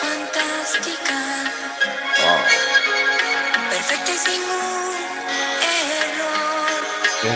Fantástica, 0.00 1.18
Ah, 2.24 2.42
perfecta 3.70 4.10
y 4.10 4.16
sin 4.16 4.42
error. 6.00 6.80
¿Qué 7.20 7.28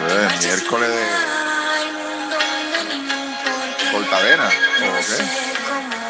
eh, 0.00 0.28
miércoles 0.40 0.90
de 0.90 1.04
cortavena. 3.92 4.46
¿O 4.46 4.50
qué? 5.06 5.18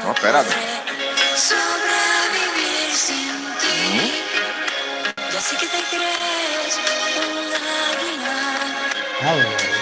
No, 0.04 0.12
espérate. 0.12 0.54
Sobrevivir 1.36 2.90
sin 2.94 3.36
ti. 3.60 4.24
Ya 5.32 5.40
sé 5.40 5.56
que 5.56 5.66
te 5.66 5.82
crees 5.90 6.74
un 7.18 7.52
águila 7.54 8.36
Ah, 9.20 9.34
bueno. 9.34 9.78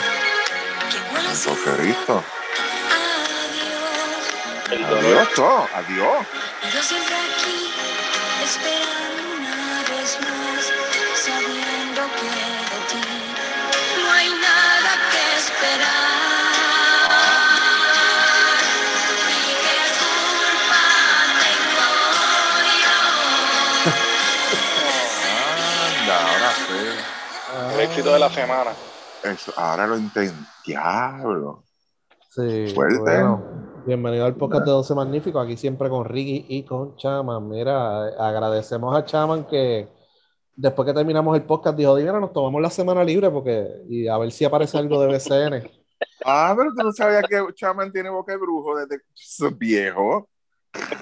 El 4.70 4.82
dolor. 4.82 5.04
Adiós, 5.04 5.28
todo. 5.34 5.68
Adiós. 5.74 6.26
Yo 6.74 6.82
siempre 6.82 7.14
aquí 7.14 7.72
esperando 8.44 9.22
una 9.38 9.82
vez 9.90 10.18
más, 10.20 10.72
sabiendo 11.14 12.02
que 12.16 12.30
de 12.70 12.80
ti 12.90 13.04
no 14.02 14.10
hay 14.12 14.28
nada 14.28 14.92
que 15.10 15.36
esperar. 15.38 16.26
El 27.74 27.80
éxito 27.80 28.12
de 28.12 28.18
la 28.18 28.30
semana. 28.30 28.70
Eso, 29.22 29.52
ahora 29.56 29.86
lo 29.86 29.96
entendí. 29.96 30.46
Diablo. 30.64 31.64
Sí, 32.30 32.72
Fuerte. 32.74 32.98
bueno, 32.98 33.42
bienvenido 33.86 34.26
al 34.26 34.34
podcast 34.34 34.64
de 34.64 34.72
12 34.72 34.94
Magníficos, 34.96 35.44
aquí 35.44 35.56
siempre 35.56 35.88
con 35.88 36.04
Ricky 36.04 36.44
y 36.48 36.64
con 36.64 36.96
Chaman. 36.96 37.48
Mira, 37.48 38.08
agradecemos 38.18 38.96
a 38.96 39.04
Chaman 39.04 39.44
que 39.44 39.88
después 40.56 40.86
que 40.86 40.92
terminamos 40.92 41.36
el 41.36 41.44
podcast 41.44 41.78
dijo, 41.78 41.94
mira, 41.94 42.18
nos 42.18 42.32
tomamos 42.32 42.60
la 42.60 42.70
semana 42.70 43.04
libre 43.04 43.30
porque 43.30 43.84
y 43.88 44.08
a 44.08 44.18
ver 44.18 44.32
si 44.32 44.44
aparece 44.44 44.76
algo 44.78 45.00
de 45.00 45.06
BCN. 45.08 45.70
Ah, 46.28 46.52
pero 46.56 46.70
tú 46.76 46.82
no 46.82 46.92
sabías 46.92 47.22
que 47.22 47.40
Chaman 47.54 47.92
tiene 47.92 48.10
boca 48.10 48.32
de 48.32 48.38
brujo 48.38 48.76
desde 48.76 49.02
su 49.14 49.50
viejo. 49.52 50.28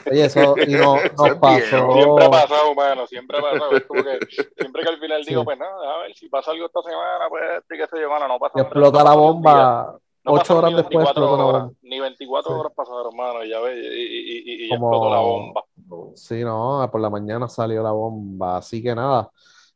Oye, 0.09 0.27
eso 0.27 0.55
y 0.67 0.73
no, 0.73 0.97
nos 0.97 1.27
es 1.27 1.35
pasó. 1.37 1.93
Siempre 1.93 2.25
ha 2.27 2.31
pasado, 2.31 2.75
mano, 2.75 3.07
siempre 3.07 3.39
ha 3.39 3.41
pasado. 3.41 3.77
Es 3.77 3.85
como 3.87 4.05
que 4.05 4.19
siempre 4.57 4.83
que 4.83 4.89
al 4.89 5.01
final 5.01 5.25
Sí. 5.25 5.31
digo, 5.31 5.45
pues 5.45 5.59
nada, 5.59 5.95
a 5.95 5.99
ver 6.03 6.15
si 6.15 6.29
pasa 6.29 6.51
algo 6.51 6.67
esta 6.67 6.83
semana, 6.83 7.25
pues 7.29 7.43
y 7.71 7.77
qué 7.77 7.87
sé 7.87 8.03
yo, 8.03 8.11
mano, 8.11 8.29
no 8.29 8.39
pasa 8.39 8.53
Y 8.59 8.61
explota 8.61 9.03
la 9.03 9.15
bomba. 9.15 9.99
No 10.25 10.33
Ocho 10.33 10.57
horas 10.59 10.71
ni 10.71 10.77
después 10.79 11.05
24 11.05 11.25
explotó 11.25 11.37
la 11.37 11.45
bomba. 11.59 11.73
Ni 11.83 12.01
24 12.01 12.53
Sí. 12.55 12.59
horas 12.59 12.73
pasaron, 12.75 13.15
mano, 13.17 13.45
y 13.45 13.51
ya 13.51 13.61
ves, 13.61 13.77
y, 13.77 13.87
y, 13.87 14.65
y, 14.65 14.67
y 14.67 14.69
Como- 14.71 14.89
explotó 14.89 15.11
la 15.15 15.21
bomba. 15.21 15.65
Sí, 16.17 16.43
no, 16.43 16.89
por 16.91 17.01
la 17.01 17.11
mañana 17.11 17.47
salió 17.49 17.83
la 17.83 17.91
bomba, 17.93 18.57
así 18.59 18.83
que 18.83 18.95
nada. 18.95 19.31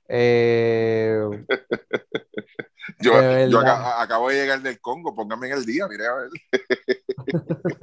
Eh, 0.08 1.20
Yo, 3.00 3.20
De 3.20 3.50
yo 3.50 3.60
acabo 3.60 4.30
de 4.30 4.36
llegar 4.36 4.62
del 4.62 4.80
Congo, 4.80 5.14
póngame 5.14 5.48
en 5.48 5.52
el 5.58 5.66
día, 5.66 5.86
mire 5.86 6.06
a 6.06 6.14
ver. 6.14 6.30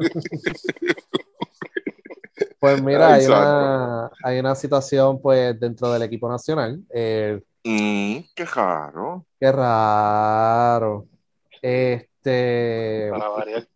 pues 2.59 2.81
mira, 2.81 3.13
Ay, 3.13 3.21
hay 3.21 3.27
una, 3.27 4.11
hay 4.23 4.39
una 4.39 4.55
situación 4.55 5.21
pues 5.21 5.59
dentro 5.59 5.91
del 5.91 6.01
equipo 6.03 6.29
nacional. 6.29 6.81
Eh, 6.93 7.41
Mm, 7.67 8.19
qué 8.35 8.45
raro. 8.45 9.25
qué 9.39 9.51
raro. 9.51 11.07
Este, 11.61 12.09
Para 12.31 13.29
variar. 13.29 13.67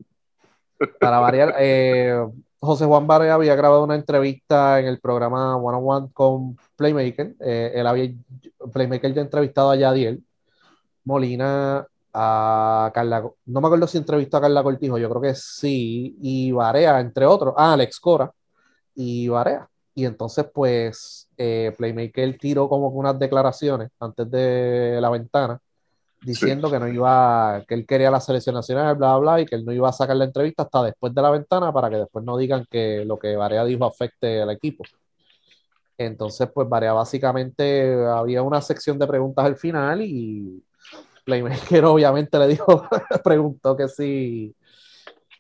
para 1.00 1.20
variar, 1.20 1.56
eh, 1.60 2.26
José 2.60 2.86
Juan 2.86 3.08
Barea 3.08 3.36
había 3.36 3.56
grabado 3.56 3.84
una 3.84 3.96
entrevista 3.96 4.80
en 4.80 4.88
el 4.88 5.00
programa 5.00 5.56
One 5.56 5.78
on 5.78 5.84
One 5.86 6.10
con 6.14 6.58
Playmaker. 6.76 7.36
Eh, 7.40 7.72
él 7.76 7.88
había, 7.88 8.12
Playmaker 8.74 9.14
ya 9.14 9.22
entrevistado 9.22 9.72
a 9.72 9.76
Yadiel 9.76 10.24
Molina, 11.06 11.86
a 12.14 12.92
Carla, 12.94 13.30
no 13.46 13.62
me 13.62 13.68
acuerdo 13.68 13.88
si 13.88 13.98
entrevistó 13.98 14.38
a 14.38 14.42
Carla 14.42 14.64
Cortijo, 14.64 14.98
yo 14.98 15.10
creo 15.10 15.22
que 15.22 15.36
sí, 15.36 16.18
y 16.22 16.52
Barea, 16.52 17.00
entre 17.00 17.26
otros, 17.26 17.54
ah, 17.58 17.74
Alex 17.74 18.00
Cora 18.00 18.32
y 18.96 19.28
Barea. 19.28 19.70
Y 19.96 20.06
entonces, 20.06 20.46
pues, 20.54 21.30
eh, 21.38 21.74
Playmaker 21.78 22.38
tiró 22.38 22.70
como 22.70 22.92
que 22.92 22.98
unas 22.98 23.20
declaraciones 23.20 23.90
antes 24.00 24.30
de 24.32 25.00
la 25.02 25.10
ventana 25.10 25.60
diciendo 26.22 26.70
que 26.70 26.80
no 26.80 26.88
iba, 26.88 27.64
que 27.68 27.76
él 27.76 27.86
quería 27.86 28.12
la 28.12 28.20
selección 28.20 28.56
nacional, 28.56 28.96
bla, 28.96 29.18
bla, 29.18 29.34
bla, 29.36 29.42
y 29.42 29.46
que 29.46 29.56
él 29.56 29.66
no 29.66 29.72
iba 29.72 29.90
a 29.90 29.94
sacar 29.94 30.16
la 30.16 30.26
entrevista 30.26 30.64
hasta 30.64 30.84
después 30.84 31.14
de 31.14 31.22
la 31.22 31.32
ventana 31.32 31.72
para 31.72 31.90
que 31.90 31.98
después 31.98 32.26
no 32.26 32.38
digan 32.38 32.66
que 32.70 33.06
lo 33.06 33.18
que 33.18 33.36
Barea 33.36 33.66
dijo 33.66 33.86
afecte 33.86 34.42
al 34.42 34.52
equipo. 34.52 34.84
Entonces, 35.98 36.50
pues 36.54 36.68
Barea 36.70 36.94
básicamente 36.94 38.06
había 38.06 38.42
una 38.42 38.62
sección 38.62 38.98
de 38.98 39.08
preguntas 39.08 39.46
al 39.46 39.58
final 39.58 40.02
y 40.02 40.64
Playmaker 41.26 41.86
obviamente 41.86 42.40
le 42.40 42.48
dijo, 42.48 42.88
preguntó 43.24 43.76
que 43.76 43.88
si, 43.90 44.56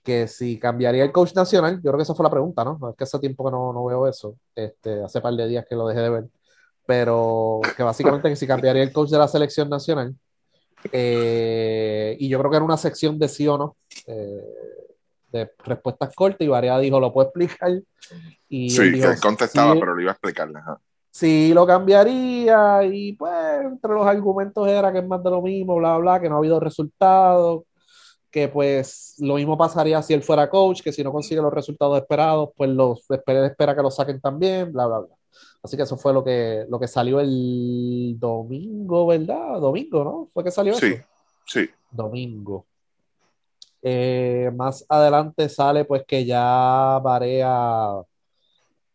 que 0.03 0.27
si 0.27 0.59
cambiaría 0.59 1.03
el 1.03 1.11
coach 1.11 1.33
nacional. 1.33 1.77
Yo 1.77 1.91
creo 1.91 1.97
que 1.97 2.03
esa 2.03 2.15
fue 2.15 2.23
la 2.23 2.29
pregunta, 2.29 2.63
¿no? 2.63 2.77
Es 2.89 2.95
que 2.97 3.05
hace 3.05 3.19
tiempo 3.19 3.45
que 3.45 3.51
no, 3.51 3.73
no 3.73 3.85
veo 3.85 4.07
eso. 4.07 4.35
Este, 4.55 5.01
hace 5.03 5.21
par 5.21 5.33
de 5.33 5.47
días 5.47 5.65
que 5.67 5.75
lo 5.75 5.87
dejé 5.87 6.01
de 6.01 6.09
ver. 6.09 6.25
Pero 6.85 7.61
que 7.77 7.83
básicamente 7.83 8.29
que 8.29 8.35
si 8.35 8.47
cambiaría 8.47 8.83
el 8.83 8.91
coach 8.91 9.09
de 9.09 9.17
la 9.17 9.27
selección 9.27 9.69
nacional. 9.69 10.15
Eh, 10.91 12.15
y 12.19 12.29
yo 12.29 12.39
creo 12.39 12.51
que 12.51 12.57
era 12.57 12.65
una 12.65 12.77
sección 12.77 13.17
de 13.19 13.27
sí 13.27 13.47
o 13.47 13.57
no, 13.57 13.75
eh, 14.07 14.41
de 15.31 15.51
respuestas 15.63 16.13
cortas, 16.15 16.41
y 16.41 16.47
Barea 16.47 16.79
dijo, 16.79 16.99
¿lo 16.99 17.13
puedo 17.13 17.27
explicar? 17.27 17.71
Y 18.47 18.69
Sí, 18.69 18.81
él 18.81 18.93
dijo, 18.93 19.07
que 19.07 19.13
él 19.13 19.19
contestaba, 19.21 19.73
"Sí, 19.73 19.79
pero 19.79 19.95
lo 19.95 20.01
iba 20.01 20.11
a 20.11 20.13
explicarle. 20.13 20.59
ajá. 20.59 20.79
sí 21.11 21.51
lo 21.53 21.65
cambiaría, 21.67 22.83
y 22.85 23.13
pues 23.13 23.33
entre 23.63 23.93
los 23.93 24.05
argumentos 24.07 24.67
era 24.67 24.91
que 24.91 24.99
es 24.99 25.07
más 25.07 25.21
de 25.23 25.29
lo 25.31 25.41
mismo, 25.41 25.75
bla, 25.75 25.97
bla, 25.97 26.19
que 26.19 26.29
no 26.29 26.35
ha 26.35 26.37
habido 26.37 26.59
resultados, 26.59 27.63
que 28.31 28.47
pues 28.47 29.15
lo 29.19 29.35
mismo 29.35 29.57
pasaría 29.57 30.01
si 30.01 30.13
él 30.13 30.23
fuera 30.23 30.49
coach, 30.49 30.81
que 30.81 30.93
si 30.93 31.03
no 31.03 31.11
consigue 31.11 31.41
los 31.41 31.53
resultados 31.53 31.97
esperados, 31.99 32.49
pues 32.55 32.69
los 32.69 33.09
espera, 33.11 33.45
espera 33.47 33.75
que 33.75 33.81
lo 33.81 33.91
saquen 33.91 34.21
también, 34.21 34.71
bla, 34.71 34.85
bla, 34.87 34.99
bla. 34.99 35.15
Así 35.61 35.75
que 35.75 35.83
eso 35.83 35.97
fue 35.97 36.13
lo 36.13 36.23
que, 36.23 36.65
lo 36.69 36.79
que 36.79 36.87
salió 36.87 37.19
el 37.19 38.15
domingo, 38.17 39.07
¿verdad? 39.07 39.59
Domingo, 39.59 40.03
¿no? 40.03 40.29
¿Fue 40.33 40.43
que 40.43 40.51
salió 40.51 40.73
Sí, 40.75 40.87
eso? 40.87 41.03
sí. 41.45 41.69
Domingo. 41.91 42.65
Eh, 43.81 44.51
más 44.55 44.85
adelante 44.89 45.47
sale 45.49 45.85
pues 45.85 46.03
que 46.05 46.25
ya 46.25 46.99
Barea 47.01 48.01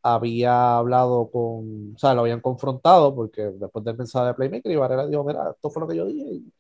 había 0.03 0.77
hablado 0.77 1.31
con, 1.31 1.95
o 1.95 1.99
sea, 1.99 2.13
lo 2.13 2.21
habían 2.23 2.41
confrontado 2.41 3.15
porque 3.15 3.43
después 3.43 3.85
del 3.85 3.97
mensaje 3.97 4.27
de 4.27 4.35
Playmaker 4.35 4.71
y 4.73 4.77
Barea 4.77 5.03
le 5.05 5.09
dijo, 5.11 5.25
mira, 5.25 5.51
esto 5.51 5.71
fue 5.71 5.81
lo 5.83 5.89
que 5.89 5.97
yo 5.97 6.05
dije 6.05 6.29
y, 6.31 6.53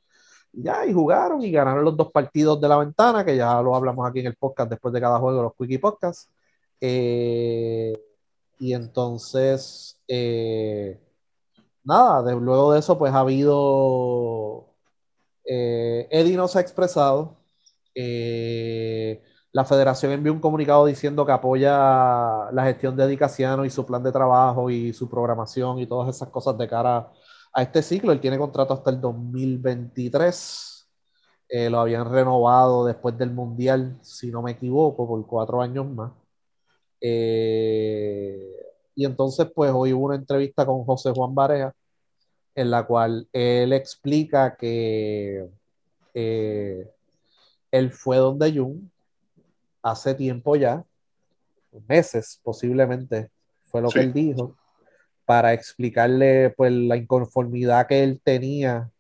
y 0.55 0.63
ya, 0.63 0.87
y 0.87 0.93
jugaron 0.95 1.43
y 1.43 1.51
ganaron 1.51 1.84
los 1.84 1.97
dos 1.97 2.11
partidos 2.11 2.59
de 2.61 2.69
la 2.69 2.79
ventana, 2.79 3.25
que 3.25 3.37
ya 3.37 3.61
lo 3.61 3.75
hablamos 3.77 4.09
aquí 4.09 4.21
en 4.21 4.27
el 4.27 4.37
podcast 4.37 4.71
después 4.71 4.95
de 4.95 5.01
cada 5.01 5.19
juego, 5.19 5.43
los 5.43 5.55
Quickie 5.55 5.79
Podcasts. 5.79 6.31
Eh, 6.81 7.93
y 8.59 8.75
entonces, 8.75 10.00
eh, 10.09 11.00
nada, 11.84 12.22
de- 12.22 12.34
luego 12.41 12.72
de 12.72 12.81
eso, 12.81 12.98
pues 12.98 13.12
ha 13.15 13.20
habido. 13.20 14.69
eh, 15.47 16.09
Eddie 16.10 16.37
no 16.37 16.48
se 16.48 16.59
ha 16.59 16.60
expresado. 16.62 17.38
Eh, 17.94 19.22
la 19.53 19.65
federación 19.65 20.12
envió 20.12 20.32
un 20.32 20.41
comunicado 20.41 20.87
diciendo 20.87 21.26
que 21.26 21.32
apoya 21.32 21.72
la 22.53 22.65
gestión 22.65 22.97
de 22.97 23.06
Dicasiano 23.09 23.65
y 23.65 23.70
su 23.70 23.87
plan 23.87 24.03
de 24.03 24.12
trabajo 24.12 24.71
y 24.71 24.92
su 24.92 25.09
programación 25.10 25.78
y 25.81 25.86
todas 25.86 26.15
esas 26.15 26.28
cosas 26.31 26.59
de 26.59 26.69
cara 26.69 27.12
a 27.53 27.62
este 27.62 27.83
ciclo. 27.83 28.12
Él 28.12 28.21
tiene 28.21 28.39
contrato 28.39 28.74
hasta 28.74 28.91
el 28.91 29.00
2023. 29.00 30.89
Eh, 31.48 31.71
lo 31.71 31.80
habían 31.80 32.10
renovado 32.10 32.84
después 32.86 33.16
del 33.18 33.30
Mundial, 33.33 33.98
si 34.03 34.30
no 34.30 34.42
me 34.42 34.53
equivoco, 34.53 35.07
por 35.07 35.27
cuatro 35.27 35.62
años 35.62 35.86
más. 35.86 36.12
Eh, 37.06 38.51
y 38.95 39.04
entonces, 39.04 39.47
pues 39.54 39.71
hoy 39.74 39.92
hubo 39.92 40.06
una 40.06 40.15
entrevista 40.15 40.65
con 40.65 40.84
José 40.84 41.10
Juan 41.10 41.34
Barea, 41.34 41.74
en 42.54 42.71
la 42.71 42.86
cual 42.86 43.28
él 43.30 43.74
explica 43.74 44.56
que 44.56 45.47
eh, 46.15 46.91
él 47.71 47.91
fue 47.91 48.16
donde 48.16 48.56
Jung 48.56 48.89
hace 49.83 50.15
tiempo 50.15 50.56
ya, 50.56 50.83
meses 51.86 52.41
posiblemente, 52.42 53.28
fue 53.65 53.83
lo 53.83 53.89
Sí. 53.91 53.98
que 53.98 54.00
él 54.00 54.12
dijo, 54.15 54.57
para 55.27 55.53
explicarle 55.53 56.54
pues 56.57 56.72
la 56.72 56.97
inconformidad 56.97 57.86
que 57.86 58.03
él 58.03 58.21
tenía 58.24 58.91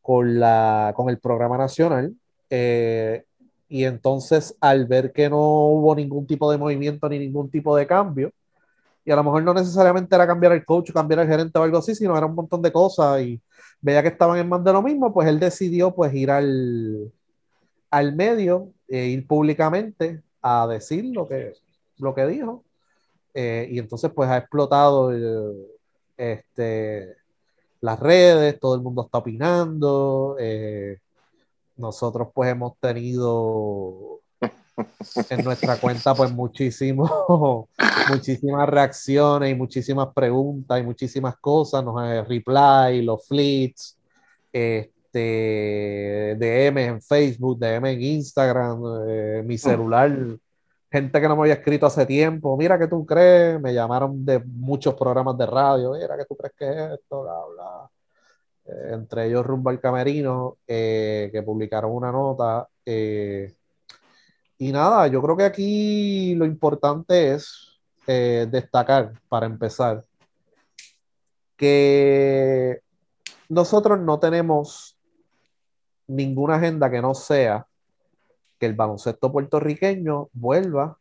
con, 0.00 0.40
la, 0.40 0.94
con 0.96 1.10
el 1.10 1.18
programa 1.18 1.58
nacional. 1.58 2.14
eh, 2.48 3.24
y 3.68 3.84
entonces 3.84 4.56
al 4.60 4.86
ver 4.86 5.12
que 5.12 5.28
no 5.30 5.38
hubo 5.40 5.94
ningún 5.94 6.26
tipo 6.26 6.50
de 6.50 6.58
movimiento 6.58 7.08
ni 7.08 7.18
ningún 7.18 7.50
tipo 7.50 7.76
de 7.76 7.86
cambio, 7.86 8.32
y 9.04 9.10
a 9.10 9.16
lo 9.16 9.24
mejor 9.24 9.42
no 9.42 9.54
necesariamente 9.54 10.14
era 10.14 10.26
cambiar 10.26 10.52
el 10.52 10.64
coach 10.64 10.92
cambiar 10.92 11.20
el 11.20 11.28
gerente 11.28 11.58
o 11.58 11.62
algo 11.62 11.78
así, 11.78 11.94
sino 11.94 12.16
era 12.16 12.26
un 12.26 12.34
montón 12.34 12.62
de 12.62 12.72
cosas 12.72 13.22
y 13.22 13.40
veía 13.80 14.02
que 14.02 14.08
estaban 14.08 14.38
en 14.38 14.48
más 14.48 14.62
de 14.64 14.72
lo 14.72 14.82
mismo, 14.82 15.12
pues 15.12 15.28
él 15.28 15.40
decidió 15.40 15.94
pues 15.94 16.12
ir 16.14 16.30
al, 16.30 17.12
al 17.90 18.14
medio 18.14 18.72
eh, 18.88 19.06
ir 19.08 19.26
públicamente 19.26 20.22
a 20.42 20.66
decir 20.66 21.04
lo 21.14 21.26
que, 21.28 21.52
lo 21.98 22.14
que 22.14 22.26
dijo. 22.26 22.64
Eh, 23.34 23.68
y 23.70 23.78
entonces 23.78 24.10
pues 24.14 24.28
ha 24.30 24.38
explotado 24.38 25.10
el- 25.12 25.66
este, 26.16 27.16
las 27.80 28.00
redes, 28.00 28.58
todo 28.60 28.74
el 28.76 28.82
mundo 28.82 29.02
está 29.04 29.18
opinando. 29.18 30.36
eh, 30.40 30.98
nosotros 31.78 32.28
pues 32.34 32.50
hemos 32.50 32.76
tenido 32.78 34.20
en 35.30 35.44
nuestra 35.44 35.76
cuenta 35.76 36.14
pues 36.14 36.32
muchísimo, 36.32 37.68
muchísimas 38.10 38.68
reacciones 38.68 39.52
y 39.52 39.54
muchísimas 39.54 40.08
preguntas 40.14 40.80
y 40.80 40.82
muchísimas 40.82 41.36
cosas, 41.38 41.84
nos 41.84 42.02
eh, 42.04 42.22
reply, 42.22 43.02
los 43.02 43.26
fleets, 43.26 43.98
este, 44.52 46.36
DM 46.38 46.78
en 46.78 47.02
Facebook, 47.02 47.58
DM 47.58 47.92
en 47.92 48.02
Instagram, 48.02 48.82
eh, 49.08 49.42
mi 49.44 49.58
celular, 49.58 50.16
gente 50.90 51.20
que 51.20 51.28
no 51.28 51.36
me 51.36 51.42
había 51.42 51.54
escrito 51.54 51.86
hace 51.86 52.06
tiempo, 52.06 52.56
mira 52.56 52.78
qué 52.78 52.86
tú 52.86 53.04
crees, 53.04 53.60
me 53.60 53.74
llamaron 53.74 54.24
de 54.24 54.38
muchos 54.40 54.94
programas 54.94 55.36
de 55.36 55.46
radio, 55.46 55.92
mira 55.92 56.16
qué 56.16 56.24
tú 56.24 56.36
crees 56.36 56.54
que 56.56 56.70
es 56.70 57.00
esto, 57.00 57.22
bla, 57.22 57.34
bla. 57.54 57.90
Eh, 58.68 58.90
entre 58.92 59.26
ellos 59.26 59.44
Rumbo 59.46 59.70
al 59.70 59.80
Camerino, 59.80 60.58
eh, 60.66 61.30
que 61.32 61.42
publicaron 61.42 61.92
una 61.92 62.12
nota. 62.12 62.68
eh, 62.84 63.54
y 64.58 64.72
nada, 64.72 65.06
yo 65.06 65.22
creo 65.22 65.36
que 65.36 65.44
aquí 65.44 66.34
lo 66.34 66.44
importante 66.44 67.34
es 67.34 67.64
destacar, 68.06 69.12
para 69.28 69.46
empezar, 69.46 70.02
que 71.56 72.80
nosotros 73.48 74.00
no 74.00 74.18
tenemos 74.18 74.96
ninguna 76.08 76.56
agenda 76.56 76.90
que 76.90 77.02
no 77.02 77.14
sea 77.14 77.68
que 78.58 78.66
el 78.66 78.74
baloncesto 78.74 79.30
puertorriqueño 79.30 80.30
vuelva 80.32 80.98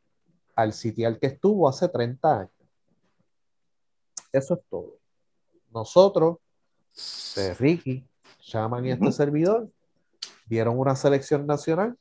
al 0.56 0.74
sitial 0.74 1.18
que 1.18 1.28
estuvo 1.28 1.68
hace 1.68 1.88
30 1.88 2.40
años. 2.42 2.52
Eso 4.32 4.54
es 4.56 4.60
todo. 4.70 4.98
Nosotros, 5.74 6.38
eh, 7.38 7.54
Ricky, 7.54 8.04
Shaman 8.40 8.86
y 8.86 8.92
este 8.92 9.12
servidor, 9.12 9.70
vieron 10.46 10.80
una 10.80 10.96
selección 10.96 11.46
nacional 11.46 11.98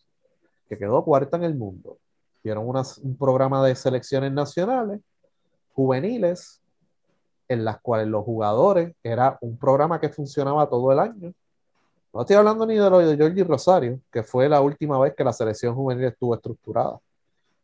que 0.68 0.78
quedó 0.78 1.04
cuarta 1.04 1.36
en 1.36 1.44
el 1.44 1.54
mundo. 1.54 1.98
Vieron 2.42 2.66
un 2.66 3.16
programa 3.16 3.64
de 3.66 3.74
selecciones 3.74 4.32
nacionales 4.32 5.00
juveniles 5.74 6.60
en 7.48 7.64
las 7.64 7.80
cuales 7.80 8.08
los 8.08 8.24
jugadores 8.24 8.94
era 9.02 9.36
un 9.40 9.56
programa 9.56 10.00
que 10.00 10.08
funcionaba 10.08 10.68
todo 10.68 10.92
el 10.92 10.98
año. 10.98 11.32
No 12.12 12.20
estoy 12.20 12.36
hablando 12.36 12.66
ni 12.66 12.76
de 12.76 12.88
lo 12.88 12.98
de 12.98 13.16
Jordi 13.16 13.42
Rosario, 13.42 14.00
que 14.10 14.22
fue 14.22 14.48
la 14.48 14.60
última 14.60 14.98
vez 14.98 15.14
que 15.14 15.24
la 15.24 15.32
selección 15.32 15.74
juvenil 15.74 16.04
estuvo 16.04 16.34
estructurada. 16.34 16.98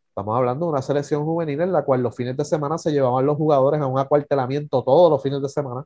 Estamos 0.09 0.37
hablando 0.37 0.67
de 0.67 0.71
una 0.73 0.81
selección 0.81 1.25
juvenil 1.25 1.61
en 1.61 1.71
la 1.71 1.83
cual 1.83 2.03
los 2.03 2.15
fines 2.15 2.37
de 2.37 2.45
semana 2.45 2.77
se 2.77 2.91
llevaban 2.91 3.25
los 3.25 3.35
jugadores 3.35 3.81
a 3.81 3.87
un 3.87 3.97
acuartelamiento 3.97 4.83
todos 4.83 5.09
los 5.09 5.23
fines 5.23 5.41
de 5.41 5.49
semana 5.49 5.85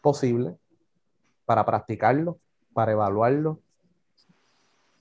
posible 0.00 0.56
para 1.46 1.64
practicarlo, 1.64 2.38
para 2.74 2.92
evaluarlo, 2.92 3.60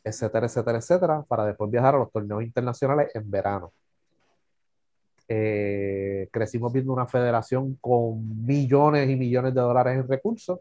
etcétera, 0.03 0.45
etcétera, 0.45 0.77
etcétera, 0.77 1.25
para 1.27 1.45
después 1.45 1.69
viajar 1.69 1.95
a 1.95 1.97
los 1.97 2.11
torneos 2.11 2.43
internacionales 2.43 3.11
en 3.13 3.29
verano. 3.29 3.73
Eh, 5.27 6.29
crecimos 6.31 6.71
viendo 6.71 6.93
una 6.93 7.07
federación 7.07 7.75
con 7.81 8.45
millones 8.45 9.09
y 9.09 9.15
millones 9.15 9.55
de 9.55 9.61
dólares 9.61 9.97
en 9.97 10.07
recursos 10.07 10.59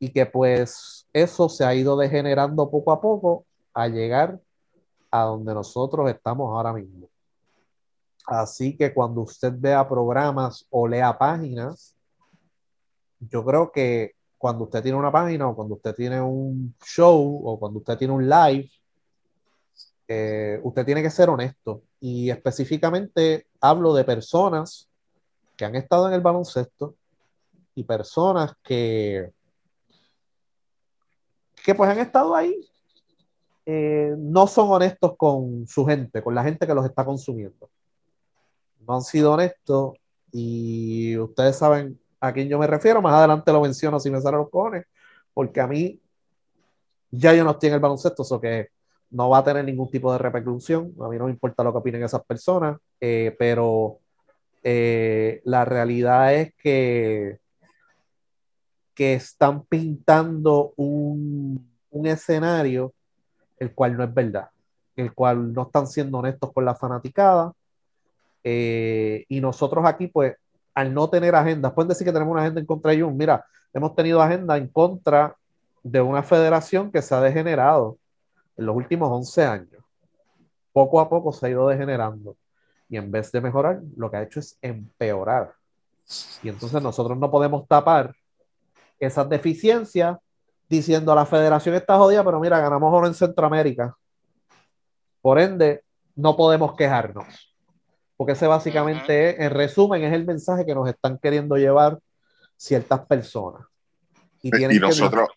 y 0.00 0.10
que 0.10 0.26
pues 0.26 1.06
eso 1.12 1.48
se 1.48 1.64
ha 1.64 1.72
ido 1.72 1.96
degenerando 1.96 2.68
poco 2.68 2.90
a 2.90 3.00
poco 3.00 3.46
a 3.72 3.86
llegar 3.86 4.40
a 5.12 5.22
donde 5.22 5.54
nosotros 5.54 6.10
estamos 6.10 6.50
ahora 6.50 6.72
mismo. 6.72 7.08
Así 8.26 8.76
que 8.76 8.92
cuando 8.92 9.20
usted 9.20 9.52
vea 9.56 9.88
programas 9.88 10.66
o 10.70 10.88
lea 10.88 11.16
páginas, 11.16 11.94
yo 13.20 13.44
creo 13.44 13.70
que 13.70 14.14
cuando 14.44 14.64
usted 14.64 14.82
tiene 14.82 14.98
una 14.98 15.10
página 15.10 15.48
o 15.48 15.56
cuando 15.56 15.76
usted 15.76 15.94
tiene 15.94 16.20
un 16.20 16.74
show 16.84 17.40
o 17.46 17.58
cuando 17.58 17.78
usted 17.78 17.96
tiene 17.96 18.12
un 18.12 18.28
live, 18.28 18.70
eh, 20.06 20.60
usted 20.62 20.84
tiene 20.84 21.00
que 21.02 21.08
ser 21.08 21.30
honesto. 21.30 21.84
Y 21.98 22.28
específicamente 22.28 23.46
hablo 23.58 23.94
de 23.94 24.04
personas 24.04 24.86
que 25.56 25.64
han 25.64 25.74
estado 25.76 26.08
en 26.08 26.12
el 26.12 26.20
baloncesto 26.20 26.94
y 27.74 27.84
personas 27.84 28.52
que, 28.62 29.32
que 31.64 31.74
pues 31.74 31.88
han 31.88 32.00
estado 32.00 32.36
ahí. 32.36 32.54
eh, 33.64 34.14
no 34.18 34.46
son 34.46 34.68
honestos 34.68 35.14
con 35.16 35.66
su 35.66 35.86
gente, 35.86 36.22
con 36.22 36.34
la 36.34 36.44
gente 36.44 36.66
que 36.66 36.74
los 36.74 36.84
está 36.84 37.02
consumiendo. 37.02 37.70
No 38.86 38.96
han 38.96 39.00
sido 39.00 39.32
honestos 39.32 39.94
y 40.30 41.16
ustedes 41.16 41.56
saben 41.56 41.98
a 42.28 42.32
quién 42.32 42.48
yo 42.48 42.58
me 42.58 42.66
refiero. 42.66 43.02
Más 43.02 43.14
adelante 43.14 43.52
lo 43.52 43.60
menciono 43.60 44.00
si 44.00 44.10
me 44.10 44.20
salen 44.20 44.40
los 44.40 44.50
cojones, 44.50 44.86
porque 45.32 45.60
a 45.60 45.66
mí 45.66 46.00
ya 47.10 47.32
yo 47.34 47.44
no 47.44 47.52
estoy 47.52 47.68
en 47.68 47.74
el 47.74 47.80
baloncesto, 47.80 48.22
eso 48.22 48.40
que 48.40 48.68
no 49.10 49.28
va 49.28 49.38
a 49.38 49.44
tener 49.44 49.64
ningún 49.64 49.90
tipo 49.90 50.12
de 50.12 50.18
repercusión. 50.18 50.92
A 51.00 51.08
mí 51.08 51.16
no 51.18 51.26
me 51.26 51.30
importa 51.30 51.62
lo 51.62 51.72
que 51.72 51.78
opinen 51.78 52.02
esas 52.02 52.24
personas, 52.24 52.78
eh, 53.00 53.34
pero 53.38 53.98
eh, 54.62 55.40
la 55.44 55.64
realidad 55.64 56.34
es 56.34 56.54
que, 56.56 57.38
que 58.94 59.14
están 59.14 59.64
pintando 59.66 60.72
un, 60.76 61.70
un 61.90 62.06
escenario 62.06 62.92
el 63.58 63.72
cual 63.74 63.96
no 63.96 64.04
es 64.04 64.12
verdad, 64.12 64.48
el 64.96 65.12
cual 65.14 65.52
no 65.52 65.62
están 65.62 65.86
siendo 65.86 66.18
honestos 66.18 66.52
con 66.52 66.64
la 66.64 66.74
fanaticada. 66.74 67.52
eh, 68.44 69.24
y 69.28 69.40
nosotros 69.40 69.84
aquí, 69.86 70.08
pues, 70.08 70.34
al 70.74 70.92
no 70.92 71.08
tener 71.08 71.34
agenda, 71.34 71.74
pueden 71.74 71.88
decir 71.88 72.04
que 72.04 72.12
tenemos 72.12 72.32
una 72.32 72.42
agenda 72.42 72.60
en 72.60 72.66
contra 72.66 72.92
de 72.92 73.00
Jun. 73.00 73.16
Mira, 73.16 73.44
hemos 73.72 73.94
tenido 73.94 74.20
agenda 74.20 74.56
en 74.56 74.68
contra 74.68 75.36
de 75.82 76.00
una 76.00 76.22
federación 76.22 76.90
que 76.90 77.02
se 77.02 77.14
ha 77.14 77.20
degenerado 77.20 77.98
en 78.56 78.66
los 78.66 78.76
últimos 78.76 79.08
11 79.10 79.44
años. 79.44 79.84
Poco 80.72 81.00
a 81.00 81.08
poco 81.08 81.32
se 81.32 81.46
ha 81.46 81.50
ido 81.50 81.68
degenerando. 81.68 82.36
Y 82.88 82.96
en 82.96 83.10
vez 83.10 83.30
de 83.30 83.40
mejorar, 83.40 83.80
lo 83.96 84.10
que 84.10 84.16
ha 84.16 84.22
hecho 84.22 84.40
es 84.40 84.58
empeorar. 84.60 85.52
Y 86.42 86.48
entonces 86.48 86.82
nosotros 86.82 87.16
no 87.18 87.30
podemos 87.30 87.66
tapar 87.66 88.14
esas 88.98 89.28
deficiencias 89.28 90.18
diciendo 90.68 91.14
la 91.14 91.26
federación 91.26 91.74
está 91.74 91.96
jodida, 91.96 92.24
pero 92.24 92.40
mira, 92.40 92.58
ganamos 92.58 92.92
oro 92.92 93.06
en 93.06 93.14
Centroamérica. 93.14 93.96
Por 95.20 95.38
ende, 95.38 95.84
no 96.16 96.36
podemos 96.36 96.74
quejarnos. 96.74 97.53
Porque 98.16 98.32
ese 98.32 98.46
básicamente, 98.46 99.30
es, 99.30 99.40
en 99.40 99.50
resumen, 99.50 100.04
es 100.04 100.12
el 100.12 100.24
mensaje 100.24 100.64
que 100.64 100.74
nos 100.74 100.88
están 100.88 101.18
queriendo 101.18 101.56
llevar 101.56 101.98
ciertas 102.56 103.00
personas. 103.06 103.66
Y, 104.42 104.50
que- 104.50 104.68
nosotros, 104.78 105.28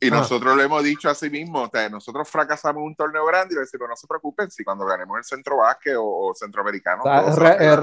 y 0.00 0.08
Ah. 0.08 0.16
nosotros 0.16 0.56
lo 0.56 0.62
hemos 0.62 0.82
dicho 0.82 1.08
así 1.10 1.28
mismo, 1.30 1.62
o 1.62 1.68
sea, 1.68 1.88
nosotros 1.88 2.28
fracasamos 2.28 2.80
en 2.80 2.86
un 2.86 2.94
torneo 2.96 3.24
grande 3.26 3.52
y 3.52 3.56
le 3.56 3.60
decimos, 3.62 3.88
no 3.88 3.96
se 3.96 4.06
preocupen 4.06 4.50
si 4.50 4.64
cuando 4.64 4.84
ganemos 4.86 5.16
el 5.18 5.24
centro 5.24 5.58
básquet 5.58 5.96
o, 5.96 6.04
o 6.28 6.34
centroamericano. 6.34 7.02
o 7.02 7.04
sea, 7.04 7.34
re- 7.36 7.66
a 7.68 7.74
eh, 7.74 7.76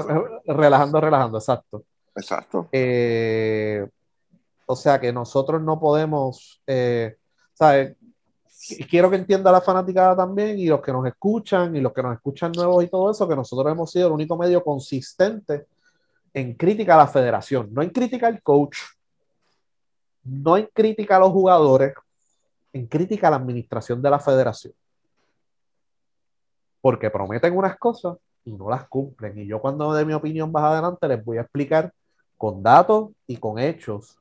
relajando, 0.46 1.00
relajando, 1.00 1.38
exacto. 1.38 1.84
Exacto. 2.14 2.68
Eh, 2.72 3.86
o 4.66 4.74
sea 4.76 4.98
que 5.00 5.12
nosotros 5.12 5.62
no 5.62 5.78
podemos, 5.78 6.60
eh, 6.66 7.16
¿sabes? 7.54 7.94
Qu- 8.68 8.88
Quiero 8.88 9.10
que 9.10 9.16
entienda 9.16 9.52
la 9.52 9.60
fanaticada 9.60 10.16
también 10.16 10.58
y 10.58 10.66
los 10.66 10.80
que 10.80 10.92
nos 10.92 11.06
escuchan 11.06 11.74
y 11.76 11.80
los 11.80 11.92
que 11.92 12.02
nos 12.02 12.14
escuchan 12.14 12.52
nuevos 12.52 12.82
y 12.84 12.88
todo 12.88 13.10
eso, 13.10 13.28
que 13.28 13.36
nosotros 13.36 13.70
hemos 13.72 13.90
sido 13.90 14.08
el 14.08 14.12
único 14.12 14.36
medio 14.36 14.62
consistente 14.64 15.66
en 16.34 16.54
crítica 16.54 16.94
a 16.94 16.98
la 16.98 17.06
federación, 17.06 17.68
no 17.72 17.82
en 17.82 17.90
crítica 17.90 18.26
al 18.26 18.42
coach, 18.42 18.78
no 20.24 20.56
en 20.56 20.68
crítica 20.72 21.16
a 21.16 21.20
los 21.20 21.30
jugadores, 21.30 21.94
en 22.72 22.86
crítica 22.86 23.28
a 23.28 23.30
la 23.30 23.36
administración 23.36 24.02
de 24.02 24.10
la 24.10 24.18
federación. 24.18 24.74
Porque 26.80 27.10
prometen 27.10 27.56
unas 27.56 27.78
cosas 27.78 28.16
y 28.44 28.52
no 28.52 28.68
las 28.68 28.86
cumplen. 28.88 29.38
Y 29.38 29.46
yo 29.46 29.60
cuando 29.60 29.92
dé 29.94 30.04
mi 30.04 30.12
opinión 30.12 30.52
más 30.52 30.64
adelante 30.64 31.08
les 31.08 31.24
voy 31.24 31.38
a 31.38 31.42
explicar 31.42 31.92
con 32.36 32.62
datos 32.62 33.10
y 33.26 33.38
con 33.38 33.58
hechos 33.58 34.18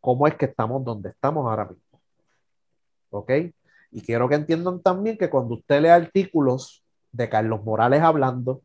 cómo 0.00 0.26
es 0.26 0.34
que 0.36 0.44
estamos 0.44 0.84
donde 0.84 1.08
estamos 1.08 1.46
ahora 1.46 1.64
mismo. 1.64 1.83
¿Ok? 3.14 3.30
Y 3.92 4.00
quiero 4.02 4.28
que 4.28 4.34
entiendan 4.34 4.80
también 4.82 5.16
que 5.16 5.30
cuando 5.30 5.54
usted 5.54 5.80
lee 5.80 5.88
artículos 5.88 6.84
de 7.12 7.28
Carlos 7.28 7.62
Morales 7.62 8.02
hablando, 8.02 8.60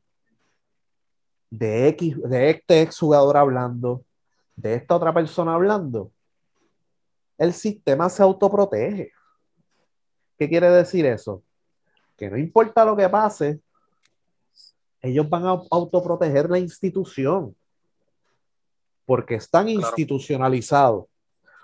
de 1.52 1.88
X, 1.90 2.20
de 2.24 2.50
este 2.50 2.82
exjugador 2.82 3.38
hablando, 3.38 4.04
de 4.56 4.74
esta 4.74 4.96
otra 4.96 5.14
persona 5.14 5.54
hablando, 5.54 6.12
el 7.38 7.54
sistema 7.54 8.10
se 8.10 8.24
autoprotege. 8.24 9.12
¿Qué 10.36 10.50
quiere 10.50 10.70
decir 10.72 11.06
eso? 11.06 11.44
Que 12.18 12.28
no 12.30 12.38
importa 12.38 12.84
lo 12.84 12.98
que 12.98 13.08
pase, 13.08 13.60
ellos 15.00 15.30
van 15.30 15.46
a 15.46 15.62
autoproteger 15.70 16.50
la 16.50 16.58
institución 16.58 17.56
porque 19.06 19.36
están 19.36 19.68
Claro. 19.68 19.80
institucionalizados. 19.80 21.06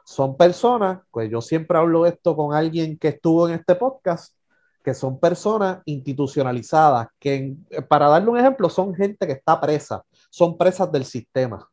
Son 0.06 0.38
personas, 0.38 1.00
pues 1.10 1.32
yo 1.32 1.42
siempre 1.42 1.80
hablo 1.80 2.06
esto 2.06 2.36
con 2.36 2.54
alguien 2.54 2.96
que 2.96 3.08
estuvo 3.08 3.50
en 3.50 3.56
este 3.56 3.74
podcast, 3.74 4.36
que 4.84 4.94
son 4.94 5.20
personas 5.20 5.82
institucionalizadas, 5.86 7.08
que 7.20 7.56
para 7.90 8.08
darle 8.08 8.30
un 8.30 8.38
ejemplo, 8.38 8.70
son 8.70 8.94
gente 8.94 9.26
que 9.26 9.34
está 9.34 9.60
presa, 9.60 10.04
son 10.30 10.58
presas 10.60 10.92
del 10.92 11.06
sistema. 11.06 11.68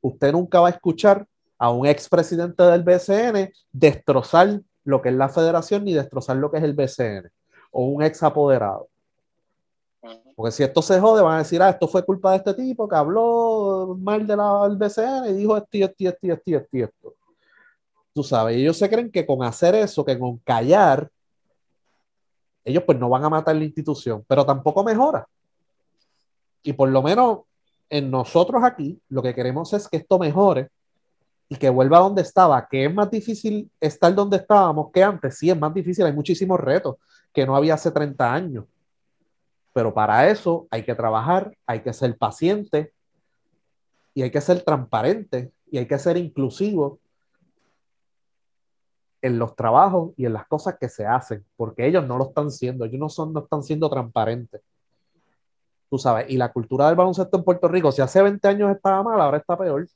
Usted 0.00 0.32
nunca 0.32 0.60
va 0.60 0.68
a 0.68 0.70
escuchar 0.70 1.26
a 1.58 1.70
un 1.70 1.86
expresidente 1.86 2.62
del 2.62 2.82
BCN 2.82 3.52
destrozar 3.70 4.62
lo 4.82 5.02
que 5.02 5.10
es 5.10 5.14
la 5.14 5.28
federación 5.28 5.84
ni 5.84 5.92
destrozar 5.92 6.36
lo 6.36 6.50
que 6.50 6.56
es 6.56 6.64
el 6.64 6.72
BCN 6.72 7.30
o 7.72 7.88
un 7.88 8.02
ex 8.02 8.22
apoderado. 8.22 8.88
Porque 10.34 10.50
si 10.50 10.62
esto 10.62 10.80
se 10.80 10.98
jode, 10.98 11.22
van 11.22 11.34
a 11.34 11.38
decir, 11.38 11.60
ah, 11.60 11.68
esto 11.68 11.88
fue 11.88 12.04
culpa 12.06 12.30
de 12.30 12.38
este 12.38 12.54
tipo 12.54 12.88
que 12.88 12.96
habló 12.96 13.98
mal 14.00 14.26
del 14.26 14.38
BCN 14.78 15.26
y 15.28 15.32
dijo 15.34 15.58
esto, 15.58 15.68
esto, 15.72 16.04
esto, 16.06 16.26
esto, 16.26 16.76
esto. 16.78 17.23
Tú 18.14 18.22
sabes, 18.22 18.56
ellos 18.56 18.76
se 18.76 18.88
creen 18.88 19.10
que 19.10 19.26
con 19.26 19.42
hacer 19.42 19.74
eso, 19.74 20.04
que 20.04 20.16
con 20.16 20.38
callar, 20.38 21.10
ellos 22.64 22.84
pues 22.86 22.98
no 22.98 23.08
van 23.08 23.24
a 23.24 23.28
matar 23.28 23.56
la 23.56 23.64
institución, 23.64 24.24
pero 24.28 24.46
tampoco 24.46 24.84
mejora. 24.84 25.26
Y 26.62 26.72
por 26.72 26.88
lo 26.88 27.02
menos 27.02 27.40
en 27.90 28.10
nosotros 28.10 28.62
aquí, 28.62 29.00
lo 29.08 29.20
que 29.20 29.34
queremos 29.34 29.72
es 29.72 29.88
que 29.88 29.98
esto 29.98 30.18
mejore 30.18 30.70
y 31.48 31.56
que 31.56 31.68
vuelva 31.68 31.98
a 31.98 32.02
donde 32.02 32.22
estaba, 32.22 32.66
que 32.68 32.86
es 32.86 32.94
más 32.94 33.10
difícil 33.10 33.70
estar 33.80 34.14
donde 34.14 34.38
estábamos 34.38 34.90
que 34.92 35.02
antes. 35.02 35.36
Sí, 35.36 35.50
es 35.50 35.58
más 35.58 35.74
difícil, 35.74 36.06
hay 36.06 36.12
muchísimos 36.12 36.58
retos 36.58 36.96
que 37.32 37.44
no 37.44 37.54
había 37.54 37.74
hace 37.74 37.90
30 37.90 38.32
años. 38.32 38.64
Pero 39.72 39.92
para 39.92 40.30
eso 40.30 40.66
hay 40.70 40.84
que 40.84 40.94
trabajar, 40.94 41.54
hay 41.66 41.80
que 41.80 41.92
ser 41.92 42.16
paciente 42.16 42.92
y 44.14 44.22
hay 44.22 44.30
que 44.30 44.40
ser 44.40 44.62
transparente 44.62 45.52
y 45.70 45.78
hay 45.78 45.86
que 45.86 45.98
ser 45.98 46.16
inclusivo 46.16 47.00
en 49.24 49.38
los 49.38 49.56
trabajos 49.56 50.12
y 50.18 50.26
en 50.26 50.34
las 50.34 50.46
cosas 50.46 50.76
que 50.78 50.90
se 50.90 51.06
hacen, 51.06 51.46
porque 51.56 51.86
ellos 51.86 52.06
no 52.06 52.18
lo 52.18 52.28
están 52.28 52.50
siendo, 52.50 52.84
ellos 52.84 53.00
no, 53.00 53.08
son, 53.08 53.32
no 53.32 53.40
están 53.40 53.62
siendo 53.62 53.88
transparentes. 53.88 54.60
Tú 55.88 55.98
sabes, 55.98 56.26
y 56.28 56.36
la 56.36 56.52
cultura 56.52 56.88
del 56.88 56.96
baloncesto 56.96 57.38
en 57.38 57.42
Puerto 57.42 57.66
Rico, 57.68 57.90
si 57.90 58.02
hace 58.02 58.20
20 58.20 58.46
años 58.46 58.70
estaba 58.76 59.02
mal, 59.02 59.18
ahora 59.18 59.38
está 59.38 59.56
peor. 59.56 59.88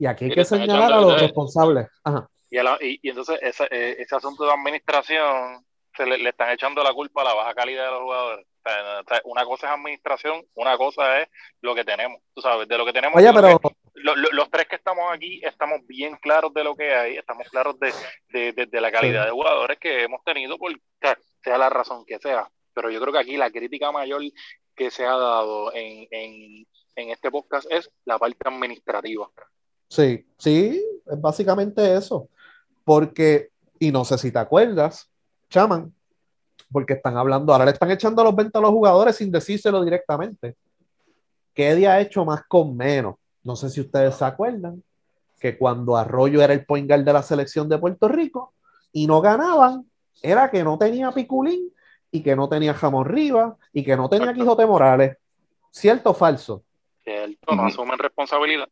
Y 0.00 0.06
aquí 0.06 0.24
hay 0.24 0.32
que 0.32 0.44
señalar 0.44 0.92
a 0.92 1.00
los 1.00 1.20
responsables. 1.20 1.86
Ajá. 2.02 2.28
Y, 2.50 2.58
y, 2.58 2.98
y, 3.02 3.08
entonces 3.10 3.38
ese, 3.40 3.68
eh, 3.70 3.96
ese, 4.00 4.16
asunto 4.16 4.44
de 4.44 4.52
administración 4.52 5.64
se 5.96 6.06
le, 6.06 6.18
le, 6.18 6.30
están 6.30 6.50
echando 6.50 6.82
la 6.82 6.92
culpa 6.92 7.20
a 7.20 7.24
la 7.24 7.34
baja 7.34 7.54
calidad 7.54 7.84
de 7.84 7.90
los 7.92 8.00
jugadores. 8.00 8.46
O 8.64 9.08
sea, 9.08 9.20
una 9.26 9.44
cosa 9.44 9.68
es 9.68 9.78
administración, 9.78 10.44
una 10.54 10.76
cosa 10.76 11.20
es 11.20 11.28
lo 11.60 11.72
que 11.72 11.84
tenemos. 11.84 12.20
Tú 12.34 12.40
sabes, 12.40 12.66
de 12.66 12.76
lo 12.76 12.84
que 12.84 12.92
tenemos. 12.92 13.16
Oye, 13.16 13.32
pero. 13.32 13.60
Que, 13.60 13.83
lo, 13.94 14.16
lo, 14.16 14.28
los 14.32 14.50
tres 14.50 14.66
que 14.68 14.76
estamos 14.76 15.04
aquí 15.12 15.40
estamos 15.44 15.86
bien 15.86 16.16
claros 16.16 16.52
de 16.52 16.64
lo 16.64 16.74
que 16.74 16.94
hay, 16.94 17.16
estamos 17.16 17.48
claros 17.48 17.78
de, 17.78 17.92
de, 18.30 18.52
de, 18.52 18.66
de 18.66 18.80
la 18.80 18.90
calidad 18.90 19.22
sí. 19.22 19.26
de 19.26 19.32
jugadores 19.32 19.78
que 19.78 20.02
hemos 20.02 20.22
tenido, 20.24 20.58
por 20.58 20.72
sea 21.42 21.58
la 21.58 21.70
razón 21.70 22.04
que 22.04 22.18
sea. 22.18 22.48
Pero 22.74 22.90
yo 22.90 23.00
creo 23.00 23.12
que 23.12 23.20
aquí 23.20 23.36
la 23.36 23.50
crítica 23.50 23.92
mayor 23.92 24.22
que 24.74 24.90
se 24.90 25.04
ha 25.04 25.16
dado 25.16 25.72
en, 25.74 26.08
en, 26.10 26.66
en 26.96 27.10
este 27.10 27.30
podcast 27.30 27.70
es 27.70 27.90
la 28.04 28.18
parte 28.18 28.48
administrativa. 28.48 29.30
Sí, 29.88 30.26
sí, 30.38 30.84
es 31.06 31.20
básicamente 31.20 31.94
eso. 31.94 32.28
Porque, 32.84 33.50
y 33.78 33.92
no 33.92 34.04
sé 34.04 34.18
si 34.18 34.32
te 34.32 34.38
acuerdas, 34.38 35.10
chaman, 35.48 35.94
porque 36.72 36.94
están 36.94 37.16
hablando, 37.16 37.52
ahora 37.52 37.66
le 37.66 37.70
están 37.70 37.90
echando 37.90 38.24
los 38.24 38.34
ventas 38.34 38.58
a 38.58 38.62
los 38.62 38.72
jugadores 38.72 39.16
sin 39.16 39.30
decírselo 39.30 39.84
directamente. 39.84 40.56
¿Qué 41.54 41.74
día 41.76 41.92
ha 41.92 42.00
hecho 42.00 42.24
más 42.24 42.42
con 42.48 42.76
menos? 42.76 43.14
No 43.44 43.56
sé 43.56 43.70
si 43.70 43.80
ustedes 43.80 44.16
se 44.16 44.24
acuerdan 44.24 44.82
que 45.38 45.58
cuando 45.58 45.96
Arroyo 45.96 46.42
era 46.42 46.54
el 46.54 46.64
point 46.64 46.88
guard 46.88 47.04
de 47.04 47.12
la 47.12 47.22
selección 47.22 47.68
de 47.68 47.78
Puerto 47.78 48.08
Rico 48.08 48.54
y 48.92 49.06
no 49.06 49.20
ganaban, 49.20 49.84
era 50.22 50.50
que 50.50 50.64
no 50.64 50.78
tenía 50.78 51.12
Piculín 51.12 51.70
y 52.10 52.22
que 52.22 52.34
no 52.34 52.48
tenía 52.48 52.72
Jamón 52.72 53.04
Rivas 53.04 53.54
y 53.72 53.84
que 53.84 53.96
no 53.96 54.08
tenía 54.08 54.32
Quijote 54.32 54.64
Morales. 54.64 55.18
¿Cierto 55.70 56.10
o 56.10 56.14
falso? 56.14 56.64
Cierto, 57.02 57.54
no 57.54 57.66
asumen 57.66 57.98
responsabilidad. 57.98 58.68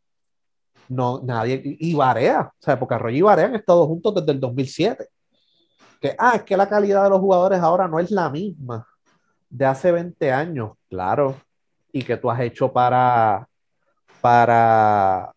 No, 0.89 1.21
nadie, 1.23 1.61
y 1.63 1.93
Barea, 1.93 2.41
o 2.41 2.63
sea, 2.63 2.79
porque 2.79 2.95
Arroyo 2.95 3.17
y 3.17 3.21
Barea 3.21 3.45
han 3.45 3.55
estado 3.55 3.85
juntos 3.85 4.15
desde 4.15 4.31
el 4.31 4.39
2007. 4.39 5.07
Que, 6.01 6.15
ah, 6.17 6.33
es 6.35 6.43
que 6.43 6.57
la 6.57 6.67
calidad 6.67 7.03
de 7.03 7.09
los 7.11 7.19
jugadores 7.19 7.59
ahora 7.59 7.87
no 7.87 7.99
es 7.99 8.09
la 8.11 8.29
misma 8.29 8.87
de 9.49 9.65
hace 9.65 9.91
20 9.91 10.31
años, 10.31 10.71
claro, 10.89 11.35
y 11.91 12.03
que 12.03 12.17
tú 12.17 12.31
has 12.31 12.39
hecho 12.39 12.73
para, 12.73 13.47
para, 14.23 15.33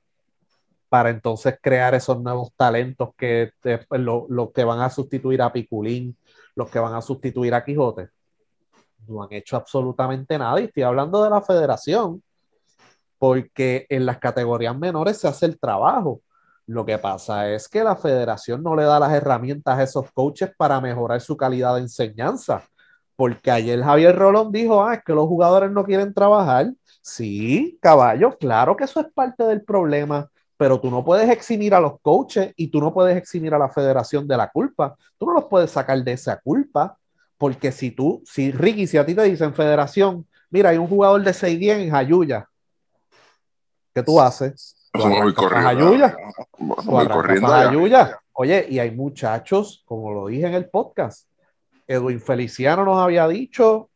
para 0.88 1.10
entonces 1.10 1.58
crear 1.60 1.92
esos 1.96 2.22
nuevos 2.22 2.52
talentos 2.56 3.08
que 3.16 3.50
te, 3.60 3.84
lo, 3.90 4.26
lo, 4.28 4.52
que 4.52 4.62
van 4.62 4.80
a 4.80 4.90
sustituir 4.90 5.42
a 5.42 5.52
Piculín, 5.52 6.16
los 6.54 6.70
que 6.70 6.78
van 6.78 6.94
a 6.94 7.02
sustituir 7.02 7.52
a 7.52 7.64
Quijote. 7.64 8.10
No 9.08 9.24
han 9.24 9.32
hecho 9.32 9.56
absolutamente 9.56 10.38
nada 10.38 10.60
y 10.60 10.66
estoy 10.66 10.84
hablando 10.84 11.24
de 11.24 11.30
la 11.30 11.42
federación 11.42 12.22
porque 13.18 13.86
en 13.88 14.06
las 14.06 14.18
categorías 14.18 14.78
menores 14.78 15.18
se 15.18 15.26
hace 15.26 15.46
el 15.46 15.58
trabajo. 15.58 16.20
Lo 16.66 16.86
que 16.86 16.98
pasa 16.98 17.50
es 17.50 17.68
que 17.68 17.82
la 17.82 17.96
federación 17.96 18.62
no 18.62 18.76
le 18.76 18.84
da 18.84 19.00
las 19.00 19.12
herramientas 19.12 19.80
a 19.80 19.82
esos 19.82 20.12
coaches 20.12 20.52
para 20.56 20.80
mejorar 20.80 21.20
su 21.20 21.36
calidad 21.36 21.74
de 21.74 21.80
enseñanza. 21.80 22.62
Porque 23.16 23.50
ayer 23.50 23.82
Javier 23.82 24.14
Rolón 24.14 24.52
dijo, 24.52 24.84
ah, 24.84 24.94
es 24.94 25.02
que 25.02 25.12
los 25.12 25.26
jugadores 25.26 25.72
no 25.72 25.84
quieren 25.84 26.14
trabajar. 26.14 26.70
Sí, 27.08 27.78
caballo, 27.80 28.36
claro 28.36 28.76
que 28.76 28.82
eso 28.82 28.98
es 28.98 29.06
parte 29.14 29.44
del 29.44 29.62
problema, 29.62 30.28
pero 30.56 30.80
tú 30.80 30.90
no 30.90 31.04
puedes 31.04 31.30
eximir 31.30 31.72
a 31.72 31.78
los 31.78 32.00
coaches 32.00 32.52
y 32.56 32.66
tú 32.66 32.80
no 32.80 32.92
puedes 32.92 33.16
eximir 33.16 33.54
a 33.54 33.60
la 33.60 33.68
federación 33.68 34.26
de 34.26 34.36
la 34.36 34.50
culpa. 34.50 34.96
Tú 35.16 35.26
no 35.26 35.34
los 35.34 35.44
puedes 35.44 35.70
sacar 35.70 36.02
de 36.02 36.12
esa 36.12 36.40
culpa, 36.40 36.98
porque 37.38 37.70
si 37.70 37.92
tú, 37.92 38.24
si 38.26 38.50
Ricky, 38.50 38.88
si 38.88 38.96
a 38.96 39.06
ti 39.06 39.14
te 39.14 39.22
dicen 39.22 39.54
federación, 39.54 40.26
mira, 40.50 40.70
hay 40.70 40.78
un 40.78 40.88
jugador 40.88 41.22
de 41.22 41.30
6-10 41.30 41.84
en 41.84 41.90
Jayuya, 41.92 42.48
¿qué 43.94 44.02
tú 44.02 44.20
haces? 44.20 44.90
Voy 44.92 45.32
corriendo. 45.32 45.62
Voy 46.58 47.06
corriendo. 47.06 47.46
Oye, 48.32 48.66
y 48.68 48.80
hay 48.80 48.90
muchachos, 48.90 49.84
como 49.86 50.12
lo 50.12 50.26
dije 50.26 50.48
en 50.48 50.54
el 50.54 50.68
podcast, 50.68 51.28
Edwin 51.86 52.20
Feliciano 52.20 52.84
nos 52.84 52.98
había 52.98 53.28
dicho, 53.28 53.90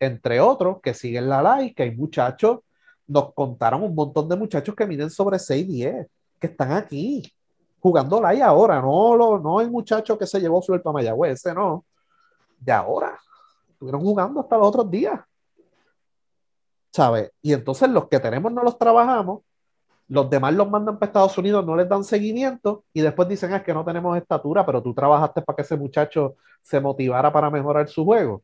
entre 0.00 0.40
otros, 0.40 0.78
que 0.82 0.94
siguen 0.94 1.28
la 1.28 1.42
like, 1.42 1.74
que 1.74 1.82
hay 1.84 1.96
muchachos, 1.96 2.60
nos 3.06 3.32
contaron 3.34 3.82
un 3.82 3.94
montón 3.94 4.28
de 4.28 4.36
muchachos 4.36 4.74
que 4.74 4.86
miden 4.86 5.10
sobre 5.10 5.38
6, 5.38 5.66
10, 5.66 6.06
que 6.40 6.46
están 6.46 6.72
aquí, 6.72 7.22
jugando 7.80 8.20
like 8.20 8.42
ahora, 8.42 8.80
no, 8.80 9.16
lo, 9.16 9.38
no 9.38 9.60
el 9.60 9.70
muchacho 9.70 10.18
que 10.18 10.26
se 10.26 10.40
llevó 10.40 10.60
su 10.62 10.74
el 10.74 10.82
Mayagüez, 10.84 11.32
ese 11.34 11.54
no, 11.54 11.84
de 12.58 12.72
ahora, 12.72 13.18
estuvieron 13.68 14.00
jugando 14.00 14.40
hasta 14.40 14.56
los 14.58 14.68
otros 14.68 14.90
días. 14.90 15.20
¿sabes? 16.96 17.30
Y 17.42 17.52
entonces 17.52 17.90
los 17.90 18.08
que 18.08 18.18
tenemos 18.20 18.50
no 18.50 18.62
los 18.62 18.78
trabajamos, 18.78 19.42
los 20.08 20.30
demás 20.30 20.54
los 20.54 20.70
mandan 20.70 20.98
para 20.98 21.08
Estados 21.08 21.36
Unidos, 21.36 21.66
no 21.66 21.76
les 21.76 21.86
dan 21.86 22.04
seguimiento 22.04 22.84
y 22.94 23.02
después 23.02 23.28
dicen 23.28 23.52
es 23.52 23.62
que 23.62 23.74
no 23.74 23.84
tenemos 23.84 24.16
estatura, 24.16 24.64
pero 24.64 24.82
tú 24.82 24.94
trabajaste 24.94 25.42
para 25.42 25.56
que 25.56 25.62
ese 25.62 25.76
muchacho 25.76 26.36
se 26.62 26.80
motivara 26.80 27.30
para 27.30 27.50
mejorar 27.50 27.86
su 27.88 28.02
juego. 28.02 28.42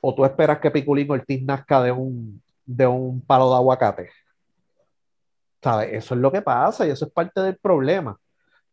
O 0.00 0.14
tú 0.14 0.24
esperas 0.24 0.58
que 0.58 0.70
Piculín 0.70 1.10
Ortiz 1.10 1.42
nazca 1.42 1.82
de 1.82 1.92
un, 1.92 2.42
de 2.64 2.86
un 2.86 3.20
palo 3.20 3.50
de 3.50 3.56
aguacate. 3.56 4.10
¿Sabes? 5.62 5.92
Eso 5.92 6.14
es 6.14 6.20
lo 6.20 6.30
que 6.30 6.42
pasa 6.42 6.86
y 6.86 6.90
eso 6.90 7.06
es 7.06 7.12
parte 7.12 7.40
del 7.40 7.56
problema. 7.56 8.18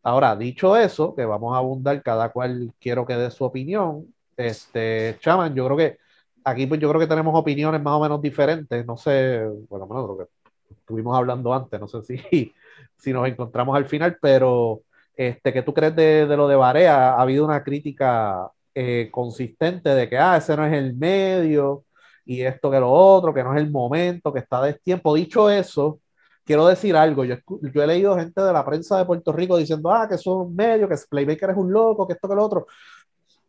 Ahora, 0.03 0.36
dicho 0.36 0.75
eso, 0.75 1.15
que 1.15 1.25
vamos 1.25 1.56
a 1.56 1.60
abundar, 1.60 2.01
cada 2.03 2.30
cual 2.30 2.74
quiero 2.80 3.06
que 3.06 3.15
dé 3.15 3.32
su 3.32 3.46
opinión. 3.46 4.13
Este, 4.36 5.18
Chaman, 5.22 5.56
yo 5.56 5.65
creo 5.65 5.77
que 5.77 5.98
aquí 6.44 6.68
pues 6.68 6.80
yo 6.80 6.89
creo 6.89 7.00
que 7.00 7.08
tenemos 7.08 7.34
opiniones 7.39 7.82
más 7.82 7.94
o 7.94 8.01
menos 8.01 8.22
diferentes, 8.22 8.86
no 8.86 8.98
sé, 8.98 9.46
bueno, 9.70 9.88
bueno, 9.88 10.08
lo 10.08 10.18
que 10.18 10.25
estuvimos 10.72 11.18
hablando 11.18 11.53
antes, 11.53 11.80
no 11.80 11.88
sé 11.88 12.01
si, 12.03 12.53
si 12.98 13.13
nos 13.13 13.27
encontramos 13.27 13.75
al 13.75 13.86
final, 13.86 14.18
pero 14.22 14.82
este, 15.15 15.53
¿qué 15.53 15.62
tú 15.62 15.74
crees 15.74 15.96
de, 15.96 16.25
de 16.27 16.38
lo 16.38 16.48
de 16.48 16.56
Barea? 16.56 17.13
Ha 17.13 17.22
habido 17.22 17.46
una 17.46 17.63
crítica 17.63 18.51
eh, 18.75 19.10
consistente 19.12 19.89
de 19.89 20.10
que, 20.10 20.18
ah, 20.18 20.38
ese 20.38 20.56
no 20.58 20.65
es 20.65 20.74
el 20.74 20.96
medio 20.96 21.86
y 22.25 22.42
esto 22.42 22.72
que 22.72 22.80
lo 22.80 22.92
otro, 22.92 23.34
que 23.34 23.44
no 23.44 23.53
es 23.56 23.62
el 23.62 23.70
momento, 23.70 24.34
que 24.34 24.39
está 24.39 24.62
de 24.62 24.74
tiempo. 24.74 25.13
Dicho 25.15 25.50
eso, 25.50 26.00
quiero 26.46 26.68
decir 26.68 26.96
algo, 26.96 27.25
yo, 27.25 27.36
yo 27.74 27.84
he 27.84 27.88
leído 27.88 28.18
gente 28.18 28.42
de 28.42 28.53
la 28.53 28.65
prensa 28.65 28.98
de 28.98 29.06
Puerto 29.06 29.32
Rico 29.32 29.58
diciendo, 29.58 29.92
ah, 29.92 30.08
que 30.08 30.18
son 30.18 30.56
medios, 30.56 30.89
que 30.89 30.96
Playmaker 31.10 31.51
es 31.51 31.58
un 31.58 31.72
loco, 31.72 32.08
que 32.08 32.13
esto 32.13 32.27
que 32.30 32.36
lo 32.36 32.44
otro, 32.44 32.68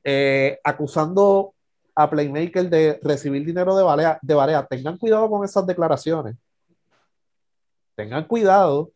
eh, 0.02 0.58
acusando 0.64 1.54
a 1.94 2.10
Playmaker 2.10 2.68
de 2.68 3.00
recibir 3.02 3.44
dinero 3.44 3.76
de 3.76 3.84
Barea, 3.84 4.18
de 4.20 4.34
Barea. 4.34 4.66
Tengan 4.66 4.98
cuidado 4.98 5.30
con 5.30 5.44
esas 5.44 5.66
declaraciones. 5.66 6.36
Tengan 7.94 8.24
cuidado 8.24 8.90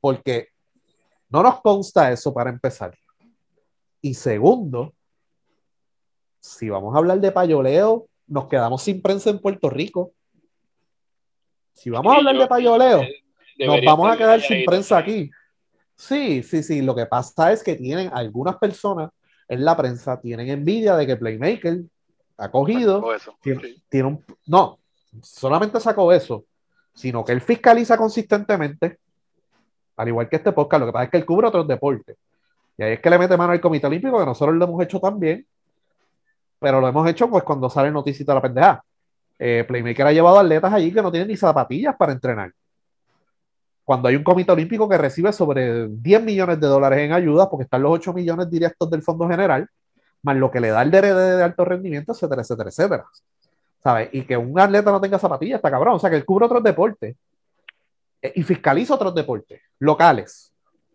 porque 0.00 0.48
no 1.28 1.42
nos 1.42 1.60
consta 1.60 2.12
eso 2.12 2.32
para 2.32 2.50
empezar. 2.50 2.94
Y 4.04 4.12
segundo, 4.12 4.92
si 6.38 6.68
vamos 6.68 6.94
a 6.94 6.98
hablar 6.98 7.22
de 7.22 7.32
payoleo, 7.32 8.06
nos 8.26 8.48
quedamos 8.48 8.82
sin 8.82 9.00
prensa 9.00 9.30
en 9.30 9.38
Puerto 9.38 9.70
Rico. 9.70 10.12
Si 11.72 11.88
vamos 11.88 12.12
a 12.12 12.16
hablar 12.18 12.36
de 12.36 12.46
payoleo, 12.46 13.00
nos 13.60 13.80
vamos 13.82 14.12
a 14.12 14.18
quedar 14.18 14.42
sin 14.42 14.62
prensa 14.66 14.98
aquí. 14.98 15.30
Sí, 15.96 16.42
sí, 16.42 16.62
sí. 16.62 16.82
Lo 16.82 16.94
que 16.94 17.06
pasa 17.06 17.50
es 17.50 17.62
que 17.62 17.76
tienen 17.76 18.10
algunas 18.12 18.58
personas 18.58 19.08
en 19.48 19.64
la 19.64 19.74
prensa 19.74 20.20
tienen 20.20 20.50
envidia 20.50 20.96
de 20.96 21.06
que 21.06 21.16
Playmaker 21.16 21.84
ha 22.36 22.50
cogido, 22.50 22.96
Sacó 22.96 23.14
eso, 23.14 23.38
tiene, 23.40 23.62
sí. 23.62 23.82
tiene 23.88 24.08
un, 24.08 24.24
no, 24.44 24.80
solamente 25.22 25.80
sacó 25.80 26.12
eso, 26.12 26.44
sino 26.92 27.24
que 27.24 27.32
él 27.32 27.40
fiscaliza 27.40 27.96
consistentemente, 27.96 28.98
al 29.96 30.08
igual 30.08 30.28
que 30.28 30.36
este 30.36 30.52
podcast. 30.52 30.80
Lo 30.80 30.86
que 30.88 30.92
pasa 30.92 31.04
es 31.04 31.10
que 31.10 31.16
él 31.16 31.24
cubre 31.24 31.46
otros 31.46 31.66
deportes. 31.66 32.18
Y 32.76 32.82
ahí 32.82 32.92
es 32.94 33.00
que 33.00 33.10
le 33.10 33.18
mete 33.18 33.36
mano 33.36 33.52
al 33.52 33.60
Comité 33.60 33.86
Olímpico, 33.86 34.18
que 34.18 34.26
nosotros 34.26 34.56
lo 34.56 34.64
hemos 34.64 34.82
hecho 34.82 35.00
también, 35.00 35.46
pero 36.58 36.80
lo 36.80 36.88
hemos 36.88 37.08
hecho 37.08 37.28
pues 37.28 37.44
cuando 37.44 37.70
sale 37.70 37.90
noticita 37.90 38.32
de 38.32 38.36
la 38.36 38.42
pendeja. 38.42 38.84
Eh, 39.38 39.64
Playmaker 39.66 40.06
ha 40.06 40.12
llevado 40.12 40.38
atletas 40.38 40.72
allí 40.72 40.92
que 40.92 41.02
no 41.02 41.10
tienen 41.10 41.28
ni 41.28 41.36
zapatillas 41.36 41.94
para 41.96 42.12
entrenar. 42.12 42.52
Cuando 43.84 44.08
hay 44.08 44.16
un 44.16 44.24
comité 44.24 44.52
olímpico 44.52 44.88
que 44.88 44.96
recibe 44.96 45.32
sobre 45.32 45.88
10 45.88 46.22
millones 46.22 46.58
de 46.58 46.66
dólares 46.66 47.00
en 47.00 47.12
ayuda, 47.12 47.50
porque 47.50 47.64
están 47.64 47.82
los 47.82 47.92
8 47.92 48.14
millones 48.14 48.50
directos 48.50 48.90
del 48.90 49.02
Fondo 49.02 49.28
General, 49.28 49.68
más 50.22 50.36
lo 50.36 50.50
que 50.50 50.60
le 50.60 50.68
da 50.68 50.82
el 50.82 50.90
DRD 50.90 51.36
de 51.36 51.42
alto 51.42 51.64
rendimiento, 51.66 52.12
etcétera, 52.12 52.42
etcétera, 52.42 52.70
etcétera. 52.70 53.04
¿Sabes? 53.82 54.08
Y 54.12 54.22
que 54.22 54.38
un 54.38 54.58
atleta 54.58 54.90
no 54.90 55.00
tenga 55.02 55.18
zapatillas, 55.18 55.56
está 55.56 55.70
cabrón. 55.70 55.96
O 55.96 55.98
sea, 55.98 56.08
que 56.08 56.16
él 56.16 56.24
cubre 56.24 56.46
otros 56.46 56.62
deportes 56.62 57.14
eh, 58.22 58.32
y 58.34 58.42
fiscaliza 58.42 58.94
otros 58.94 59.14
deportes 59.14 59.60
locales. 59.80 60.53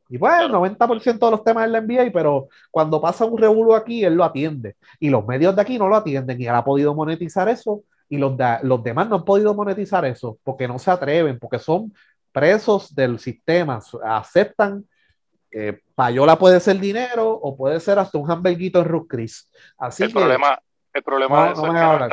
Y 0.10 0.18
pues, 0.18 0.34
el 0.42 0.52
90% 0.52 1.26
de 1.26 1.32
los 1.32 1.44
temas 1.44 1.66
él 1.66 1.72
la 1.72 1.82
NBA, 1.82 2.12
pero 2.12 2.48
cuando 2.72 3.00
pasa 3.00 3.26
un 3.26 3.38
revuelo 3.38 3.76
aquí, 3.76 4.04
él 4.04 4.16
lo 4.16 4.24
atiende. 4.24 4.76
Y 5.00 5.10
los 5.10 5.26
medios 5.26 5.56
de 5.56 5.62
aquí 5.62 5.78
no 5.78 5.88
lo 5.88 5.96
atienden 5.96 6.42
y 6.42 6.46
él 6.46 6.56
ha 6.56 6.64
podido 6.64 6.94
monetizar 6.96 7.48
eso 7.48 7.84
y 8.10 8.18
los, 8.18 8.36
de- 8.36 8.58
los 8.64 8.84
demás 8.84 9.08
no 9.08 9.18
han 9.18 9.24
podido 9.26 9.54
monetizar 9.54 10.04
eso 10.06 10.38
porque 10.44 10.68
no 10.68 10.80
se 10.80 10.90
atreven, 10.90 11.38
porque 11.38 11.60
son 11.60 11.94
presos 12.32 12.94
del 12.96 13.20
sistema, 13.20 13.80
aceptan 14.04 14.84
que 15.52 15.82
payola 15.96 16.38
puede 16.38 16.60
ser 16.60 16.80
dinero 16.80 17.30
o 17.32 17.56
puede 17.58 17.80
ser 17.80 17.98
hasta 18.00 18.18
un 18.18 18.30
hamburguito 18.30 18.80
en 18.80 18.86
Ruth 18.86 19.08
Chris. 19.10 19.52
Así 19.78 20.04
el 20.04 20.10
que, 20.10 20.20
problema, 20.20 20.60
el 20.94 21.04
problema 21.04 21.54
eh, 21.54 21.54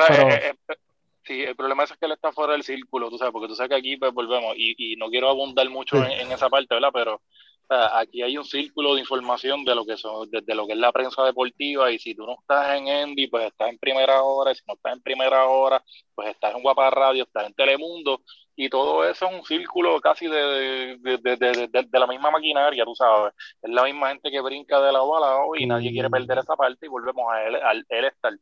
eh, 0.09 0.53
eh, 0.69 0.75
sí, 1.23 1.41
el 1.43 1.55
problema 1.55 1.83
es 1.83 1.91
que 1.91 2.05
él 2.05 2.11
está 2.13 2.31
fuera 2.31 2.53
del 2.53 2.63
círculo, 2.63 3.09
tú 3.09 3.17
sabes, 3.17 3.31
porque 3.31 3.47
tú 3.47 3.55
sabes 3.55 3.69
que 3.69 3.75
aquí 3.75 3.97
pues 3.97 4.11
volvemos 4.13 4.55
y, 4.57 4.75
y 4.93 4.95
no 4.97 5.09
quiero 5.09 5.29
abundar 5.29 5.69
mucho 5.69 5.97
Sí. 5.97 6.11
en, 6.13 6.27
en 6.27 6.31
esa 6.31 6.49
parte, 6.49 6.73
¿verdad? 6.73 6.89
Pero 6.93 7.21
aquí 7.69 8.21
hay 8.21 8.37
un 8.37 8.45
círculo 8.45 8.95
de 8.95 9.01
información 9.01 9.63
de 9.65 9.75
lo 9.75 9.85
que 9.85 9.97
son, 9.97 10.29
de, 10.29 10.41
de 10.41 10.55
lo 10.55 10.65
que 10.65 10.73
es 10.73 10.79
la 10.79 10.91
prensa 10.91 11.23
deportiva 11.23 11.91
y 11.91 11.99
si 11.99 12.15
tú 12.15 12.25
no 12.25 12.35
estás 12.39 12.77
en 12.77 12.87
Endy, 12.87 13.27
pues 13.27 13.45
estás 13.47 13.69
en 13.69 13.77
primera 13.77 14.21
hora, 14.23 14.51
y 14.51 14.55
si 14.55 14.61
no 14.67 14.73
estás 14.75 14.93
en 14.93 15.01
primera 15.01 15.45
hora, 15.45 15.83
pues 16.15 16.29
estás 16.29 16.55
en 16.55 16.61
Guapa 16.61 16.89
Radio, 16.89 17.23
estás 17.23 17.45
en 17.47 17.53
Telemundo 17.53 18.21
y 18.55 18.69
todo 18.69 19.03
eso 19.07 19.27
es 19.27 19.33
un 19.33 19.43
círculo 19.43 19.99
casi 20.01 20.27
de, 20.27 20.97
de, 20.99 21.17
de, 21.17 21.35
de, 21.37 21.67
de- 21.67 21.87
de 21.87 21.99
la 21.99 22.07
misma 22.07 22.31
maquinaria, 22.31 22.83
tú 22.85 22.95
sabes. 22.95 23.33
Es 23.61 23.69
la 23.69 23.83
misma 23.83 24.09
gente 24.09 24.31
que 24.31 24.41
brinca 24.41 24.79
de 24.81 24.91
lado 24.91 25.15
a 25.17 25.19
lado 25.19 25.55
y 25.55 25.65
nadie 25.65 25.91
quiere 25.91 26.09
perder 26.09 26.39
esa 26.39 26.55
parte 26.55 26.85
y 26.85 26.89
volvemos 26.89 27.25
a 27.31 27.43
él, 27.43 27.55
al 27.55 27.85
él 27.89 28.05
estar 28.05 28.33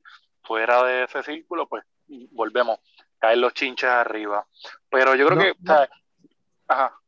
fuera 0.44 0.84
de 0.84 1.04
ese 1.04 1.22
círculo, 1.24 1.68
pues 1.68 1.84
volvemos, 2.32 2.80
caen 3.18 3.42
los 3.42 3.54
chinches 3.54 3.90
arriba. 3.90 4.46
Pero 4.90 5.16
yo 5.16 5.26
creo 5.28 5.38
No, 5.38 5.44
que, 5.44 5.52
o 5.52 5.56
no. 5.60 5.74
sea, 5.76 5.90
ajá, 6.68 7.00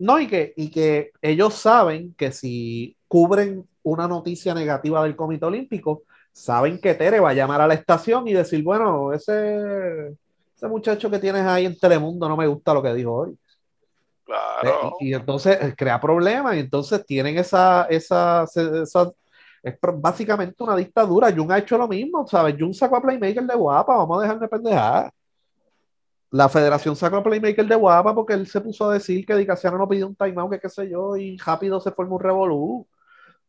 No, 0.00 0.20
y 0.20 0.28
que, 0.28 0.54
y 0.56 0.70
que 0.70 1.12
ellos 1.22 1.54
saben 1.54 2.14
que 2.16 2.32
si 2.32 2.96
cubren 3.08 3.68
una 3.82 4.08
noticia 4.08 4.54
negativa 4.54 5.02
del 5.04 5.16
Comité 5.16 5.46
Olímpico, 5.46 6.04
saben 6.32 6.80
que 6.80 6.94
Tere 6.94 7.20
va 7.20 7.30
a 7.30 7.34
llamar 7.34 7.60
a 7.62 7.66
la 7.68 7.74
estación 7.74 8.26
y 8.28 8.32
decir, 8.34 8.62
bueno, 8.64 9.12
ese, 9.12 10.08
ese 10.56 10.68
muchacho 10.68 11.10
que 11.10 11.18
tienes 11.18 11.42
ahí 11.46 11.66
en 11.66 11.78
Telemundo 11.78 12.28
no 12.28 12.36
me 12.36 12.46
gusta 12.48 12.74
lo 12.74 12.82
que 12.82 12.94
dijo 12.94 13.14
hoy. 13.14 13.38
claro. 14.24 14.60
Eh, 14.60 14.96
y, 15.00 15.10
y 15.10 15.14
entonces 15.14 15.58
eh, 15.60 15.74
crea 15.76 16.00
problemas 16.00 16.56
y 16.56 16.60
entonces 16.60 17.04
tienen 17.06 17.38
esa, 17.38 17.84
esa, 17.90 18.44
esa- 18.44 19.12
es 19.62 19.78
básicamente 19.96 20.62
una 20.62 20.76
dictadura. 20.76 21.32
Jun 21.34 21.52
ha 21.52 21.58
hecho 21.58 21.76
lo 21.78 21.86
mismo, 21.88 22.26
¿sabes? 22.26 22.56
Jun 22.58 22.72
sacó 22.74 22.96
a 22.96 23.02
Playmaker 23.02 23.44
de 23.44 23.54
guapa, 23.56 23.96
vamos 23.96 24.18
a 24.18 24.22
dejar 24.22 24.40
de 24.40 24.48
pendejar. 24.48 25.12
La 26.30 26.48
federación 26.48 26.94
sacó 26.96 27.16
a 27.16 27.22
Playmaker 27.24 27.66
de 27.66 27.74
guapa 27.74 28.14
porque 28.14 28.34
él 28.34 28.46
se 28.46 28.60
puso 28.60 28.88
a 28.88 28.94
decir 28.94 29.26
que 29.26 29.34
Dicasiano 29.36 29.78
no 29.78 29.88
pidió 29.88 30.06
un 30.06 30.14
timeout, 30.14 30.50
que 30.52 30.60
qué 30.60 30.68
sé 30.68 30.88
yo, 30.88 31.16
y 31.16 31.36
rápido 31.38 31.80
se 31.80 31.90
formó 31.92 32.16
un 32.16 32.22
revolú, 32.22 32.86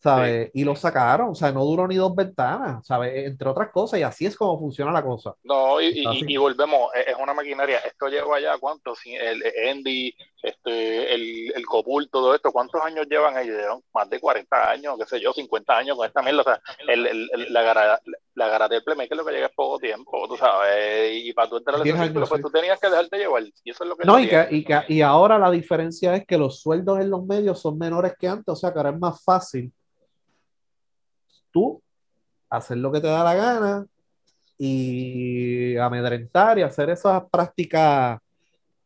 ¿sabes? 0.01 0.49
Y 0.53 0.63
lo 0.63 0.75
sacaron, 0.75 1.29
o 1.29 1.35
sea, 1.35 1.51
no 1.51 1.63
duró 1.63 1.87
ni 1.87 1.95
dos 1.95 2.15
ventanas, 2.15 2.85
¿sabes? 2.85 3.27
Entre 3.27 3.47
otras 3.47 3.69
cosas, 3.71 3.99
y 3.99 4.03
así 4.03 4.25
es 4.25 4.35
como 4.35 4.57
funciona 4.59 4.91
la 4.91 5.03
cosa. 5.03 5.35
No, 5.43 5.79
y, 5.79 5.87
y- 5.89 6.33
y 6.33 6.37
volvemos, 6.37 6.89
es 6.95 7.07
es 7.07 7.15
una 7.21 7.33
maquinaria. 7.33 7.77
Esto 7.79 8.07
lleva 8.07 8.39
ya, 8.39 8.57
¿cuántos? 8.57 8.97
Sí, 8.99 9.13
El, 9.15 9.43
Andy, 9.69 10.15
este, 10.41 11.13
el, 11.13 11.53
el 11.55 11.65
Copul, 11.65 12.09
todo 12.09 12.33
esto, 12.33 12.51
¿cuántos 12.51 12.81
años 12.81 13.05
llevan 13.09 13.37
ellos? 13.37 13.79
Más 13.93 14.09
de 14.09 14.19
40 14.19 14.71
años, 14.71 14.95
qué 14.97 15.05
sé 15.05 15.19
yo, 15.21 15.33
50 15.33 15.77
años 15.77 15.95
con 15.97 16.07
esta 16.07 16.21
mierda. 16.21 16.41
O 16.41 16.43
sea, 16.45 16.61
el, 16.87 17.05
el- 17.05 17.29
el- 17.33 17.53
la 17.53 17.61
gara, 17.61 17.99
la 18.35 18.47
gara 18.47 18.67
del 18.67 18.83
playmaker 18.83 19.15
lo 19.17 19.25
que 19.25 19.33
llega 19.33 19.47
es 19.47 19.53
poco 19.55 19.77
tiempo, 19.77 20.27
tú 20.27 20.35
sabes. 20.37 21.11
Y 21.23 21.33
para 21.33 21.49
tú 21.49 21.57
entrar 21.57 21.75
a 21.75 21.77
ese 21.79 21.83
10 21.83 21.95
años, 21.95 22.05
círculo, 22.07 22.27
pues 22.27 22.39
sí. 22.39 22.43
tú 22.43 22.49
tenías 22.51 22.79
que 22.79 22.89
dejarte 22.89 23.17
llevar. 23.17 23.43
Y 23.63 23.69
eso 23.71 23.83
es 23.83 23.89
lo 23.89 23.95
que 23.95 24.05
No, 24.05 24.19
y, 24.19 24.27
que, 24.27 24.47
y, 24.49 24.63
que- 24.63 24.83
y 24.87 25.01
ahora 25.01 25.37
la 25.37 25.51
diferencia 25.51 26.15
es 26.15 26.25
que 26.25 26.37
los 26.37 26.59
sueldos 26.59 26.99
en 26.99 27.09
los 27.09 27.23
medios 27.25 27.59
son 27.61 27.77
menores 27.77 28.13
que 28.19 28.27
antes, 28.27 28.47
o 28.53 28.55
sea 28.55 28.71
que 28.73 28.79
ahora 28.79 28.89
es 28.91 28.99
más 28.99 29.23
fácil 29.23 29.71
tú 31.51 31.81
hacer 32.49 32.77
lo 32.77 32.91
que 32.91 32.99
te 33.01 33.07
da 33.07 33.23
la 33.23 33.35
gana 33.35 33.85
y 34.57 35.75
amedrentar 35.77 36.59
y 36.59 36.63
hacer 36.63 36.89
esas 36.89 37.23
prácticas 37.31 38.19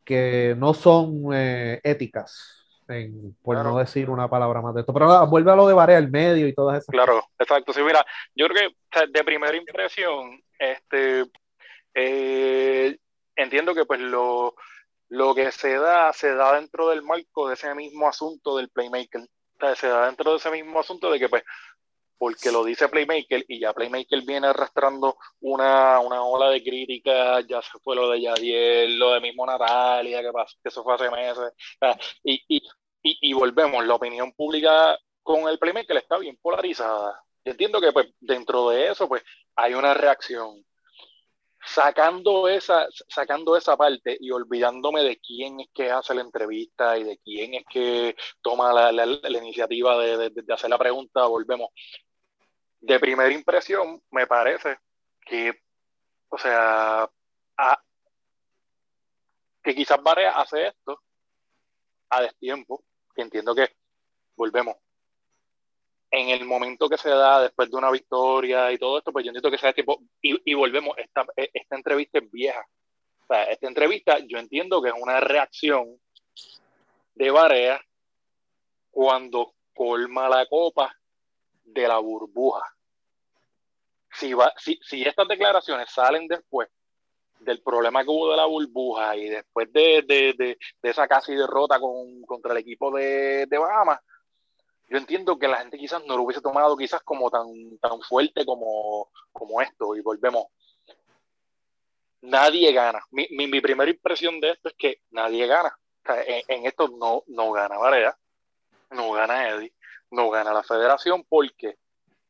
que 0.04 0.54
no 0.56 0.72
son 0.72 1.30
eh, 1.34 1.80
éticas, 1.82 2.64
en- 2.88 3.36
por 3.42 3.56
Claro. 3.56 3.70
no 3.70 3.78
decir 3.78 4.08
una 4.08 4.28
palabra 4.28 4.60
más 4.62 4.74
de 4.74 4.80
esto. 4.80 4.92
Pero 4.94 5.06
nada, 5.06 5.24
vuelve 5.24 5.50
a 5.50 5.56
lo 5.56 5.66
de 5.66 5.74
Varea 5.74 5.98
al 5.98 6.10
medio 6.10 6.46
y 6.46 6.54
todas 6.54 6.78
esas 6.78 6.92
Claro, 6.92 7.24
exacto. 7.38 7.72
Sí, 7.72 7.82
mira, 7.82 8.04
yo 8.34 8.46
creo 8.48 8.70
que 8.90 9.06
de 9.08 9.24
primera 9.24 9.56
impresión, 9.56 10.40
este, 10.58 11.24
eh, 11.94 12.96
entiendo 13.34 13.74
que 13.74 13.84
pues 13.84 14.00
lo, 14.00 14.54
lo 15.08 15.34
que 15.34 15.50
se 15.50 15.74
da, 15.74 16.12
se 16.12 16.34
da 16.34 16.54
dentro 16.54 16.88
del 16.90 17.02
marco 17.02 17.48
de 17.48 17.54
ese 17.54 17.74
mismo 17.74 18.08
asunto 18.08 18.56
del 18.56 18.70
Playmaker. 18.70 19.22
O 19.22 19.58
sea, 19.60 19.74
se 19.74 19.88
da 19.88 20.06
dentro 20.06 20.30
de 20.32 20.36
ese 20.36 20.50
mismo 20.50 20.78
asunto 20.80 21.10
de 21.10 21.18
que 21.18 21.28
pues, 21.28 21.42
porque 22.18 22.50
lo 22.52 22.64
dice 22.64 22.88
Playmaker 22.88 23.44
y 23.48 23.60
ya 23.60 23.72
Playmaker 23.72 24.22
viene 24.22 24.46
arrastrando 24.48 25.16
una, 25.40 26.00
una 26.00 26.22
ola 26.22 26.50
de 26.50 26.62
crítica, 26.62 27.40
ya 27.42 27.60
se 27.62 27.78
fue 27.82 27.94
lo 27.96 28.08
de 28.10 28.20
Yadiel, 28.22 28.98
lo 28.98 29.12
de 29.12 29.20
mismo 29.20 29.44
Natalia, 29.46 30.22
que 30.22 30.32
pasó, 30.32 30.56
que 30.62 30.68
eso 30.68 30.82
fue 30.82 30.94
hace 30.94 31.10
meses. 31.10 31.52
Y, 32.22 32.34
y, 32.48 32.56
y, 33.02 33.18
y 33.30 33.32
volvemos, 33.34 33.84
la 33.86 33.94
opinión 33.94 34.32
pública 34.32 34.98
con 35.22 35.48
el 35.48 35.58
Playmaker 35.58 35.96
está 35.96 36.18
bien 36.18 36.38
polarizada. 36.40 37.20
Yo 37.44 37.52
entiendo 37.52 37.80
que 37.80 37.92
pues 37.92 38.08
dentro 38.20 38.70
de 38.70 38.88
eso 38.88 39.08
pues 39.08 39.22
hay 39.54 39.74
una 39.74 39.94
reacción. 39.94 40.64
Sacando 41.68 42.46
esa, 42.48 42.86
sacando 43.08 43.56
esa 43.56 43.76
parte 43.76 44.16
y 44.20 44.30
olvidándome 44.30 45.02
de 45.02 45.16
quién 45.18 45.58
es 45.58 45.66
que 45.74 45.90
hace 45.90 46.14
la 46.14 46.20
entrevista 46.20 46.96
y 46.96 47.02
de 47.02 47.18
quién 47.18 47.54
es 47.54 47.64
que 47.68 48.14
toma 48.40 48.72
la, 48.72 48.92
la- 48.92 49.38
iniciativa 49.38 49.98
de- 49.98 50.30
de 50.30 50.54
hacer 50.54 50.70
la 50.70 50.78
pregunta, 50.78 51.26
volvemos. 51.26 51.70
De 52.86 53.00
primera 53.00 53.32
impresión, 53.32 54.00
me 54.12 54.26
parece 54.28 54.78
que, 55.20 55.60
o 56.28 56.38
sea, 56.38 57.10
a- 57.56 57.82
que 59.62 59.74
quizás 59.74 60.00
Varea 60.00 60.30
hace 60.38 60.68
esto 60.68 61.02
a 62.10 62.20
destiempo, 62.22 62.84
que 63.12 63.22
entiendo 63.22 63.54
que 63.56 63.74
volvemos. 64.36 64.76
En 66.12 66.28
el 66.28 66.44
momento 66.44 66.88
que 66.88 66.96
se 66.96 67.08
da 67.10 67.42
después 67.42 67.68
de 67.68 67.76
una 67.76 67.90
victoria 67.90 68.70
y 68.70 68.78
todo 68.78 68.98
esto, 68.98 69.12
pues 69.12 69.24
yo 69.24 69.30
entiendo 69.30 69.50
que 69.50 69.58
sea 69.58 69.72
tipo, 69.72 69.98
y, 70.22 70.40
y 70.52 70.54
volvemos, 70.54 70.96
esta, 70.98 71.26
esta 71.34 71.74
entrevista 71.74 72.18
es 72.18 72.30
vieja. 72.30 72.64
O 73.24 73.26
sea, 73.26 73.44
esta 73.44 73.66
entrevista 73.66 74.18
yo 74.20 74.38
entiendo 74.38 74.80
que 74.80 74.90
es 74.90 74.94
una 74.96 75.18
reacción 75.18 76.00
de 77.16 77.30
Varea 77.32 77.80
cuando 78.92 79.54
colma 79.74 80.28
la 80.28 80.46
copa 80.46 80.94
de 81.64 81.88
la 81.88 81.98
burbuja. 81.98 82.75
Si, 84.18 84.32
va, 84.32 84.52
si, 84.56 84.78
si 84.82 85.02
estas 85.02 85.28
declaraciones 85.28 85.90
salen 85.90 86.26
después 86.26 86.68
del 87.40 87.60
problema 87.62 88.02
que 88.02 88.10
hubo 88.10 88.30
de 88.30 88.36
la 88.36 88.46
burbuja 88.46 89.16
y 89.16 89.28
después 89.28 89.70
de, 89.72 90.02
de, 90.06 90.34
de, 90.36 90.58
de 90.82 90.90
esa 90.90 91.06
casi 91.06 91.34
derrota 91.34 91.78
con, 91.78 92.22
contra 92.22 92.52
el 92.52 92.58
equipo 92.58 92.90
de, 92.90 93.46
Bahamas, 93.50 94.00
yo 94.88 94.96
entiendo 94.96 95.38
que 95.38 95.48
la 95.48 95.58
gente 95.58 95.76
quizás 95.76 96.02
no 96.06 96.16
lo 96.16 96.22
hubiese 96.22 96.40
tomado 96.40 96.76
quizás 96.76 97.02
como 97.02 97.30
tan, 97.30 97.46
tan 97.78 98.00
fuerte 98.00 98.46
como, 98.46 99.10
como 99.32 99.60
esto 99.60 99.94
y 99.96 100.00
volvemos. 100.00 100.46
Nadie 102.22 102.72
gana. 102.72 103.04
Mi, 103.10 103.26
mi, 103.30 103.46
mi 103.46 103.60
primera 103.60 103.90
impresión 103.90 104.40
de 104.40 104.52
esto 104.52 104.68
es 104.68 104.74
que 104.76 105.00
nadie 105.10 105.46
gana. 105.46 105.76
En, 106.04 106.42
en, 106.48 106.66
esto 106.66 106.88
no, 106.88 107.24
no 107.26 107.50
gana 107.52 107.76
Varea, 107.78 108.16
no 108.90 109.12
gana 109.12 109.50
Eddie, 109.50 109.74
no 110.10 110.30
gana 110.30 110.52
la 110.52 110.62
federación. 110.62 111.24
¿Por 111.24 111.52
qué? 111.54 111.76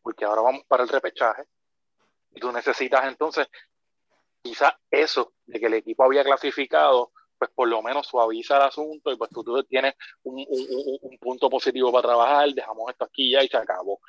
Porque 0.02 0.24
ahora 0.24 0.42
vamos 0.42 0.64
para 0.66 0.82
el 0.82 0.88
repechaje 0.88 1.44
y 2.36 2.40
tú 2.40 2.52
necesitas 2.52 3.04
entonces 3.06 3.48
quizás 4.42 4.74
eso 4.90 5.32
de 5.46 5.58
que 5.58 5.66
el 5.66 5.74
equipo 5.74 6.04
había 6.04 6.22
clasificado 6.22 7.10
pues 7.38 7.50
por 7.50 7.68
lo 7.68 7.82
menos 7.82 8.06
suaviza 8.06 8.56
el 8.56 8.62
asunto 8.62 9.10
y 9.10 9.16
pues 9.16 9.30
tú, 9.30 9.64
tienes 9.64 9.94
un, 10.22 10.38
un, 10.48 10.98
un, 11.02 11.18
punto 11.18 11.50
positivo 11.50 11.92
para 11.92 12.08
trabajar, 12.08 12.48
dejamos 12.50 12.90
esto 12.90 13.04
aquí 13.04 13.30
ya 13.30 13.42
y 13.42 13.48
se 13.48 13.58
acabó. 13.58 14.00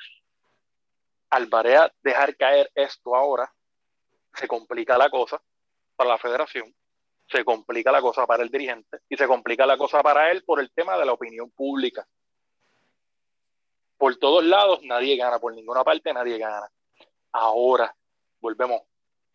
Al 1.30 1.46
Barea 1.46 1.92
dejar 2.02 2.36
caer 2.36 2.70
esto 2.74 3.14
ahora, 3.14 3.52
se 4.32 4.48
complica 4.48 4.96
la 4.96 5.10
cosa 5.10 5.42
para 5.94 6.10
la 6.10 6.18
federación, 6.18 6.74
se 7.28 7.44
complica 7.44 7.92
la 7.92 8.00
cosa 8.00 8.26
para 8.26 8.42
el 8.42 8.50
dirigente 8.50 9.00
y 9.10 9.16
se 9.16 9.26
complica 9.26 9.66
la 9.66 9.76
cosa 9.76 10.02
para 10.02 10.30
él 10.30 10.42
por 10.44 10.60
el 10.60 10.70
tema 10.72 10.96
de 10.96 11.04
la 11.04 11.12
opinión 11.12 11.50
pública. 11.50 12.08
Por 13.98 14.16
todos 14.16 14.44
lados 14.44 14.80
nadie 14.84 15.16
gana, 15.16 15.38
por 15.38 15.52
ninguna 15.52 15.84
parte 15.84 16.14
nadie 16.14 16.38
gana. 16.38 16.70
Ahora, 17.32 17.94
volvemos, 18.40 18.82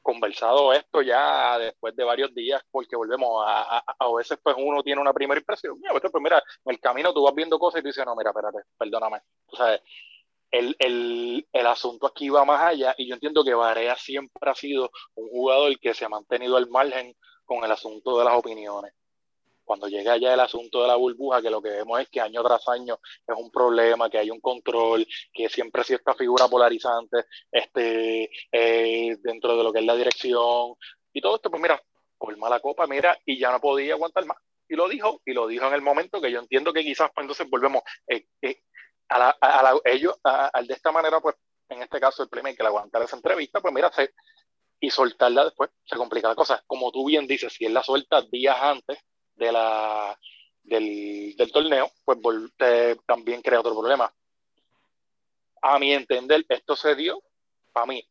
conversado 0.03 0.73
esto 0.73 1.01
ya 1.01 1.57
después 1.57 1.95
de 1.95 2.03
varios 2.03 2.35
días, 2.35 2.61
porque 2.69 2.95
volvemos 2.95 3.43
a, 3.47 3.77
a, 3.77 3.83
a 3.97 4.13
veces 4.13 4.37
pues 4.43 4.55
uno 4.59 4.83
tiene 4.83 5.01
una 5.01 5.13
primera 5.13 5.39
impresión, 5.39 5.79
mira, 5.79 5.93
pues, 5.93 6.13
mira, 6.21 6.43
en 6.65 6.73
el 6.73 6.79
camino 6.79 7.13
tú 7.13 7.23
vas 7.23 7.33
viendo 7.33 7.57
cosas 7.57 7.79
y 7.79 7.83
tú 7.83 7.87
dices, 7.87 8.05
no, 8.05 8.15
mira, 8.15 8.31
espérate, 8.31 8.59
perdóname. 8.77 9.19
O 9.47 9.55
sea, 9.55 9.79
el, 10.51 10.75
el, 10.77 11.47
el, 11.51 11.67
asunto 11.67 12.05
aquí 12.05 12.29
va 12.29 12.45
más 12.45 12.61
allá 12.61 12.93
y 12.97 13.07
yo 13.07 13.15
entiendo 13.15 13.43
que 13.43 13.55
Varea 13.55 13.95
siempre 13.95 14.51
ha 14.51 14.53
sido 14.53 14.91
un 15.15 15.29
jugador 15.29 15.79
que 15.79 15.93
se 15.95 16.05
ha 16.05 16.09
mantenido 16.09 16.57
al 16.57 16.69
margen 16.69 17.15
con 17.45 17.63
el 17.63 17.71
asunto 17.71 18.19
de 18.19 18.25
las 18.25 18.35
opiniones. 18.35 18.93
Cuando 19.63 19.87
llega 19.87 20.17
ya 20.17 20.33
el 20.33 20.39
asunto 20.39 20.81
de 20.81 20.87
la 20.87 20.95
burbuja, 20.95 21.41
que 21.41 21.49
lo 21.49 21.61
que 21.61 21.69
vemos 21.69 21.99
es 21.99 22.09
que 22.09 22.21
año 22.21 22.43
tras 22.43 22.67
año 22.67 22.99
es 23.27 23.35
un 23.37 23.51
problema, 23.51 24.09
que 24.09 24.17
hay 24.17 24.29
un 24.29 24.39
control, 24.39 25.05
que 25.31 25.49
siempre 25.49 25.81
ha 25.81 25.85
sido 25.85 25.97
esta 25.97 26.13
figura 26.15 26.47
polarizante 26.47 27.25
este, 27.51 28.29
eh, 28.51 29.17
dentro 29.21 29.55
de 29.57 29.63
lo 29.63 29.71
que 29.71 29.79
es 29.79 29.85
la 29.85 29.95
dirección 29.95 30.75
y 31.13 31.21
todo 31.21 31.35
esto, 31.35 31.49
pues 31.49 31.61
mira, 31.61 31.81
colma 32.17 32.49
la 32.49 32.59
copa, 32.59 32.87
mira, 32.87 33.17
y 33.25 33.39
ya 33.39 33.51
no 33.51 33.59
podía 33.59 33.93
aguantar 33.93 34.25
más. 34.25 34.37
Y 34.67 34.75
lo 34.75 34.89
dijo, 34.89 35.21
y 35.25 35.33
lo 35.33 35.47
dijo 35.47 35.67
en 35.67 35.73
el 35.73 35.81
momento 35.81 36.19
que 36.21 36.31
yo 36.31 36.39
entiendo 36.39 36.73
que 36.73 36.83
quizás 36.83 37.11
pues, 37.13 37.23
entonces 37.23 37.49
volvemos 37.49 37.83
eh, 38.07 38.25
eh, 38.41 38.63
a, 39.09 39.75
ellos, 39.85 40.15
a, 40.23 40.49
de 40.65 40.73
esta 40.73 40.91
manera, 40.91 41.19
pues 41.19 41.35
en 41.69 41.83
este 41.83 41.99
caso 41.99 42.23
el 42.23 42.43
le 42.43 42.67
aguantar 42.67 43.01
esa 43.03 43.15
entrevista, 43.15 43.61
pues 43.61 43.73
mira, 43.73 43.91
se, 43.91 44.13
y 44.79 44.89
soltarla 44.89 45.45
después 45.45 45.69
se 45.85 45.95
complica 45.95 46.27
la 46.27 46.35
cosa. 46.35 46.63
Como 46.67 46.91
tú 46.91 47.05
bien 47.05 47.27
dices, 47.27 47.53
si 47.53 47.65
él 47.65 47.73
la 47.73 47.83
suelta 47.83 48.21
días 48.23 48.57
antes 48.59 48.99
de 49.35 49.51
la, 49.51 50.17
del, 50.63 51.35
del 51.35 51.51
torneo, 51.51 51.91
pues 52.05 52.19
te, 52.57 52.95
también 53.05 53.41
crea 53.41 53.59
otro 53.59 53.73
problema. 53.73 54.13
A 55.61 55.79
mi 55.79 55.93
entender, 55.93 56.45
esto 56.49 56.75
se 56.75 56.95
dio, 56.95 57.21
para 57.71 57.85
mí, 57.85 58.05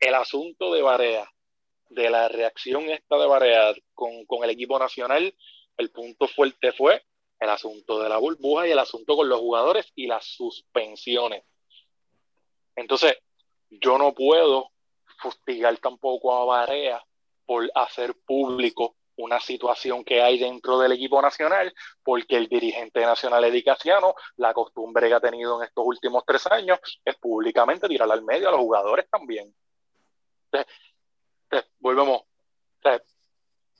el 0.00 0.14
asunto 0.14 0.72
de 0.72 0.82
Barea, 0.82 1.30
de 1.90 2.10
la 2.10 2.28
reacción 2.28 2.88
esta 2.90 3.16
de 3.16 3.26
Barea 3.26 3.74
con, 3.94 4.24
con 4.26 4.44
el 4.44 4.50
equipo 4.50 4.78
nacional, 4.78 5.34
el 5.76 5.90
punto 5.90 6.28
fuerte 6.28 6.72
fue 6.72 7.02
el 7.40 7.50
asunto 7.50 8.02
de 8.02 8.08
la 8.08 8.18
burbuja 8.18 8.66
y 8.66 8.72
el 8.72 8.78
asunto 8.78 9.16
con 9.16 9.28
los 9.28 9.38
jugadores 9.38 9.92
y 9.94 10.06
las 10.06 10.24
suspensiones. 10.24 11.44
Entonces, 12.74 13.16
yo 13.70 13.98
no 13.98 14.14
puedo 14.14 14.70
fustigar 15.18 15.76
tampoco 15.78 16.34
a 16.34 16.44
Barea 16.44 17.04
por 17.46 17.70
hacer 17.74 18.14
público 18.26 18.96
una 19.18 19.40
situación 19.40 20.04
que 20.04 20.22
hay 20.22 20.38
dentro 20.38 20.78
del 20.78 20.92
equipo 20.92 21.20
nacional, 21.20 21.72
porque 22.02 22.36
el 22.36 22.48
dirigente 22.48 23.00
nacional 23.00 23.44
edicaciano, 23.44 24.14
la 24.36 24.52
costumbre 24.54 25.08
que 25.08 25.14
ha 25.14 25.20
tenido 25.20 25.58
en 25.58 25.66
estos 25.68 25.84
últimos 25.86 26.24
tres 26.26 26.46
años 26.46 26.78
es 27.04 27.16
públicamente 27.16 27.88
tirar 27.88 28.10
al 28.10 28.22
medio 28.22 28.48
a 28.48 28.52
los 28.52 28.60
jugadores 28.60 29.08
también. 29.10 29.54
Entonces, 30.50 30.74
entonces, 31.44 31.70
volvemos. 31.78 32.22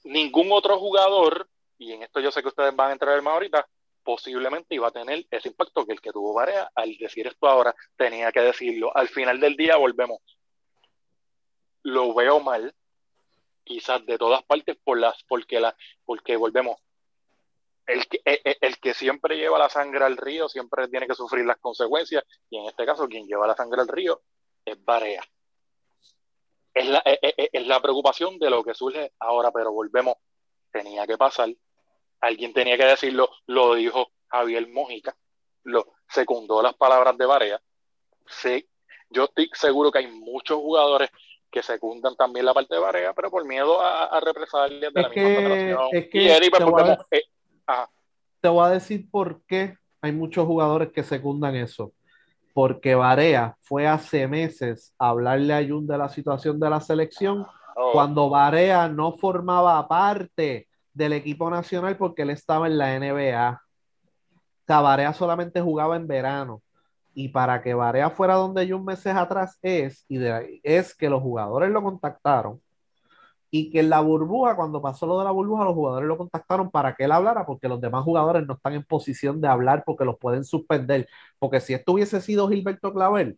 Ningún 0.04 0.48
otro 0.52 0.78
jugador, 0.78 1.48
y 1.78 1.92
en 1.92 2.02
esto 2.02 2.20
yo 2.20 2.30
sé 2.30 2.42
que 2.42 2.48
ustedes 2.48 2.74
van 2.74 2.90
a 2.90 2.92
entrar 2.92 3.20
más 3.22 3.34
ahorita, 3.34 3.66
posiblemente 4.02 4.74
iba 4.74 4.88
a 4.88 4.92
tener 4.92 5.26
ese 5.30 5.48
impacto 5.48 5.84
que 5.84 5.92
el 5.92 6.00
que 6.00 6.12
tuvo 6.12 6.32
Varea 6.32 6.70
al 6.74 6.96
decir 6.96 7.26
esto 7.26 7.46
ahora 7.46 7.74
tenía 7.96 8.32
que 8.32 8.40
decirlo. 8.40 8.96
Al 8.96 9.08
final 9.08 9.38
del 9.38 9.54
día 9.56 9.76
volvemos 9.76 10.20
lo 11.82 12.14
veo 12.14 12.40
mal, 12.40 12.74
quizás 13.68 14.04
de 14.04 14.18
todas 14.18 14.42
partes, 14.42 14.76
por 14.82 14.98
las, 14.98 15.22
porque, 15.24 15.60
la, 15.60 15.76
porque 16.04 16.36
volvemos. 16.36 16.80
El 17.86 18.06
que, 18.08 18.20
el, 18.24 18.40
e, 18.44 18.58
el 18.60 18.78
que 18.78 18.94
siempre 18.94 19.36
lleva 19.36 19.58
la 19.58 19.68
sangre 19.68 20.04
al 20.04 20.16
río 20.16 20.48
siempre 20.48 20.88
tiene 20.88 21.06
que 21.06 21.14
sufrir 21.14 21.44
las 21.44 21.58
consecuencias, 21.58 22.24
y 22.50 22.58
en 22.58 22.64
este 22.66 22.84
caso, 22.84 23.06
quien 23.08 23.26
lleva 23.26 23.46
la 23.46 23.54
sangre 23.54 23.82
al 23.82 23.88
río 23.88 24.22
es 24.64 24.82
Barea. 24.84 25.22
Es 26.74 26.88
la, 26.88 26.98
es, 27.04 27.18
e, 27.22 27.34
e, 27.36 27.50
es 27.52 27.66
la 27.66 27.80
preocupación 27.80 28.38
de 28.38 28.50
lo 28.50 28.64
que 28.64 28.74
surge 28.74 29.12
ahora, 29.20 29.50
pero 29.52 29.72
volvemos, 29.72 30.14
tenía 30.70 31.06
que 31.06 31.16
pasar, 31.16 31.48
alguien 32.20 32.52
tenía 32.52 32.76
que 32.76 32.84
decirlo, 32.84 33.30
lo 33.46 33.74
dijo 33.74 34.12
Javier 34.28 34.68
Mojica, 34.68 35.16
lo 35.64 35.94
secundó 36.08 36.62
las 36.62 36.74
palabras 36.74 37.16
de 37.16 37.26
Barea. 37.26 37.62
Sí, 38.26 38.68
yo 39.10 39.24
estoy 39.24 39.50
seguro 39.54 39.90
que 39.90 39.98
hay 39.98 40.06
muchos 40.06 40.58
jugadores 40.58 41.10
que 41.50 41.62
secundan 41.62 42.14
también 42.16 42.46
la 42.46 42.54
parte 42.54 42.74
de 42.74 42.80
Varea, 42.80 43.12
pero 43.14 43.30
por 43.30 43.44
miedo 43.44 43.80
a, 43.80 44.04
a 44.04 44.20
represalias 44.20 44.92
de 44.92 45.00
Es 45.00 45.02
la 45.02 45.08
misma 45.08 45.30
que, 45.30 45.36
federación. 45.36 45.80
es 45.92 46.08
que 46.08 46.22
y 46.24 46.50
pues, 46.50 46.58
te, 46.58 46.64
voy 46.64 46.82
a, 46.82 46.84
volvemos, 46.84 47.06
eh, 47.10 47.22
te 48.40 48.48
voy 48.48 48.66
a 48.66 48.70
decir 48.70 49.10
por 49.10 49.42
qué 49.46 49.76
hay 50.00 50.12
muchos 50.12 50.46
jugadores 50.46 50.92
que 50.92 51.02
secundan 51.02 51.56
eso. 51.56 51.92
Porque 52.52 52.94
Varea 52.94 53.56
fue 53.60 53.86
hace 53.86 54.26
meses 54.26 54.92
a 54.98 55.10
hablarle 55.10 55.54
a 55.54 55.66
Jun 55.66 55.86
de 55.86 55.98
la 55.98 56.08
situación 56.08 56.58
de 56.58 56.70
la 56.70 56.80
selección 56.80 57.46
oh, 57.76 57.92
cuando 57.92 58.28
Varea 58.28 58.88
no 58.88 59.16
formaba 59.16 59.86
parte 59.86 60.68
del 60.92 61.12
equipo 61.12 61.48
nacional 61.50 61.96
porque 61.96 62.22
él 62.22 62.30
estaba 62.30 62.66
en 62.66 62.78
la 62.78 62.98
NBA. 62.98 63.50
O 63.52 64.64
sea, 64.66 64.80
Varea 64.80 65.12
solamente 65.12 65.60
jugaba 65.60 65.96
en 65.96 66.06
verano. 66.08 66.62
Y 67.18 67.30
para 67.30 67.60
que 67.60 67.74
Varea 67.74 68.10
fuera 68.10 68.34
donde 68.34 68.70
Jun 68.70 68.84
meses 68.84 69.12
atrás 69.12 69.58
es, 69.60 70.04
y 70.08 70.18
de, 70.18 70.60
es 70.62 70.94
que 70.94 71.10
los 71.10 71.20
jugadores 71.20 71.68
lo 71.68 71.82
contactaron 71.82 72.60
y 73.50 73.70
que 73.70 73.80
en 73.80 73.90
la 73.90 73.98
burbuja, 73.98 74.54
cuando 74.54 74.80
pasó 74.80 75.04
lo 75.04 75.18
de 75.18 75.24
la 75.24 75.32
burbuja, 75.32 75.64
los 75.64 75.74
jugadores 75.74 76.06
lo 76.06 76.16
contactaron 76.16 76.70
para 76.70 76.94
que 76.94 77.02
él 77.02 77.10
hablara, 77.10 77.44
porque 77.44 77.66
los 77.66 77.80
demás 77.80 78.04
jugadores 78.04 78.46
no 78.46 78.54
están 78.54 78.74
en 78.74 78.84
posición 78.84 79.40
de 79.40 79.48
hablar 79.48 79.82
porque 79.84 80.04
los 80.04 80.16
pueden 80.16 80.44
suspender. 80.44 81.08
Porque 81.40 81.58
si 81.58 81.74
esto 81.74 81.92
hubiese 81.92 82.20
sido 82.20 82.48
Gilberto 82.48 82.92
Clavel, 82.92 83.36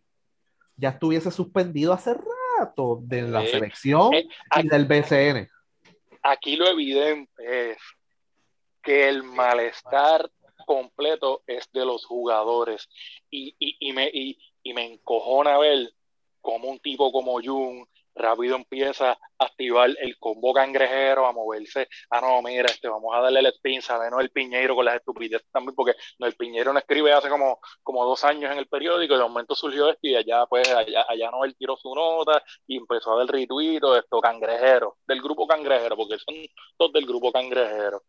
ya 0.75 0.89
estuviese 0.89 1.31
suspendido 1.31 1.91
hace 1.91 2.13
rato 2.59 2.99
de 3.01 3.23
la 3.23 3.43
eh, 3.43 3.47
selección 3.47 4.13
eh, 4.13 4.27
y 4.57 4.67
del 4.67 4.85
BCN. 4.85 5.49
aquí 6.21 6.55
lo 6.55 6.67
evidente 6.67 7.71
es 7.71 7.77
que 8.83 9.09
el 9.09 9.23
malestar 9.23 10.29
completo 10.65 11.43
es 11.47 11.69
de 11.71 11.85
los 11.85 12.05
jugadores. 12.05 12.89
Y, 13.29 13.55
y, 13.59 13.77
y 13.79 13.93
me, 13.93 14.09
y, 14.13 14.37
y 14.63 14.73
me 14.73 14.85
encojona 14.85 15.57
ver 15.57 15.93
como 16.41 16.69
un 16.69 16.79
tipo 16.79 17.11
como 17.11 17.41
Jun 17.41 17.87
rápido 18.15 18.55
empieza 18.55 19.11
a 19.11 19.17
activar 19.45 19.89
el 19.99 20.17
combo 20.19 20.53
cangrejero, 20.53 21.25
a 21.25 21.33
moverse, 21.33 21.87
ah 22.09 22.21
no, 22.21 22.41
mira, 22.41 22.67
este, 22.69 22.87
vamos 22.87 23.13
a 23.15 23.21
darle 23.21 23.39
el 23.39 23.47
spin, 23.47 23.81
sabe, 23.81 24.09
no 24.09 24.19
el 24.19 24.29
piñero 24.31 24.75
con 24.75 24.85
las 24.85 24.95
estupideces 24.95 25.47
también, 25.51 25.75
porque 25.75 25.95
no, 26.19 26.27
el 26.27 26.35
piñero 26.35 26.73
no 26.73 26.79
escribe 26.79 27.11
hace 27.13 27.29
como, 27.29 27.59
como 27.83 28.05
dos 28.05 28.23
años 28.23 28.51
en 28.51 28.57
el 28.57 28.67
periódico, 28.67 29.15
y 29.15 29.17
de 29.17 29.23
momento 29.23 29.55
surgió 29.55 29.89
esto 29.89 30.07
y 30.07 30.15
allá 30.15 30.45
pues, 30.47 30.67
allá, 30.69 31.05
allá 31.07 31.31
no, 31.31 31.39
tiró 31.57 31.75
su 31.77 31.93
nota 31.93 32.43
y 32.67 32.77
empezó 32.77 33.13
a 33.13 33.17
dar 33.17 33.27
rituito, 33.33 33.97
esto, 33.97 34.21
cangrejero, 34.21 34.97
del 35.07 35.21
grupo 35.21 35.47
cangrejero, 35.47 35.95
porque 35.95 36.17
son 36.19 36.35
todos 36.77 36.93
del 36.93 37.05
grupo 37.05 37.31
cangrejero. 37.31 38.03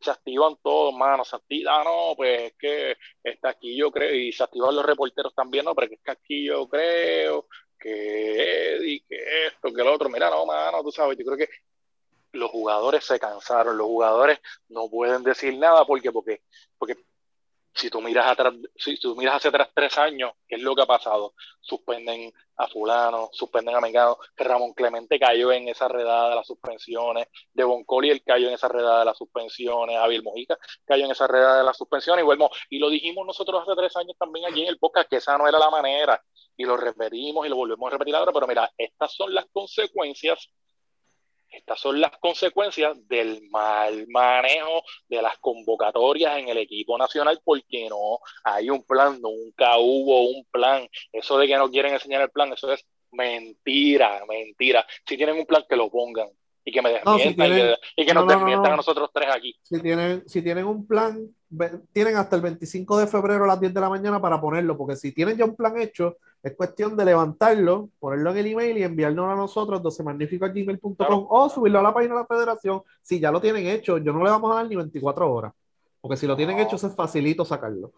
Se 0.00 0.10
activan 0.10 0.56
todos, 0.62 0.94
mano, 0.94 1.24
se 1.24 1.36
activan, 1.36 1.74
ah, 1.80 1.84
no, 1.84 2.16
pues 2.16 2.42
es 2.42 2.54
que 2.58 2.96
está 3.22 3.50
aquí 3.50 3.76
yo 3.76 3.90
creo, 3.90 4.14
y 4.14 4.32
se 4.32 4.42
activan 4.44 4.74
los 4.74 4.84
reporteros 4.84 5.34
también, 5.34 5.64
no, 5.64 5.74
pero 5.74 5.92
es 5.92 6.00
que 6.02 6.10
aquí 6.10 6.46
yo 6.46 6.68
creo, 6.68 7.46
que 7.84 8.76
Eddie, 8.76 9.04
que 9.06 9.46
esto, 9.46 9.72
que 9.72 9.84
lo 9.84 9.92
otro. 9.92 10.08
Mira, 10.08 10.30
no, 10.30 10.46
mano, 10.46 10.82
tú 10.82 10.90
sabes, 10.90 11.18
yo 11.18 11.24
creo 11.26 11.36
que 11.36 11.50
los 12.32 12.50
jugadores 12.50 13.04
se 13.04 13.20
cansaron, 13.20 13.76
los 13.76 13.86
jugadores 13.86 14.38
no 14.68 14.88
pueden 14.88 15.22
decir 15.22 15.56
nada 15.58 15.84
porque, 15.84 16.10
porque, 16.10 16.42
porque 16.78 16.96
si 17.74 17.90
tú 17.90 18.00
miras 18.00 18.26
atrás, 18.26 18.54
si 18.76 18.98
tú 18.98 19.16
miras 19.16 19.36
hacia 19.36 19.48
atrás 19.50 19.68
tres 19.74 19.98
años, 19.98 20.32
¿qué 20.46 20.54
es 20.54 20.62
lo 20.62 20.76
que 20.76 20.82
ha 20.82 20.86
pasado? 20.86 21.34
Suspenden 21.60 22.32
a 22.56 22.68
fulano, 22.68 23.30
suspenden 23.32 23.74
a 23.74 23.80
Mengano, 23.80 24.16
Ramón 24.36 24.74
Clemente 24.74 25.18
cayó 25.18 25.50
en 25.50 25.68
esa 25.68 25.88
redada 25.88 26.30
de 26.30 26.36
las 26.36 26.46
suspensiones, 26.46 27.26
de 27.52 27.64
Collier 27.84 28.22
cayó 28.22 28.46
en 28.46 28.54
esa 28.54 28.68
redada 28.68 29.00
de 29.00 29.04
las 29.06 29.18
suspensiones, 29.18 29.96
Javier 29.96 30.22
Mojica 30.22 30.56
cayó 30.84 31.04
en 31.04 31.10
esa 31.10 31.26
redada 31.26 31.58
de 31.58 31.64
las 31.64 31.76
suspensiones, 31.76 32.22
y 32.22 32.26
bueno, 32.26 32.48
y 32.70 32.78
lo 32.78 32.88
dijimos 32.88 33.26
nosotros 33.26 33.62
hace 33.62 33.74
tres 33.76 33.96
años 33.96 34.16
también 34.18 34.46
allí 34.46 34.62
en 34.62 34.68
el 34.68 34.78
podcast, 34.78 35.08
que 35.08 35.16
esa 35.16 35.36
no 35.36 35.48
era 35.48 35.58
la 35.58 35.70
manera, 35.70 36.22
y 36.56 36.64
lo 36.64 36.76
repetimos 36.76 37.44
y 37.44 37.48
lo 37.48 37.56
volvemos 37.56 37.88
a 37.88 37.90
repetir 37.90 38.14
ahora, 38.14 38.32
pero 38.32 38.46
mira, 38.46 38.70
estas 38.78 39.12
son 39.12 39.34
las 39.34 39.46
consecuencias 39.52 40.48
estas 41.56 41.80
son 41.80 42.00
las 42.00 42.16
consecuencias 42.18 42.96
del 43.08 43.42
mal 43.50 44.06
manejo 44.08 44.82
de 45.08 45.22
las 45.22 45.38
convocatorias 45.38 46.38
en 46.38 46.48
el 46.48 46.58
equipo 46.58 46.98
nacional 46.98 47.40
porque 47.44 47.88
no 47.88 48.18
hay 48.44 48.70
un 48.70 48.82
plan, 48.84 49.20
nunca 49.20 49.78
hubo 49.78 50.28
un 50.28 50.44
plan. 50.50 50.88
Eso 51.12 51.38
de 51.38 51.46
que 51.46 51.56
no 51.56 51.70
quieren 51.70 51.94
enseñar 51.94 52.22
el 52.22 52.30
plan, 52.30 52.52
eso 52.52 52.72
es 52.72 52.84
mentira, 53.12 54.24
mentira. 54.26 54.86
Si 55.06 55.16
tienen 55.16 55.38
un 55.38 55.46
plan, 55.46 55.64
que 55.68 55.76
lo 55.76 55.90
pongan. 55.90 56.28
Y 56.64 56.72
que 56.72 56.80
me 56.82 57.00
No, 57.04 57.18
si 57.18 57.28
desmientan 57.28 57.46
y 57.46 57.60
que- 57.60 57.76
y 57.96 58.06
que 58.06 58.14
no, 58.14 58.20
nos 58.20 58.32
no, 58.32 58.38
desmientan 58.38 58.68
no. 58.70 58.74
a 58.74 58.76
nosotros 58.76 59.10
tres 59.12 59.28
aquí. 59.34 59.54
Si 59.62 59.80
tienen, 59.80 60.26
si 60.28 60.42
tienen 60.42 60.64
un 60.66 60.86
plan, 60.86 61.28
tienen 61.92 62.16
hasta 62.16 62.36
el 62.36 62.42
25 62.42 62.96
de 62.98 63.06
febrero 63.06 63.44
a 63.44 63.46
las 63.48 63.60
10 63.60 63.72
de 63.74 63.80
la 63.80 63.88
mañana 63.90 64.20
para 64.20 64.40
ponerlo, 64.40 64.76
porque 64.76 64.96
si 64.96 65.12
tienen 65.12 65.36
ya 65.36 65.44
un 65.44 65.54
plan 65.56 65.78
hecho, 65.80 66.16
es 66.42 66.54
cuestión 66.56 66.96
de 66.96 67.04
levantarlo, 67.04 67.90
ponerlo 67.98 68.30
en 68.32 68.38
el 68.38 68.46
email 68.46 68.78
y 68.78 68.82
enviárnoslo 68.82 69.32
a 69.32 69.36
nosotros, 69.36 69.82
docemagnifico.gmail.com 69.82 70.94
Claro. 70.96 71.26
o 71.30 71.48
subirlo 71.48 71.78
a 71.78 71.82
la 71.82 71.94
página 71.94 72.14
de 72.14 72.20
la 72.20 72.26
federación. 72.26 72.82
Si 73.02 73.20
ya 73.20 73.30
lo 73.30 73.40
tienen 73.40 73.66
hecho, 73.66 73.98
yo 73.98 74.12
no 74.12 74.24
le 74.24 74.30
vamos 74.30 74.50
a 74.52 74.56
dar 74.56 74.66
ni 74.68 74.76
24 74.76 75.30
horas, 75.32 75.52
porque 76.00 76.16
si 76.16 76.26
lo 76.26 76.36
tienen 76.36 76.58
hecho, 76.58 76.76
es 76.76 76.94
facilito 76.94 77.44
sacarlo. 77.44 77.92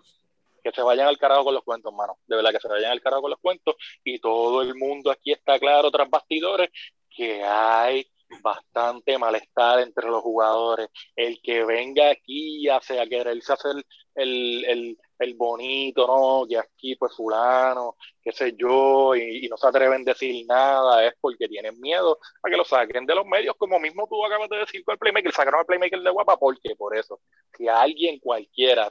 que 0.62 0.72
se 0.72 0.82
vayan 0.82 1.06
al 1.06 1.16
carajo 1.16 1.44
con 1.44 1.54
los 1.54 1.62
cuentos, 1.62 1.94
mano. 1.94 2.18
De 2.26 2.34
verdad 2.34 2.50
que 2.50 2.58
se 2.58 2.66
vayan 2.66 2.90
al 2.90 3.00
carajo 3.00 3.22
con 3.22 3.30
los 3.30 3.38
cuentos. 3.38 3.76
Y 4.02 4.18
todo 4.18 4.62
el 4.62 4.74
mundo 4.74 5.12
aquí 5.12 5.30
está 5.30 5.60
claro, 5.60 5.92
tras 5.92 6.10
bastidores, 6.10 6.70
que 7.08 7.40
hay 7.44 8.04
bastante 8.42 9.18
malestar 9.18 9.80
entre 9.80 10.08
los 10.08 10.22
jugadores. 10.22 10.88
El 11.14 11.40
que 11.42 11.64
venga 11.64 12.10
aquí 12.10 12.68
a, 12.68 12.76
a 12.76 13.06
quererse 13.06 13.52
hacer 13.52 13.76
el, 14.14 14.64
el, 14.64 14.98
el 15.18 15.34
bonito, 15.34 16.06
¿no? 16.06 16.46
Que 16.48 16.58
aquí, 16.58 16.96
pues, 16.96 17.14
fulano, 17.14 17.96
qué 18.22 18.32
sé 18.32 18.54
yo, 18.56 19.14
y, 19.14 19.46
y 19.46 19.48
no 19.48 19.56
se 19.56 19.66
atreven 19.66 20.02
a 20.02 20.12
decir 20.12 20.44
nada, 20.46 21.06
es 21.06 21.14
porque 21.20 21.48
tienen 21.48 21.78
miedo 21.80 22.18
a 22.42 22.50
que 22.50 22.56
lo 22.56 22.64
saquen 22.64 23.06
de 23.06 23.14
los 23.14 23.26
medios, 23.26 23.54
como 23.58 23.78
mismo 23.78 24.06
tú 24.08 24.24
acabas 24.24 24.48
de 24.48 24.58
decir 24.58 24.84
con 24.84 24.94
el 24.94 24.98
Playmaker, 24.98 25.32
sacaron 25.32 25.60
al 25.60 25.66
Playmaker 25.66 26.00
de 26.00 26.10
Guapa, 26.10 26.36
porque 26.36 26.74
por 26.76 26.96
eso, 26.96 27.20
si 27.56 27.68
alguien 27.68 28.18
cualquiera, 28.18 28.90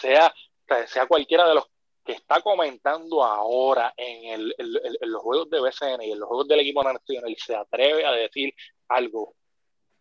sea 0.00 0.32
sea, 0.68 0.86
sea 0.86 1.06
cualquiera 1.06 1.48
de 1.48 1.54
los 1.54 1.64
que 2.08 2.14
está 2.14 2.40
comentando 2.40 3.22
ahora 3.22 3.92
en, 3.94 4.40
el, 4.40 4.54
los 5.02 5.20
juegos 5.20 5.50
de 5.50 5.60
BCN 5.60 6.02
y 6.04 6.12
en 6.12 6.18
los 6.18 6.26
juegos 6.26 6.48
del 6.48 6.60
equipo 6.60 6.82
nacional 6.82 7.36
se 7.36 7.54
atreve 7.54 8.06
a 8.06 8.12
decir 8.12 8.54
algo 8.88 9.34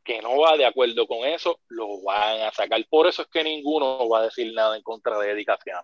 que 0.06 0.22
no 0.22 0.40
va 0.40 0.56
de 0.56 0.66
acuerdo 0.66 1.06
con 1.06 1.28
eso, 1.28 1.60
lo 1.68 2.02
van 2.04 2.44
a 2.44 2.52
sacar. 2.52 2.80
Por 2.90 3.08
eso 3.08 3.24
es 3.24 3.28
que 3.28 3.44
ninguno 3.44 4.08
va 4.08 4.20
a 4.20 4.24
decir 4.24 4.54
nada 4.54 4.78
en 4.78 4.84
contra 4.84 5.20
de 5.20 5.32
Edicación. 5.32 5.82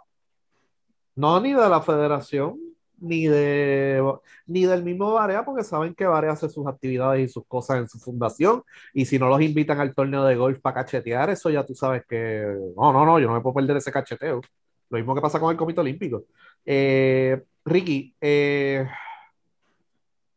No, 1.14 1.42
ni 1.42 1.52
de 1.52 1.68
la 1.68 1.82
federación, 1.82 2.58
ni 3.02 3.28
de 3.28 4.02
ni 4.46 4.64
del 4.64 4.82
mismo 4.82 5.12
Barea, 5.12 5.44
porque 5.44 5.66
saben 5.66 5.94
que 5.94 6.06
Barea 6.06 6.32
hace 6.32 6.48
sus 6.48 6.66
actividades 6.68 7.30
y 7.30 7.34
sus 7.34 7.46
cosas 7.46 7.80
en 7.80 7.90
su 7.90 8.00
fundación, 8.00 8.64
y 8.94 9.06
si 9.06 9.20
no 9.20 9.28
los 9.28 9.42
invitan 9.42 9.82
al 9.82 9.94
torneo 9.94 10.24
de 10.24 10.38
golf 10.38 10.62
para 10.62 10.76
cachetear, 10.76 11.30
eso 11.32 11.50
ya 11.50 11.66
tú 11.66 11.76
sabes 11.76 12.06
que 12.08 12.46
no, 12.78 12.94
no, 12.94 13.06
no, 13.06 13.20
yo 13.20 13.28
no 13.28 13.34
me 13.34 13.42
puedo 13.42 13.56
perder 13.56 13.76
ese 13.76 13.92
cacheteo. 13.92 14.40
Lo 14.90 14.98
mismo 14.98 15.16
que 15.16 15.22
pasa 15.22 15.40
con 15.40 15.52
el 15.52 15.58
Comité 15.58 15.82
Olímpico. 15.82 16.24
Eh, 16.66 17.44
Ricky, 17.66 18.16
eh, 18.22 18.88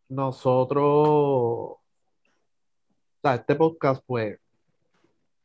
nosotros, 0.09 1.77
este 3.23 3.55
podcast, 3.57 4.03
pues, 4.07 4.39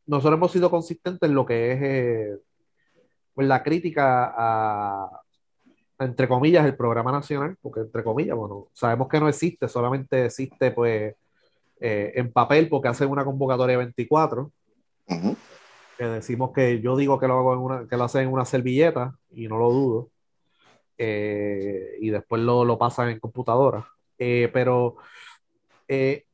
nosotros 0.06 0.38
hemos 0.38 0.52
sido 0.52 0.70
consistentes 0.70 1.28
en 1.30 1.36
lo 1.36 1.46
que 1.46 1.72
es 1.72 2.40
pues, 3.34 3.48
la 3.48 3.64
crítica 3.64 4.34
a, 4.36 5.22
entre 6.00 6.28
comillas, 6.28 6.66
el 6.66 6.76
programa 6.76 7.12
nacional, 7.12 7.58
porque 7.62 7.82
entre 7.82 8.04
comillas, 8.04 8.36
bueno, 8.38 8.68
sabemos 8.74 9.08
que 9.08 9.20
no 9.20 9.28
existe, 9.28 9.68
solamente 9.68 10.26
existe, 10.26 10.72
pues, 10.72 11.16
en 11.80 12.32
papel, 12.32 12.70
porque 12.70 12.90
hacen 12.90 13.10
una 13.10 13.26
convocatoria 13.26 13.78
24 13.78 14.52
Ujú. 15.08 15.36
Que 16.02 16.08
decimos 16.08 16.52
que 16.52 16.82
yo 16.82 16.96
digo 16.98 17.20
que 17.20 17.28
lo 17.28 17.36
hago 17.38 17.54
en 17.54 17.60
una, 17.60 17.88
que 17.88 17.96
lo 17.96 18.06
hacen 18.06 18.24
en 18.24 18.34
una 18.34 18.44
servilleta 18.46 19.14
y 19.30 19.48
no 19.48 19.60
lo 19.60 19.70
dudo. 19.70 20.10
eh, 20.98 21.98
y 22.00 22.10
después 22.12 22.42
lo, 22.42 22.64
lo 22.66 22.78
pasan 22.78 23.10
en 23.10 23.20
computadora. 23.20 23.88
Eh, 24.20 24.50
pero 24.54 24.98
eh, 25.88 26.26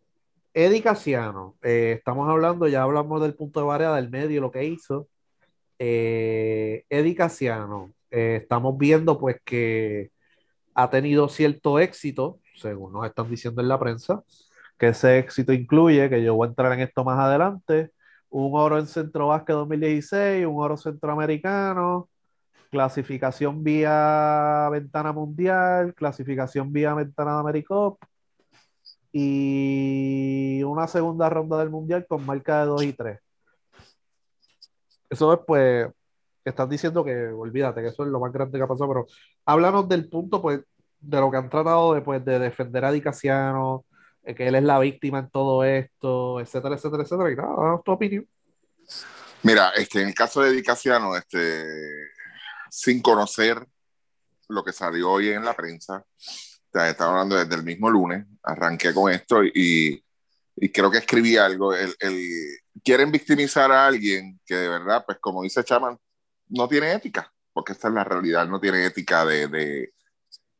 Eddie 0.53 0.81
Casiano, 0.81 1.55
eh, 1.63 1.95
estamos 1.97 2.29
hablando, 2.29 2.67
ya 2.67 2.83
hablamos 2.83 3.21
del 3.21 3.35
punto 3.35 3.59
de 3.61 3.65
variedad 3.65 3.95
del 3.95 4.09
medio, 4.09 4.41
lo 4.41 4.51
que 4.51 4.65
hizo. 4.65 5.07
Eh, 5.79 6.83
Eddie 6.89 7.15
Casiano, 7.15 7.91
eh, 8.11 8.39
estamos 8.41 8.77
viendo 8.77 9.17
pues 9.19 9.37
que 9.45 10.11
ha 10.75 10.89
tenido 10.89 11.29
cierto 11.29 11.79
éxito, 11.79 12.39
según 12.55 12.93
nos 12.93 13.05
están 13.05 13.29
diciendo 13.29 13.61
en 13.61 13.69
la 13.69 13.79
prensa, 13.79 14.23
que 14.77 14.89
ese 14.89 15.19
éxito 15.19 15.53
incluye, 15.53 16.09
que 16.09 16.23
yo 16.23 16.35
voy 16.35 16.47
a 16.47 16.49
entrar 16.49 16.73
en 16.73 16.81
esto 16.81 17.03
más 17.03 17.19
adelante, 17.19 17.91
un 18.29 18.51
oro 18.55 18.77
en 18.79 18.87
Centro 18.87 19.27
Básquet 19.27 19.55
2016, 19.55 20.45
un 20.45 20.61
oro 20.61 20.77
centroamericano, 20.77 22.09
clasificación 22.69 23.63
vía 23.63 24.69
ventana 24.71 25.13
mundial, 25.13 25.93
clasificación 25.93 26.71
vía 26.71 26.93
ventana 26.93 27.33
de 27.33 27.39
AmeriCup 27.39 27.99
y 29.11 30.61
una 30.63 30.87
segunda 30.87 31.29
ronda 31.29 31.57
del 31.59 31.69
mundial 31.69 32.05
con 32.07 32.25
marca 32.25 32.61
de 32.61 32.65
2 32.67 32.83
y 32.83 32.93
3. 32.93 33.19
Eso 35.09 35.33
es 35.33 35.39
pues, 35.47 35.87
están 36.43 36.69
diciendo 36.69 37.03
que, 37.03 37.27
olvídate, 37.27 37.81
que 37.81 37.87
eso 37.87 38.03
es 38.03 38.09
lo 38.09 38.19
más 38.19 38.31
grande 38.31 38.57
que 38.57 38.63
ha 38.63 38.67
pasado, 38.67 38.89
pero 38.89 39.07
háblanos 39.45 39.87
del 39.87 40.09
punto, 40.09 40.41
pues, 40.41 40.61
de 40.99 41.19
lo 41.19 41.31
que 41.31 41.37
han 41.37 41.49
tratado 41.49 41.93
de, 41.93 42.01
pues, 42.01 42.23
de 42.25 42.39
defender 42.39 42.85
a 42.85 42.91
Dicasiano, 42.91 43.85
eh, 43.85 43.96
que 44.35 44.47
él 44.47 44.55
es 44.55 44.63
la 44.63 44.79
víctima 44.79 45.19
en 45.19 45.29
todo 45.29 45.63
esto, 45.63 46.39
etcétera, 46.39 46.75
etcétera, 46.75 47.03
etcétera, 47.03 47.31
y 47.31 47.35
nada, 47.35 47.55
danos 47.57 47.83
tu 47.83 47.91
opinión. 47.91 48.27
Mira, 49.43 49.69
este, 49.75 50.01
en 50.01 50.09
el 50.09 50.13
caso 50.13 50.41
de 50.41 50.51
Dicasiano, 50.51 51.15
este, 51.15 51.65
sin 52.69 53.01
conocer 53.01 53.65
lo 54.49 54.63
que 54.63 54.73
salió 54.73 55.11
hoy 55.11 55.29
en 55.29 55.45
la 55.45 55.53
prensa, 55.53 56.03
te 56.71 56.89
estaba 56.89 57.11
hablando 57.11 57.35
desde 57.35 57.55
el 57.55 57.63
mismo 57.63 57.89
lunes, 57.89 58.25
arranqué 58.43 58.93
con 58.93 59.11
esto 59.11 59.43
y, 59.43 60.03
y 60.55 60.69
creo 60.69 60.91
que 60.91 60.99
escribí 60.99 61.37
algo. 61.37 61.73
El, 61.73 61.95
el, 61.99 62.19
quieren 62.83 63.11
victimizar 63.11 63.71
a 63.71 63.87
alguien 63.87 64.39
que 64.45 64.55
de 64.55 64.69
verdad, 64.69 65.03
pues 65.05 65.17
como 65.19 65.43
dice 65.43 65.63
Chaman, 65.63 65.97
no 66.49 66.67
tiene 66.67 66.93
ética, 66.93 67.31
porque 67.53 67.73
esta 67.73 67.87
es 67.87 67.93
la 67.93 68.03
realidad, 68.03 68.47
no 68.47 68.59
tiene 68.59 68.85
ética 68.85 69.25
de, 69.25 69.47
de, 69.47 69.93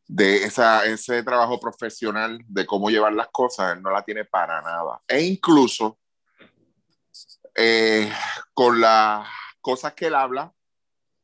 de 0.07 0.43
esa, 0.43 0.85
ese 0.85 1.21
trabajo 1.23 1.59
profesional 1.59 2.39
de 2.47 2.65
cómo 2.65 2.89
llevar 2.89 3.13
las 3.13 3.27
cosas, 3.27 3.75
él 3.75 3.83
no 3.83 3.91
la 3.91 4.03
tiene 4.03 4.23
para 4.25 4.61
nada. 4.61 5.01
E 5.07 5.21
incluso 5.21 5.99
eh, 7.55 8.11
con 8.53 8.79
las 8.79 9.27
cosas 9.59 9.93
que 9.93 10.07
él 10.07 10.15
habla, 10.15 10.53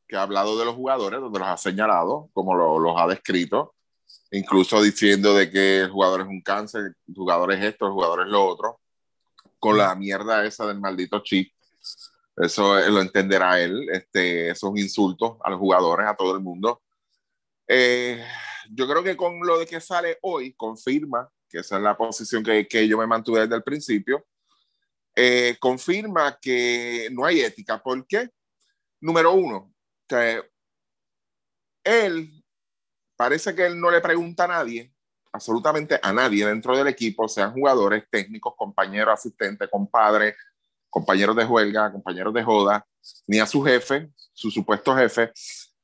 que 0.06 0.16
ha 0.16 0.22
hablado 0.22 0.58
de 0.58 0.66
los 0.66 0.74
jugadores, 0.74 1.20
donde 1.20 1.38
los 1.38 1.48
ha 1.48 1.56
señalado, 1.56 2.28
como 2.34 2.54
lo, 2.54 2.78
los 2.78 2.94
ha 3.00 3.06
descrito, 3.06 3.74
incluso 4.30 4.82
diciendo 4.82 5.34
de 5.34 5.50
que 5.50 5.80
el 5.80 5.90
jugador 5.90 6.22
es 6.22 6.26
un 6.26 6.42
cáncer, 6.42 6.94
el 7.08 7.14
jugador 7.14 7.52
es 7.52 7.64
esto, 7.64 7.86
el 7.86 7.92
jugador 7.92 8.22
es 8.22 8.28
lo 8.28 8.44
otro, 8.44 8.80
con 9.58 9.78
la 9.78 9.94
mierda 9.94 10.44
esa 10.44 10.66
del 10.66 10.80
maldito 10.80 11.20
chip. 11.22 11.52
Eso 12.36 12.78
lo 12.90 13.00
entenderá 13.00 13.60
él, 13.60 13.88
este, 13.90 14.50
esos 14.50 14.76
insultos 14.76 15.38
a 15.42 15.50
los 15.50 15.58
jugadores, 15.58 16.06
a 16.06 16.16
todo 16.16 16.34
el 16.34 16.40
mundo. 16.40 16.82
Eh, 17.66 18.22
yo 18.70 18.88
creo 18.88 19.02
que 19.02 19.16
con 19.16 19.40
lo 19.40 19.58
de 19.58 19.66
que 19.66 19.80
sale 19.80 20.18
hoy, 20.22 20.54
confirma 20.54 21.30
que 21.48 21.58
esa 21.58 21.76
es 21.76 21.82
la 21.82 21.96
posición 21.96 22.42
que, 22.42 22.66
que 22.66 22.88
yo 22.88 22.98
me 22.98 23.06
mantuve 23.06 23.40
desde 23.40 23.56
el 23.56 23.62
principio, 23.62 24.26
eh, 25.14 25.56
confirma 25.60 26.38
que 26.40 27.08
no 27.12 27.24
hay 27.24 27.40
ética. 27.40 27.80
¿Por 27.82 28.06
qué? 28.06 28.30
Número 29.00 29.32
uno, 29.32 29.72
que 30.08 30.42
él 31.84 32.44
parece 33.16 33.54
que 33.54 33.66
él 33.66 33.78
no 33.78 33.90
le 33.90 34.00
pregunta 34.00 34.44
a 34.44 34.48
nadie, 34.48 34.92
absolutamente 35.32 36.00
a 36.02 36.12
nadie 36.12 36.46
dentro 36.46 36.76
del 36.76 36.88
equipo, 36.88 37.28
sean 37.28 37.52
jugadores, 37.52 38.04
técnicos, 38.10 38.54
compañeros, 38.56 39.14
asistentes, 39.14 39.68
compadres, 39.70 40.34
compañeros 40.90 41.36
de 41.36 41.44
huelga, 41.44 41.92
compañeros 41.92 42.34
de 42.34 42.42
joda, 42.42 42.86
ni 43.26 43.38
a 43.38 43.46
su 43.46 43.62
jefe, 43.62 44.10
su 44.32 44.50
supuesto 44.50 44.96
jefe. 44.96 45.32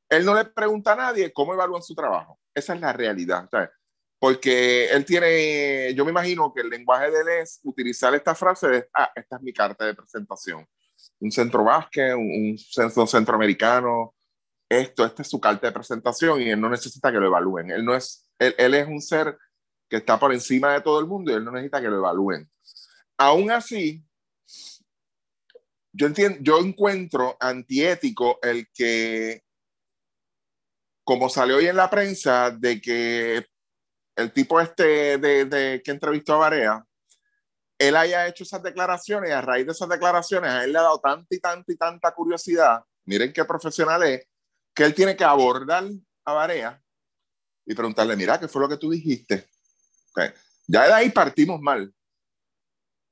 Él 0.09 0.25
no 0.25 0.35
le 0.35 0.45
pregunta 0.47 0.93
a 0.93 0.97
nadie 0.97 1.33
cómo 1.33 1.55
evalúan 1.55 1.83
su 1.83 1.95
trabajo. 1.95 2.40
Esa 2.55 2.75
es 2.75 2.81
la 2.81 2.93
realidad. 2.93 3.49
¿sabes? 3.51 3.71
Porque 4.19 4.91
él 4.91 5.05
tiene, 5.05 5.95
yo 5.95 6.05
me 6.05 6.11
imagino 6.11 6.53
que 6.53 6.61
el 6.61 6.69
lenguaje 6.69 7.11
de 7.11 7.21
él 7.21 7.29
es 7.43 7.61
utilizar 7.65 8.15
esta 8.15 8.35
frase 8.35 8.69
de, 8.69 8.89
ah, 8.95 9.11
esta 9.15 9.37
es 9.37 9.43
mi 9.43 9.53
carta 9.53 9.87
de 9.87 9.95
presentación. 9.95 10.67
Un 11.21 11.31
centro 11.31 11.65
básquet, 11.65 12.15
un, 12.15 12.59
centro 12.59 13.07
centroamericano, 13.07 14.15
esto, 14.69 15.07
esta 15.07 15.23
es 15.23 15.29
su 15.29 15.41
carta 15.41 15.67
de 15.67 15.73
presentación 15.73 16.43
y 16.43 16.51
él 16.51 16.61
no 16.61 16.69
necesita 16.69 17.11
que 17.11 17.19
lo 17.19 17.27
evalúen. 17.27 17.71
Él 17.71 17.85
no 17.85 17.95
es, 17.95 18.31
él, 18.39 18.55
él 18.59 18.75
es 18.75 18.87
un 18.87 19.01
ser 19.01 19.39
que 19.89 19.97
está 19.97 20.19
por 20.19 20.33
encima 20.33 20.75
de 20.75 20.83
todo 20.83 21.01
el 21.01 21.07
mundo 21.07 21.33
y 21.33 21.35
él 21.35 21.45
no 21.45 21.53
necesita 21.53 21.81
que 21.81 21.89
lo 21.89 21.97
evalúen. 21.97 22.49
Aún 23.17 23.51
así, 23.51 24.05
yo, 25.93 26.07
entiendo, 26.07 26.39
yo 26.41 26.59
encuentro 26.59 27.37
antiético 27.41 28.39
el 28.43 28.69
que, 28.73 29.43
como 31.05 31.29
salió 31.29 31.57
hoy 31.57 31.67
en 31.67 31.77
la 31.77 31.91
prensa, 31.91 32.51
de 32.51 32.81
que 32.81 33.47
el 34.17 34.33
tipo 34.33 34.61
este 34.61 35.19
de, 35.19 35.45
de 35.45 35.83
que 35.83 35.91
entrevistó 35.91 36.35
a 36.35 36.39
Barea, 36.39 36.85
él 37.79 37.97
haya 37.97 38.27
hecho 38.27 38.45
esas 38.45 38.63
declaraciones 38.63 39.31
y 39.31 39.33
a 39.33 39.41
raíz 39.41 39.65
de 39.65 39.73
esas 39.73 39.89
declaraciones 39.89 40.51
a 40.51 40.65
él 40.65 40.73
le 40.73 40.79
ha 40.79 40.83
dado 40.83 41.01
tanta 41.01 41.35
y 41.35 41.41
tanta 41.41 41.73
y 41.73 41.77
tanta 41.77 42.13
curiosidad, 42.13 42.85
miren 43.07 43.33
qué 43.33 43.45
profesional 43.45 44.03
es, 44.03 44.27
que 44.75 44.85
él 44.85 44.95
tiene 44.95 45.17
que 45.17 45.25
abordar 45.25 45.85
a 46.25 46.33
Barea 46.33 46.83
y 47.65 47.75
preguntarle, 47.75 48.17
mira, 48.17 48.39
¿qué 48.39 48.49
fue 48.49 48.61
lo 48.61 48.69
que 48.69 48.77
tú 48.77 48.91
dijiste? 48.91 49.49
Okay. 50.11 50.31
Ya 50.67 50.87
de 50.87 50.93
ahí 50.93 51.11
partimos 51.11 51.61
mal. 51.61 51.93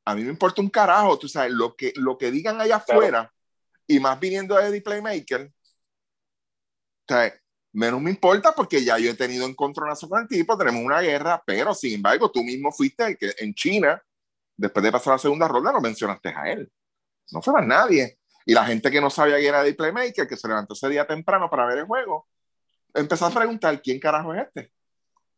a 0.05 0.15
mí 0.15 0.23
me 0.23 0.31
importa 0.31 0.61
un 0.61 0.71
carajo, 0.71 1.19
tú 1.19 1.29
sabes, 1.29 1.53
lo 1.53 1.75
que, 1.75 1.93
lo 1.97 2.19
que 2.19 2.31
digan 2.31 2.61
allá 2.61 2.77
afuera, 2.77 3.33
y 3.87 4.01
más 4.01 4.21
viniendo 4.21 4.57
de 4.57 4.67
Eddie 4.67 4.83
Playmaker, 4.83 5.47
o 5.47 7.05
sea, 7.09 7.35
menos 7.73 8.01
me 8.01 8.11
importa 8.11 8.53
porque 8.55 8.85
ya 8.85 8.99
yo 8.99 9.11
he 9.11 9.15
tenido 9.15 9.47
encontronazo 9.47 10.09
con 10.09 10.23
el 10.23 10.29
tipo, 10.29 10.57
tenemos 10.57 10.83
una 10.83 11.01
guerra, 11.01 11.43
pero 11.45 11.75
sin 11.75 11.95
embargo, 11.95 12.31
tú 12.31 12.43
mismo 12.43 12.73
fuiste 12.73 13.07
el 13.07 13.19
que 13.19 13.35
en 13.39 13.55
China, 13.55 14.03
después 14.57 14.83
de 14.83 14.93
pasar 14.93 15.15
la 15.15 15.19
segunda 15.19 15.49
ronda, 15.49 15.73
no 15.73 15.81
mencionaste 15.81 16.31
a 16.31 16.51
él. 16.53 16.71
No 17.31 17.43
fue 17.43 17.53
más 17.53 17.67
nadie. 17.67 18.19
Y 18.47 18.55
la 18.55 18.65
gente 18.65 18.91
que 18.91 19.01
no 19.01 19.11
sabía 19.11 19.37
que 19.37 19.47
era 19.47 19.63
Eddie 19.63 19.75
Playmaker, 19.75 20.27
que 20.27 20.37
se 20.37 20.49
levantó 20.49 20.73
ese 20.73 20.89
día 20.89 21.07
temprano 21.07 21.51
para 21.51 21.67
ver 21.67 21.79
el 21.79 21.85
juego, 21.85 22.27
empezó 22.95 23.27
a 23.27 23.31
preguntar 23.31 23.81
quién 23.83 24.01
carajo 24.01 24.33
es 24.33 24.47
este. 24.47 24.73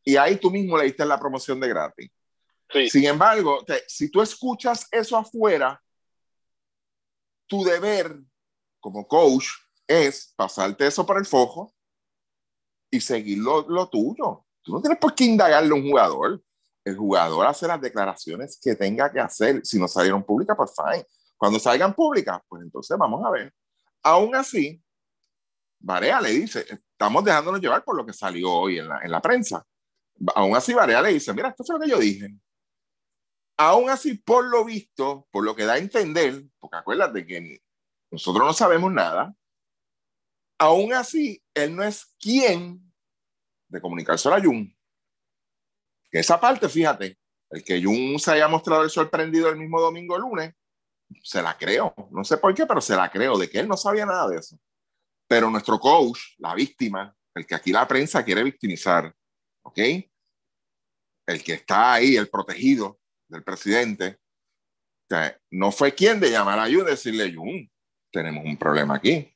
Y 0.04 0.16
ahí 0.16 0.36
tú 0.36 0.50
mismo 0.50 0.78
le 0.78 0.84
diste 0.84 1.04
la 1.04 1.18
promoción 1.18 1.58
de 1.58 1.68
gratis. 1.68 2.10
Sin 2.88 3.04
embargo, 3.04 3.64
si 3.88 4.10
tú 4.10 4.22
escuchas 4.22 4.86
eso 4.92 5.16
afuera, 5.16 5.82
tu 7.46 7.64
deber 7.64 8.16
como 8.78 9.06
coach 9.08 9.46
es 9.88 10.32
pasarte 10.36 10.86
eso 10.86 11.04
por 11.04 11.18
el 11.18 11.26
fojo 11.26 11.74
y 12.90 13.00
seguir 13.00 13.38
lo, 13.38 13.68
lo, 13.68 13.88
tuyo. 13.88 14.44
Tú 14.62 14.72
no 14.72 14.80
tienes 14.80 14.98
por 14.98 15.14
qué 15.14 15.24
indagarle 15.24 15.70
a 15.70 15.74
un 15.74 15.88
jugador. 15.88 16.42
El 16.84 16.96
jugador 16.96 17.46
hace 17.46 17.66
las 17.66 17.80
declaraciones 17.80 18.58
que 18.60 18.74
tenga 18.74 19.10
que 19.12 19.20
hacer. 19.20 19.64
Si 19.64 19.78
no 19.78 19.86
salieron 19.86 20.22
públicas, 20.24 20.56
pues 20.56 20.72
fine. 20.74 21.06
Cuando 21.36 21.58
salgan 21.58 21.94
públicas, 21.94 22.40
pues 22.48 22.62
entonces 22.62 22.96
vamos 22.98 23.24
a 23.24 23.30
ver. 23.30 23.54
Aún 24.02 24.34
así, 24.34 24.82
Varea 25.78 26.20
le 26.20 26.30
dice, 26.30 26.66
estamos 26.68 27.24
dejándonos 27.24 27.60
llevar 27.60 27.84
por 27.84 27.96
lo 27.96 28.04
que 28.04 28.12
salió 28.12 28.52
hoy 28.52 28.78
en 28.78 28.88
la, 28.88 29.00
en 29.02 29.10
la 29.10 29.20
prensa. 29.20 29.64
Aún 30.34 30.54
así, 30.56 30.74
Varea 30.74 31.00
le 31.00 31.14
dice, 31.14 31.32
mira, 31.32 31.48
esto 31.48 31.62
es 31.62 31.68
lo 31.70 31.80
que 31.80 31.88
yo 31.88 31.98
dije. 31.98 32.28
Aún 33.56 33.90
así, 33.90 34.14
por 34.14 34.44
lo 34.44 34.64
visto, 34.64 35.28
por 35.30 35.44
lo 35.44 35.54
que 35.54 35.64
da 35.64 35.74
a 35.74 35.78
entender, 35.78 36.44
porque 36.58 36.76
acuérdate 36.78 37.26
que 37.26 37.62
nosotros 38.10 38.46
no 38.46 38.52
sabemos 38.52 38.92
nada, 38.92 39.34
aún 40.60 40.92
así, 40.92 41.42
él 41.54 41.74
no 41.74 41.82
es 41.82 42.14
quien 42.20 42.92
de 43.68 43.80
comunicarse 43.80 44.28
a 44.28 44.40
Jun. 44.40 44.76
Que 46.10 46.18
esa 46.18 46.38
parte, 46.38 46.68
fíjate, 46.68 47.18
el 47.50 47.64
que 47.64 47.82
Jun 47.82 48.18
se 48.18 48.32
haya 48.32 48.46
mostrado 48.46 48.82
el 48.82 48.90
sorprendido 48.90 49.48
el 49.48 49.56
mismo 49.56 49.80
domingo 49.80 50.18
lunes, 50.18 50.54
se 51.22 51.42
la 51.42 51.56
creo. 51.56 51.94
No 52.10 52.24
sé 52.24 52.36
por 52.36 52.54
qué, 52.54 52.66
pero 52.66 52.80
se 52.80 52.94
la 52.94 53.10
creo, 53.10 53.38
de 53.38 53.48
que 53.48 53.58
él 53.58 53.68
no 53.68 53.76
sabía 53.76 54.04
nada 54.04 54.28
de 54.28 54.36
eso. 54.36 54.58
Pero 55.26 55.50
nuestro 55.50 55.78
coach, 55.78 56.18
la 56.38 56.54
víctima, 56.54 57.16
el 57.34 57.46
que 57.46 57.54
aquí 57.54 57.72
la 57.72 57.88
prensa 57.88 58.24
quiere 58.24 58.42
victimizar, 58.42 59.14
¿ok? 59.62 59.78
El 61.26 61.42
que 61.42 61.54
está 61.54 61.94
ahí, 61.94 62.16
el 62.16 62.28
protegido, 62.28 63.00
del 63.28 63.44
presidente, 63.44 64.18
no 65.50 65.72
fue 65.72 65.94
quien 65.94 66.20
de 66.20 66.30
llamar 66.30 66.58
a 66.58 66.66
Jun 66.66 66.82
y 66.82 66.90
decirle, 66.90 67.34
Jun, 67.34 67.70
tenemos 68.12 68.44
un 68.44 68.58
problema 68.58 68.96
aquí. 68.96 69.34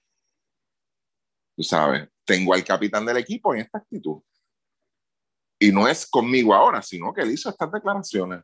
Tú 1.56 1.62
sabes, 1.62 2.08
tengo 2.24 2.54
al 2.54 2.64
capitán 2.64 3.06
del 3.06 3.18
equipo 3.18 3.54
en 3.54 3.60
esta 3.60 3.78
actitud. 3.78 4.22
Y 5.58 5.70
no 5.70 5.86
es 5.88 6.06
conmigo 6.06 6.54
ahora, 6.54 6.82
sino 6.82 7.12
que 7.12 7.22
él 7.22 7.30
hizo 7.30 7.48
estas 7.48 7.70
declaraciones. 7.70 8.42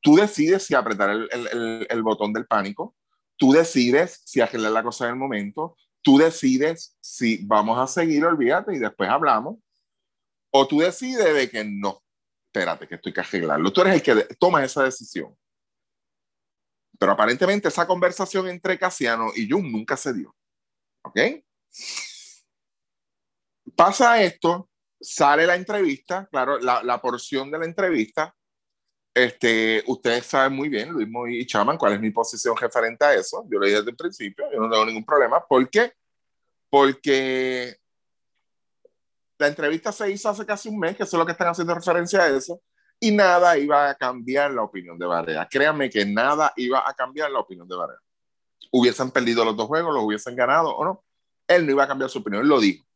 Tú 0.00 0.16
decides 0.16 0.64
si 0.64 0.74
apretar 0.74 1.10
el, 1.10 1.28
el, 1.32 1.86
el, 1.88 2.02
botón 2.02 2.32
del 2.32 2.46
pánico, 2.46 2.96
tú 3.36 3.52
decides 3.52 4.22
si 4.24 4.40
arreglar 4.40 4.72
la 4.72 4.82
cosa 4.82 5.04
en 5.04 5.10
el 5.12 5.16
momento, 5.16 5.76
tú 6.02 6.18
decides 6.18 6.96
si 7.00 7.44
vamos 7.44 7.78
a 7.78 7.86
seguir, 7.86 8.24
olvídate, 8.24 8.74
y 8.74 8.78
después 8.78 9.08
hablamos, 9.08 9.58
o 10.50 10.66
tú 10.66 10.80
decides 10.80 11.34
de 11.34 11.50
que 11.50 11.64
no, 11.64 12.02
espérate, 12.46 12.88
que 12.88 12.94
estoy 12.96 13.12
que 13.12 13.20
arreglarlo. 13.20 13.72
Tú 13.72 13.82
eres 13.82 13.94
el 13.94 14.02
que 14.02 14.34
toma 14.36 14.64
esa 14.64 14.84
decisión. 14.84 15.36
Pero 16.98 17.12
aparentemente 17.12 17.68
esa 17.68 17.86
conversación 17.86 18.48
entre 18.48 18.78
Casiano 18.78 19.30
y 19.34 19.48
Jung 19.48 19.70
nunca 19.70 19.96
se 19.96 20.12
dio. 20.12 20.34
¿Ok? 21.02 21.18
Pasa 23.76 24.20
esto, 24.22 24.68
sale 25.00 25.46
la 25.46 25.54
entrevista, 25.54 26.26
claro, 26.30 26.58
la, 26.58 27.00
porción 27.00 27.50
de 27.50 27.58
la 27.58 27.64
entrevista. 27.64 28.34
Este, 29.14 29.82
ustedes 29.86 30.26
saben 30.26 30.54
muy 30.54 30.68
bien, 30.68 30.90
Luis 30.90 31.08
y 31.28 31.46
Chaman, 31.46 31.76
cuál 31.76 31.94
es 31.94 32.00
mi 32.00 32.10
posición 32.10 32.56
referente 32.56 33.04
a 33.04 33.14
eso. 33.14 33.44
Yo 33.50 33.58
lo 33.58 33.66
dije 33.66 33.78
desde 33.78 33.90
el 33.90 33.96
principio, 33.96 34.46
yo 34.52 34.60
no 34.60 34.70
tengo 34.70 34.84
ningún 34.86 35.04
problema. 35.04 35.44
¿Por 35.46 35.68
qué? 35.70 35.92
Porque 36.70 37.76
la 39.38 39.46
entrevista 39.46 39.92
se 39.92 40.10
hizo 40.10 40.28
hace 40.28 40.44
casi 40.44 40.68
un 40.68 40.78
mes, 40.78 40.96
que 40.96 41.04
eso 41.04 41.16
es 41.16 41.18
lo 41.18 41.26
que 41.26 41.32
están 41.32 41.48
haciendo 41.48 41.74
referencia 41.74 42.22
a 42.22 42.28
eso, 42.28 42.60
y 43.00 43.12
nada 43.12 43.56
iba 43.56 43.90
a 43.90 43.94
cambiar 43.94 44.50
la 44.50 44.62
opinión 44.62 44.98
de 44.98 45.06
Barea. 45.06 45.48
Créanme 45.48 45.88
que 45.88 46.04
nada 46.04 46.52
iba 46.56 46.88
a 46.88 46.92
cambiar 46.94 47.30
la 47.30 47.40
opinión 47.40 47.68
de 47.68 47.76
Barea. 47.76 47.98
Hubiesen 48.72 49.10
perdido 49.10 49.44
los 49.44 49.56
dos 49.56 49.66
juegos, 49.66 49.94
los 49.94 50.02
hubiesen 50.02 50.34
ganado 50.34 50.74
o 50.74 50.84
no. 50.84 51.04
Él 51.48 51.66
no 51.66 51.72
iba 51.72 51.84
a 51.84 51.88
cambiar 51.88 52.10
su 52.10 52.20
opinión, 52.20 52.46
lo 52.46 52.60
dijo. 52.60 52.86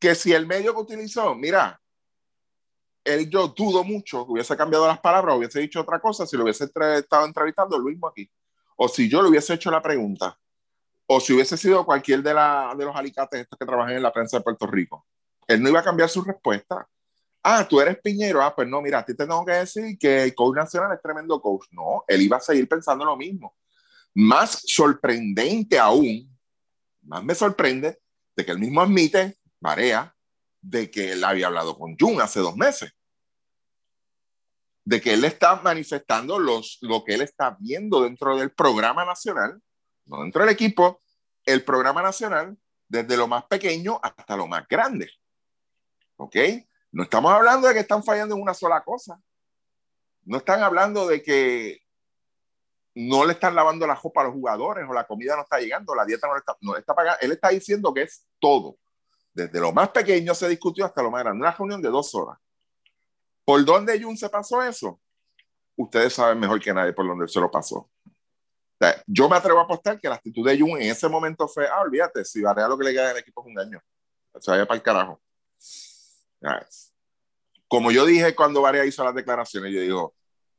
Que 0.00 0.16
si 0.16 0.32
el 0.32 0.46
medio 0.46 0.74
que 0.74 0.80
utilizó, 0.80 1.34
mira, 1.36 1.80
él 3.04 3.30
yo 3.30 3.48
dudo 3.48 3.84
mucho 3.84 4.26
que 4.26 4.32
hubiese 4.32 4.56
cambiado 4.56 4.86
las 4.86 4.98
palabras, 4.98 5.36
hubiese 5.36 5.60
dicho 5.60 5.80
otra 5.80 6.00
cosa, 6.00 6.26
si 6.26 6.36
lo 6.36 6.42
hubiese 6.42 6.64
estado 6.64 7.26
entrevistando 7.26 7.78
lo 7.78 7.84
mismo 7.84 8.08
aquí. 8.08 8.28
O 8.76 8.88
si 8.88 9.08
yo 9.08 9.22
le 9.22 9.28
hubiese 9.28 9.54
hecho 9.54 9.70
la 9.70 9.80
pregunta, 9.80 10.36
o 11.06 11.20
si 11.20 11.34
hubiese 11.34 11.56
sido 11.56 11.84
cualquier 11.84 12.22
de, 12.22 12.34
la, 12.34 12.74
de 12.76 12.84
los 12.84 12.96
alicates 12.96 13.42
estos 13.42 13.58
que 13.58 13.66
trabajan 13.66 13.94
en 13.94 14.02
la 14.02 14.12
prensa 14.12 14.38
de 14.38 14.42
Puerto 14.42 14.66
Rico 14.66 15.06
él 15.46 15.62
no 15.62 15.68
iba 15.68 15.80
a 15.80 15.84
cambiar 15.84 16.08
su 16.08 16.22
respuesta. 16.22 16.88
Ah, 17.42 17.66
tú 17.68 17.80
eres 17.80 17.98
Piñero. 17.98 18.42
Ah, 18.42 18.54
pues 18.54 18.66
no, 18.68 18.80
mira, 18.80 19.00
a 19.00 19.04
ti 19.04 19.14
te 19.14 19.26
tengo 19.26 19.44
que 19.44 19.52
decir 19.52 19.98
que 19.98 20.24
el 20.24 20.34
coach 20.34 20.56
nacional 20.56 20.92
es 20.94 21.02
tremendo 21.02 21.40
coach. 21.40 21.66
No, 21.72 22.04
él 22.08 22.22
iba 22.22 22.38
a 22.38 22.40
seguir 22.40 22.68
pensando 22.68 23.04
lo 23.04 23.16
mismo. 23.16 23.54
Más 24.14 24.62
sorprendente 24.66 25.78
aún, 25.78 26.33
más 27.04 27.22
me 27.24 27.34
sorprende 27.34 28.00
de 28.36 28.44
que 28.44 28.52
él 28.52 28.58
mismo 28.58 28.80
admite, 28.80 29.38
Marea, 29.60 30.14
de 30.60 30.90
que 30.90 31.12
él 31.12 31.24
había 31.24 31.46
hablado 31.46 31.78
con 31.78 31.96
Jun 31.98 32.20
hace 32.20 32.40
dos 32.40 32.56
meses. 32.56 32.92
De 34.84 35.00
que 35.00 35.14
él 35.14 35.24
está 35.24 35.56
manifestando 35.56 36.38
los, 36.38 36.78
lo 36.82 37.04
que 37.04 37.14
él 37.14 37.22
está 37.22 37.56
viendo 37.58 38.02
dentro 38.02 38.36
del 38.36 38.52
programa 38.52 39.04
nacional, 39.04 39.60
no 40.06 40.22
dentro 40.22 40.42
del 40.42 40.50
equipo, 40.50 41.02
el 41.44 41.64
programa 41.64 42.02
nacional, 42.02 42.56
desde 42.88 43.16
lo 43.16 43.26
más 43.26 43.44
pequeño 43.44 43.98
hasta 44.02 44.36
lo 44.36 44.46
más 44.46 44.66
grande. 44.68 45.10
¿Ok? 46.16 46.36
No 46.92 47.02
estamos 47.02 47.32
hablando 47.32 47.68
de 47.68 47.74
que 47.74 47.80
están 47.80 48.04
fallando 48.04 48.34
en 48.34 48.42
una 48.42 48.54
sola 48.54 48.82
cosa. 48.82 49.18
No 50.22 50.38
están 50.38 50.62
hablando 50.62 51.06
de 51.06 51.22
que 51.22 51.83
no 52.94 53.24
le 53.24 53.32
están 53.32 53.54
lavando 53.54 53.86
la 53.86 53.94
ropa 53.94 54.20
a 54.20 54.24
los 54.24 54.32
jugadores 54.32 54.86
o 54.88 54.92
la 54.92 55.04
comida 55.04 55.34
no 55.34 55.42
está 55.42 55.58
llegando, 55.58 55.94
la 55.94 56.04
dieta 56.04 56.28
no 56.28 56.34
le 56.34 56.38
está, 56.38 56.56
no 56.60 56.76
está 56.76 56.94
pagando. 56.94 57.18
Él 57.20 57.32
está 57.32 57.48
diciendo 57.48 57.92
que 57.92 58.02
es 58.02 58.26
todo. 58.38 58.76
Desde 59.32 59.60
lo 59.60 59.72
más 59.72 59.88
pequeño 59.88 60.34
se 60.34 60.48
discutió 60.48 60.84
hasta 60.84 61.02
lo 61.02 61.10
más 61.10 61.24
grande. 61.24 61.40
Una 61.40 61.50
reunión 61.50 61.82
de 61.82 61.88
dos 61.88 62.14
horas. 62.14 62.38
¿Por 63.44 63.64
dónde 63.64 64.00
Jun 64.00 64.16
se 64.16 64.28
pasó 64.28 64.62
eso? 64.62 65.00
Ustedes 65.76 66.12
saben 66.14 66.38
mejor 66.38 66.60
que 66.60 66.72
nadie 66.72 66.92
por 66.92 67.06
dónde 67.06 67.26
se 67.26 67.40
lo 67.40 67.50
pasó. 67.50 67.90
yo 69.06 69.28
me 69.28 69.36
atrevo 69.36 69.58
a 69.58 69.64
apostar 69.64 69.98
que 69.98 70.08
la 70.08 70.14
actitud 70.14 70.46
de 70.46 70.58
Jun 70.58 70.80
en 70.80 70.90
ese 70.90 71.08
momento 71.08 71.48
fue, 71.48 71.66
ah, 71.66 71.80
olvídate, 71.80 72.24
si 72.24 72.42
varía 72.42 72.68
lo 72.68 72.78
que 72.78 72.84
le 72.84 72.92
queda 72.92 73.10
al 73.10 73.18
equipo 73.18 73.42
es 73.42 73.46
un 73.48 73.58
año. 73.58 73.80
Se 74.38 74.50
vaya 74.50 74.66
para 74.66 74.76
el 74.76 74.82
carajo. 74.82 75.20
Como 77.66 77.90
yo 77.90 78.06
dije 78.06 78.34
cuando 78.34 78.62
Varea 78.62 78.84
hizo 78.84 79.02
las 79.02 79.14
declaraciones, 79.14 79.72
yo 79.72 79.80
digo, 79.80 80.14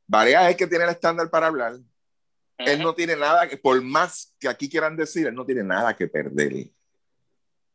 Varea 0.06 0.44
es 0.44 0.50
el 0.50 0.56
que 0.56 0.66
tiene 0.66 0.84
el 0.84 0.90
estándar 0.90 1.30
para 1.30 1.46
hablar. 1.46 1.78
Él 2.58 2.82
no 2.82 2.94
tiene 2.94 3.16
nada 3.16 3.48
que, 3.48 3.56
por 3.56 3.80
más 3.82 4.34
que 4.38 4.48
aquí 4.48 4.68
quieran 4.68 4.96
decir, 4.96 5.26
él 5.26 5.34
no 5.34 5.44
tiene 5.44 5.62
nada 5.62 5.94
que 5.94 6.08
perder. 6.08 6.70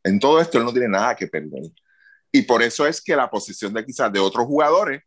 En 0.04 0.20
todo 0.20 0.42
esto, 0.42 0.58
él 0.58 0.66
no 0.66 0.72
tiene 0.72 0.88
nada 0.88 1.16
que 1.16 1.28
perder. 1.28 1.72
Y 2.32 2.44
por 2.44 2.64
eso 2.64 2.88
es 2.88 3.02
que 3.02 3.16
la 3.16 3.30
posición 3.30 3.74
de 3.74 3.86
quizás 3.86 4.12
de 4.12 4.20
otros 4.20 4.46
jugadores, 4.46 5.04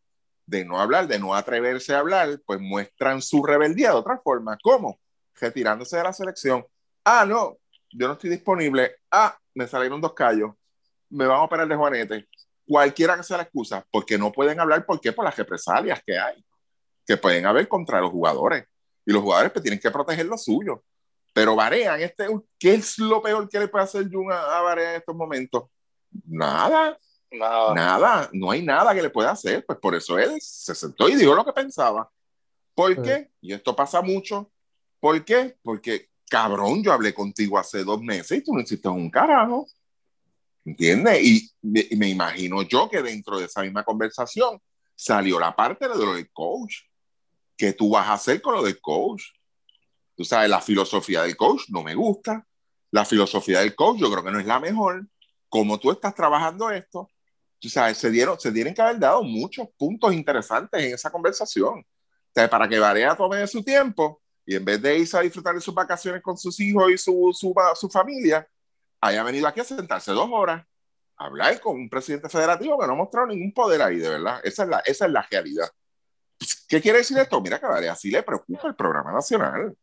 de 0.46 0.64
no 0.64 0.78
hablar, 0.80 1.08
de 1.08 1.18
no 1.18 1.34
atreverse 1.34 1.94
a 1.94 1.98
hablar, 1.98 2.40
pues 2.46 2.60
muestran 2.60 3.20
su 3.20 3.42
rebeldía 3.42 3.90
de 3.90 3.96
otra 3.96 4.18
forma. 4.18 4.58
¿Cómo? 4.62 5.00
Retirándose 5.34 5.96
de 5.96 6.04
la 6.04 6.12
selección. 6.12 6.64
Ah, 7.04 7.24
no, 7.26 7.58
yo 7.90 8.06
no 8.06 8.12
estoy 8.12 8.30
disponible. 8.30 8.96
Ah, 9.10 9.36
me 9.54 9.66
salieron 9.66 10.00
dos 10.00 10.14
callos. 10.14 10.52
Me 11.08 11.26
van 11.26 11.38
a 11.38 11.42
operar 11.42 11.66
de 11.66 11.76
Juanete 11.76 12.28
cualquiera 12.66 13.16
que 13.16 13.22
sea 13.22 13.38
la 13.38 13.42
excusa, 13.44 13.86
porque 13.90 14.18
no 14.18 14.32
pueden 14.32 14.58
hablar, 14.60 14.84
¿por 14.86 15.00
qué? 15.00 15.12
Por 15.12 15.24
las 15.24 15.36
represalias 15.36 16.02
que 16.04 16.18
hay, 16.18 16.44
que 17.06 17.16
pueden 17.16 17.46
haber 17.46 17.68
contra 17.68 18.00
los 18.00 18.10
jugadores. 18.10 18.64
Y 19.06 19.12
los 19.12 19.22
jugadores 19.22 19.52
pues, 19.52 19.62
tienen 19.62 19.80
que 19.80 19.90
proteger 19.90 20.26
lo 20.26 20.38
suyo. 20.38 20.82
Pero 21.32 21.56
Barea, 21.56 21.98
este, 21.98 22.26
¿qué 22.58 22.74
es 22.74 22.98
lo 22.98 23.20
peor 23.20 23.48
que 23.48 23.58
le 23.58 23.68
puede 23.68 23.84
hacer 23.84 24.08
Jun 24.10 24.30
a, 24.32 24.58
a 24.58 24.62
Barea 24.62 24.90
en 24.90 24.96
estos 24.96 25.16
momentos? 25.16 25.64
Nada. 26.26 26.98
Nada. 27.30 27.74
Nada. 27.74 28.30
No 28.32 28.50
hay 28.50 28.62
nada 28.62 28.94
que 28.94 29.02
le 29.02 29.10
pueda 29.10 29.32
hacer. 29.32 29.64
Pues 29.66 29.78
por 29.78 29.94
eso 29.94 30.18
él 30.18 30.40
se 30.40 30.74
sentó 30.74 31.08
y 31.08 31.16
dijo 31.16 31.34
lo 31.34 31.44
que 31.44 31.52
pensaba. 31.52 32.10
¿Por 32.74 33.00
qué? 33.02 33.30
Y 33.40 33.52
esto 33.52 33.74
pasa 33.74 34.02
mucho. 34.02 34.50
¿Por 34.98 35.24
qué? 35.24 35.56
Porque, 35.62 36.08
cabrón, 36.28 36.82
yo 36.82 36.92
hablé 36.92 37.14
contigo 37.14 37.58
hace 37.58 37.84
dos 37.84 38.00
meses 38.00 38.38
y 38.38 38.42
tú 38.42 38.52
no 38.52 38.60
hiciste 38.60 38.88
un 38.88 39.10
carajo. 39.10 39.66
¿Entiendes? 40.64 41.22
Y 41.22 41.50
me, 41.62 42.08
imagino 42.08 42.62
yo 42.62 42.88
que 42.88 43.02
dentro 43.02 43.38
de 43.38 43.44
esa 43.44 43.62
misma 43.62 43.84
conversación 43.84 44.60
salió 44.94 45.38
la 45.38 45.54
parte 45.54 45.88
de 45.88 45.94
lo 45.94 46.14
del 46.14 46.30
coach. 46.32 46.76
¿Qué 47.56 47.72
tú 47.72 47.90
vas 47.90 48.08
a 48.08 48.14
hacer 48.14 48.40
con 48.40 48.54
lo 48.54 48.62
del 48.62 48.80
coach? 48.80 49.22
Tú 50.16 50.24
sabes, 50.24 50.48
la 50.48 50.60
filosofía 50.60 51.22
del 51.22 51.36
coach 51.36 51.64
no 51.68 51.82
me 51.82 51.94
gusta. 51.94 52.46
La 52.90 53.04
filosofía 53.04 53.60
del 53.60 53.74
coach 53.74 53.98
yo 53.98 54.10
creo 54.10 54.22
que 54.24 54.30
no 54.30 54.38
es 54.38 54.46
la 54.46 54.60
mejor. 54.60 55.06
Como 55.48 55.78
tú 55.78 55.90
estás 55.90 56.14
trabajando 56.14 56.70
esto, 56.70 57.10
tú 57.58 57.68
sabes, 57.68 57.98
se, 57.98 58.10
dieron, 58.10 58.38
se 58.38 58.52
tienen 58.52 58.74
que 58.74 58.82
haber 58.82 58.98
dado 58.98 59.22
muchos 59.22 59.68
puntos 59.76 60.12
interesantes 60.12 60.82
en 60.82 60.94
esa 60.94 61.10
conversación. 61.10 61.84
Para 62.32 62.68
que 62.68 62.78
Varea 62.78 63.16
tome 63.16 63.46
su 63.46 63.62
tiempo 63.62 64.20
y 64.44 64.56
en 64.56 64.64
vez 64.64 64.82
de 64.82 64.98
irse 64.98 65.16
a 65.16 65.20
disfrutar 65.20 65.54
de 65.54 65.60
sus 65.60 65.74
vacaciones 65.74 66.22
con 66.22 66.36
sus 66.36 66.58
hijos 66.60 66.90
y 66.90 66.98
su, 66.98 67.30
su, 67.32 67.54
su 67.74 67.88
familia, 67.88 68.46
haya 69.00 69.22
venido 69.22 69.46
aquí 69.46 69.60
a 69.60 69.64
sentarse 69.64 70.12
dos 70.12 70.28
horas 70.32 70.64
a 71.16 71.26
hablar 71.26 71.60
con 71.60 71.76
un 71.76 71.88
presidente 71.88 72.28
federativo 72.28 72.78
que 72.78 72.86
no 72.86 72.92
ha 72.92 72.96
mostrado 72.96 73.28
ningún 73.28 73.52
poder 73.52 73.82
ahí, 73.82 73.98
de 73.98 74.08
verdad. 74.08 74.40
Esa 74.42 74.64
es 74.64 74.68
la, 74.68 74.78
esa 74.80 75.06
es 75.06 75.12
la 75.12 75.26
realidad. 75.30 75.68
¿Qué 76.68 76.80
quiere 76.80 76.98
decir 76.98 77.18
esto? 77.18 77.40
Mira, 77.40 77.58
Varea 77.58 77.94
sí 77.94 78.10
le 78.10 78.22
preocupa 78.22 78.68
el 78.68 78.74
programa 78.74 79.12
nacional. 79.12 79.68
O 79.68 79.76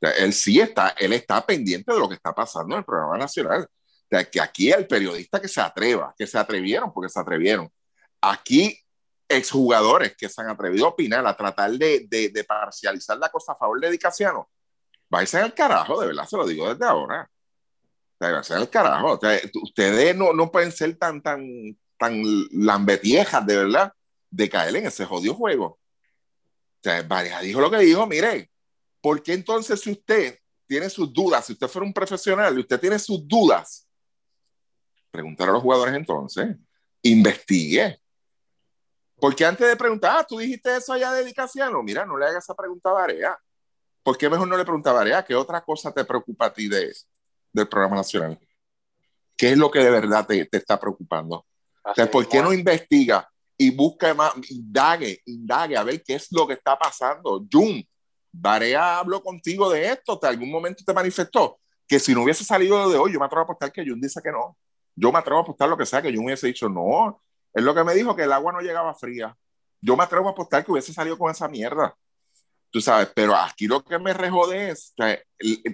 sea, 0.00 0.10
él 0.12 0.32
sí 0.32 0.60
está, 0.60 0.94
él 0.98 1.12
está 1.12 1.44
pendiente 1.44 1.92
de 1.92 1.98
lo 1.98 2.08
que 2.08 2.14
está 2.14 2.34
pasando 2.34 2.74
en 2.74 2.78
el 2.80 2.84
programa 2.84 3.18
nacional. 3.18 3.62
O 3.62 4.06
sea, 4.10 4.24
que 4.24 4.40
aquí 4.40 4.70
el 4.70 4.86
periodista 4.86 5.40
que 5.40 5.48
se 5.48 5.60
atreva, 5.60 6.14
que 6.16 6.26
se 6.26 6.38
atrevieron, 6.38 6.92
porque 6.92 7.08
se 7.08 7.20
atrevieron. 7.20 7.70
Aquí 8.20 8.78
exjugadores 9.28 10.14
que 10.16 10.28
se 10.28 10.40
han 10.42 10.50
atrevido 10.50 10.86
a 10.86 10.90
opinar, 10.90 11.26
a 11.26 11.36
tratar 11.36 11.70
de, 11.72 12.06
de, 12.08 12.28
de 12.28 12.44
parcializar 12.44 13.18
la 13.18 13.30
cosa 13.30 13.52
a 13.52 13.56
favor 13.56 13.80
de 13.80 13.90
Dicasiano, 13.90 14.50
váyanse 15.08 15.38
al 15.38 15.54
carajo, 15.54 16.00
de 16.00 16.08
verdad, 16.08 16.26
se 16.26 16.36
lo 16.36 16.46
digo 16.46 16.68
desde 16.68 16.84
ahora. 16.84 17.28
O 18.18 18.24
váyanse 18.24 18.54
al 18.54 18.70
carajo. 18.70 19.12
O 19.12 19.20
sea, 19.20 19.40
ustedes 19.62 20.16
no, 20.16 20.32
no 20.32 20.50
pueden 20.50 20.72
ser 20.72 20.96
tan, 20.96 21.22
tan, 21.22 21.44
tan 21.98 22.22
lambetiejas, 22.52 23.44
de 23.46 23.56
verdad, 23.56 23.92
de 24.32 24.48
caer 24.48 24.74
en 24.76 24.86
ese 24.86 25.04
jodido 25.04 25.34
juego. 25.34 25.66
O 25.66 25.78
sea, 26.82 27.02
Varia 27.02 27.38
dijo 27.40 27.60
lo 27.60 27.70
que 27.70 27.78
dijo, 27.78 28.06
mire, 28.06 28.50
¿por 29.00 29.22
qué 29.22 29.34
entonces 29.34 29.80
si 29.80 29.92
usted 29.92 30.38
tiene 30.66 30.90
sus 30.90 31.12
dudas, 31.12 31.46
si 31.46 31.52
usted 31.52 31.68
fuera 31.68 31.86
un 31.86 31.92
profesional 31.92 32.56
y 32.56 32.60
usted 32.60 32.80
tiene 32.80 32.98
sus 32.98 33.26
dudas, 33.28 33.86
preguntar 35.10 35.50
a 35.50 35.52
los 35.52 35.62
jugadores 35.62 35.94
entonces, 35.94 36.56
investigue, 37.02 38.00
porque 39.20 39.44
antes 39.44 39.68
de 39.68 39.76
preguntar, 39.76 40.16
ah, 40.18 40.26
tú 40.28 40.38
dijiste 40.38 40.74
eso 40.74 40.92
allá 40.92 41.12
de 41.12 41.24
Dicasiano, 41.24 41.82
mira, 41.82 42.04
no 42.04 42.16
le 42.16 42.26
hagas 42.26 42.42
esa 42.42 42.54
pregunta 42.54 42.90
a 42.90 42.94
Varea. 42.94 43.38
¿Por 44.02 44.18
qué 44.18 44.28
mejor 44.28 44.48
no 44.48 44.56
le 44.56 44.64
pregunta 44.64 44.90
a 44.90 44.94
Varea 44.94 45.24
qué 45.24 45.34
otra 45.34 45.60
cosa 45.60 45.92
te 45.92 46.04
preocupa 46.04 46.46
a 46.46 46.52
ti 46.52 46.68
de, 46.68 46.92
del 47.52 47.68
programa 47.68 47.96
nacional? 47.96 48.36
¿Qué 49.36 49.52
es 49.52 49.58
lo 49.58 49.70
que 49.70 49.78
de 49.78 49.90
verdad 49.90 50.26
te, 50.26 50.44
te 50.46 50.56
está 50.56 50.80
preocupando? 50.80 51.46
O 51.84 51.94
sea, 51.94 52.10
¿Por 52.10 52.28
qué 52.28 52.42
no 52.42 52.52
investiga 52.52 53.31
y 53.62 53.70
busca 53.70 54.12
más, 54.12 54.32
indague, 54.50 55.22
indague 55.24 55.76
a 55.76 55.84
ver 55.84 56.02
qué 56.02 56.14
es 56.14 56.26
lo 56.32 56.48
que 56.48 56.54
está 56.54 56.76
pasando? 56.76 57.46
Jun, 57.50 57.86
Varea 58.32 58.98
habló 58.98 59.22
contigo 59.22 59.70
de 59.70 59.86
esto, 59.92 60.18
¿te 60.18 60.26
algún 60.26 60.50
momento 60.50 60.82
te 60.84 60.92
manifestó? 60.92 61.60
Que 61.86 62.00
si 62.00 62.12
no 62.12 62.24
hubiese 62.24 62.42
salido 62.42 62.90
de 62.90 62.98
hoy, 62.98 63.12
yo 63.12 63.20
me 63.20 63.26
atrevo 63.26 63.42
a 63.42 63.44
apostar 63.44 63.70
que 63.70 63.84
Jun 63.86 64.00
dice 64.00 64.20
que 64.20 64.32
no. 64.32 64.56
Yo 64.96 65.12
me 65.12 65.18
atrevo 65.20 65.38
a 65.38 65.42
apostar 65.42 65.68
lo 65.68 65.76
que 65.76 65.86
sea, 65.86 66.02
que 66.02 66.12
Jun 66.12 66.24
hubiese 66.24 66.48
dicho 66.48 66.68
no, 66.68 67.22
es 67.54 67.62
lo 67.62 67.72
que 67.72 67.84
me 67.84 67.94
dijo 67.94 68.16
que 68.16 68.24
el 68.24 68.32
agua 68.32 68.52
no 68.52 68.60
llegaba 68.60 68.94
fría. 68.94 69.36
Yo 69.80 69.96
me 69.96 70.02
atrevo 70.02 70.28
a 70.28 70.32
apostar 70.32 70.64
que 70.64 70.72
hubiese 70.72 70.92
salido 70.92 71.16
con 71.16 71.30
esa 71.30 71.46
mierda. 71.46 71.96
Tú 72.70 72.80
sabes, 72.80 73.10
pero 73.14 73.36
aquí 73.36 73.68
lo 73.68 73.84
que 73.84 73.98
me 73.98 74.12
rejode 74.12 74.70
es 74.70 74.92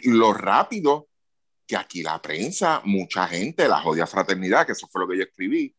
lo 0.05 0.35
rápido 0.35 1.09
que 1.67 1.77
aquí 1.77 2.03
la 2.03 2.21
prensa, 2.21 2.83
mucha 2.85 3.27
gente, 3.29 3.67
la 3.67 3.81
jodia 3.81 4.07
fraternidad, 4.07 4.67
que 4.67 4.73
eso 4.73 4.89
fue 4.89 5.03
lo 5.03 5.09
que 5.09 5.17
yo 5.17 5.23
escribí, 5.23 5.75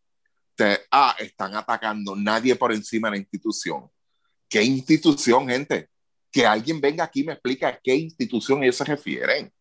ah, 0.91 1.15
están 1.19 1.55
atacando 1.55 2.15
nadie 2.15 2.55
por 2.55 2.73
encima 2.73 3.07
de 3.07 3.17
la 3.17 3.21
institución. 3.21 3.89
¿Qué 4.47 4.63
institución, 4.63 5.47
gente? 5.47 5.89
Que 6.31 6.45
alguien 6.45 6.79
venga 6.81 7.03
aquí 7.03 7.21
y 7.21 7.23
me 7.25 7.33
explique 7.33 7.65
a 7.65 7.79
qué 7.79 7.95
institución 7.95 8.63
ellos 8.63 8.77
se 8.77 8.83
refieren. 8.83 9.51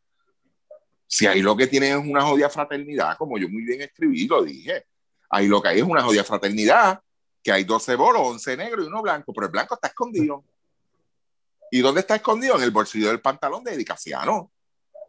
Si 1.06 1.26
ahí 1.26 1.40
lo 1.40 1.56
que 1.56 1.66
tienen 1.66 1.98
es 1.98 2.06
una 2.06 2.22
jodia 2.22 2.50
fraternidad, 2.50 3.16
como 3.16 3.38
yo 3.38 3.48
muy 3.48 3.64
bien 3.64 3.80
escribí, 3.80 4.26
lo 4.26 4.42
dije, 4.42 4.84
Ahí 5.30 5.46
lo 5.46 5.60
que 5.60 5.68
hay 5.68 5.78
es 5.78 5.84
una 5.84 6.02
jodida 6.02 6.24
fraternidad, 6.24 7.00
que 7.42 7.52
hay 7.52 7.64
12 7.64 7.96
bolos, 7.96 8.22
11 8.24 8.56
negros 8.56 8.84
y 8.84 8.88
uno 8.88 9.02
blanco, 9.02 9.32
pero 9.32 9.46
el 9.46 9.52
blanco 9.52 9.74
está 9.74 9.88
escondido. 9.88 10.44
¿Y 11.70 11.80
dónde 11.80 12.00
está 12.00 12.16
escondido? 12.16 12.56
En 12.56 12.62
el 12.62 12.70
bolsillo 12.70 13.08
del 13.08 13.20
pantalón 13.20 13.62
de 13.62 13.74
Edicaciano. 13.74 14.50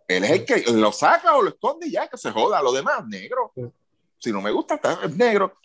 Él 0.08 0.24
es 0.26 0.32
el 0.32 0.46
que 0.46 0.72
lo 0.72 0.92
saca 0.92 1.36
o 1.36 1.42
lo 1.42 1.50
esconde 1.50 1.88
y 1.88 1.92
ya, 1.92 2.08
que 2.08 2.18
se 2.18 2.32
joda. 2.32 2.62
Lo 2.62 2.74
demás, 2.74 3.06
negro. 3.08 3.54
Si 4.18 4.32
no 4.32 4.42
me 4.42 4.52
gusta, 4.52 4.76
está, 4.76 5.00
es 5.04 5.16
negro. 5.16 5.58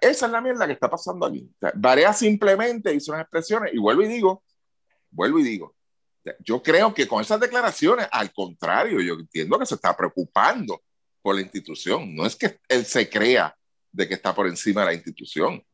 Esa 0.00 0.26
es 0.26 0.32
la 0.32 0.40
mierda 0.40 0.66
que 0.66 0.74
está 0.74 0.88
pasando 0.88 1.26
aquí. 1.26 1.50
O 1.60 2.12
simplemente 2.12 2.94
hizo 2.94 3.12
unas 3.12 3.22
expresiones 3.22 3.74
y 3.74 3.78
vuelvo 3.78 4.02
y 4.02 4.08
digo, 4.08 4.44
vuelvo 5.10 5.40
y 5.40 5.42
digo, 5.42 5.74
yo 6.40 6.62
creo 6.62 6.94
que 6.94 7.08
con 7.08 7.20
esas 7.20 7.40
declaraciones, 7.40 8.06
al 8.10 8.32
contrario, 8.32 9.00
yo 9.00 9.14
entiendo 9.14 9.58
que 9.58 9.66
se 9.66 9.74
está 9.74 9.96
preocupando 9.96 10.82
por 11.20 11.34
la 11.34 11.40
institución. 11.40 12.14
No 12.14 12.26
es 12.26 12.36
que 12.36 12.60
él 12.68 12.84
se 12.84 13.08
crea 13.08 13.56
de 13.90 14.08
que 14.08 14.14
está 14.14 14.34
por 14.34 14.46
encima 14.46 14.82
de 14.82 14.86
la 14.86 14.94
institución. 14.94 15.64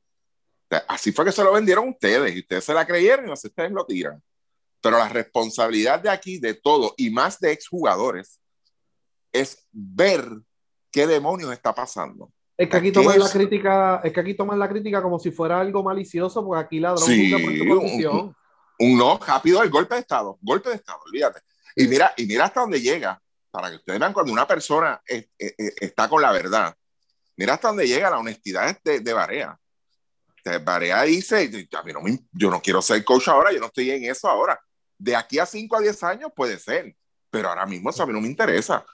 Así 0.86 1.12
fue 1.12 1.24
que 1.24 1.32
se 1.32 1.44
lo 1.44 1.52
vendieron 1.52 1.88
ustedes 1.88 2.34
y 2.34 2.40
ustedes 2.40 2.64
se 2.64 2.74
la 2.74 2.86
creyeron 2.86 3.28
y 3.28 3.32
ustedes 3.32 3.70
lo 3.70 3.84
tiran. 3.84 4.22
Pero 4.80 4.98
la 4.98 5.08
responsabilidad 5.08 6.00
de 6.00 6.10
aquí, 6.10 6.38
de 6.38 6.54
todo, 6.54 6.94
y 6.96 7.10
más 7.10 7.40
de 7.40 7.52
exjugadores, 7.52 8.40
es 9.32 9.66
ver 9.72 10.26
qué 10.90 11.06
demonios 11.06 11.52
está 11.52 11.74
pasando. 11.74 12.32
Es 12.58 12.68
que 12.68 12.76
aquí 12.76 12.92
toman 12.92 13.18
la 13.18 13.30
crítica, 13.30 14.00
es 14.02 14.12
que 14.12 14.20
aquí 14.20 14.34
toman 14.34 14.58
la 14.58 14.68
crítica 14.68 15.00
como 15.00 15.18
si 15.18 15.30
fuera 15.30 15.60
algo 15.60 15.82
malicioso, 15.82 16.44
porque 16.44 16.64
aquí 16.64 16.80
ladrón 16.80 17.06
sí, 17.06 17.32
un, 17.32 18.34
un, 18.80 18.98
no 18.98 19.18
rápido 19.24 19.62
el 19.62 19.70
golpe 19.70 19.94
de 19.94 20.00
estado, 20.00 20.38
golpe 20.42 20.70
de 20.70 20.74
estado, 20.74 20.98
olvídate. 21.06 21.40
Y 21.76 21.86
mira, 21.86 22.12
y 22.16 22.26
mira 22.26 22.46
hasta 22.46 22.60
dónde 22.60 22.80
llega, 22.80 23.22
para 23.50 23.70
que 23.70 23.76
ustedes 23.76 24.00
vean 24.00 24.12
cuando 24.12 24.32
una 24.32 24.46
persona 24.46 25.00
es, 25.06 25.28
es, 25.38 25.54
está 25.56 26.08
con 26.08 26.20
la 26.20 26.32
verdad 26.32 26.74
Mira 27.36 27.54
hasta 27.54 27.68
dónde 27.68 27.86
llega 27.86 28.10
la 28.10 28.18
honestidad 28.18 28.76
de, 28.82 28.98
de 28.98 29.12
Barea. 29.12 29.56
Barea 30.64 31.02
dice, 31.02 31.68
no 31.70 32.00
yo 32.32 32.50
no 32.50 32.60
quiero 32.60 32.82
ser 32.82 33.04
coach 33.04 33.28
ahora, 33.28 33.52
yo 33.52 33.60
no 33.60 33.66
estoy 33.66 33.90
en 33.90 34.04
eso 34.04 34.28
ahora. 34.28 34.58
De 34.96 35.14
aquí 35.14 35.38
a 35.38 35.46
5 35.46 35.76
a 35.76 35.80
10 35.80 36.02
años 36.04 36.32
puede 36.34 36.58
ser, 36.58 36.96
pero 37.30 37.50
ahora 37.50 37.66
mismo 37.66 37.90
eso 37.90 38.02
a 38.02 38.06
mí 38.06 38.12
no 38.12 38.20
me 38.20 38.26
interesa. 38.26 38.84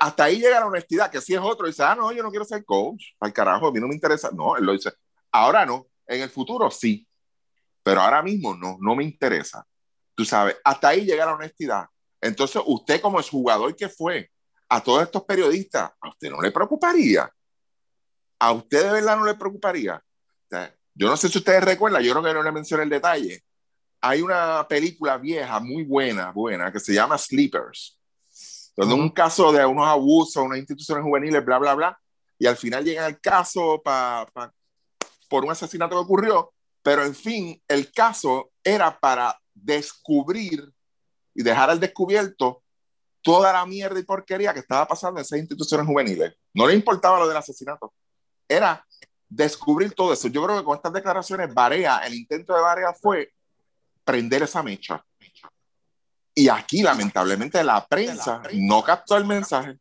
Hasta 0.00 0.24
ahí 0.24 0.38
llega 0.38 0.60
la 0.60 0.66
honestidad, 0.66 1.10
que 1.10 1.20
si 1.20 1.34
es 1.34 1.40
otro, 1.40 1.66
dice, 1.66 1.82
ah, 1.82 1.94
no, 1.94 2.10
yo 2.12 2.22
no 2.22 2.30
quiero 2.30 2.44
ser 2.44 2.64
coach, 2.64 3.02
al 3.20 3.32
carajo, 3.32 3.68
a 3.68 3.72
mí 3.72 3.80
no 3.80 3.88
me 3.88 3.94
interesa. 3.94 4.30
No, 4.32 4.56
él 4.56 4.64
lo 4.64 4.72
dice, 4.72 4.92
ahora 5.30 5.66
no, 5.66 5.86
en 6.06 6.22
el 6.22 6.30
futuro 6.30 6.70
sí, 6.70 7.06
pero 7.82 8.00
ahora 8.00 8.22
mismo 8.22 8.54
no, 8.54 8.76
no 8.80 8.94
me 8.94 9.04
interesa. 9.04 9.66
Tú 10.14 10.24
sabes, 10.24 10.56
hasta 10.64 10.88
ahí 10.88 11.04
llega 11.04 11.26
la 11.26 11.34
honestidad. 11.34 11.86
Entonces, 12.20 12.62
usted 12.64 13.00
como 13.00 13.20
es 13.20 13.28
jugador 13.28 13.76
que 13.76 13.88
fue 13.88 14.30
a 14.68 14.82
todos 14.82 15.02
estos 15.02 15.24
periodistas, 15.24 15.92
¿a 16.00 16.08
usted 16.08 16.30
no 16.30 16.40
le 16.40 16.50
preocuparía 16.50 17.30
¿a 18.44 18.52
usted 18.52 18.84
de 18.84 18.92
verdad 18.92 19.16
no 19.16 19.24
le 19.24 19.34
preocuparía? 19.34 20.02
Yo 20.94 21.08
no 21.08 21.16
sé 21.16 21.28
si 21.28 21.38
ustedes 21.38 21.64
recuerdan, 21.64 22.02
yo 22.02 22.12
creo 22.12 22.22
que 22.22 22.34
no 22.34 22.42
le 22.42 22.52
mencioné 22.52 22.84
el 22.84 22.90
detalle. 22.90 23.42
Hay 24.00 24.20
una 24.20 24.66
película 24.68 25.16
vieja, 25.16 25.58
muy 25.60 25.82
buena, 25.82 26.30
buena, 26.30 26.70
que 26.70 26.78
se 26.78 26.92
llama 26.92 27.16
Sleepers, 27.16 27.98
donde 28.76 28.94
uh 28.94 28.98
-huh. 28.98 29.02
un 29.02 29.10
caso 29.10 29.52
de 29.52 29.64
unos 29.64 29.86
abusos, 29.86 30.42
unas 30.42 30.58
instituciones 30.58 31.04
juveniles, 31.04 31.44
bla, 31.44 31.58
bla, 31.58 31.74
bla, 31.74 31.98
y 32.38 32.46
al 32.46 32.56
final 32.56 32.84
llega 32.84 33.06
el 33.06 33.20
caso 33.20 33.80
pa, 33.82 34.26
pa, 34.32 34.52
por 35.28 35.44
un 35.44 35.50
asesinato 35.50 35.96
que 35.96 36.02
ocurrió, 36.02 36.52
pero 36.82 37.04
en 37.04 37.14
fin, 37.14 37.62
el 37.68 37.92
caso 37.92 38.50
era 38.62 38.98
para 38.98 39.38
descubrir 39.54 40.72
y 41.34 41.42
dejar 41.42 41.70
al 41.70 41.80
descubierto 41.80 42.62
toda 43.22 43.52
la 43.52 43.64
mierda 43.64 43.98
y 43.98 44.04
porquería 44.04 44.52
que 44.52 44.60
estaba 44.60 44.86
pasando 44.86 45.18
en 45.18 45.24
esas 45.24 45.38
instituciones 45.38 45.86
juveniles. 45.86 46.34
No 46.52 46.66
le 46.66 46.74
importaba 46.74 47.18
lo 47.18 47.26
del 47.26 47.36
asesinato 47.36 47.92
era 48.48 48.86
descubrir 49.28 49.94
todo 49.94 50.12
eso. 50.12 50.28
Yo 50.28 50.44
creo 50.44 50.58
que 50.58 50.64
con 50.64 50.76
estas 50.76 50.92
declaraciones, 50.92 51.52
Barea, 51.52 51.98
el 51.98 52.14
intento 52.14 52.54
de 52.54 52.60
Barea 52.60 52.92
fue 52.94 53.32
prender 54.04 54.42
esa 54.42 54.62
mecha. 54.62 55.04
Y 56.34 56.48
aquí, 56.48 56.82
lamentablemente, 56.82 57.62
la 57.62 57.86
prensa 57.86 58.42
no 58.54 58.82
captó 58.82 59.16
el 59.16 59.24
mensaje. 59.24 59.78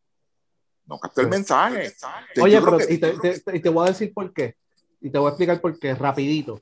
No 0.85 0.99
captó 0.99 1.21
el 1.21 1.29
mensaje. 1.29 1.93
Oye, 2.41 2.61
pero 2.61 2.77
que... 2.77 2.93
y, 2.93 2.97
te, 2.97 3.39
te, 3.39 3.57
y 3.57 3.59
te 3.61 3.69
voy 3.69 3.87
a 3.87 3.91
decir 3.91 4.13
por 4.13 4.31
qué. 4.33 4.55
Y 5.01 5.09
te 5.09 5.17
voy 5.17 5.27
a 5.27 5.29
explicar 5.29 5.59
por 5.61 5.79
qué, 5.79 5.95
rapidito. 5.95 6.61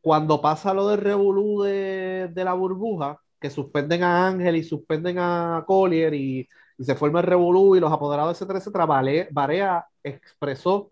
Cuando 0.00 0.40
pasa 0.40 0.74
lo 0.74 0.88
del 0.88 1.00
revolú 1.00 1.62
de, 1.62 2.28
de 2.32 2.44
la 2.44 2.54
burbuja, 2.54 3.20
que 3.40 3.50
suspenden 3.50 4.02
a 4.02 4.26
Ángel 4.26 4.56
y 4.56 4.64
suspenden 4.64 5.18
a 5.18 5.62
Collier 5.66 6.12
y, 6.14 6.48
y 6.76 6.84
se 6.84 6.94
forma 6.94 7.20
el 7.20 7.26
revolú 7.26 7.76
y 7.76 7.80
los 7.80 7.92
apoderados, 7.92 8.36
etcétera, 8.36 8.58
etcétera, 8.58 8.86
Barea 9.30 9.86
expresó 10.02 10.90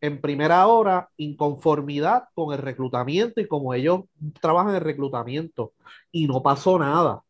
en 0.00 0.20
primera 0.20 0.66
hora 0.66 1.08
inconformidad 1.16 2.24
con 2.34 2.52
el 2.52 2.58
reclutamiento 2.58 3.40
y 3.40 3.48
como 3.48 3.72
ellos 3.72 4.02
trabajan 4.40 4.70
en 4.70 4.76
el 4.76 4.82
reclutamiento 4.82 5.72
y 6.12 6.26
no 6.26 6.42
pasó 6.42 6.78
nada. 6.78 7.22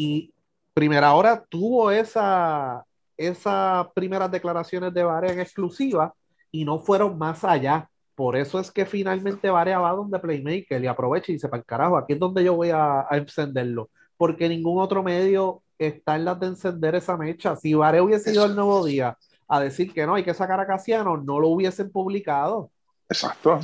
Y 0.00 0.32
primera 0.72 1.12
hora 1.14 1.44
tuvo 1.48 1.90
esa, 1.90 2.84
esas 3.16 3.86
primeras 3.94 4.30
declaraciones 4.30 4.94
de 4.94 5.04
Barea 5.04 5.32
en 5.32 5.40
exclusiva 5.40 6.14
y 6.50 6.64
no 6.64 6.78
fueron 6.78 7.18
más 7.18 7.44
allá 7.44 7.90
por 8.20 8.36
eso 8.36 8.60
es 8.60 8.70
que 8.70 8.84
finalmente 8.84 9.48
Varea 9.48 9.78
va 9.78 9.92
donde 9.92 10.18
Playmaker 10.18 10.84
y 10.84 10.86
aprovecha 10.86 11.32
y 11.32 11.36
dice, 11.36 11.48
para 11.48 11.60
el 11.60 11.64
carajo, 11.64 11.96
aquí 11.96 12.12
es 12.12 12.18
donde 12.18 12.44
yo 12.44 12.54
voy 12.54 12.68
a, 12.68 13.06
a 13.08 13.16
encenderlo. 13.16 13.88
Porque 14.18 14.46
ningún 14.46 14.78
otro 14.78 15.02
medio 15.02 15.62
está 15.78 16.16
en 16.16 16.26
las 16.26 16.38
de 16.38 16.48
encender 16.48 16.94
esa 16.94 17.16
mecha. 17.16 17.56
Si 17.56 17.72
Varea 17.72 18.02
hubiese 18.02 18.30
ido 18.30 18.44
al 18.44 18.54
nuevo 18.54 18.84
día 18.84 19.16
a 19.48 19.60
decir 19.60 19.94
que 19.94 20.04
no, 20.04 20.16
hay 20.16 20.22
que 20.22 20.34
sacar 20.34 20.60
a 20.60 20.66
Casiano, 20.66 21.16
no 21.16 21.40
lo 21.40 21.48
hubiesen 21.48 21.90
publicado. 21.90 22.70
Exacto. 23.08 23.58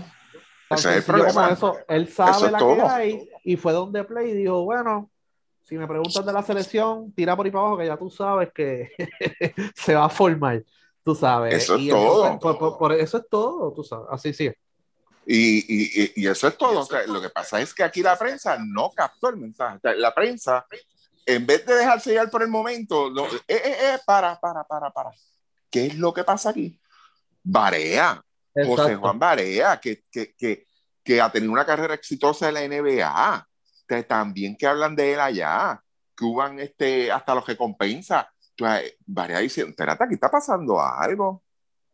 Ese 0.71 0.89
es 0.89 0.97
el 0.97 1.03
problema. 1.03 1.51
eso. 1.51 1.77
Él 1.87 2.09
sabe 2.09 2.31
Eso 2.31 2.51
la 2.51 2.59
que 2.59 2.65
todo. 2.65 2.89
hay 2.89 3.29
y 3.45 3.57
fue 3.57 3.75
donde 3.75 4.05
Play 4.05 4.31
y 4.31 4.37
dijo, 4.37 4.65
bueno, 4.65 5.11
si 5.69 5.77
me 5.77 5.87
preguntan 5.87 6.25
de 6.25 6.33
la 6.33 6.43
selección, 6.43 7.13
tira 7.13 7.35
por 7.37 7.45
ahí 7.45 7.51
para 7.53 7.63
abajo 7.63 7.79
que 7.79 7.87
ya 7.87 7.97
tú 7.97 8.09
sabes 8.11 8.51
que 8.55 8.91
se 9.75 9.95
va 9.95 10.05
a 10.05 10.09
formar, 10.09 10.63
tú 11.03 11.15
sabes. 11.15 11.55
Eso 11.55 11.75
es 11.75 11.83
Y 11.83 11.89
todo. 11.91 12.27
entonces, 12.29 12.41
por, 12.41 12.59
por- 12.59 12.79
por 12.79 12.93
eso 12.93 13.19
es 13.19 13.25
todo, 13.29 13.73
tú 13.73 13.83
sabes. 13.83 14.07
Así 14.11 14.33
sí. 14.33 14.51
Y, 15.27 15.59
y- 15.59 16.13
y- 16.15 16.27
eso 16.29 16.47
es 16.47 16.57
todo. 16.57 16.81
O 16.81 16.85
sea, 16.87 17.05
lo 17.09 17.21
que 17.21 17.31
pasa 17.31 17.61
es 17.61 17.75
que 17.75 17.83
aquí 17.83 18.01
la 18.01 18.17
prensa 18.17 18.57
no 18.65 18.91
captó 18.95 19.29
el 19.29 19.37
mensaje. 19.39 19.77
O 19.79 19.81
sea, 19.81 19.95
la 19.97 20.15
prensa, 20.15 20.65
en 21.27 21.45
vez 21.45 21.67
de 21.67 21.75
dejarse 21.75 22.11
llevar 22.11 22.31
por 22.31 22.43
el 22.43 22.49
momento, 22.49 23.11
no, 23.11 23.27
eh, 23.27 23.41
eh, 23.49 23.77
eh, 23.95 23.99
para, 24.07 24.39
para, 24.39 24.63
para, 24.63 24.91
para. 24.91 25.11
¿Qué 25.69 25.87
es 25.87 25.97
lo 25.99 26.15
que 26.15 26.23
pasa 26.23 26.51
aquí? 26.51 26.81
Barea, 27.43 28.23
José 28.55 28.71
Exacto. 28.83 29.01
Juan 29.01 29.19
Barea, 29.19 29.81
que, 29.81 30.05
que, 30.13 30.33
que, 30.37 30.67
que 31.03 31.21
ha 31.21 31.31
tenido 31.33 31.53
una 31.53 31.67
carrera 31.67 31.95
exitosa 31.95 32.49
en 32.49 32.55
la 32.55 32.63
NBA. 32.63 33.49
También 34.09 34.57
que 34.57 34.67
hablan 34.67 34.97
de 34.97 35.13
él 35.15 35.21
allá, 35.21 35.81
que 36.17 36.25
hubo 36.25 36.45
este, 36.47 37.11
hasta 37.13 37.35
los 37.35 37.45
que 37.45 37.57
compensa. 37.57 38.31
Entonces, 38.57 38.97
Barea 39.05 39.39
dice, 39.41 39.63
espérate, 39.63 40.05
aquí 40.05 40.15
está 40.15 40.31
pasando 40.31 40.81
algo. 40.81 41.43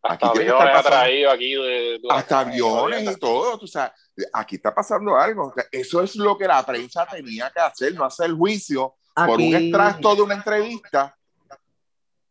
Hasta 0.04 0.26
Aquí 0.28 0.38
que 0.38 0.48
aviones 0.50 0.70
pasando- 0.72 0.88
atraídos 0.96 1.34
aquí 1.34 1.54
de, 1.54 1.60
de- 1.60 2.00
hasta 2.10 2.40
aviones 2.40 3.02
y 3.12 3.16
todo, 3.20 3.56
tú 3.58 3.68
sabes, 3.68 3.92
aquí 4.32 4.56
está 4.56 4.74
pasando 4.74 5.16
algo. 5.16 5.54
Eso 5.70 6.02
es 6.02 6.16
lo 6.16 6.36
que 6.36 6.46
la 6.48 6.64
prensa 6.66 7.06
tenía 7.06 7.50
que 7.54 7.60
hacer, 7.60 7.94
no 7.94 8.04
hacer 8.04 8.32
juicio 8.32 8.96
por 9.14 9.38
un 9.38 9.54
extracto 9.54 10.14
de 10.16 10.22
una 10.22 10.34
entrevista, 10.34 11.16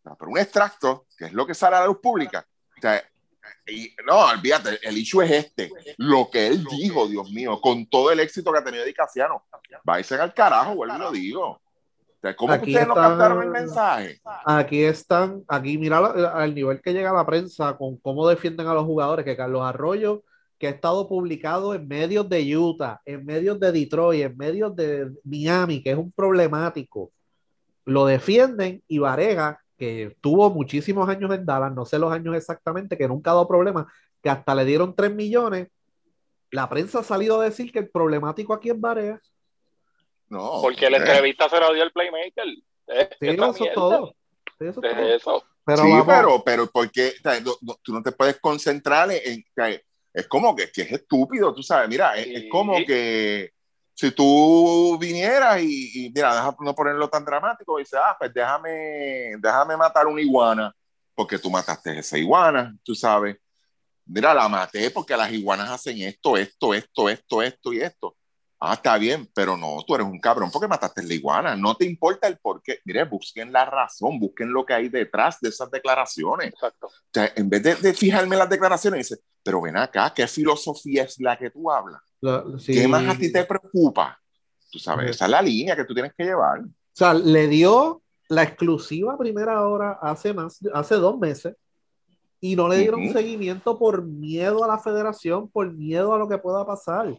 no, 0.03 0.15
por 0.17 0.27
un 0.29 0.37
extracto, 0.39 1.05
que 1.17 1.25
es 1.25 1.33
lo 1.33 1.45
que 1.45 1.53
sale 1.53 1.75
a 1.77 1.81
la 1.81 1.85
luz 1.85 1.99
pública. 2.01 2.45
O 2.77 2.81
sea, 2.81 3.01
y, 3.67 3.93
no, 4.05 4.25
olvídate, 4.27 4.79
el 4.83 4.97
issue 4.97 5.21
es 5.23 5.31
este, 5.31 5.69
lo 5.97 6.29
que 6.31 6.47
él 6.47 6.63
dijo, 6.65 7.07
Dios 7.07 7.29
mío, 7.31 7.59
con 7.61 7.85
todo 7.85 8.11
el 8.11 8.19
éxito 8.19 8.51
que 8.51 8.59
ha 8.59 8.63
tenido 8.63 8.83
Di 8.83 8.93
Casiano, 8.93 9.43
va 9.87 9.95
a 9.95 9.99
irse 9.99 10.15
al 10.15 10.33
carajo, 10.33 10.75
vuelvo 10.75 10.95
y 10.95 10.99
lo 10.99 11.11
digo. 11.11 11.61
¿Cómo 12.37 12.53
Aquí 12.53 12.71
ustedes 12.71 12.87
no 12.87 12.93
está- 12.93 13.09
captaron 13.09 13.43
el 13.43 13.49
mensaje? 13.49 14.21
Aquí 14.45 14.83
están, 14.83 15.43
aquí 15.47 15.77
mira 15.77 15.97
al 15.97 16.53
nivel 16.53 16.79
que 16.81 16.93
llega 16.93 17.11
la 17.11 17.25
prensa 17.25 17.75
con 17.77 17.97
cómo 17.97 18.27
defienden 18.27 18.67
a 18.67 18.73
los 18.75 18.85
jugadores, 18.85 19.25
que 19.25 19.35
Carlos 19.37 19.63
Arroyo, 19.63 20.23
que 20.59 20.67
ha 20.67 20.71
estado 20.71 21.07
publicado 21.07 21.73
en 21.73 21.87
medios 21.87 22.29
de 22.29 22.55
Utah, 22.55 23.01
en 23.05 23.25
medios 23.25 23.59
de 23.59 23.71
Detroit, 23.71 24.23
en 24.25 24.37
medios 24.37 24.75
de 24.75 25.09
Miami, 25.23 25.81
que 25.81 25.91
es 25.91 25.97
un 25.97 26.11
problemático, 26.11 27.11
lo 27.85 28.05
defienden 28.05 28.83
y 28.87 28.99
Varega, 28.99 29.59
que 29.81 30.15
tuvo 30.21 30.51
muchísimos 30.51 31.09
años 31.09 31.33
en 31.33 31.43
Dallas, 31.43 31.73
no 31.73 31.85
sé 31.87 31.97
los 31.97 32.13
años 32.13 32.35
exactamente, 32.35 32.95
que 32.95 33.07
nunca 33.07 33.31
ha 33.31 33.33
dado 33.33 33.47
problemas, 33.47 33.87
que 34.21 34.29
hasta 34.29 34.53
le 34.53 34.63
dieron 34.63 34.95
3 34.95 35.11
millones, 35.11 35.69
la 36.51 36.69
prensa 36.69 36.99
ha 36.99 37.03
salido 37.03 37.41
a 37.41 37.45
decir 37.45 37.71
que 37.71 37.79
el 37.79 37.89
problemático 37.89 38.53
aquí 38.53 38.69
es 38.69 38.79
Varega. 38.79 39.19
No. 40.29 40.59
Porque 40.61 40.87
la 40.87 40.97
eh, 40.97 40.99
entrevista 40.99 41.49
se 41.49 41.59
la 41.59 41.73
dio 41.73 41.81
el 41.81 41.91
Playmaker. 41.91 42.45
Eh, 42.89 43.09
Sí, 43.19 43.27
eso 43.29 43.51
es 43.51 43.59
mierda. 43.59 43.73
todo. 43.73 44.15
Sí, 44.59 44.65
eso 44.67 44.81
es 44.83 44.91
Es 44.91 44.95
todo. 44.97 45.07
eso. 45.39 45.43
Pero 45.65 45.77
sí, 45.83 45.89
vamos- 45.89 46.05
pero, 46.07 46.43
pero 46.45 46.67
porque 46.67 47.13
o 47.17 47.21
sea, 47.23 47.39
no- 47.39 47.55
no- 47.61 47.79
tú 47.81 47.91
no 47.91 48.03
te 48.03 48.11
puedes 48.11 48.39
concentrar 48.39 49.09
en, 49.11 49.39
o 49.41 49.53
sea, 49.55 49.69
es 50.13 50.27
como 50.27 50.55
que, 50.55 50.71
que 50.71 50.83
es 50.83 50.91
estúpido, 50.91 51.53
tú 51.55 51.63
sabes, 51.63 51.89
mira, 51.89 52.15
es, 52.17 52.27
es 52.27 52.41
Sí. 52.43 52.49
como 52.49 52.75
que 52.85 53.51
si 54.01 54.09
tú 54.11 54.97
vinieras 54.97 55.61
y, 55.61 56.05
y, 56.07 56.09
mira, 56.09 56.33
deja 56.33 56.55
no 56.59 56.73
ponerlo 56.73 57.07
tan 57.07 57.23
dramático, 57.23 57.77
y 57.77 57.83
dices, 57.83 57.99
ah, 58.03 58.15
pues 58.17 58.33
déjame, 58.33 59.35
déjame 59.37 59.77
matar 59.77 60.07
una 60.07 60.19
iguana, 60.19 60.75
porque 61.13 61.37
tú 61.37 61.51
mataste 61.51 61.99
esa 61.99 62.17
iguana, 62.17 62.75
tú 62.83 62.95
sabes. 62.95 63.37
Mira, 64.07 64.33
la 64.33 64.49
maté 64.49 64.89
porque 64.89 65.15
las 65.15 65.31
iguanas 65.31 65.69
hacen 65.69 66.01
esto, 66.01 66.35
esto, 66.35 66.73
esto, 66.73 67.09
esto, 67.09 67.43
esto 67.43 67.73
y 67.73 67.81
esto. 67.81 68.17
Ah, 68.59 68.73
está 68.73 68.97
bien, 68.97 69.29
pero 69.35 69.55
no, 69.55 69.77
tú 69.85 69.93
eres 69.93 70.07
un 70.07 70.19
cabrón 70.19 70.49
porque 70.51 70.67
mataste 70.67 71.03
la 71.03 71.13
iguana. 71.13 71.55
No 71.55 71.75
te 71.75 71.85
importa 71.85 72.27
el 72.27 72.39
por 72.39 72.61
qué. 72.63 72.79
Mire, 72.85 73.03
busquen 73.05 73.53
la 73.53 73.65
razón, 73.65 74.19
busquen 74.19 74.51
lo 74.51 74.65
que 74.65 74.73
hay 74.73 74.89
detrás 74.89 75.39
de 75.39 75.49
esas 75.49 75.69
declaraciones. 75.69 76.47
Exacto. 76.47 76.87
O 76.87 76.91
sea, 77.13 77.31
en 77.35 77.49
vez 77.49 77.61
de, 77.61 77.75
de 77.75 77.93
fijarme 77.93 78.35
en 78.35 78.39
las 78.39 78.49
declaraciones, 78.49 79.07
dice, 79.07 79.21
pero 79.43 79.61
ven 79.61 79.77
acá, 79.77 80.11
¿qué 80.15 80.27
filosofía 80.27 81.03
es 81.03 81.19
la 81.19 81.37
que 81.37 81.51
tú 81.51 81.71
hablas? 81.71 82.01
La- 82.21 82.43
sí. 82.59 82.73
¿Qué 82.73 82.87
más 82.87 83.07
a 83.15 83.17
ti 83.19 83.31
te 83.31 83.43
preocupa? 83.45 84.17
Tú 84.71 84.79
sabes, 84.79 85.03
Ujú. 85.05 85.11
esa 85.11 85.25
es 85.25 85.31
la 85.31 85.41
línea 85.41 85.75
que 85.75 85.83
tú 85.85 85.93
tienes 85.93 86.13
que 86.15 86.23
llevar. 86.23 86.61
O 86.61 86.65
sea, 86.93 87.13
le 87.13 87.47
dio 87.47 88.01
la 88.29 88.43
exclusiva 88.43 89.17
primera 89.17 89.67
hora 89.67 89.97
hace 90.01 90.33
más, 90.33 90.59
hace 90.73 90.95
dos 90.95 91.17
meses 91.19 91.55
y 92.39 92.55
no 92.55 92.67
le 92.69 92.77
dieron 92.77 93.03
Ujú. 93.03 93.13
seguimiento 93.13 93.77
por 93.77 94.03
miedo 94.03 94.63
a 94.63 94.67
la 94.67 94.77
federación, 94.79 95.49
por 95.49 95.71
miedo 95.73 96.13
a 96.13 96.17
lo 96.17 96.27
que 96.29 96.37
pueda 96.37 96.65
pasar. 96.65 97.13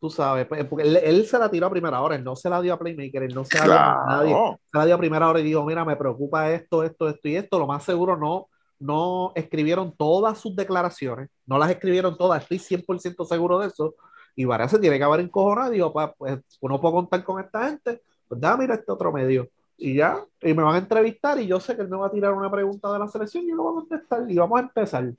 Tú 0.00 0.08
sabes, 0.10 0.46
pues, 0.46 0.64
porque 0.64 0.88
él, 0.88 0.96
él 0.96 1.26
se 1.26 1.38
la 1.38 1.50
tiró 1.50 1.66
a 1.66 1.70
primera 1.70 2.00
hora, 2.00 2.16
él 2.16 2.24
no 2.24 2.34
se 2.34 2.48
la 2.48 2.60
dio 2.62 2.72
a 2.74 2.78
Playmaker, 2.78 3.22
él 3.24 3.34
no 3.34 3.44
se 3.44 3.58
la 3.58 3.64
dio 3.66 3.74
a 3.74 4.04
nadie, 4.06 4.30
Claro. 4.32 4.60
se 4.64 4.78
la 4.78 4.86
dio 4.86 4.94
a 4.94 4.98
primera 4.98 5.28
hora 5.28 5.40
y 5.40 5.44
dijo, 5.44 5.62
mira, 5.64 5.84
me 5.84 5.94
preocupa 5.96 6.50
esto, 6.50 6.82
esto, 6.82 7.08
esto 7.08 7.28
y 7.28 7.36
esto. 7.36 7.58
Lo 7.58 7.66
más 7.66 7.84
seguro 7.84 8.16
no, 8.16 8.48
no 8.78 9.32
escribieron 9.34 9.94
todas 9.94 10.38
sus 10.38 10.56
declaraciones, 10.56 11.28
no 11.46 11.58
las 11.58 11.70
escribieron 11.70 12.16
todas, 12.16 12.42
estoy 12.42 12.58
100% 12.58 13.26
seguro 13.26 13.58
de 13.58 13.66
eso. 13.68 13.94
Y 14.36 14.44
Varela 14.44 14.68
se 14.68 14.78
tiene 14.78 14.98
que 14.98 15.04
haber 15.04 15.20
encojonado 15.20 15.72
y 15.72 15.76
dijo, 15.76 15.92
"Pa, 15.92 16.12
pues 16.12 16.38
uno 16.60 16.80
puede 16.80 16.94
contar 16.94 17.24
con 17.24 17.42
esta 17.42 17.68
gente, 17.68 18.02
pues 18.28 18.40
dame 18.40 18.64
ir 18.64 18.70
a 18.70 18.74
este 18.74 18.92
otro 18.92 19.12
medio. 19.12 19.48
Y 19.76 19.94
ya, 19.94 20.22
y 20.42 20.52
me 20.52 20.62
van 20.62 20.74
a 20.74 20.78
entrevistar 20.78 21.40
y 21.40 21.46
yo 21.46 21.58
sé 21.58 21.74
que 21.74 21.82
él 21.82 21.88
me 21.88 21.96
va 21.96 22.06
a 22.06 22.10
tirar 22.10 22.34
una 22.34 22.50
pregunta 22.50 22.92
de 22.92 22.98
la 22.98 23.08
selección 23.08 23.44
y 23.44 23.48
yo 23.48 23.56
lo 23.56 23.62
voy 23.62 23.72
a 23.72 23.80
contestar 23.80 24.30
y 24.30 24.36
vamos 24.36 24.58
a 24.58 24.62
empezar. 24.62 25.10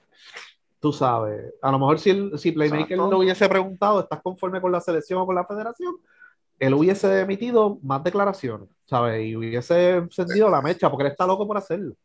Tú 0.79 0.93
sabes, 0.93 1.53
a 1.61 1.71
lo 1.71 1.79
mejor 1.79 1.99
si, 1.99 2.11
el, 2.11 2.39
si 2.39 2.51
Playmaker 2.51 2.97
lo 2.97 3.17
hubiese 3.17 3.49
preguntado, 3.49 3.99
¿estás 3.99 4.21
conforme 4.21 4.61
con 4.61 4.71
la 4.71 4.79
selección 4.79 5.19
o 5.19 5.25
con 5.25 5.35
la 5.35 5.45
federación? 5.45 5.95
Él 6.59 6.73
hubiese 6.75 7.21
emitido 7.21 7.79
más 7.81 8.03
declaraciones, 8.03 8.69
¿sabes? 8.85 9.25
Y 9.25 9.35
hubiese 9.35 9.95
encendido 9.95 10.49
la 10.49 10.61
mecha 10.61 10.89
porque 10.89 11.05
él 11.05 11.11
está 11.11 11.25
loco 11.25 11.47
por 11.47 11.57
hacerlo. 11.57 11.95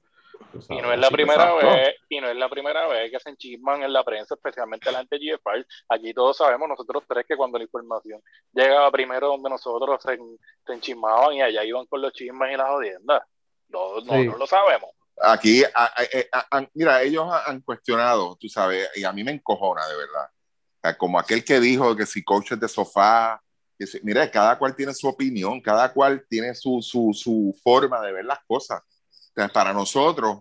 Y 0.69 0.77
no 0.81 0.93
es 0.93 0.99
la 0.99 1.07
así 1.07 1.15
primera 1.15 1.45
exacto. 1.45 1.67
vez, 1.67 1.95
y 2.09 2.21
no 2.21 2.29
es 2.29 2.37
la 2.37 2.49
primera 2.49 2.87
vez 2.89 3.11
que 3.11 3.21
se 3.21 3.31
enchisman 3.31 3.83
en 3.83 3.93
la 3.93 4.05
prensa, 4.05 4.35
especialmente 4.35 4.91
la 4.93 5.05
de 5.05 5.19
GFR. 5.19 5.67
Aquí 5.89 6.13
todos 6.15 6.37
sabemos, 6.37 6.69
nosotros 6.69 7.05
tres, 7.09 7.25
que 7.29 7.37
cuando 7.37 7.59
la 7.59 7.65
información 7.65 8.21
llegaba 8.53 8.91
primero 8.91 9.29
donde 9.29 9.51
nosotros 9.51 10.01
se, 10.03 10.19
se 10.67 10.73
enchismaban 10.73 11.35
y 11.35 11.43
allá 11.43 11.65
iban 11.65 11.87
con 11.87 12.01
los 12.03 12.13
chismes 12.13 12.53
y 12.53 12.57
las 12.57 12.69
jodiendas. 12.69 13.23
No, 13.69 14.01
no, 14.01 14.13
Sí. 14.13 14.27
no 14.27 14.37
lo 14.37 14.47
sabemos. 14.47 14.91
Aquí, 15.23 15.65
a- 15.65 15.71
a- 15.75 15.93
a- 16.33 16.59
a- 16.59 16.69
mira, 16.75 17.03
ellos 17.03 17.25
han 17.33 17.41
han 17.57 17.61
cuestionado, 17.63 18.37
tú 18.39 18.49
sabes, 18.49 18.89
y 18.97 19.05
a 19.05 19.13
mí 19.13 19.25
me 19.25 19.33
encojona 19.33 19.87
de 19.87 19.97
verdad. 19.97 20.27
O 20.27 20.79
sea, 20.83 20.97
como 20.99 21.19
aquel 21.19 21.45
que 21.45 21.59
dijo 21.59 21.97
que 21.97 22.05
si 22.07 22.23
coaches 22.23 22.61
de 22.61 22.69
sofá, 22.69 23.41
que 23.79 23.87
si- 23.87 24.01
mira, 24.03 24.31
cada 24.31 24.59
cual 24.59 24.77
tiene 24.77 24.93
su 24.95 25.09
opinión, 25.09 25.61
cada 25.61 25.93
cual 25.93 26.25
tiene 26.29 26.55
su, 26.55 26.81
su, 26.83 27.13
su 27.15 27.59
forma 27.63 28.01
de 28.03 28.13
ver 28.13 28.25
las 28.25 28.39
cosas. 28.47 28.83
O 28.83 29.33
sea, 29.35 29.49
para 29.49 29.73
nosotros 29.73 30.41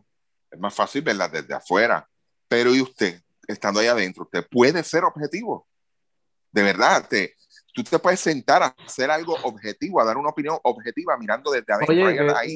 es 0.56 0.60
más 0.62 0.74
fácil 0.74 1.02
verlas 1.02 1.32
desde 1.32 1.54
afuera. 1.54 2.08
Pero 2.48 2.74
¿y 2.74 2.82
usted, 2.82 3.22
estando 3.48 3.80
ahí 3.80 3.88
adentro, 3.88 4.24
usted 4.24 4.46
puede 4.50 4.84
ser 4.84 5.04
objetivo? 5.04 5.68
De 6.52 6.64
verdad, 6.64 7.06
te, 7.08 7.36
tú 7.74 7.84
te 7.84 8.00
puedes 8.00 8.20
sentar 8.20 8.64
a 8.64 8.76
hacer 8.86 9.12
algo 9.12 9.36
objetivo, 9.44 10.00
a 10.02 10.06
dar 10.06 10.18
una 10.18 10.30
opinión 10.30 10.58
objetiva 10.64 11.18
mirando 11.18 11.52
desde 11.52 11.74
adentro. 11.74 11.94
Oye, 11.94 12.06
ahí- 12.08 12.16
que- 12.18 12.34
ahí. 12.36 12.52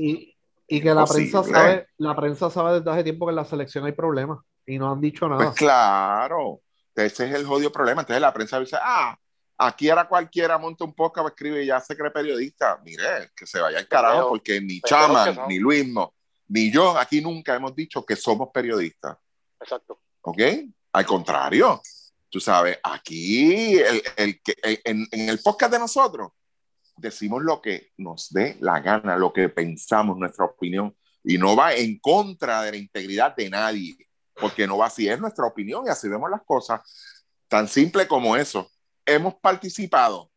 y, 0.67 0.77
y 0.77 0.81
que 0.81 0.93
la 0.93 1.05
prensa 1.05 1.43
sabe, 1.43 1.87
la 1.97 2.15
prensa 2.15 2.49
sabe 2.49 2.79
desde 2.79 2.91
hace 2.91 3.03
tiempo 3.03 3.25
que 3.25 3.31
en 3.31 3.35
la 3.35 3.45
selección 3.45 3.85
hay 3.85 3.91
problemas 3.91 4.39
y 4.65 4.77
no 4.77 4.91
han 4.91 5.01
dicho 5.01 5.27
nada. 5.27 5.45
Pues 5.45 5.55
claro, 5.57 6.61
ese 6.95 7.27
es 7.27 7.33
el 7.35 7.45
jodido 7.45 7.71
problema. 7.71 8.01
Entonces 8.01 8.21
la 8.21 8.31
prensa 8.33 8.59
dice, 8.59 8.77
ah, 8.79 9.17
aquí 9.57 9.89
ahora 9.89 10.07
cualquiera 10.07 10.57
monta 10.57 10.85
un 10.85 10.93
podcast, 10.93 11.27
escribe 11.29 11.63
y 11.63 11.67
ya 11.67 11.79
se 11.81 11.97
cree 11.97 12.11
periodista. 12.11 12.79
Mire, 12.85 13.31
que 13.35 13.45
se 13.47 13.59
vaya 13.59 13.79
al 13.79 13.87
carajo, 13.87 14.29
porque 14.29 14.61
ni 14.61 14.79
Chaman, 14.81 15.35
no. 15.35 15.47
ni 15.47 15.57
Luis, 15.59 15.87
no, 15.87 16.13
ni 16.49 16.71
yo 16.71 16.97
aquí 16.97 17.21
nunca 17.21 17.55
hemos 17.55 17.75
dicho 17.75 18.05
que 18.05 18.15
somos 18.15 18.49
periodistas. 18.53 19.17
Exacto. 19.59 20.01
¿Ok? 20.21 20.41
Al 20.91 21.05
contrario, 21.05 21.81
tú 22.29 22.39
sabes, 22.39 22.79
aquí 22.83 23.77
el, 23.79 24.01
el 24.17 24.41
que- 24.41 24.81
en, 24.83 25.07
en 25.11 25.29
el 25.29 25.39
podcast 25.39 25.71
de 25.73 25.79
nosotros 25.79 26.31
decimos 26.97 27.41
lo 27.43 27.61
que 27.61 27.91
nos 27.97 28.29
dé 28.31 28.57
la 28.59 28.79
gana, 28.81 29.15
lo 29.15 29.31
que 29.31 29.47
pensamos, 29.49 30.17
nuestra 30.17 30.45
opinión, 30.45 30.95
y 31.23 31.37
no 31.37 31.55
va 31.55 31.73
en 31.73 31.99
contra 31.99 32.61
de 32.63 32.71
la 32.71 32.77
integridad 32.77 33.35
de 33.35 33.49
nadie, 33.49 33.95
porque 34.33 34.67
no 34.67 34.77
va 34.77 34.87
así, 34.87 35.07
es 35.07 35.19
nuestra 35.19 35.45
opinión 35.45 35.85
y 35.85 35.89
así 35.89 36.07
vemos 36.09 36.29
las 36.29 36.41
cosas, 36.43 36.81
tan 37.47 37.67
simple 37.67 38.07
como 38.07 38.35
eso. 38.35 38.69
Hemos 39.05 39.35
participado 39.35 40.31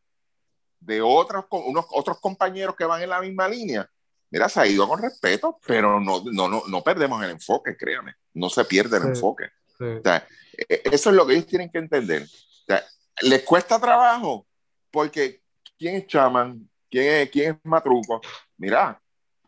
de 0.80 1.00
otros, 1.00 1.44
unos, 1.50 1.86
otros 1.90 2.20
compañeros 2.20 2.74
que 2.76 2.84
van 2.84 3.02
en 3.02 3.10
la 3.10 3.20
misma 3.20 3.48
línea. 3.48 3.88
Mira, 4.32 4.48
se 4.48 4.60
ha 4.60 4.66
ido 4.66 4.88
con 4.88 5.00
respeto, 5.00 5.60
pero 5.66 6.00
no, 6.00 6.22
no, 6.32 6.48
no, 6.48 6.62
no 6.66 6.82
perdemos 6.82 7.22
el 7.22 7.30
enfoque, 7.32 7.76
créame, 7.76 8.14
no 8.32 8.48
se 8.48 8.64
pierde 8.64 8.96
el 8.96 9.02
Sí. 9.02 9.08
enfoque. 9.10 9.44
Sí. 9.78 9.84
O 9.84 10.02
sea, 10.02 10.26
e- 10.68 10.82
eso 10.90 11.10
es 11.10 11.16
lo 11.16 11.26
que 11.26 11.34
ellos 11.34 11.46
tienen 11.46 11.70
que 11.70 11.78
entender. 11.78 12.22
O 12.22 12.64
sea, 12.66 12.82
les 13.20 13.42
cuesta 13.42 13.78
trabajo 13.78 14.46
porque 14.90 15.42
¿quién 15.78 15.96
es 15.96 16.06
chaman? 16.06 16.66
¿Quién 16.90 17.14
es, 17.22 17.30
quién 17.30 17.54
es 17.54 17.60
matruco? 17.64 18.20
Mira, 18.56 19.00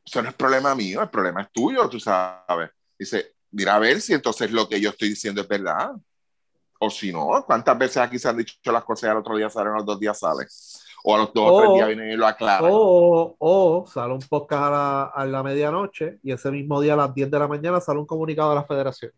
eso 0.04 0.20
no 0.22 0.28
es 0.28 0.34
problema 0.34 0.74
mío, 0.74 1.00
el 1.02 1.08
problema 1.08 1.40
es 1.42 1.50
tuyo, 1.50 1.88
tú 1.88 1.98
sabes. 1.98 2.70
Dice, 2.98 3.34
mira 3.52 3.76
a 3.76 3.78
ver 3.78 4.00
si 4.02 4.12
entonces 4.12 4.50
lo 4.50 4.68
que 4.68 4.78
yo 4.80 4.90
estoy 4.90 5.08
diciendo 5.08 5.40
es 5.40 5.48
verdad. 5.48 5.92
O 6.78 6.90
si 6.90 7.10
no, 7.10 7.42
¿cuántas 7.46 7.78
veces 7.78 7.96
aquí 7.98 8.18
se 8.18 8.28
han 8.28 8.36
dicho 8.36 8.70
las 8.70 8.84
cosas 8.84 9.08
y 9.08 9.10
al 9.10 9.16
otro 9.18 9.34
día 9.36 9.48
salen, 9.48 9.72
los 9.72 9.86
dos 9.86 9.98
días 9.98 10.18
salen? 10.18 10.46
O 11.06 11.14
a 11.14 11.18
los 11.18 11.34
dos 11.34 11.50
o 11.50 11.58
tres 11.58 11.70
O- 11.70 11.74
días 11.74 11.86
vienen 11.88 12.10
y 12.12 12.16
lo 12.16 12.26
aclaran. 12.26 12.70
O, 12.72 13.36
o 13.38 13.86
sale 13.86 14.14
un 14.14 14.20
podcast 14.20 14.62
a 14.64 14.70
la, 14.70 15.02
a 15.14 15.26
la 15.26 15.42
medianoche 15.42 16.18
y 16.22 16.32
ese 16.32 16.50
mismo 16.50 16.80
día 16.80 16.94
a 16.94 16.96
las 16.96 17.14
10 17.14 17.30
de 17.30 17.38
la 17.38 17.46
mañana 17.46 17.78
sale 17.80 17.98
un 17.98 18.06
comunicado 18.06 18.48
de 18.50 18.54
la 18.56 18.64
federación 18.64 19.12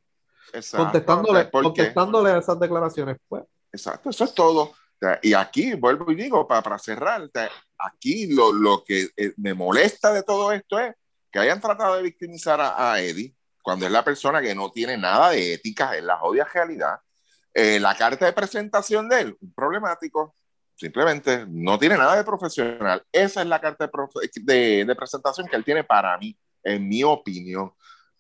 Exacto. 0.53 0.85
contestándole, 0.85 1.51
contestándole 1.51 2.31
a 2.33 2.39
esas 2.39 2.59
declaraciones. 2.59 3.17
Pues, 3.29 3.45
Exacto, 3.73 4.11
eso 4.11 4.25
es 4.25 4.35
todo. 4.35 4.73
Y 5.23 5.35
aquí, 5.35 5.75
vuelvo 5.75 6.11
y 6.11 6.15
digo, 6.17 6.47
para, 6.49 6.63
para 6.63 6.79
cerrar, 6.79 7.31
aquí 7.79 8.35
lo, 8.35 8.53
lo 8.53 8.83
que 8.83 9.09
eh, 9.17 9.35
me 9.37 9.53
molesta 9.55 10.13
de 10.13 10.23
todo 10.23 10.51
esto 10.53 10.79
es 10.81 10.95
que 11.31 11.39
hayan 11.39 11.61
tratado 11.61 11.97
de 11.97 12.03
victimizar 12.03 12.61
a, 12.61 12.93
a 12.95 13.01
Eddie 13.01 13.35
cuando 13.63 13.85
es 13.87 13.93
la 13.93 14.03
persona 14.03 14.41
que 14.41 14.55
no 14.55 14.71
tiene 14.71 14.97
nada 14.97 15.31
de 15.31 15.53
ética, 15.55 15.97
es 15.97 16.03
la 16.03 16.17
jodida 16.17 16.49
realidad. 16.53 16.99
Eh, 17.53 17.79
la 17.79 17.95
carta 17.97 18.25
de 18.27 18.33
presentación 18.33 19.09
de 19.09 19.21
él, 19.21 19.37
un 19.41 19.53
problemático, 19.53 20.35
simplemente 20.77 21.45
no 21.49 21.79
tiene 21.79 21.97
nada 21.97 22.17
de 22.17 22.25
profesional. 22.25 23.03
Esa 23.11 23.41
es 23.43 23.47
la 23.49 23.61
carta 23.61 23.87
de, 23.87 24.31
de- 24.43 24.85
de 24.85 24.95
presentación 24.95 25.47
que 25.49 25.57
él 25.57 25.65
tiene 25.65 25.83
para 25.85 26.17
mí, 26.19 26.37
en 26.63 26.87
mi 26.89 27.03
opinión. 27.03 27.73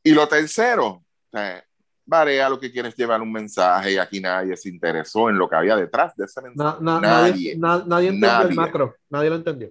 Y 0.02 0.12
lo 0.12 0.26
tercero, 0.26 1.04
sea, 1.30 1.62
Varea 2.08 2.48
lo 2.48 2.58
que 2.60 2.70
quiere 2.70 2.88
es 2.88 2.94
llevar 2.96 3.20
un 3.20 3.32
mensaje 3.32 3.92
y 3.92 3.98
aquí 3.98 4.20
nadie 4.20 4.56
se 4.56 4.68
interesó 4.68 5.28
en 5.28 5.36
lo 5.36 5.48
que 5.48 5.56
había 5.56 5.74
detrás 5.74 6.14
de 6.16 6.24
ese 6.24 6.40
mensaje. 6.40 6.78
na- 6.80 7.00
na- 7.00 7.00
nadie, 7.00 7.56
nadie, 7.56 7.56
na- 7.56 7.84
nadie 7.86 8.08
entendió 8.10 8.28
el 8.30 8.42
nadie. 8.44 8.54
macro, 8.54 8.94
nadie 9.10 9.28
lo 9.30 9.36
entendió. 9.36 9.70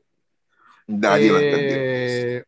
nadie 0.88 1.32
lo 1.32 1.40
entendió. 1.40 1.78
Eh, 1.80 2.44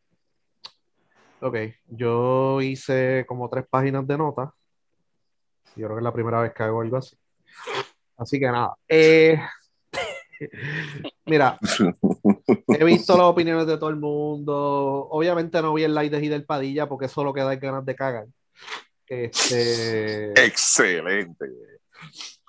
Ok, 1.39 1.55
yo 1.87 2.59
hice 2.61 3.23
como 3.27 3.47
tres 3.47 3.65
páginas 3.69 4.05
de 4.07 4.17
notas. 4.17 4.49
Yo 5.75 5.85
creo 5.85 5.89
que 5.91 5.97
es 5.99 6.03
la 6.03 6.11
primera 6.11 6.41
vez 6.41 6.51
que 6.51 6.63
hago 6.63 6.81
algo 6.81 6.97
así. 6.97 7.15
Así 8.17 8.39
que 8.39 8.47
nada. 8.47 8.73
Eh, 8.87 9.39
mira, 11.25 11.57
he 12.67 12.83
visto 12.85 13.17
las 13.17 13.25
opiniones 13.25 13.67
de 13.67 13.77
todo 13.77 13.89
el 13.89 13.95
mundo. 13.97 15.07
Obviamente 15.11 15.61
no 15.61 15.73
vi 15.73 15.83
el 15.83 15.95
live 15.95 16.09
de 16.09 16.21
Gidel 16.21 16.45
Padilla 16.45 16.87
porque 16.87 17.05
eso 17.05 17.23
lo 17.23 17.33
que 17.33 17.41
da 17.41 17.53
es 17.53 17.59
ganas 17.59 17.85
de 17.85 17.95
cagar. 17.95 18.25
Este, 19.07 20.31
Excelente. 20.45 21.45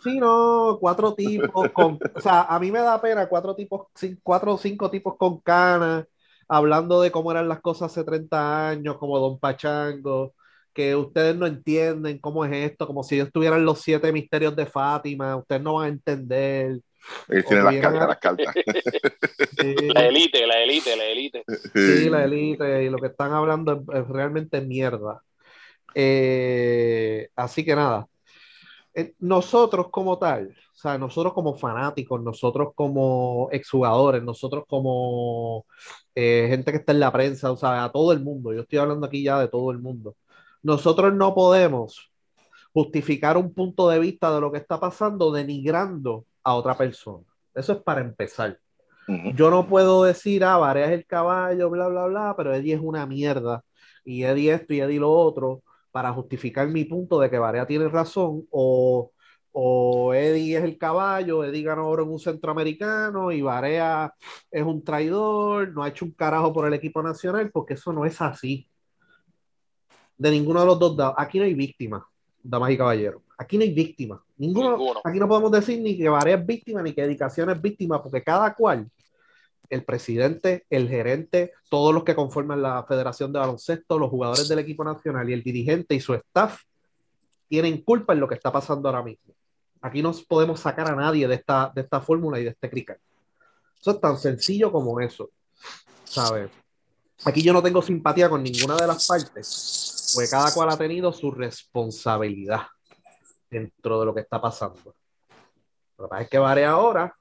sí, 0.03 0.19
no, 0.19 0.79
cuatro 0.81 1.15
tipos 1.15 1.71
con, 1.71 1.99
o 2.15 2.21
sea, 2.21 2.43
a 2.43 2.59
mí 2.59 2.73
me 2.73 2.81
da 2.81 3.01
pena 3.01 3.29
cuatro 3.29 3.55
tipos, 3.55 3.87
cuatro 4.23 4.55
o 4.55 4.59
cinco 4.59 4.91
tipos 4.91 5.17
con 5.17 5.41
canas, 5.41 6.07
hablando 6.49 7.01
de 7.01 7.13
cómo 7.13 7.31
eran 7.31 7.49
las 7.49 7.61
cosas 7.61 7.93
hace 7.93 8.05
30 8.05 8.71
años, 8.71 8.99
como 8.99 9.19
Don 9.19 9.39
Pachango, 9.39 10.35
que 10.73 10.97
ustedes 10.97 11.37
no 11.37 11.47
entienden 11.47 12.19
cómo 12.19 12.45
es 12.45 12.53
esto, 12.71 12.87
como 12.87 13.03
si 13.03 13.17
ellos 13.17 13.31
tuvieran 13.33 13.65
los 13.65 13.81
siete 13.81 14.13
misterios 14.13 14.57
de 14.57 14.67
Fátima, 14.67 15.37
ustedes 15.37 15.63
no 15.63 15.75
van 15.75 15.85
a 15.87 15.89
entender. 15.89 16.81
Él 17.29 17.45
tiene 17.47 17.63
las 17.63 17.77
cartas, 17.77 18.09
las 18.09 18.19
cartas. 18.19 18.57
Sí, 19.61 19.91
La 19.95 20.07
élite, 20.07 20.47
la 20.47 20.63
élite, 20.63 20.97
la 20.97 21.05
élite. 21.07 21.47
sí, 21.75 22.09
la 22.11 22.25
élite 22.25 22.85
y 22.85 22.91
lo 22.91 23.01
que 23.01 23.09
están 23.09 23.33
hablando 23.33 23.73
es, 23.73 24.01
es 24.03 24.09
realmente 24.09 24.61
mierda. 24.61 25.23
Eh, 25.95 27.31
así 27.37 27.65
que 27.65 27.75
nada, 27.77 28.09
Eh, 28.95 29.15
nosotros 29.21 29.89
como 29.91 30.19
tal, 30.19 30.49
o 30.73 30.77
sea, 30.77 30.99
nosotros 30.99 31.33
como 31.35 31.55
fanáticos, 31.57 32.21
nosotros 32.23 32.71
como 32.75 33.49
exjugadores, 33.53 34.23
nosotros 34.23 34.65
como 34.69 35.67
eh, 36.15 36.47
gente 36.51 36.73
que 36.73 36.79
está 36.79 36.93
en 36.93 37.01
la 37.01 37.13
prensa, 37.13 37.53
o 37.53 37.57
sea, 37.57 37.85
a 37.85 37.93
todo 37.93 38.13
el 38.13 38.21
mundo, 38.21 38.53
yo 38.53 38.63
estoy 38.63 38.79
hablando 38.79 39.07
aquí 39.07 39.23
ya 39.23 39.39
de 39.41 39.49
todo 39.49 39.71
el 39.71 39.79
mundo, 39.79 40.17
nosotros 40.63 41.15
no 41.15 41.35
podemos 41.35 42.11
justificar 42.73 43.37
un 43.37 43.55
punto 43.55 43.89
de 43.89 43.99
vista 44.01 44.35
de 44.35 44.41
lo 44.41 44.53
que 44.53 44.59
está 44.59 44.81
pasando 44.81 45.33
denigrando 45.33 46.27
a 46.43 46.55
otra 46.55 46.77
persona. 46.77 47.25
Eso 47.55 47.73
es 47.73 47.79
para 47.83 48.01
empezar. 48.01 48.59
Yo 49.35 49.51
no 49.51 49.67
puedo 49.67 50.05
decir, 50.05 50.45
ah, 50.45 50.59
Varea 50.59 50.87
es 50.87 50.93
el 50.93 51.07
caballo, 51.07 51.71
bla, 51.71 51.89
bla, 51.89 52.07
bla, 52.07 52.35
pero 52.37 52.55
Eddie 52.55 52.75
es 52.75 52.81
una 52.81 53.07
mierda. 53.07 53.65
Y 54.05 54.23
Eddie 54.25 54.53
esto 54.53 54.75
y 54.75 54.81
Eddie 54.81 55.01
lo 55.01 55.11
otro, 55.11 55.63
para 55.91 56.13
justificar 56.13 56.69
mi 56.69 56.85
punto 56.85 57.19
de 57.19 57.31
que 57.31 57.39
Varea 57.39 57.67
tiene 57.67 57.89
razón, 57.89 58.47
o, 58.51 59.11
o 59.53 60.13
Eddie 60.13 60.59
es 60.59 60.65
el 60.65 60.77
caballo, 60.77 61.43
Eddie 61.43 61.63
ganó 61.63 61.89
oro 61.89 62.03
en 62.03 62.11
un 62.11 62.19
centroamericano 62.19 63.33
y 63.33 63.41
Varea 63.41 64.13
es 64.51 64.63
un 64.63 64.85
traidor, 64.85 65.73
no 65.73 65.83
ha 65.83 65.89
hecho 65.89 66.05
un 66.05 66.13
carajo 66.13 66.53
por 66.53 66.67
el 66.67 66.75
equipo 66.75 67.03
nacional, 67.03 67.51
porque 67.51 67.75
eso 67.75 67.93
no 67.93 68.05
es 68.05 68.21
así. 68.21 68.69
De 70.19 70.31
ninguno 70.31 70.61
de 70.61 70.67
los 70.67 70.79
dos. 70.79 71.15
Aquí 71.17 71.39
no 71.39 71.45
hay 71.45 71.55
víctimas, 71.55 72.03
damas 72.43 72.71
y 72.73 72.77
caballeros. 72.77 73.23
Aquí 73.39 73.57
no 73.57 73.63
hay 73.63 73.73
víctimas. 73.73 74.21
Ninguno, 74.37 74.73
Ninguno. 74.77 75.01
Aquí 75.05 75.21
no 75.21 75.29
podemos 75.29 75.53
decir 75.53 75.81
ni 75.81 75.97
que 75.97 76.09
Varea 76.09 76.37
es 76.37 76.45
víctima 76.45 76.83
ni 76.83 76.93
que 76.93 77.03
Edicación 77.03 77.49
es 77.51 77.63
víctima, 77.63 78.03
porque 78.03 78.23
cada 78.23 78.53
cual 78.55 78.91
el 79.71 79.85
presidente, 79.85 80.67
el 80.71 80.89
gerente, 80.89 81.53
todos 81.71 81.95
los 81.95 82.03
que 82.03 82.17
conforman 82.17 82.61
la 82.61 82.83
Federación 82.85 83.33
de 83.33 83.39
Baloncesto, 83.39 83.99
los 83.99 84.11
jugadores 84.11 84.49
del 84.49 84.59
equipo 84.59 84.83
nacional 84.83 85.29
y 85.31 85.35
el 85.35 85.43
dirigente 85.43 85.95
y 85.95 86.01
su 86.01 86.15
staff 86.15 86.63
tienen 87.49 87.83
culpa 87.83 88.13
en 88.13 88.21
lo 88.21 88.29
que 88.29 88.35
está 88.35 88.51
pasando 88.51 88.89
ahora 88.89 89.03
mismo. 89.03 89.35
Aquí 89.81 90.03
no 90.03 90.13
podemos 90.29 90.59
sacar 90.59 90.91
a 90.91 90.97
nadie 90.97 91.29
de 91.29 91.37
esta, 91.37 91.71
de 91.73 91.83
esta 91.83 92.01
fórmula 92.01 92.41
y 92.41 92.45
de 92.45 92.51
este 92.51 92.69
cricket. 92.69 92.99
Eso 93.81 93.93
es 93.93 94.01
tan 94.01 94.19
sencillo 94.19 94.73
como 94.73 94.99
eso. 95.01 95.31
¿Sabes? 96.05 96.51
Aquí 97.25 97.43
yo 97.43 97.53
no 97.53 97.63
tengo 97.63 97.83
simpatía 97.83 98.29
con 98.29 98.43
ninguna 98.43 98.77
de 98.77 98.87
las 98.87 99.07
partes, 99.07 100.13
porque 100.15 100.29
cada 100.29 100.53
cual 100.53 100.71
ha 100.71 100.77
tenido 100.77 101.13
su 101.13 101.31
responsabilidad 101.31 102.63
dentro 103.51 104.01
de 104.01 104.07
lo 104.07 104.15
que 104.15 104.21
está 104.21 104.41
pasando. 104.41 104.95
Lo 105.97 106.05
que 106.05 106.09
pasa 106.09 106.23
es 106.23 106.29
que 106.31 106.39
Vare 106.39 106.65
ahora 106.65 107.15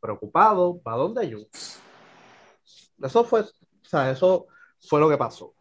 preocupado, 0.00 0.80
¿para 0.80 0.96
dónde 0.96 1.28
yo? 1.28 1.38
Eso 3.00 3.24
fue, 3.24 3.40
o 3.42 3.84
sea, 3.84 4.10
eso 4.10 4.48
fue 4.80 5.00
lo 5.00 5.08
que 5.08 5.16
pasó. 5.16 5.54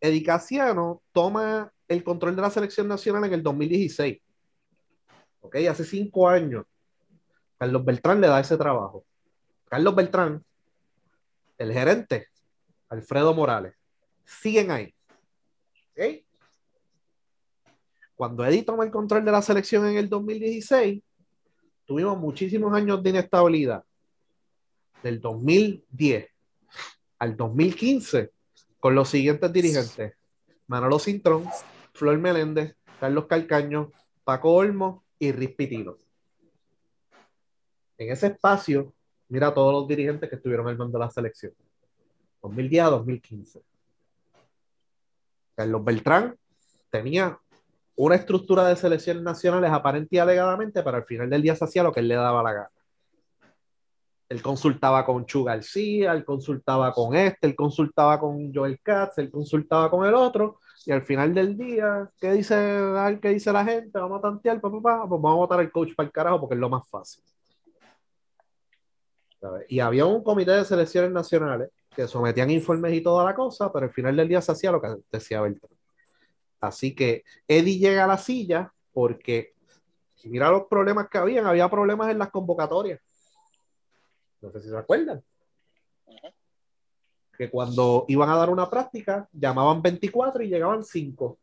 Edicaciano 0.00 1.02
toma 1.12 1.72
el 1.88 2.04
control 2.04 2.36
de 2.36 2.42
la 2.42 2.50
selección 2.50 2.86
nacional 2.86 3.24
en 3.24 3.34
el 3.34 3.42
2016. 3.42 4.20
¿Ok? 5.40 5.56
Hace 5.68 5.84
cinco 5.84 6.28
años. 6.28 6.64
Carlos 7.58 7.84
Beltrán 7.84 8.20
le 8.20 8.28
da 8.28 8.40
ese 8.40 8.56
trabajo. 8.56 9.04
Carlos 9.64 9.94
Beltrán, 9.94 10.44
el 11.58 11.72
gerente, 11.72 12.28
Alfredo 12.88 13.34
Morales, 13.34 13.74
siguen 14.24 14.70
ahí. 14.70 14.94
¿Ok? 15.92 16.25
Cuando 18.16 18.46
Eddie 18.46 18.64
toma 18.64 18.84
el 18.84 18.90
control 18.90 19.24
de 19.24 19.30
la 19.30 19.42
selección 19.42 19.86
en 19.86 19.98
el 19.98 20.08
2016, 20.08 21.02
tuvimos 21.84 22.18
muchísimos 22.18 22.72
años 22.74 23.02
de 23.02 23.10
inestabilidad. 23.10 23.84
Del 25.02 25.20
2010 25.20 26.26
al 27.18 27.36
2015, 27.36 28.32
con 28.80 28.94
los 28.94 29.10
siguientes 29.10 29.52
dirigentes: 29.52 30.14
Manolo 30.66 30.98
Cintrón, 30.98 31.44
Flor 31.92 32.16
Meléndez, 32.16 32.74
Carlos 32.98 33.26
Calcaño, 33.26 33.92
Paco 34.24 34.50
Olmo 34.54 35.04
y 35.18 35.30
Riz 35.32 35.54
Pitino. 35.54 35.98
En 37.98 38.10
ese 38.10 38.28
espacio, 38.28 38.94
mira 39.28 39.48
a 39.48 39.54
todos 39.54 39.74
los 39.74 39.86
dirigentes 39.86 40.28
que 40.30 40.36
estuvieron 40.36 40.66
al 40.68 40.78
mando 40.78 40.98
de 40.98 41.04
la 41.04 41.10
selección. 41.10 41.52
2010 42.40 42.82
a 42.82 42.90
2015. 42.90 43.62
Carlos 45.54 45.84
Beltrán 45.84 46.36
tenía 46.90 47.38
una 47.96 48.14
estructura 48.14 48.68
de 48.68 48.76
selecciones 48.76 49.22
nacionales 49.22 49.70
aparente 49.70 50.16
y 50.16 50.18
alegadamente, 50.18 50.82
pero 50.82 50.98
al 50.98 51.04
final 51.04 51.30
del 51.30 51.42
día 51.42 51.56
se 51.56 51.64
hacía 51.64 51.82
lo 51.82 51.92
que 51.92 52.00
él 52.00 52.08
le 52.08 52.14
daba 52.14 52.42
la 52.42 52.52
gana. 52.52 52.70
Él 54.28 54.42
consultaba 54.42 55.04
con 55.04 55.24
Chu 55.24 55.44
García, 55.44 56.12
él 56.12 56.24
consultaba 56.24 56.92
con 56.92 57.14
este, 57.14 57.46
él 57.46 57.54
consultaba 57.54 58.18
con 58.18 58.52
Joel 58.52 58.80
Katz, 58.82 59.18
él 59.18 59.30
consultaba 59.30 59.88
con 59.88 60.04
el 60.04 60.14
otro, 60.14 60.58
y 60.84 60.92
al 60.92 61.02
final 61.02 61.32
del 61.32 61.56
día, 61.56 62.10
¿qué 62.20 62.32
dice, 62.32 62.54
qué 63.22 63.28
dice 63.30 63.52
la 63.52 63.64
gente? 63.64 63.98
Vamos 63.98 64.18
a 64.18 64.22
tantear, 64.22 64.60
pa, 64.60 64.70
pa, 64.70 64.80
pa, 64.80 65.08
pues 65.08 65.22
vamos 65.22 65.32
a 65.32 65.36
votar 65.36 65.60
el 65.60 65.70
coach 65.70 65.94
para 65.94 66.06
el 66.06 66.12
carajo 66.12 66.40
porque 66.40 66.54
es 66.54 66.60
lo 66.60 66.68
más 66.68 66.86
fácil. 66.88 67.22
Y 69.68 69.80
había 69.80 70.06
un 70.06 70.22
comité 70.22 70.52
de 70.52 70.64
selecciones 70.64 71.12
nacionales 71.12 71.70
que 71.94 72.06
sometían 72.06 72.50
informes 72.50 72.94
y 72.94 73.00
toda 73.00 73.24
la 73.24 73.34
cosa, 73.34 73.72
pero 73.72 73.86
al 73.86 73.92
final 73.92 74.16
del 74.16 74.28
día 74.28 74.40
se 74.42 74.52
hacía 74.52 74.72
lo 74.72 74.80
que 74.80 74.88
decía 75.10 75.40
Beltrán. 75.40 75.75
Así 76.60 76.94
que 76.94 77.24
Eddie 77.46 77.78
llega 77.78 78.04
a 78.04 78.08
la 78.08 78.18
silla 78.18 78.72
porque 78.92 79.54
mira 80.24 80.50
los 80.50 80.64
problemas 80.64 81.08
que 81.08 81.18
habían, 81.18 81.46
había 81.46 81.68
problemas 81.68 82.10
en 82.10 82.18
las 82.18 82.30
convocatorias. 82.30 83.00
No 84.40 84.50
sé 84.50 84.60
si 84.62 84.68
se 84.68 84.76
acuerdan. 84.76 85.22
Que 87.36 87.50
cuando 87.50 88.04
iban 88.08 88.30
a 88.30 88.36
dar 88.36 88.48
una 88.50 88.68
práctica, 88.70 89.28
llamaban 89.32 89.82
24 89.82 90.42
y 90.42 90.48
llegaban 90.48 90.82
5. 90.82 91.38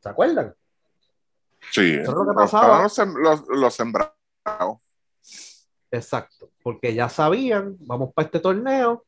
¿Se 0.00 0.08
acuerdan? 0.08 0.54
Sí, 1.72 1.94
Eso 1.94 2.10
es 2.10 2.16
lo 2.16 2.28
que 2.28 2.34
pasaba. 2.34 2.82
los, 2.82 2.96
sem- 2.98 3.16
los- 3.18 3.48
los 3.48 3.74
sembrados. 3.74 4.78
Exacto, 5.90 6.50
porque 6.62 6.94
ya 6.94 7.08
sabían, 7.08 7.76
vamos 7.80 8.12
para 8.12 8.26
este 8.26 8.40
torneo, 8.40 9.04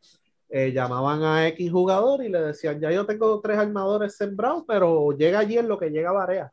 eh, 0.51 0.73
llamaban 0.73 1.23
a 1.23 1.47
X 1.49 1.71
jugador 1.71 2.25
y 2.25 2.29
le 2.31 2.41
decían, 2.41 2.81
ya 2.81 2.91
yo 2.91 3.05
tengo 3.05 3.41
tres 3.41 3.59
armadores 3.59 4.17
sembrados, 4.17 4.65
pero 4.67 5.13
llega 5.13 5.41
allí 5.41 5.59
en 5.59 5.69
lo 5.69 5.79
que 5.79 5.91
llega 5.91 6.13
Barea. 6.13 6.51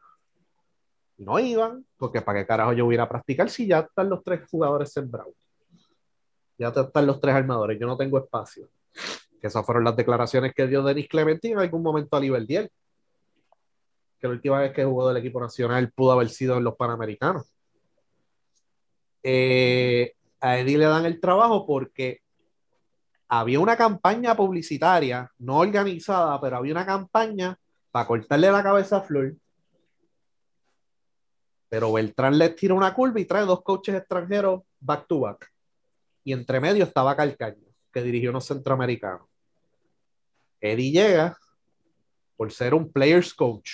Y 1.17 1.23
no 1.23 1.39
iban, 1.39 1.85
porque 1.97 2.21
para 2.21 2.39
qué 2.39 2.47
carajo 2.47 2.73
yo 2.73 2.85
voy 2.85 2.97
a 2.97 3.07
practicar 3.07 3.49
si 3.49 3.67
ya 3.67 3.79
están 3.79 4.09
los 4.09 4.21
tres 4.23 4.47
jugadores 4.49 4.91
sembrados. 4.91 5.33
Ya 6.57 6.69
están 6.69 7.07
los 7.07 7.21
tres 7.21 7.35
armadores, 7.35 7.79
yo 7.79 7.87
no 7.87 7.95
tengo 7.95 8.17
espacio. 8.17 8.69
Que 9.39 9.47
esas 9.47 9.65
fueron 9.65 9.85
las 9.85 9.95
declaraciones 9.95 10.53
que 10.53 10.67
dio 10.67 10.83
Denis 10.83 11.07
Clemente 11.07 11.49
en 11.49 11.59
algún 11.59 11.81
momento 11.81 12.17
a 12.17 12.19
Liberdiel. 12.19 12.69
Que 14.19 14.27
la 14.27 14.33
última 14.33 14.59
vez 14.59 14.73
que 14.73 14.83
jugó 14.83 15.07
del 15.07 15.17
equipo 15.17 15.39
nacional 15.39 15.91
pudo 15.91 16.11
haber 16.13 16.29
sido 16.29 16.57
en 16.57 16.63
los 16.65 16.75
Panamericanos. 16.75 17.45
Eh, 19.23 20.13
a 20.41 20.59
Eddie 20.59 20.77
le 20.77 20.85
dan 20.85 21.05
el 21.05 21.19
trabajo 21.19 21.65
porque 21.65 22.21
había 23.27 23.59
una 23.59 23.75
campaña 23.75 24.35
publicitaria, 24.35 25.31
no 25.39 25.57
organizada, 25.57 26.39
pero 26.39 26.57
había 26.57 26.73
una 26.73 26.85
campaña 26.85 27.57
para 27.91 28.07
cortarle 28.07 28.51
la 28.51 28.63
cabeza 28.63 28.97
a 28.97 29.01
Flor. 29.01 29.35
Pero 31.69 31.93
Beltrán 31.93 32.37
le 32.37 32.49
tira 32.49 32.73
una 32.73 32.93
curva 32.93 33.19
y 33.19 33.25
trae 33.25 33.45
dos 33.45 33.63
coaches 33.63 33.95
extranjeros 33.95 34.61
back 34.79 35.07
to 35.07 35.21
back. 35.21 35.51
Y 36.23 36.33
entre 36.33 36.59
medio 36.59 36.83
estaba 36.83 37.15
Calcaño, 37.15 37.67
que 37.91 38.01
dirigió 38.01 38.29
unos 38.29 38.45
centroamericanos. 38.45 39.27
Eddie 40.61 40.91
llega 40.91 41.37
por 42.35 42.51
ser 42.51 42.73
un 42.73 42.91
players 42.91 43.33
coach. 43.33 43.71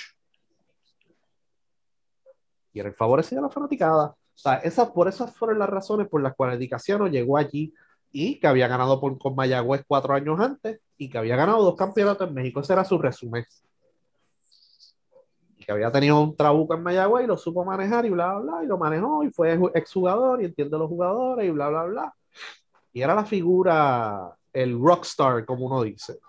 Y 2.74 2.80
era 2.80 2.90
el 2.90 2.96
favorecido 2.96 3.42
de 3.42 3.48
la 3.48 3.54
fanaticada. 3.54 4.08
O 4.08 4.38
sea, 4.38 4.56
esas, 4.56 4.90
por 4.92 5.08
esas 5.08 5.36
fueron 5.36 5.60
las 5.60 5.70
razones 5.70 6.08
por 6.08 6.22
las 6.22 6.36
cuales 6.36 6.58
Eddie 6.58 6.70
Casiano 6.70 7.08
llegó 7.08 7.38
allí 7.38 7.74
y 8.12 8.40
que 8.40 8.48
había 8.48 8.68
ganado 8.68 9.00
por, 9.00 9.18
con 9.18 9.36
Mayagüez 9.36 9.84
cuatro 9.88 10.14
años 10.14 10.40
antes 10.40 10.80
y 10.98 11.10
que 11.10 11.18
había 11.18 11.36
ganado 11.36 11.64
dos 11.64 11.76
campeonatos 11.76 12.28
en 12.28 12.34
México. 12.34 12.60
Ese 12.60 12.74
era 12.74 12.84
su 12.84 12.98
resumen. 12.98 13.46
Y 15.58 15.64
que 15.64 15.72
había 15.72 15.92
tenido 15.92 16.20
un 16.20 16.36
trabuco 16.36 16.74
en 16.74 16.84
Mayagüez 16.84 17.24
y 17.24 17.28
lo 17.28 17.38
supo 17.38 17.64
manejar 17.64 18.06
y 18.06 18.10
bla, 18.10 18.34
bla, 18.34 18.40
bla, 18.40 18.64
y 18.64 18.68
lo 18.68 18.78
manejó 18.78 19.24
y 19.24 19.30
fue 19.30 19.58
exjugador 19.74 20.42
y 20.42 20.46
entiende 20.46 20.78
los 20.78 20.90
jugadores 20.90 21.48
y 21.48 21.52
bla, 21.52 21.70
bla, 21.70 21.84
bla. 21.84 22.16
Y 22.94 23.02
era 23.02 23.16
la 23.16 23.26
figura, 23.26 24.36
el 24.52 24.80
rockstar, 24.80 25.46
como 25.46 25.68
uno 25.68 25.82
dice. 25.84 26.20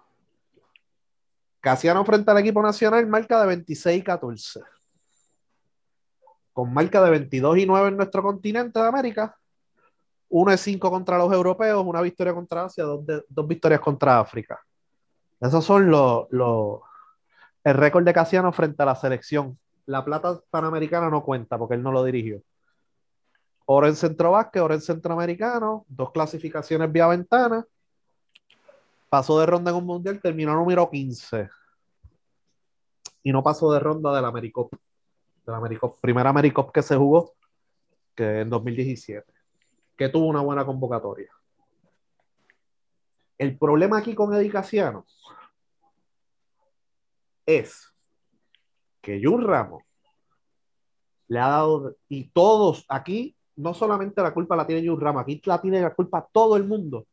Casiano 1.60 2.04
frente 2.04 2.30
al 2.30 2.38
equipo 2.38 2.62
nacional, 2.62 3.06
marca 3.06 3.40
de 3.40 3.46
26 3.46 4.00
y 4.00 4.02
14. 4.02 4.60
Con 6.52 6.72
marca 6.72 7.02
de 7.02 7.10
22 7.10 7.58
y 7.58 7.66
9 7.66 7.88
en 7.88 7.96
nuestro 7.96 8.22
continente 8.22 8.80
de 8.80 8.86
América. 8.86 9.36
1 10.34 10.52
es 10.52 10.60
5 10.62 10.90
contra 10.90 11.18
los 11.18 11.30
europeos, 11.30 11.84
una 11.84 12.00
victoria 12.00 12.32
contra 12.32 12.64
Asia, 12.64 12.84
dos, 12.84 13.04
dos 13.28 13.46
victorias 13.46 13.80
contra 13.80 14.18
África. 14.18 14.58
Esos 15.38 15.62
son 15.62 15.90
los, 15.90 16.26
el 17.62 17.74
récord 17.74 18.02
de 18.02 18.14
Casiano 18.14 18.50
frente 18.50 18.82
a 18.82 18.86
la 18.86 18.94
selección. 18.94 19.58
La 19.84 20.02
plata 20.02 20.40
panamericana 20.48 21.10
no 21.10 21.22
cuenta 21.22 21.58
porque 21.58 21.74
él 21.74 21.82
no 21.82 21.92
lo 21.92 22.02
dirigió. 22.02 22.40
Oro 23.66 23.86
en 23.86 23.94
centro 23.94 24.30
básquet, 24.30 24.62
oro 24.62 24.72
en 24.72 24.80
centroamericano, 24.80 25.84
dos 25.86 26.10
clasificaciones 26.12 26.90
vía 26.90 27.08
ventana. 27.08 27.66
Pasó 29.10 29.38
de 29.38 29.44
ronda 29.44 29.70
en 29.70 29.76
un 29.76 29.84
mundial, 29.84 30.18
terminó 30.18 30.54
número 30.54 30.88
15. 30.88 31.50
Y 33.22 33.32
no 33.32 33.42
pasó 33.42 33.70
de 33.70 33.80
ronda 33.80 34.16
del 34.16 34.24
Americop. 34.24 34.72
Del 35.44 35.54
Americop. 35.54 36.00
Primera 36.00 36.30
Americop 36.30 36.72
que 36.72 36.80
se 36.80 36.96
jugó, 36.96 37.34
que 38.14 38.40
en 38.40 38.48
2017. 38.48 39.31
Que 40.02 40.08
tuvo 40.08 40.26
una 40.26 40.40
buena 40.40 40.66
convocatoria. 40.66 41.30
El 43.38 43.56
problema 43.56 43.98
aquí 43.98 44.16
con 44.16 44.34
Eddie 44.34 44.50
es 47.46 47.94
que 49.00 49.20
Jun 49.22 49.44
Ramos 49.44 49.84
le 51.28 51.38
ha 51.38 51.46
dado, 51.46 51.94
y 52.08 52.30
todos 52.30 52.84
aquí, 52.88 53.36
no 53.54 53.74
solamente 53.74 54.20
la 54.22 54.34
culpa 54.34 54.56
la 54.56 54.66
tiene 54.66 54.84
Jun 54.84 55.00
Ramos, 55.00 55.22
aquí 55.22 55.40
la 55.44 55.60
tiene 55.60 55.80
la 55.80 55.94
culpa 55.94 56.28
todo 56.32 56.56
el 56.56 56.64
mundo 56.64 57.06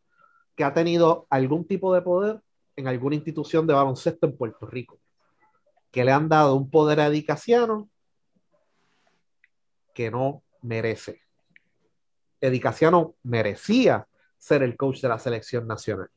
que 0.56 0.64
ha 0.64 0.74
tenido 0.74 1.28
algún 1.30 1.68
tipo 1.68 1.94
de 1.94 2.02
poder 2.02 2.42
en 2.76 2.88
alguna 2.88 3.14
institución 3.14 3.68
de 3.68 3.76
baloncesto 3.76 4.26
en 4.26 4.36
Puerto 4.36 4.66
Rico, 4.66 5.00
que 5.92 6.04
le 6.04 6.12
han 6.12 6.28
dado 6.28 6.56
un 6.56 6.72
poder 6.72 7.02
a 7.02 7.06
Eddie 7.06 7.28
que 9.94 10.10
no 10.10 10.42
merece. 10.64 11.29
Eddie 12.42 12.60
Casiano 12.60 13.16
merecía 13.24 14.08
ser 14.38 14.64
el 14.64 14.78
coach 14.78 15.02
de 15.02 15.10
la 15.10 15.20
selección 15.20 15.68
nacional. 15.68 16.10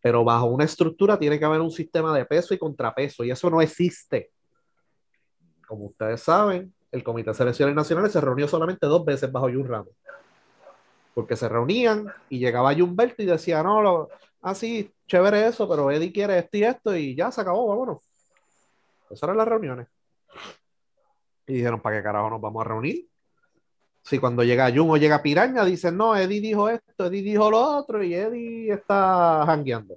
Pero 0.00 0.24
bajo 0.24 0.46
una 0.46 0.64
estructura 0.64 1.18
tiene 1.18 1.38
que 1.38 1.44
haber 1.44 1.60
un 1.60 1.70
sistema 1.70 2.14
de 2.16 2.24
peso 2.24 2.54
y 2.54 2.58
contrapeso, 2.58 3.24
y 3.24 3.30
eso 3.30 3.48
no 3.50 3.60
existe. 3.60 4.30
Como 5.66 5.86
ustedes 5.86 6.22
saben, 6.22 6.74
el 6.92 7.02
Comité 7.02 7.30
de 7.30 7.34
Selecciones 7.34 7.74
Nacionales 7.74 8.12
se 8.12 8.20
reunió 8.20 8.46
solamente 8.46 8.86
dos 8.86 9.04
veces 9.04 9.32
bajo 9.32 9.46
Jun 9.46 9.66
Ramos. 9.66 9.94
Porque 11.14 11.36
se 11.36 11.48
reunían 11.48 12.06
y 12.28 12.38
llegaba 12.38 12.72
Humberto 12.74 13.22
y 13.22 13.26
decía, 13.26 13.62
no, 13.62 13.80
lo, 13.80 14.08
ah, 14.42 14.54
sí, 14.54 14.92
chévere 15.06 15.46
eso, 15.46 15.68
pero 15.68 15.90
Eddie 15.90 16.12
quiere 16.12 16.38
esto 16.38 16.56
y 16.56 16.64
esto, 16.64 16.96
y 16.96 17.14
ya 17.14 17.30
se 17.30 17.40
acabó, 17.40 17.66
vámonos. 17.68 17.98
Esas 19.10 19.22
eran 19.24 19.36
las 19.36 19.48
reuniones. 19.48 19.88
Y 21.46 21.54
dijeron, 21.54 21.80
¿para 21.80 21.96
qué 21.96 22.02
carajo 22.02 22.30
nos 22.30 22.40
vamos 22.40 22.60
a 22.64 22.68
reunir? 22.68 23.08
Si 24.04 24.18
cuando 24.18 24.44
llega 24.44 24.70
Jun 24.70 24.90
o 24.90 24.96
llega 24.98 25.22
Piraña, 25.22 25.64
dicen, 25.64 25.96
no, 25.96 26.14
Eddie 26.14 26.40
dijo 26.40 26.68
esto, 26.68 27.06
Eddie 27.06 27.22
dijo 27.22 27.50
lo 27.50 27.78
otro, 27.78 28.04
y 28.04 28.14
Eddie 28.14 28.70
está 28.70 29.44
jangueando. 29.46 29.96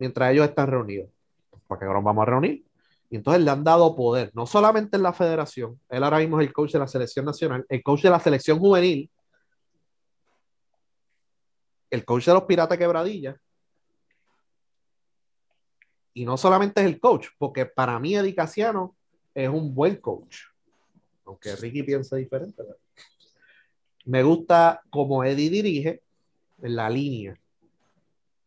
Mientras 0.00 0.32
ellos 0.32 0.48
están 0.48 0.66
reunidos. 0.66 1.08
¿Para 1.68 1.78
qué 1.78 1.86
nos 1.86 2.02
vamos 2.02 2.22
a 2.22 2.30
reunir? 2.30 2.64
Y 3.08 3.16
entonces 3.16 3.44
le 3.44 3.50
han 3.50 3.62
dado 3.62 3.94
poder, 3.94 4.32
no 4.34 4.46
solamente 4.46 4.96
en 4.96 5.04
la 5.04 5.12
federación, 5.12 5.78
él 5.88 6.02
ahora 6.02 6.18
mismo 6.18 6.40
es 6.40 6.46
el 6.46 6.52
coach 6.52 6.72
de 6.72 6.78
la 6.80 6.88
selección 6.88 7.24
nacional, 7.24 7.64
el 7.68 7.82
coach 7.82 8.02
de 8.02 8.10
la 8.10 8.18
selección 8.18 8.58
juvenil, 8.58 9.08
el 11.90 12.04
coach 12.04 12.26
de 12.26 12.32
los 12.32 12.44
Piratas 12.44 12.78
Quebradilla, 12.78 13.36
y 16.14 16.24
no 16.24 16.36
solamente 16.36 16.80
es 16.80 16.86
el 16.86 16.98
coach, 16.98 17.28
porque 17.38 17.66
para 17.66 17.98
mí 17.98 18.16
Eddie 18.16 18.34
Casiano 18.34 18.96
es 19.34 19.48
un 19.48 19.74
buen 19.74 19.96
coach, 19.96 20.38
aunque 21.32 21.56
Ricky 21.56 21.82
piensa 21.82 22.16
diferente. 22.16 22.62
Me 24.04 24.22
gusta 24.22 24.82
como 24.90 25.24
Eddie 25.24 25.50
dirige 25.50 26.02
en 26.60 26.76
la 26.76 26.90
línea. 26.90 27.38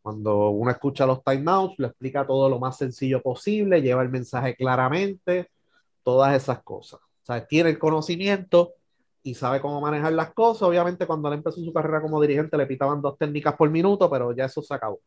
Cuando 0.02 0.50
uno 0.50 0.70
escucha 0.70 1.06
los 1.06 1.24
timeouts, 1.24 1.80
le 1.80 1.88
explica 1.88 2.28
todo 2.28 2.48
lo 2.48 2.60
más 2.60 2.78
sencillo 2.78 3.22
posible, 3.22 3.82
lleva 3.82 4.04
el 4.04 4.10
mensaje 4.10 4.56
claramente, 4.56 5.50
todas 6.04 6.36
esas 6.36 6.62
cosas. 6.62 7.00
O 7.02 7.26
sea, 7.26 7.46
tiene 7.46 7.72
el 7.72 7.80
conocimiento 7.80 8.74
y 9.24 9.34
sabe 9.34 9.60
cómo 9.60 9.82
manejar 9.82 10.14
las 10.14 10.32
cosas. 10.34 10.64
Obviamente, 10.64 11.08
cuando 11.08 11.28
él 11.30 11.36
empezó 11.36 11.60
su 11.60 11.74
carrera 11.74 12.02
como 12.02 12.22
dirigente, 12.22 12.56
le 12.56 12.68
pitaban 12.68 13.02
dos 13.02 13.18
técnicas 13.18 13.56
por 13.56 13.70
minuto, 13.72 14.08
pero 14.10 14.32
ya 14.32 14.46
eso 14.46 14.62
se 14.62 14.76
acabó. 14.76 15.00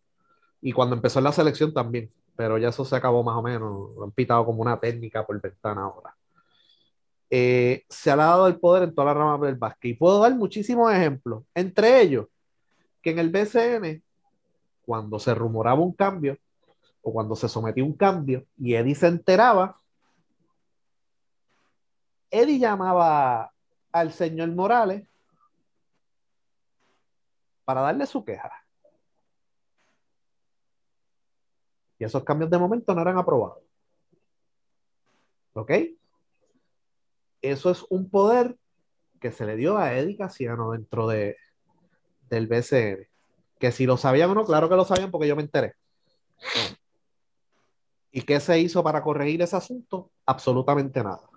Y 0.60 0.72
cuando 0.72 0.96
empezó 0.96 1.20
en 1.20 1.26
la 1.26 1.32
selección 1.32 1.72
también, 1.72 2.10
pero 2.34 2.58
ya 2.58 2.70
eso 2.70 2.84
se 2.84 2.96
acabó 2.96 3.22
más 3.22 3.36
o 3.36 3.42
menos. 3.42 3.94
Lo 3.94 4.02
han 4.02 4.10
pitado 4.10 4.44
como 4.44 4.62
una 4.62 4.80
técnica 4.80 5.24
por 5.24 5.40
ventana 5.40 5.82
ahora. 5.82 6.17
Eh, 7.30 7.84
se 7.88 8.10
ha 8.10 8.16
dado 8.16 8.46
el 8.46 8.58
poder 8.58 8.84
en 8.84 8.94
toda 8.94 9.12
la 9.12 9.14
rama 9.14 9.46
del 9.46 9.56
básquet. 9.56 9.92
Y 9.92 9.94
puedo 9.94 10.20
dar 10.20 10.34
muchísimos 10.34 10.92
ejemplos. 10.92 11.44
Entre 11.54 12.00
ellos, 12.00 12.26
que 13.02 13.10
en 13.10 13.18
el 13.18 13.30
BCN 13.30 14.02
cuando 14.88 15.18
se 15.18 15.34
rumoraba 15.34 15.80
un 15.80 15.92
cambio 15.92 16.38
o 17.02 17.12
cuando 17.12 17.36
se 17.36 17.46
sometía 17.46 17.84
un 17.84 17.92
cambio 17.92 18.46
y 18.56 18.74
Eddie 18.74 18.94
se 18.94 19.06
enteraba, 19.06 19.78
Eddie 22.30 22.58
llamaba 22.58 23.52
al 23.92 24.12
señor 24.12 24.48
Morales 24.54 25.06
para 27.66 27.82
darle 27.82 28.06
su 28.06 28.24
queja. 28.24 28.50
Y 31.98 32.04
esos 32.04 32.24
cambios 32.24 32.50
de 32.50 32.56
momento 32.56 32.94
no 32.94 33.02
eran 33.02 33.18
aprobados. 33.18 33.62
¿Ok? 35.52 35.70
Eso 37.42 37.70
es 37.70 37.84
un 37.90 38.10
poder 38.10 38.56
que 39.20 39.32
se 39.32 39.46
le 39.46 39.56
dio 39.56 39.78
a 39.78 39.94
Eddie 39.94 40.16
Casiano 40.16 40.72
dentro 40.72 41.06
de, 41.06 41.36
del 42.28 42.46
BCN. 42.46 43.06
Que 43.58 43.72
si 43.72 43.86
lo 43.86 43.96
sabían 43.96 44.30
o 44.30 44.34
no, 44.34 44.44
claro 44.44 44.68
que 44.68 44.76
lo 44.76 44.84
sabían 44.84 45.10
porque 45.10 45.28
yo 45.28 45.36
me 45.36 45.42
enteré. 45.42 45.74
¿Y 48.12 48.22
qué 48.22 48.40
se 48.40 48.58
hizo 48.58 48.82
para 48.82 49.02
corregir 49.02 49.42
ese 49.42 49.56
asunto? 49.56 50.10
Absolutamente 50.26 51.02
nada. 51.02 51.28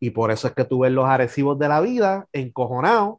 Y 0.00 0.10
por 0.10 0.30
eso 0.30 0.48
es 0.48 0.54
que 0.54 0.64
tuve 0.64 0.90
los 0.90 1.06
agresivos 1.06 1.58
de 1.58 1.68
la 1.68 1.80
vida 1.80 2.28
encojonados, 2.32 3.18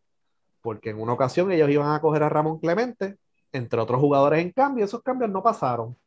porque 0.61 0.91
en 0.91 0.99
una 0.99 1.13
ocasión 1.13 1.51
ellos 1.51 1.69
iban 1.69 1.91
a 1.91 2.01
coger 2.01 2.23
a 2.23 2.29
Ramón 2.29 2.59
Clemente, 2.59 3.17
entre 3.51 3.79
otros 3.79 3.99
jugadores 3.99 4.41
en 4.41 4.51
cambio, 4.51 4.85
esos 4.85 5.01
cambios 5.01 5.31
no 5.31 5.41
pasaron. 5.41 5.97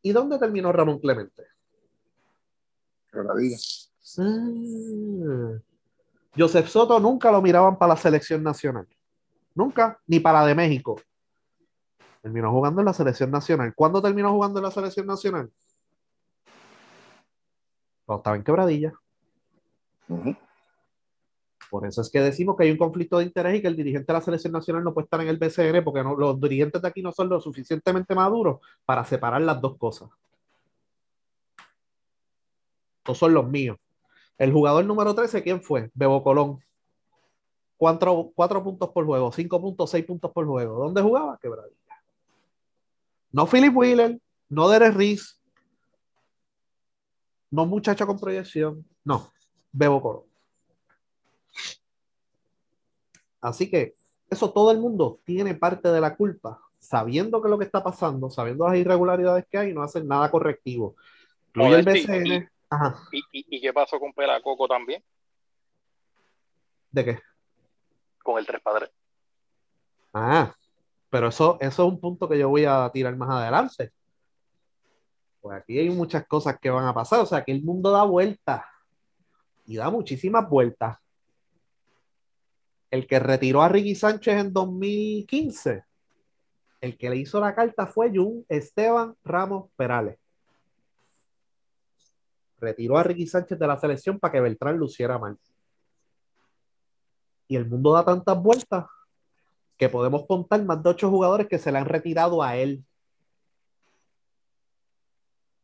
¿Y 0.00 0.12
dónde 0.12 0.38
terminó 0.38 0.72
Ramón 0.72 0.98
Clemente? 0.98 1.44
Quebradilla. 3.12 3.56
Ah. 4.18 5.58
Joseph 6.36 6.66
Soto 6.68 6.98
nunca 6.98 7.30
lo 7.30 7.42
miraban 7.42 7.78
para 7.78 7.94
la 7.94 7.96
selección 8.00 8.42
nacional. 8.42 8.88
Nunca, 9.54 10.00
ni 10.06 10.18
para 10.20 10.40
la 10.40 10.46
de 10.46 10.54
México. 10.54 11.00
Terminó 12.22 12.50
jugando 12.50 12.80
en 12.80 12.86
la 12.86 12.92
selección 12.94 13.30
nacional. 13.30 13.74
¿Cuándo 13.74 14.00
terminó 14.00 14.32
jugando 14.32 14.58
en 14.58 14.64
la 14.64 14.70
selección 14.70 15.06
nacional? 15.06 15.50
Cuando 18.06 18.20
estaba 18.20 18.36
en 18.36 18.44
quebradilla. 18.44 18.92
Por 21.70 21.86
eso 21.86 22.02
es 22.02 22.10
que 22.10 22.20
decimos 22.20 22.56
que 22.56 22.64
hay 22.64 22.70
un 22.70 22.76
conflicto 22.78 23.18
de 23.18 23.24
interés 23.24 23.56
y 23.58 23.62
que 23.62 23.68
el 23.68 23.76
dirigente 23.76 24.06
de 24.06 24.18
la 24.18 24.20
selección 24.24 24.52
nacional 24.52 24.84
no 24.84 24.92
puede 24.92 25.04
estar 25.06 25.20
en 25.22 25.28
el 25.28 25.38
BCN 25.38 25.82
porque 25.82 26.02
no- 26.02 26.16
los 26.16 26.38
dirigentes 26.40 26.80
de 26.82 26.88
aquí 26.88 27.02
no 27.02 27.12
son 27.12 27.28
lo 27.28 27.40
suficientemente 27.40 28.14
maduros 28.14 28.60
para 28.84 29.04
separar 29.04 29.40
las 29.42 29.60
dos 29.60 29.76
cosas. 29.78 30.10
Estos 32.98 33.18
son 33.18 33.34
los 33.34 33.48
míos. 33.48 33.78
El 34.42 34.52
jugador 34.52 34.84
número 34.84 35.14
13, 35.14 35.40
¿quién 35.40 35.62
fue? 35.62 35.88
Bebo 35.94 36.20
Colón. 36.24 36.58
Cuatro, 37.76 38.32
cuatro 38.34 38.60
puntos 38.64 38.90
por 38.90 39.06
juego, 39.06 39.30
cinco 39.30 39.60
puntos, 39.60 39.88
seis 39.88 40.04
puntos 40.04 40.32
por 40.32 40.44
juego. 40.44 40.82
¿Dónde 40.82 41.00
jugaba? 41.00 41.38
Quebradilla. 41.40 41.76
No 43.30 43.46
Philip 43.46 43.72
Wheeler, 43.72 44.20
no 44.48 44.68
Derek 44.68 44.94
Reese, 44.94 45.36
no 47.52 47.66
muchacho 47.66 48.04
con 48.04 48.18
proyección, 48.18 48.84
no, 49.04 49.30
Bebo 49.70 50.02
Colón. 50.02 50.24
Así 53.40 53.70
que 53.70 53.94
eso 54.28 54.52
todo 54.52 54.72
el 54.72 54.80
mundo 54.80 55.20
tiene 55.24 55.54
parte 55.54 55.88
de 55.88 56.00
la 56.00 56.16
culpa, 56.16 56.60
sabiendo 56.80 57.40
que 57.40 57.48
lo 57.48 57.58
que 57.58 57.64
está 57.64 57.84
pasando, 57.84 58.28
sabiendo 58.28 58.66
las 58.66 58.76
irregularidades 58.76 59.46
que 59.48 59.58
hay, 59.58 59.72
no 59.72 59.84
hacen 59.84 60.08
nada 60.08 60.32
correctivo. 60.32 60.96
Incluye 61.54 61.76
el 61.76 61.84
BCN. 61.84 62.51
Ajá. 62.72 62.96
¿Y, 63.12 63.18
y, 63.32 63.56
y 63.56 63.60
qué 63.60 63.70
pasó 63.70 64.00
con 64.00 64.14
Pelacoco 64.14 64.66
también? 64.66 65.04
¿De 66.90 67.04
qué? 67.04 67.18
Con 68.22 68.38
el 68.38 68.46
tres 68.46 68.62
padres. 68.62 68.90
Ah, 70.14 70.54
pero 71.10 71.28
eso, 71.28 71.58
eso 71.60 71.86
es 71.86 71.92
un 71.92 72.00
punto 72.00 72.26
que 72.26 72.38
yo 72.38 72.48
voy 72.48 72.64
a 72.64 72.88
tirar 72.90 73.14
más 73.14 73.28
adelante. 73.28 73.92
Pues 75.42 75.58
aquí 75.58 75.78
hay 75.78 75.90
muchas 75.90 76.26
cosas 76.26 76.58
que 76.58 76.70
van 76.70 76.86
a 76.86 76.94
pasar. 76.94 77.20
O 77.20 77.26
sea, 77.26 77.44
que 77.44 77.52
el 77.52 77.62
mundo 77.62 77.90
da 77.90 78.04
vueltas. 78.04 78.62
Y 79.66 79.76
da 79.76 79.90
muchísimas 79.90 80.48
vueltas. 80.48 80.96
El 82.90 83.06
que 83.06 83.18
retiró 83.18 83.60
a 83.60 83.68
Ricky 83.68 83.94
Sánchez 83.94 84.40
en 84.40 84.52
2015, 84.52 85.84
el 86.80 86.96
que 86.96 87.10
le 87.10 87.16
hizo 87.16 87.38
la 87.38 87.54
carta 87.54 87.86
fue 87.86 88.10
Jun 88.10 88.46
Esteban 88.48 89.14
Ramos 89.24 89.70
Perales. 89.76 90.21
Retiró 92.62 92.96
a 92.96 93.02
Ricky 93.02 93.26
Sánchez 93.26 93.58
de 93.58 93.66
la 93.66 93.76
selección 93.76 94.20
para 94.20 94.30
que 94.30 94.40
Beltrán 94.40 94.76
luciera 94.76 95.18
mal. 95.18 95.36
Y 97.48 97.56
el 97.56 97.68
mundo 97.68 97.92
da 97.92 98.04
tantas 98.04 98.40
vueltas 98.40 98.86
que 99.76 99.88
podemos 99.88 100.24
contar 100.26 100.64
más 100.64 100.80
de 100.80 100.90
ocho 100.90 101.10
jugadores 101.10 101.48
que 101.48 101.58
se 101.58 101.72
le 101.72 101.78
han 101.78 101.86
retirado 101.86 102.40
a 102.40 102.54
él. 102.56 102.84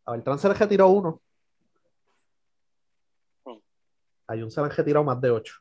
A 0.06 0.10
Beltrán 0.10 0.40
se 0.40 0.48
le 0.48 0.54
retiró 0.54 0.88
uno. 0.88 1.22
A 4.26 4.36
Jun 4.36 4.50
se 4.50 4.60
le 4.60 4.66
han 4.66 4.76
retirado 4.76 5.04
más 5.04 5.20
de 5.20 5.30
ocho. 5.30 5.54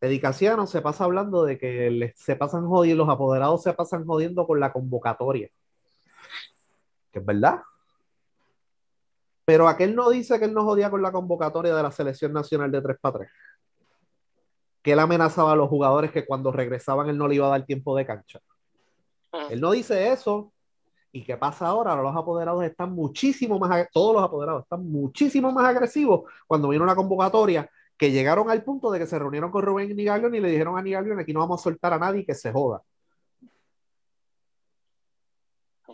Edicaciano 0.00 0.66
se 0.66 0.82
pasa 0.82 1.04
hablando 1.04 1.44
de 1.44 1.58
que 1.58 2.12
se 2.16 2.34
pasan 2.34 2.66
jodiendo, 2.66 3.04
los 3.04 3.14
apoderados 3.14 3.62
se 3.62 3.72
pasan 3.72 4.04
jodiendo 4.04 4.48
con 4.48 4.58
la 4.58 4.72
convocatoria. 4.72 5.48
Que 7.12 7.20
es 7.20 7.24
verdad. 7.24 7.62
Pero 9.44 9.68
aquel 9.68 9.94
no 9.94 10.10
dice 10.10 10.38
que 10.38 10.46
él 10.46 10.54
no 10.54 10.64
jodía 10.64 10.90
con 10.90 11.02
la 11.02 11.12
convocatoria 11.12 11.74
de 11.74 11.82
la 11.82 11.90
selección 11.90 12.32
nacional 12.32 12.70
de 12.70 12.80
3 12.80 12.98
para 13.00 13.18
3 13.18 13.30
que 14.84 14.92
él 14.92 14.98
amenazaba 14.98 15.52
a 15.52 15.56
los 15.56 15.70
jugadores 15.70 16.12
que 16.12 16.26
cuando 16.26 16.52
regresaban 16.52 17.08
él 17.08 17.16
no 17.16 17.26
le 17.26 17.36
iba 17.36 17.46
a 17.46 17.50
dar 17.50 17.64
tiempo 17.64 17.96
de 17.96 18.04
cancha. 18.04 18.38
Él 19.48 19.58
no 19.58 19.72
dice 19.72 20.12
eso. 20.12 20.52
¿Y 21.10 21.24
qué 21.24 21.38
pasa 21.38 21.68
ahora? 21.68 21.96
Los 21.96 22.14
apoderados 22.14 22.62
están 22.64 22.92
muchísimo 22.92 23.58
más, 23.58 23.88
todos 23.90 24.14
los 24.14 24.22
apoderados 24.22 24.64
están 24.64 24.86
muchísimo 24.86 25.50
más 25.52 25.64
agresivos 25.64 26.30
cuando 26.46 26.68
vino 26.68 26.84
una 26.84 26.94
convocatoria 26.94 27.70
que 27.96 28.10
llegaron 28.10 28.50
al 28.50 28.62
punto 28.62 28.90
de 28.90 28.98
que 28.98 29.06
se 29.06 29.18
reunieron 29.18 29.50
con 29.50 29.62
Rubén 29.62 29.96
Nigaglion 29.96 30.34
y 30.34 30.40
le 30.40 30.50
dijeron 30.50 30.76
a 30.76 30.82
Nigaglion 30.82 31.18
aquí 31.18 31.32
no 31.32 31.40
vamos 31.40 31.62
a 31.62 31.64
soltar 31.64 31.94
a 31.94 31.98
nadie 31.98 32.26
que 32.26 32.34
se 32.34 32.52
joda. 32.52 32.82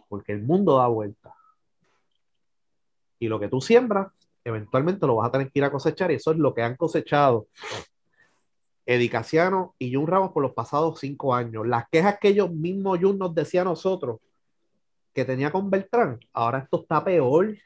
Porque 0.09 0.33
el 0.33 0.43
mundo 0.43 0.79
da 0.79 0.89
vuelta. 0.89 1.33
Y 3.21 3.29
lo 3.29 3.39
que 3.39 3.49
tú 3.49 3.61
siembras, 3.61 4.09
eventualmente 4.43 5.07
lo 5.07 5.17
vas 5.17 5.29
a 5.29 5.33
tener 5.33 5.53
que 5.53 5.61
ir 5.61 5.65
a 5.65 5.71
cosechar 5.71 6.11
y 6.11 6.15
eso 6.15 6.33
es 6.33 6.39
lo 6.39 6.53
que 6.53 6.63
han 6.63 6.75
cosechado 6.77 7.47
Edicaciano 8.87 9.77
y 9.79 9.95
Jun 9.95 10.09
Ramos 10.09 10.33
por 10.33 10.43
los 10.43 10.53
pasados 10.53 10.99
cinco 10.99 11.33
años. 11.33 11.65
Las 11.65 11.89
quejas 11.91 12.19
que 12.21 12.29
ellos 12.29 12.51
mismos 12.51 12.99
Jun 13.01 13.19
nos 13.19 13.33
decía 13.33 13.61
a 13.61 13.65
nosotros 13.65 14.19
que 15.15 15.25
tenía 15.25 15.53
con 15.53 15.71
Beltrán, 15.71 16.19
ahora 16.33 16.59
esto 16.59 16.81
está 16.83 17.05
peor. 17.05 17.57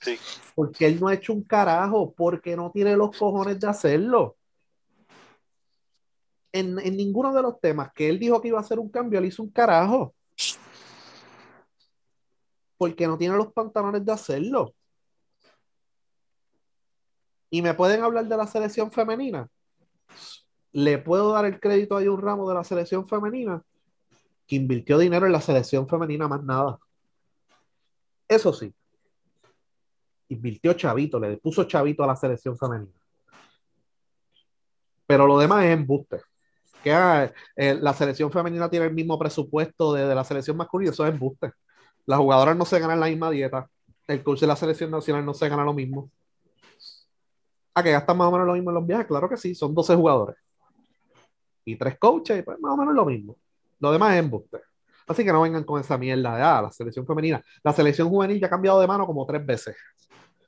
Sí. 0.00 0.18
Porque 0.54 0.86
él 0.86 0.98
no 1.00 1.08
ha 1.08 1.14
hecho 1.14 1.32
un 1.32 1.42
carajo, 1.42 2.14
porque 2.14 2.56
no 2.56 2.70
tiene 2.70 2.96
los 2.96 3.16
cojones 3.16 3.60
de 3.60 3.66
hacerlo. 3.66 4.36
En, 6.52 6.78
en 6.78 6.96
ninguno 6.96 7.34
de 7.34 7.42
los 7.42 7.60
temas 7.60 7.92
que 7.92 8.08
él 8.08 8.18
dijo 8.18 8.40
que 8.40 8.48
iba 8.48 8.58
a 8.58 8.62
hacer 8.62 8.78
un 8.78 8.88
cambio, 8.88 9.18
él 9.18 9.26
hizo 9.26 9.42
un 9.42 9.50
carajo. 9.50 10.14
Porque 12.78 13.06
no 13.06 13.18
tiene 13.18 13.36
los 13.36 13.52
pantalones 13.52 14.04
de 14.04 14.12
hacerlo. 14.12 14.74
Y 17.54 17.62
me 17.62 17.74
pueden 17.74 18.02
hablar 18.02 18.26
de 18.26 18.36
la 18.36 18.46
selección 18.46 18.90
femenina 18.90 19.48
le 20.74 20.98
puedo 20.98 21.32
dar 21.32 21.44
el 21.44 21.60
crédito 21.60 21.96
a 21.96 22.00
un 22.00 22.20
ramo 22.20 22.48
de 22.48 22.54
la 22.56 22.64
selección 22.64 23.06
femenina 23.06 23.62
que 24.46 24.56
invirtió 24.56 24.98
dinero 24.98 25.24
en 25.24 25.32
la 25.32 25.40
selección 25.40 25.88
femenina 25.88 26.26
más 26.26 26.42
nada. 26.42 26.78
Eso 28.26 28.52
sí, 28.52 28.74
invirtió 30.28 30.72
chavito, 30.72 31.20
le 31.20 31.36
puso 31.36 31.62
chavito 31.62 32.02
a 32.02 32.08
la 32.08 32.16
selección 32.16 32.58
femenina. 32.58 32.90
Pero 35.06 35.26
lo 35.26 35.38
demás 35.38 35.64
es 35.64 35.70
embuste. 35.70 36.22
Que 36.82 36.92
ah, 36.92 37.32
eh, 37.54 37.78
la 37.80 37.94
selección 37.94 38.32
femenina 38.32 38.68
tiene 38.68 38.86
el 38.86 38.94
mismo 38.94 39.16
presupuesto 39.16 39.92
de, 39.92 40.12
la 40.12 40.24
selección 40.24 40.56
masculina, 40.56 40.90
eso 40.90 41.06
es 41.06 41.12
embuste. 41.12 41.52
Las 42.04 42.18
jugadoras 42.18 42.56
no 42.56 42.64
se 42.64 42.80
ganan 42.80 42.98
la 42.98 43.06
misma 43.06 43.30
dieta. 43.30 43.70
El 44.08 44.24
coach 44.24 44.40
de 44.40 44.48
la 44.48 44.56
selección 44.56 44.90
nacional 44.90 45.24
no 45.24 45.34
se 45.34 45.48
gana 45.48 45.64
lo 45.64 45.72
mismo. 45.72 46.10
¿A 47.74 47.82
que 47.82 47.90
gastan 47.92 48.16
más 48.16 48.28
o 48.28 48.32
menos 48.32 48.46
lo 48.46 48.54
mismo 48.54 48.70
en 48.70 48.74
los 48.74 48.86
viajes? 48.86 49.06
Claro 49.06 49.28
que 49.28 49.36
sí, 49.36 49.54
son 49.54 49.74
12 49.74 49.96
jugadores 49.96 50.36
y 51.64 51.76
tres 51.76 51.98
coaches, 51.98 52.44
pues 52.44 52.58
más 52.60 52.72
o 52.72 52.76
menos 52.76 52.94
lo 52.94 53.04
mismo. 53.04 53.36
Lo 53.80 53.92
demás 53.92 54.14
es 54.14 54.20
embuste. 54.20 54.60
Así 55.06 55.24
que 55.24 55.32
no 55.32 55.42
vengan 55.42 55.64
con 55.64 55.80
esa 55.80 55.98
mierda 55.98 56.36
de 56.36 56.42
ah, 56.42 56.62
la 56.62 56.72
selección 56.72 57.06
femenina. 57.06 57.42
La 57.62 57.72
selección 57.72 58.08
juvenil 58.08 58.40
ya 58.40 58.46
ha 58.46 58.50
cambiado 58.50 58.80
de 58.80 58.86
mano 58.86 59.06
como 59.06 59.26
tres 59.26 59.44
veces. 59.44 59.76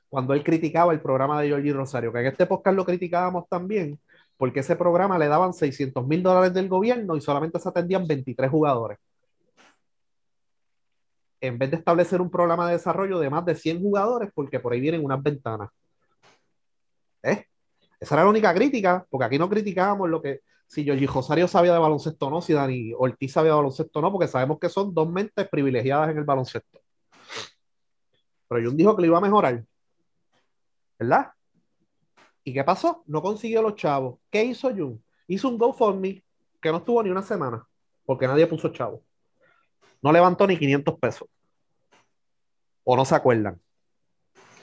Cuando 0.09 0.33
él 0.33 0.43
criticaba 0.43 0.93
el 0.93 1.01
programa 1.01 1.41
de 1.41 1.49
Georgie 1.49 1.73
Rosario, 1.73 2.11
que 2.13 2.19
en 2.19 2.27
este 2.27 2.45
podcast 2.45 2.75
lo 2.75 2.85
criticábamos 2.85 3.47
también, 3.49 3.99
porque 4.37 4.61
ese 4.61 4.75
programa 4.75 5.17
le 5.17 5.27
daban 5.27 5.53
600 5.53 6.07
mil 6.07 6.23
dólares 6.23 6.53
del 6.53 6.69
gobierno 6.69 7.15
y 7.15 7.21
solamente 7.21 7.59
se 7.59 7.69
atendían 7.69 8.07
23 8.07 8.49
jugadores. 8.49 8.97
En 11.39 11.57
vez 11.59 11.69
de 11.69 11.77
establecer 11.77 12.19
un 12.19 12.31
programa 12.31 12.67
de 12.67 12.73
desarrollo 12.73 13.19
de 13.19 13.29
más 13.29 13.45
de 13.45 13.53
100 13.53 13.81
jugadores, 13.81 14.29
porque 14.33 14.59
por 14.59 14.73
ahí 14.73 14.79
vienen 14.79 15.05
unas 15.05 15.21
ventanas. 15.21 15.69
¿Eh? 17.27 17.45
Esa 17.99 18.15
era 18.15 18.23
la 18.23 18.29
única 18.29 18.53
crítica, 18.53 19.05
porque 19.09 19.25
aquí 19.25 19.37
no 19.37 19.49
criticábamos 19.49 20.09
lo 20.09 20.21
que, 20.21 20.41
si 20.67 20.83
Giorgi 20.83 21.05
Rosario 21.05 21.47
sabía 21.47 21.73
de 21.73 21.79
baloncesto 21.79 22.27
o 22.27 22.29
no, 22.29 22.41
si 22.41 22.53
Dani 22.53 22.93
Ortiz 22.97 23.31
sabía 23.31 23.51
de 23.51 23.57
baloncesto 23.57 23.99
o 23.99 24.01
no, 24.01 24.11
porque 24.11 24.27
sabemos 24.27 24.59
que 24.59 24.69
son 24.69 24.93
dos 24.93 25.09
mentes 25.09 25.47
privilegiadas 25.49 26.11
en 26.11 26.17
el 26.17 26.23
baloncesto. 26.23 26.79
Pero 28.47 28.63
Jun 28.63 28.77
dijo 28.77 28.95
que 28.95 29.01
lo 29.01 29.07
iba 29.07 29.17
a 29.17 29.21
mejorar. 29.21 29.63
¿Verdad? 30.99 31.31
¿Y 32.43 32.53
qué 32.53 32.63
pasó? 32.63 33.03
No 33.07 33.21
consiguió 33.21 33.61
los 33.61 33.75
chavos. 33.75 34.19
¿Qué 34.29 34.43
hizo 34.43 34.69
Jun? 34.69 35.03
Hizo 35.27 35.49
un 35.49 35.57
GoFundMe 35.57 36.23
que 36.61 36.71
no 36.71 36.77
estuvo 36.77 37.03
ni 37.03 37.09
una 37.09 37.21
semana, 37.21 37.67
porque 38.05 38.27
nadie 38.27 38.47
puso 38.47 38.69
chavos. 38.69 39.01
No 40.01 40.11
levantó 40.11 40.47
ni 40.47 40.57
500 40.57 40.99
pesos. 40.99 41.27
¿O 42.83 42.95
no 42.95 43.03
se 43.03 43.15
acuerdan? 43.15 43.59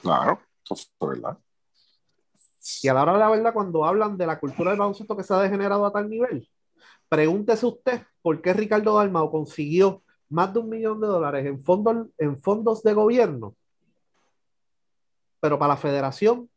Claro, 0.00 0.40
eso 0.64 0.76
fue 0.98 1.10
verdad. 1.10 1.38
Y 2.82 2.88
a 2.88 2.94
la 2.94 3.02
hora 3.02 3.12
de 3.14 3.18
la 3.18 3.30
verdad, 3.30 3.52
cuando 3.52 3.84
hablan 3.84 4.16
de 4.16 4.26
la 4.26 4.38
cultura 4.38 4.70
del 4.70 4.78
baloncesto 4.78 5.16
que 5.16 5.22
se 5.22 5.34
ha 5.34 5.40
degenerado 5.40 5.84
a 5.84 5.92
tal 5.92 6.08
nivel, 6.08 6.48
pregúntese 7.08 7.66
usted 7.66 8.02
por 8.22 8.40
qué 8.40 8.52
Ricardo 8.52 8.96
Dalmau 8.96 9.30
consiguió 9.30 10.02
más 10.30 10.52
de 10.52 10.60
un 10.60 10.68
millón 10.70 11.00
de 11.00 11.06
dólares 11.06 11.46
en 11.46 11.60
fondos, 11.60 12.82
de 12.82 12.92
gobierno, 12.94 13.54
pero 15.40 15.58
para 15.58 15.74
la 15.74 15.76
federación 15.76 16.48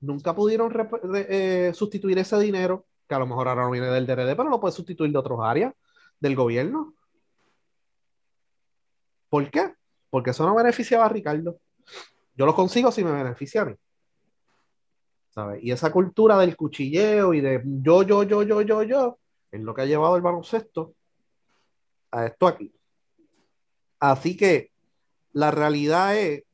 nunca 0.00 0.34
pudieron 0.34 0.72
eh, 1.14 1.72
sustituir 1.74 2.18
ese 2.18 2.38
dinero, 2.38 2.86
que 3.08 3.14
a 3.14 3.18
lo 3.18 3.26
mejor 3.26 3.48
ahora 3.48 3.64
no 3.64 3.70
viene 3.70 3.88
del 3.88 4.06
DRD, 4.06 4.36
pero 4.36 4.50
lo 4.50 4.60
puede 4.60 4.74
sustituir 4.74 5.10
de 5.10 5.18
otras 5.18 5.38
áreas 5.42 5.72
del 6.20 6.36
gobierno. 6.36 6.94
¿Por 9.30 9.50
qué? 9.50 9.74
porque 10.12 10.28
eso 10.28 10.44
no 10.44 10.54
beneficiaba 10.54 11.06
a 11.06 11.08
Ricardo. 11.08 11.58
Yo 12.36 12.44
lo 12.44 12.54
consigo 12.54 12.92
si 12.92 13.02
me 13.02 13.12
beneficia. 13.12 13.74
¿Sabes? 15.32 15.62
Y 15.62 15.72
esa 15.72 15.90
cultura 15.90 16.38
del 16.38 16.56
cuchilleo 16.56 17.32
y 17.32 17.40
de 17.40 17.62
yo, 17.64 18.02
yo, 18.02 18.22
yo, 18.22 18.42
yo, 18.42 18.60
yo, 18.60 18.82
yo, 18.82 19.18
es 19.50 19.60
lo 19.60 19.74
que 19.74 19.82
ha 19.82 19.86
llevado 19.86 20.14
el 20.16 20.22
baloncesto 20.22 20.94
a 22.10 22.26
esto 22.26 22.46
aquí. 22.46 22.72
Así 23.98 24.36
que 24.36 24.70
la 25.32 25.50
realidad 25.50 26.16
es 26.18 26.44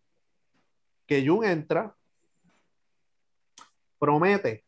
que 1.06 1.26
Jun 1.26 1.44
entra, 1.44 1.96
promete 3.98 4.64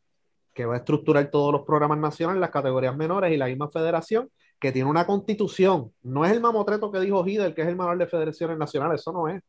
que 0.53 0.67
va 0.67 0.75
a 0.75 0.79
estructurar 0.79 1.31
todos 1.31 1.53
los 1.53 1.63
programas 1.63 1.99
nacionales, 1.99 2.41
las 2.41 2.51
categorías 2.51 2.97
menores 2.97 3.33
y 3.33 3.37
la 3.37 3.47
misma 3.47 3.71
federación, 3.71 4.29
que 4.59 4.73
tiene 4.73 4.91
una 4.91 5.07
constitución. 5.07 5.93
No 6.03 6.25
es 6.25 6.33
el 6.33 6.41
mamotreto 6.41 6.91
que 6.91 7.01
dijo 7.01 7.27
Hidel, 7.27 7.55
que 7.55 7.63
es 7.63 7.69
el 7.69 7.77
manual 7.77 7.99
de 7.99 8.07
federaciones 8.07 8.59
nacionales, 8.59 9.01
eso 9.01 9.13
no 9.13 9.29
es. 9.29 9.41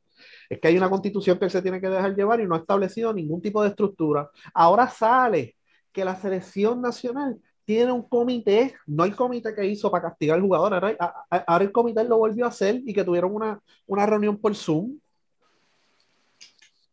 Es 0.50 0.60
que 0.60 0.68
hay 0.68 0.78
una 0.78 0.90
constitución 0.90 1.38
que 1.40 1.50
se 1.50 1.62
tiene 1.62 1.82
que 1.82 1.90
dejar 1.90 2.16
llevar 2.16 2.40
y 2.40 2.48
no 2.48 2.56
ha 2.56 2.60
establecido 2.60 3.14
ningún 3.14 3.42
tipo 3.42 3.62
de 3.62 3.70
estructura. 3.70 4.30
Ahora 4.54 4.90
sale 4.90 5.56
que 5.92 6.06
la 6.06 6.16
selección 6.16 6.82
nacional 6.82 7.40
tiene 7.66 7.92
un 7.92 8.08
comité, 8.08 8.76
no 8.88 9.04
hay 9.04 9.12
comité 9.12 9.54
que 9.54 9.66
hizo 9.66 9.90
para 9.92 10.10
castigar 10.10 10.36
al 10.36 10.42
jugador, 10.42 10.74
ahora, 10.74 11.64
el 11.64 11.72
comité 11.72 12.04
lo 12.04 12.18
volvió 12.18 12.46
a 12.46 12.50
hacer 12.50 12.82
y 12.86 12.94
que 12.94 13.04
tuvieron 13.04 13.34
una, 13.34 13.62
una 13.86 14.06
reunión 14.06 14.38
por 14.38 14.56
Zoom 14.56 15.00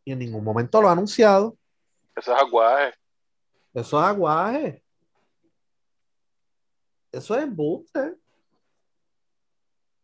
y 0.09 0.13
en 0.13 0.19
ningún 0.21 0.43
momento 0.43 0.81
lo 0.81 0.89
ha 0.89 0.93
anunciado. 0.93 1.55
Eso 2.17 2.33
es 2.33 2.41
aguaje. 2.41 2.95
Eso 3.75 3.99
es 3.99 4.07
aguaje. 4.07 4.83
Eso 7.13 7.37
es 7.37 7.43
embuste. 7.43 8.15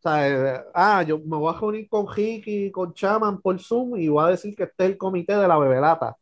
O 0.05 0.11
sea, 0.11 0.28
eh, 0.28 0.64
ah, 0.74 1.02
yo 1.02 1.18
me 1.18 1.38
voy 1.38 1.55
a 1.55 1.59
reunir 1.59 1.88
con 1.88 2.07
Ricky, 2.07 2.70
con 2.70 2.92
Chaman 2.92 3.40
por 3.40 3.59
Zoom 3.59 3.96
y 3.96 4.09
voy 4.09 4.24
a 4.24 4.28
decir 4.28 4.55
que 4.55 4.64
este 4.64 4.84
es 4.84 4.90
el 4.90 4.98
comité 4.98 5.34
de 5.34 5.48
la 5.48 5.57
bebelata. 5.57 6.14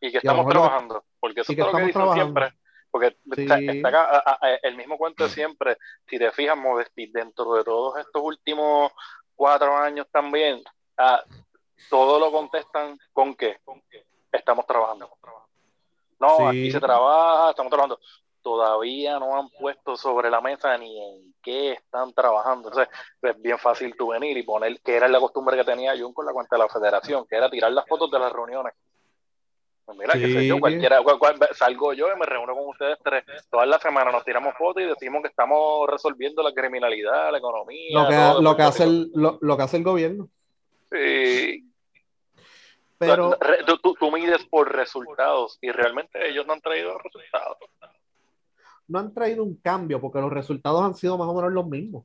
Y 0.00 0.10
que 0.10 0.18
estamos 0.18 0.48
trabajando, 0.48 1.04
porque 1.20 1.42
eso 1.42 1.52
es 1.52 1.58
lo 1.58 1.70
que 1.70 1.82
dicen 1.84 2.12
siempre. 2.14 2.52
Porque 2.90 3.16
está, 3.36 3.54
acá, 3.88 4.38
el 4.62 4.76
mismo 4.76 4.98
cuento 4.98 5.22
de 5.22 5.30
siempre, 5.30 5.76
si 6.08 6.18
te 6.18 6.32
fijas, 6.32 6.58
dentro 7.12 7.54
de 7.54 7.62
todos 7.62 7.96
estos 7.98 8.22
últimos 8.22 8.90
cuatro 9.36 9.76
años 9.76 10.08
también, 10.10 10.62
ah, 10.98 11.22
todo 11.88 12.18
lo 12.18 12.32
contestan 12.32 12.98
con 13.12 13.36
qué? 13.36 13.58
Estamos 14.32 14.66
trabajando. 14.66 15.16
No, 16.18 16.48
aquí 16.48 16.72
se 16.72 16.80
trabaja, 16.80 17.50
estamos 17.50 17.70
trabajando. 17.70 18.00
Todavía 18.44 19.18
no 19.18 19.38
han 19.38 19.48
puesto 19.48 19.96
sobre 19.96 20.28
la 20.28 20.42
mesa 20.42 20.76
ni 20.76 21.02
en 21.02 21.34
qué 21.42 21.72
están 21.72 22.12
trabajando. 22.12 22.68
Entonces, 22.68 22.94
es 23.22 23.40
bien 23.40 23.58
fácil 23.58 23.96
tú 23.96 24.08
venir 24.08 24.36
y 24.36 24.42
poner, 24.42 24.78
que 24.82 24.94
era 24.94 25.08
la 25.08 25.18
costumbre 25.18 25.56
que 25.56 25.64
tenía 25.64 25.98
Jun 25.98 26.12
con 26.12 26.26
la 26.26 26.32
cuenta 26.34 26.56
de 26.56 26.62
la 26.62 26.68
federación, 26.68 27.26
que 27.26 27.36
era 27.36 27.48
tirar 27.48 27.72
las 27.72 27.86
fotos 27.88 28.10
de 28.10 28.18
las 28.18 28.30
reuniones. 28.30 28.74
Pues 29.86 29.96
mira, 29.96 30.12
que 30.12 30.30
sé 30.30 30.46
yo, 30.46 30.60
cualquiera, 30.60 31.00
salgo 31.52 31.94
yo 31.94 32.08
y 32.14 32.18
me 32.18 32.26
reúno 32.26 32.54
con 32.54 32.68
ustedes 32.68 32.98
tres. 33.02 33.24
Todas 33.50 33.66
las 33.66 33.80
semanas 33.80 34.12
nos 34.12 34.24
tiramos 34.24 34.54
fotos 34.58 34.82
y 34.82 34.86
decimos 34.86 35.22
que 35.22 35.28
estamos 35.28 35.88
resolviendo 35.88 36.42
la 36.42 36.52
criminalidad, 36.52 37.32
la 37.32 37.38
economía. 37.38 38.02
Lo 38.02 38.08
que, 38.08 38.42
lo 38.42 38.56
que, 38.56 38.62
hace, 38.62 38.84
el, 38.84 39.10
lo, 39.14 39.38
lo 39.40 39.56
que 39.56 39.62
hace 39.62 39.78
el 39.78 39.84
gobierno. 39.84 40.28
Sí, 40.92 41.64
pero 42.98 43.38
tú, 43.98 44.10
mides 44.12 44.44
por 44.46 44.74
resultados 44.74 45.58
y 45.60 45.70
realmente 45.70 46.28
ellos 46.28 46.46
no 46.46 46.52
han 46.52 46.60
traído 46.60 46.96
resultados. 46.98 47.58
No 48.88 48.98
han 48.98 49.12
traído 49.12 49.44
un 49.44 49.56
cambio 49.56 50.00
porque 50.00 50.20
los 50.20 50.32
resultados 50.32 50.82
han 50.82 50.94
sido 50.94 51.16
más 51.16 51.28
o 51.28 51.34
menos 51.34 51.52
los 51.52 51.66
mismos. 51.66 52.04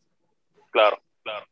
Claro, 0.71 0.97
claro. 1.23 1.45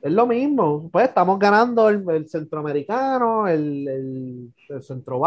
Es 0.00 0.12
lo 0.12 0.26
mismo. 0.26 0.88
Pues 0.90 1.08
estamos 1.08 1.38
ganando 1.38 1.88
el, 1.88 2.28
centroamericano, 2.28 3.46
el, 3.46 3.88
el, 3.88 4.54
el 4.68 4.82
centro 4.82 5.20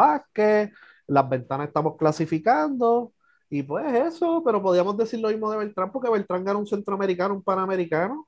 las 1.08 1.30
ventanas 1.30 1.68
estamos 1.68 1.96
clasificando. 1.98 3.14
Y 3.50 3.64
pues 3.64 3.86
eso, 3.94 4.42
pero 4.44 4.62
podríamos 4.62 4.98
decir 4.98 5.20
lo 5.20 5.30
mismo 5.30 5.52
de 5.52 5.58
Beltrán 5.58 5.92
porque 5.92 6.10
Beltrán 6.10 6.44
ganó 6.44 6.60
un 6.60 6.68
centroamericano, 6.68 7.36
un 7.36 7.44
panamericano. 7.44 8.28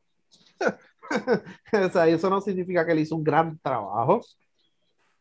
o 1.74 1.89
sea, 1.89 2.07
eso 2.07 2.30
no 2.30 2.39
significa 2.41 2.86
que 2.86 2.91
él 2.91 2.99
hizo 2.99 3.15
un 3.15 3.24
gran 3.24 3.57
trabajo 3.59 4.22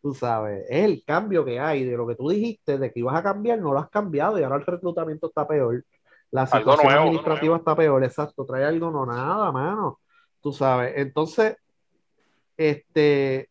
tú 0.00 0.14
sabes, 0.14 0.64
es 0.68 0.84
el 0.84 1.02
cambio 1.04 1.44
que 1.44 1.58
hay 1.58 1.84
de 1.84 1.96
lo 1.96 2.06
que 2.06 2.14
tú 2.14 2.28
dijiste, 2.28 2.78
de 2.78 2.92
que 2.92 3.00
ibas 3.00 3.16
a 3.16 3.22
cambiar, 3.22 3.58
no 3.58 3.72
lo 3.72 3.78
has 3.78 3.90
cambiado 3.90 4.38
y 4.38 4.42
ahora 4.42 4.56
el 4.56 4.66
reclutamiento 4.66 5.28
está 5.28 5.46
peor. 5.46 5.84
La 6.30 6.46
situación 6.46 6.92
administrativa 6.92 7.56
está 7.56 7.76
peor, 7.76 8.04
exacto, 8.04 8.44
trae 8.44 8.64
algo, 8.64 8.90
no 8.90 9.06
nada, 9.06 9.50
mano. 9.52 10.00
Tú 10.40 10.52
sabes, 10.52 10.94
entonces, 10.96 11.56
este, 12.56 13.48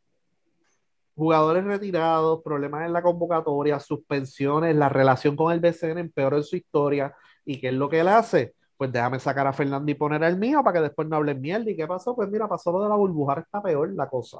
jugadores 1.15 1.63
retirados, 1.63 2.41
problemas 2.43 2.85
en 2.85 2.93
la 2.93 3.01
convocatoria, 3.01 3.79
suspensiones, 3.79 4.75
la 4.75 4.89
relación 4.89 5.35
con 5.35 5.51
el 5.51 5.59
BCN 5.59 5.97
empeoró 5.97 6.37
en 6.37 6.43
su 6.43 6.57
historia. 6.57 7.15
¿Y 7.45 7.59
qué 7.59 7.69
es 7.69 7.73
lo 7.73 7.89
que 7.89 8.01
él 8.01 8.07
hace? 8.07 8.55
Pues 8.77 8.91
déjame 8.91 9.19
sacar 9.19 9.47
a 9.47 9.53
Fernando 9.53 9.89
y 9.89 9.95
poner 9.95 10.23
el 10.23 10.37
mío 10.37 10.61
para 10.63 10.79
que 10.79 10.83
después 10.83 11.07
no 11.07 11.15
hablen 11.15 11.39
mierda. 11.39 11.71
¿Y 11.71 11.75
qué 11.75 11.87
pasó? 11.87 12.15
Pues 12.15 12.29
mira, 12.29 12.47
pasó 12.47 12.71
lo 12.71 12.83
de 12.83 12.89
la 12.89 12.95
burbuja, 12.95 13.39
está 13.39 13.61
peor 13.61 13.93
la 13.93 14.09
cosa 14.09 14.39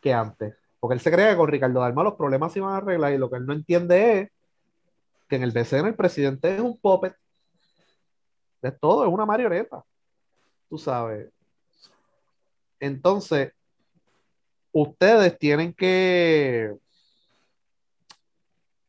que 0.00 0.12
antes. 0.12 0.54
Porque 0.82 0.94
él 0.94 1.00
se 1.00 1.12
cree 1.12 1.30
que 1.30 1.36
con 1.36 1.46
Ricardo 1.46 1.78
Dalma 1.78 2.02
los 2.02 2.16
problemas 2.16 2.52
se 2.52 2.58
iban 2.58 2.72
a 2.72 2.78
arreglar 2.78 3.12
y 3.12 3.16
lo 3.16 3.30
que 3.30 3.36
él 3.36 3.46
no 3.46 3.52
entiende 3.52 4.18
es 4.18 4.30
que 5.28 5.36
en 5.36 5.44
el 5.44 5.52
BCN 5.52 5.86
el 5.86 5.94
presidente 5.94 6.52
es 6.52 6.60
un 6.60 6.76
puppet. 6.76 7.14
Es 8.60 8.80
todo, 8.80 9.04
es 9.04 9.08
una 9.08 9.24
marioneta. 9.24 9.84
Tú 10.68 10.78
sabes. 10.78 11.30
Entonces, 12.80 13.52
ustedes 14.72 15.38
tienen 15.38 15.72
que, 15.72 16.74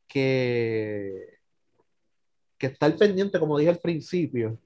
que, 0.08 1.38
estar 2.58 2.98
pendiente, 2.98 3.40
como 3.40 3.60
dije 3.60 3.70
al 3.70 3.78
principio, 3.78 4.58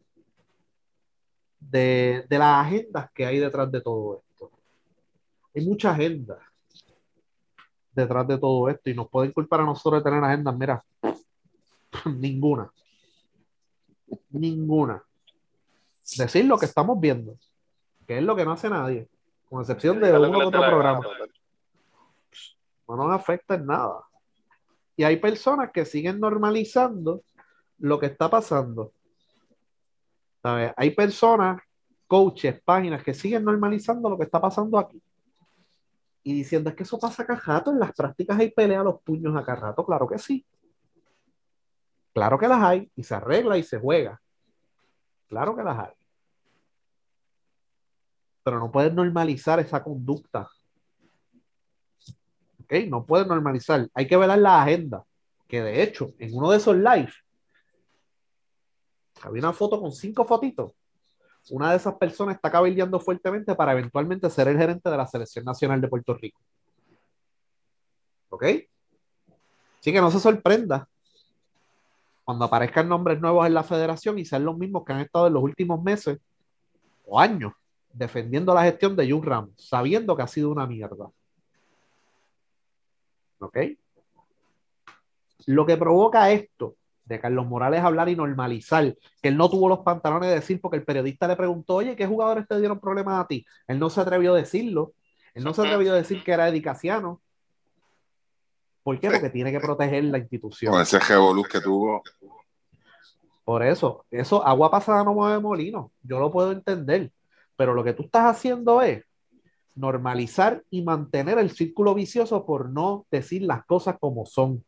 de, 1.60 2.26
de 2.30 2.40
las 2.40 2.66
agendas 2.66 3.12
que 3.12 3.26
hay 3.26 3.40
detrás 3.40 3.70
de 3.70 3.82
todo 3.82 4.24
esto. 4.30 4.50
Hay 5.54 5.66
mucha 5.66 5.92
agenda 5.92 6.47
detrás 7.98 8.28
de 8.28 8.38
todo 8.38 8.70
esto 8.70 8.90
y 8.90 8.94
nos 8.94 9.10
pueden 9.10 9.32
culpar 9.32 9.62
a 9.62 9.66
nosotros 9.66 10.04
de 10.04 10.10
tener 10.10 10.24
agendas, 10.24 10.56
mira, 10.56 10.84
ninguna. 12.06 12.72
Ninguna. 14.30 15.04
Decir 16.18 16.46
lo 16.46 16.58
que 16.58 16.68
estamos 16.68 17.00
viendo, 17.00 17.38
que 18.06 18.20
es 18.20 18.24
lo 18.24 18.36
que 18.36 18.46
no 18.46 18.54
hace 18.54 18.70
nadie, 18.70 19.10
con 19.50 19.62
excepción 19.62 20.00
de 20.00 20.18
uno 20.18 20.38
u 20.38 20.48
otro 20.48 20.62
programa. 20.62 21.02
No 22.88 22.96
nos 22.96 23.12
afecta 23.12 23.56
en 23.56 23.66
nada. 23.66 24.04
Y 24.96 25.04
hay 25.04 25.18
personas 25.18 25.72
que 25.72 25.84
siguen 25.84 26.20
normalizando 26.20 27.24
lo 27.80 28.00
que 28.00 28.06
está 28.06 28.30
pasando. 28.30 28.94
¿Sabes? 30.42 30.72
Hay 30.78 30.92
personas, 30.92 31.62
coaches, 32.08 32.62
páginas 32.64 33.04
que 33.04 33.14
siguen 33.14 33.44
normalizando 33.44 34.10
lo 34.10 34.18
que 34.18 34.24
está 34.24 34.40
pasando 34.40 34.78
aquí 34.78 35.02
y 36.28 36.34
diciendo 36.34 36.70
es 36.70 36.76
que 36.76 36.84
eso 36.84 37.00
pasa 37.00 37.24
acá 37.24 37.36
rato, 37.36 37.72
en 37.72 37.80
las 37.80 37.94
prácticas 37.94 38.38
hay 38.38 38.52
pelea 38.52 38.82
a 38.82 38.84
los 38.84 39.02
puños 39.02 39.34
acá 39.34 39.56
rato, 39.56 39.86
claro 39.86 40.06
que 40.06 40.18
sí. 40.18 40.46
Claro 42.14 42.38
que 42.38 42.50
las 42.50 42.62
hay 42.62 42.92
y 42.98 43.04
se 43.04 43.16
arregla 43.16 43.58
y 43.58 43.64
se 43.64 43.80
juega. 43.80 44.22
Claro 45.30 45.56
que 45.56 45.64
las 45.64 45.80
hay. 45.80 45.94
Pero 48.44 48.60
no 48.60 48.70
puedes 48.70 48.94
normalizar 48.94 49.62
esa 49.62 49.82
conducta. 49.82 50.50
¿Ok? 52.62 52.74
No 52.90 53.06
puedes 53.06 53.26
normalizar. 53.26 53.88
Hay 53.94 54.06
que 54.06 54.18
ver 54.18 54.38
la 54.38 54.62
agenda. 54.62 55.06
Que 55.48 55.62
de 55.62 55.82
hecho, 55.82 56.10
en 56.20 56.36
uno 56.36 56.52
de 56.52 56.58
esos 56.58 56.76
live, 56.76 57.14
había 59.22 59.44
una 59.44 59.54
foto 59.54 59.80
con 59.80 59.94
cinco 59.94 60.26
fotitos 60.26 60.74
una 61.52 61.72
de 61.72 61.78
esas 61.78 61.96
personas 61.96 62.36
está 62.36 62.52
cabildeando 62.52 63.00
fuertemente 63.00 63.56
para 63.56 63.74
eventualmente 63.74 64.30
ser 64.30 64.48
el 64.48 64.58
gerente 64.58 64.90
de 64.90 64.98
la 64.98 65.08
Selección 65.08 65.46
Nacional 65.46 65.82
de 65.82 65.88
Puerto 65.88 66.14
Rico. 66.14 66.40
¿Ok? 68.30 68.44
Así 69.80 69.94
que 69.94 70.02
no 70.02 70.12
se 70.12 70.20
sorprenda 70.20 70.88
cuando 72.26 72.46
aparezcan 72.46 72.90
nombres 72.90 73.22
nuevos 73.22 73.48
en 73.48 73.54
la 73.54 73.64
federación 73.64 74.20
y 74.20 74.26
sean 74.26 74.44
los 74.44 74.58
mismos 74.58 74.84
que 74.84 74.94
han 74.94 75.00
estado 75.00 75.28
en 75.28 75.34
los 75.34 75.44
últimos 75.44 75.82
meses 75.82 76.20
o 77.06 77.20
años 77.20 77.54
defendiendo 77.94 78.54
la 78.54 78.64
gestión 78.64 78.96
de 78.96 79.10
Jun 79.10 79.24
Ramos, 79.24 79.52
sabiendo 79.56 80.16
que 80.16 80.24
ha 80.24 80.28
sido 80.28 80.52
una 80.52 80.68
mierda. 80.68 81.10
¿Ok? 83.40 83.58
Lo 85.46 85.66
que 85.66 85.78
provoca 85.78 86.30
esto 86.32 86.76
de 87.08 87.20
Carlos 87.20 87.48
Morales 87.48 87.82
hablar 87.82 88.10
y 88.10 88.16
normalizar, 88.16 88.96
que 89.22 89.30
él 89.30 89.38
no 89.38 89.50
tuvo 89.50 89.70
los 89.70 89.80
pantalones 89.80 90.30
de 90.30 90.36
decir 90.36 90.60
porque 90.60 90.78
el 90.78 90.84
periodista 90.84 91.28
le 91.28 91.36
preguntó, 91.36 91.76
oye, 91.76 91.96
¿qué 91.96 92.06
jugadores 92.06 92.48
te 92.48 92.60
dieron 92.60 92.80
problemas 92.80 93.24
a 93.24 93.28
ti? 93.28 93.46
Él 93.68 93.80
no 93.80 93.90
se 93.90 94.02
atrevió 94.02 94.34
a 94.34 94.38
decirlo, 94.38 94.94
él 95.34 95.44
no 95.44 95.54
se 95.54 95.62
atrevió 95.62 95.94
a 95.94 95.96
decir 95.96 96.24
que 96.24 96.32
era 96.32 96.50
edicaciano. 96.50 97.22
¿Por 98.84 99.00
qué? 99.00 99.10
Porque 99.10 99.30
tiene 99.30 99.52
que 99.52 99.60
proteger 99.60 100.04
la 100.06 100.18
institución. 100.18 100.74
Con 100.74 100.82
ese 100.82 101.00
revoluz 101.00 101.48
que 101.48 101.62
tuvo. 101.62 102.02
Por 103.44 103.64
eso, 103.64 104.06
eso, 104.12 104.46
agua 104.46 104.70
pasada 104.70 105.04
no 105.06 105.14
mueve 105.14 105.40
molino, 105.40 105.92
yo 106.04 106.20
lo 106.20 106.30
puedo 106.30 106.52
entender, 106.52 107.12
pero 107.56 107.74
lo 107.74 107.82
que 107.82 107.94
tú 107.94 108.04
estás 108.04 108.26
haciendo 108.26 108.82
es 108.82 109.06
normalizar 109.76 110.64
y 110.70 110.82
mantener 110.82 111.38
el 111.38 111.52
círculo 111.52 111.94
vicioso 111.94 112.46
por 112.46 112.70
no 112.70 113.06
decir 113.10 113.44
las 113.44 113.66
cosas 113.66 113.96
como 114.00 114.26
son. 114.26 114.66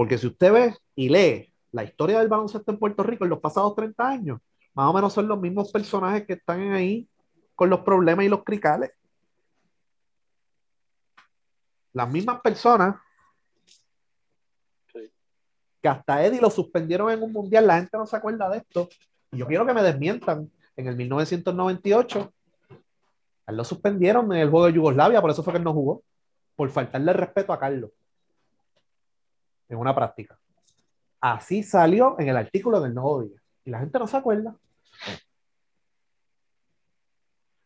Porque 0.00 0.16
si 0.16 0.28
usted 0.28 0.50
ve 0.50 0.74
y 0.94 1.10
lee 1.10 1.52
la 1.72 1.84
historia 1.84 2.20
del 2.20 2.28
baloncesto 2.28 2.72
en 2.72 2.78
Puerto 2.78 3.02
Rico 3.02 3.24
en 3.24 3.28
los 3.28 3.38
pasados 3.38 3.76
30 3.76 4.08
años, 4.08 4.40
más 4.72 4.88
o 4.88 4.94
menos 4.94 5.12
son 5.12 5.28
los 5.28 5.38
mismos 5.38 5.70
personajes 5.70 6.26
que 6.26 6.32
están 6.32 6.72
ahí 6.72 7.06
con 7.54 7.68
los 7.68 7.80
problemas 7.80 8.24
y 8.24 8.30
los 8.30 8.42
cricales. 8.42 8.92
Las 11.92 12.10
mismas 12.10 12.40
personas 12.40 12.96
que 15.82 15.88
hasta 15.90 16.24
Eddie 16.24 16.40
lo 16.40 16.48
suspendieron 16.48 17.10
en 17.10 17.22
un 17.22 17.32
mundial, 17.34 17.66
la 17.66 17.76
gente 17.76 17.98
no 17.98 18.06
se 18.06 18.16
acuerda 18.16 18.48
de 18.48 18.56
esto. 18.56 18.88
Y 19.32 19.36
yo 19.36 19.46
quiero 19.46 19.66
que 19.66 19.74
me 19.74 19.82
desmientan. 19.82 20.50
En 20.76 20.86
el 20.86 20.96
1998, 20.96 22.32
a 23.44 23.50
él 23.50 23.56
lo 23.58 23.64
suspendieron 23.64 24.32
en 24.32 24.38
el 24.38 24.48
juego 24.48 24.64
de 24.64 24.72
Yugoslavia, 24.72 25.20
por 25.20 25.30
eso 25.30 25.42
fue 25.42 25.52
que 25.52 25.58
él 25.58 25.64
no 25.64 25.74
jugó, 25.74 26.02
por 26.56 26.70
faltarle 26.70 27.12
respeto 27.12 27.52
a 27.52 27.60
Carlos 27.60 27.90
en 29.70 29.78
una 29.78 29.94
práctica. 29.94 30.38
Así 31.20 31.62
salió 31.62 32.16
en 32.18 32.28
el 32.28 32.36
artículo 32.36 32.80
del 32.80 32.94
Nuevo 32.94 33.22
Día. 33.22 33.40
Y 33.64 33.70
la 33.70 33.78
gente 33.78 33.98
no 33.98 34.06
se 34.06 34.16
acuerda. 34.16 34.54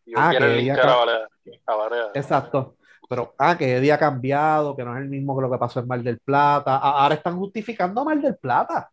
Y 0.07 0.13
Ah, 0.17 0.33
que 0.37 0.59
ella- 0.59 0.75
a. 0.75 2.09
Exacto. 2.15 2.77
Pero, 3.09 3.35
ah, 3.39 3.57
que 3.57 3.77
Eddie 3.77 3.93
ha 3.93 3.99
cambiado, 3.99 4.75
que 4.77 4.85
no 4.85 4.95
es 4.97 5.03
el 5.03 5.09
mismo 5.09 5.37
que 5.37 5.43
lo 5.43 5.51
que 5.51 5.59
pasó 5.59 5.81
en 5.81 5.87
Mar 5.89 6.03
del 6.03 6.19
Plata. 6.21 6.77
A- 6.77 7.03
ahora 7.03 7.15
están 7.15 7.39
justificando 7.39 8.01
a 8.01 8.05
Mar 8.05 8.21
del 8.21 8.37
Plata. 8.37 8.91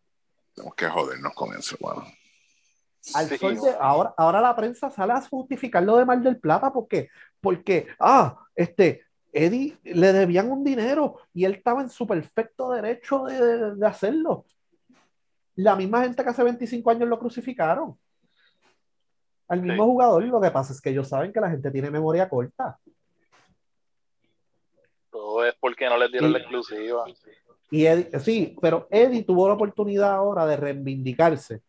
Tenemos 0.54 0.74
que 0.74 0.86
jodernos 0.86 1.34
con 1.34 1.54
eso, 1.56 1.76
bueno. 1.80 2.04
Al 3.14 3.26
Sí, 3.28 3.36
sol 3.38 3.56
de- 3.56 3.76
ahora, 3.80 4.14
ahora 4.16 4.40
la 4.40 4.54
prensa 4.54 4.90
sale 4.90 5.12
a 5.14 5.20
justificar 5.22 5.82
lo 5.82 5.96
de 5.96 6.04
Mar 6.04 6.20
del 6.20 6.38
Plata 6.38 6.72
porque, 6.72 7.08
porque, 7.40 7.88
ah, 7.98 8.38
este, 8.54 9.06
Eddie 9.32 9.78
le 9.84 10.12
debían 10.12 10.50
un 10.52 10.62
dinero 10.62 11.16
y 11.32 11.44
él 11.44 11.54
estaba 11.54 11.80
en 11.80 11.88
su 11.88 12.06
perfecto 12.06 12.70
derecho 12.70 13.24
de, 13.24 13.34
de- 13.44 13.74
de 13.76 13.86
hacerlo. 13.86 14.44
La 15.56 15.74
misma 15.76 16.02
gente 16.02 16.22
que 16.22 16.30
hace 16.30 16.42
25 16.42 16.90
años 16.90 17.08
lo 17.08 17.18
crucificaron. 17.18 17.98
Al 19.48 19.60
mismo 19.62 19.84
Sí. 19.84 19.90
jugador, 19.90 20.24
lo 20.24 20.40
que 20.40 20.50
pasa 20.50 20.72
es 20.72 20.80
que 20.80 20.90
ellos 20.90 21.08
saben 21.08 21.32
que 21.32 21.40
la 21.40 21.50
gente 21.50 21.70
tiene 21.70 21.90
memoria 21.90 22.28
corta. 22.28 22.78
Todo 25.10 25.44
es 25.44 25.54
porque 25.60 25.88
no 25.88 25.96
les 25.98 26.10
dieron 26.10 26.30
Y- 26.30 26.32
la 26.32 26.38
exclusiva. 26.38 27.04
Y 27.70 27.84
Eddie- 27.86 28.18
sí, 28.20 28.56
pero 28.60 28.86
Eddie 28.90 29.24
tuvo 29.24 29.48
la 29.48 29.54
oportunidad 29.54 30.12
ahora 30.14 30.46
de 30.46 30.56
reivindicarse 30.56 31.62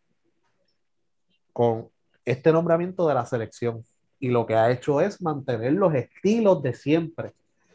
con 1.52 1.88
este 2.24 2.52
nombramiento 2.52 3.06
de 3.08 3.14
la 3.14 3.24
selección. 3.26 3.82
Y 4.18 4.28
lo 4.28 4.46
que 4.46 4.54
ha 4.54 4.70
hecho 4.70 5.00
es 5.00 5.20
mantener 5.22 5.72
los 5.72 5.94
estilos 5.94 6.62
de 6.62 6.74
siempre. 6.74 7.32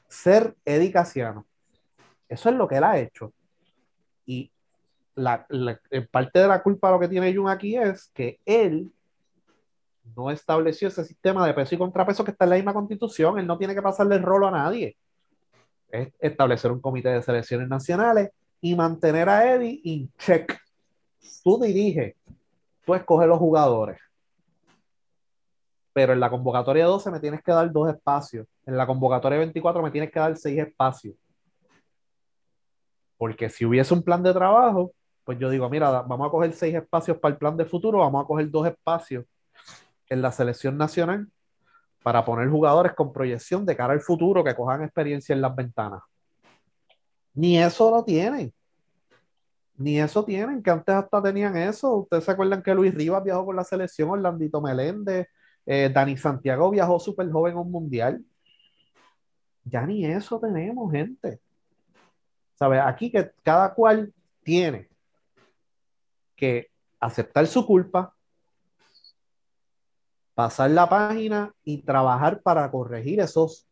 Ser 0.10 0.56
Eddie 0.66 0.92
Casiano. 0.92 1.46
Eso 2.28 2.50
es 2.50 2.56
lo 2.56 2.68
que 2.68 2.76
él 2.78 2.84
ha 2.84 3.00
hecho. 3.00 3.34
Y 4.26 4.52
la, 5.16 5.46
la- 5.50 5.80
parte 6.12 6.40
de 6.40 6.48
la 6.48 6.62
culpa 6.62 6.92
lo 6.92 7.00
que 7.00 7.08
tiene 7.08 7.34
Jun 7.34 7.50
aquí 7.50 7.78
es 7.78 8.12
que 8.14 8.40
él 8.46 8.92
no 10.16 10.30
estableció 10.32 10.88
ese 10.88 11.06
sistema 11.06 11.46
de 11.46 11.54
peso 11.54 11.76
y 11.76 11.78
contrapeso 11.78 12.24
que 12.24 12.32
está 12.32 12.46
en 12.46 12.50
la 12.50 12.56
misma 12.58 12.74
constitución. 12.74 13.40
Él 13.40 13.48
no 13.48 13.58
tiene 13.58 13.76
que 13.76 13.82
pasarle 13.82 14.16
el 14.16 14.24
rolo 14.24 14.48
a 14.48 14.52
nadie 14.52 14.98
es 15.92 16.14
establecer 16.20 16.72
un 16.72 16.82
comité 16.82 17.10
de 17.10 17.22
selecciones 17.22 17.68
nacionales 17.68 18.30
y 18.62 18.76
mantener 18.76 19.30
a 19.30 19.54
Eddie 19.54 19.82
in 19.84 20.12
check. 20.18 20.56
Tú 21.44 21.60
diriges, 21.60 22.16
tú 22.86 22.94
escoges 22.94 23.28
los 23.28 23.40
jugadores. 23.40 24.00
Pero 25.94 26.14
en 26.14 26.20
la 26.20 26.30
convocatoria 26.30 26.86
12 26.86 27.10
me 27.12 27.20
tienes 27.20 27.42
que 27.42 27.52
dar 27.52 27.72
dos 27.72 27.90
espacios. 27.90 28.46
En 28.70 28.78
la 28.78 28.86
convocatoria 28.86 29.40
24 29.40 29.82
me 29.82 29.90
tienes 29.90 30.12
que 30.12 30.20
dar 30.20 30.38
seis 30.38 30.60
espacios. 30.60 31.16
Porque 33.18 33.50
si 33.50 33.66
hubiese 33.66 33.96
un 33.96 34.04
plan 34.04 34.22
de 34.22 34.32
trabajo, 34.32 34.94
pues 35.24 35.40
yo 35.40 35.50
digo, 35.50 35.68
mira, 35.70 35.90
vamos 36.04 36.28
a 36.28 36.30
coger 36.30 36.54
seis 36.54 36.76
espacios 36.76 37.18
para 37.18 37.34
el 37.34 37.40
plan 37.40 37.58
de 37.58 37.66
futuro, 37.66 37.98
vamos 37.98 38.24
a 38.24 38.28
coger 38.28 38.50
dos 38.52 38.68
espacios 38.68 39.26
en 40.08 40.22
la 40.22 40.32
selección 40.32 40.78
nacional 40.78 41.28
para 42.04 42.24
poner 42.24 42.48
jugadores 42.48 42.94
con 42.94 43.12
proyección 43.12 43.66
de 43.66 43.76
cara 43.76 43.94
al 43.94 44.02
futuro 44.02 44.44
que 44.44 44.56
cojan 44.56 44.84
experiencia 44.84 45.34
en 45.34 45.42
las 45.42 45.56
ventanas. 45.56 46.04
Ni 47.34 47.58
eso 47.58 47.90
lo 47.90 48.04
tienen. 48.04 48.54
Ni 49.78 50.00
eso 50.00 50.24
tienen, 50.24 50.62
que 50.62 50.70
antes 50.70 50.94
hasta 50.94 51.24
tenían 51.24 51.58
eso. 51.58 51.96
Ustedes 51.96 52.24
se 52.24 52.32
acuerdan 52.32 52.62
que 52.62 52.76
Luis 52.76 52.94
Rivas 52.94 53.24
viajó 53.24 53.48
con 53.48 53.56
la 53.56 53.64
selección, 53.64 54.12
Orlandito 54.12 54.62
Meléndez, 54.62 55.28
eh, 55.66 55.90
Dani 55.92 56.18
Santiago 56.18 56.70
viajó 56.70 57.00
súper 57.00 57.32
joven 57.32 57.56
a 57.56 57.62
un 57.62 57.72
mundial. 57.72 58.24
Ya 59.64 59.86
ni 59.86 60.06
eso 60.06 60.40
tenemos, 60.40 60.92
gente. 60.92 61.40
¿Sabes? 62.56 62.82
Aquí 62.84 63.12
que 63.12 63.32
cada 63.44 63.74
cual 63.74 64.14
tiene 64.44 64.90
que 66.36 66.72
aceptar 67.00 67.48
su 67.48 67.66
culpa, 67.66 68.16
pasar 70.34 70.72
la 70.72 70.88
página 70.88 71.54
y 71.64 71.82
trabajar 71.82 72.42
para 72.42 72.70
corregir 72.72 73.20
esos, 73.20 73.68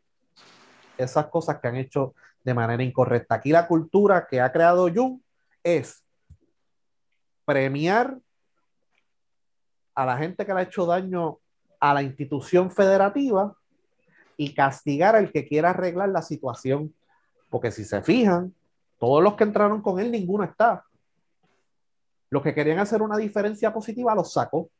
esas 0.96 1.26
cosas 1.28 1.60
que 1.60 1.68
han 1.68 1.76
hecho 1.76 2.14
de 2.44 2.54
manera 2.54 2.82
incorrecta. 2.82 3.36
Aquí 3.36 3.50
la 3.50 3.66
cultura 3.66 4.26
que 4.26 4.40
ha 4.40 4.52
creado 4.52 4.88
Jung 4.94 5.20
es 5.62 6.04
premiar 7.44 8.18
a 9.94 10.06
la 10.06 10.16
gente 10.16 10.44
que 10.44 10.54
le 10.54 10.60
ha 10.60 10.62
hecho 10.62 10.86
daño 10.86 11.38
a 11.80 11.94
la 11.94 12.02
institución 12.02 12.70
federativa 12.70 13.56
y 14.38 14.54
castigar 14.54 15.16
al 15.16 15.30
que 15.30 15.46
quiera 15.46 15.70
arreglar 15.70 16.08
la 16.08 16.22
situación. 16.22 16.94
Porque 17.50 17.70
si 17.70 17.84
se 17.84 18.00
fijan, 18.00 18.54
todos 18.98 19.22
los 19.22 19.34
que 19.34 19.44
entraron 19.44 19.82
con 19.82 20.00
él, 20.00 20.10
ninguno 20.10 20.44
está. 20.44 20.84
Los 22.30 22.42
que 22.42 22.54
querían 22.54 22.78
hacer 22.78 23.02
una 23.02 23.16
diferencia 23.16 23.72
positiva 23.74 24.14
los 24.14 24.32
sacó 24.32 24.70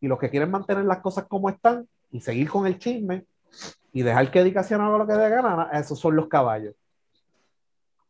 y 0.00 0.08
los 0.08 0.18
que 0.18 0.30
quieren 0.30 0.50
mantener 0.50 0.84
las 0.84 0.98
cosas 0.98 1.26
como 1.26 1.48
están 1.48 1.88
y 2.10 2.20
seguir 2.20 2.50
con 2.50 2.66
el 2.66 2.78
chisme 2.78 3.26
y 3.92 4.02
dejar 4.02 4.30
que 4.30 4.40
Edicación 4.40 4.80
haga 4.80 4.98
lo 4.98 5.06
que 5.06 5.14
dé 5.14 5.28
gana, 5.28 5.70
esos 5.72 5.98
son 5.98 6.16
los 6.16 6.28
caballos. 6.28 6.74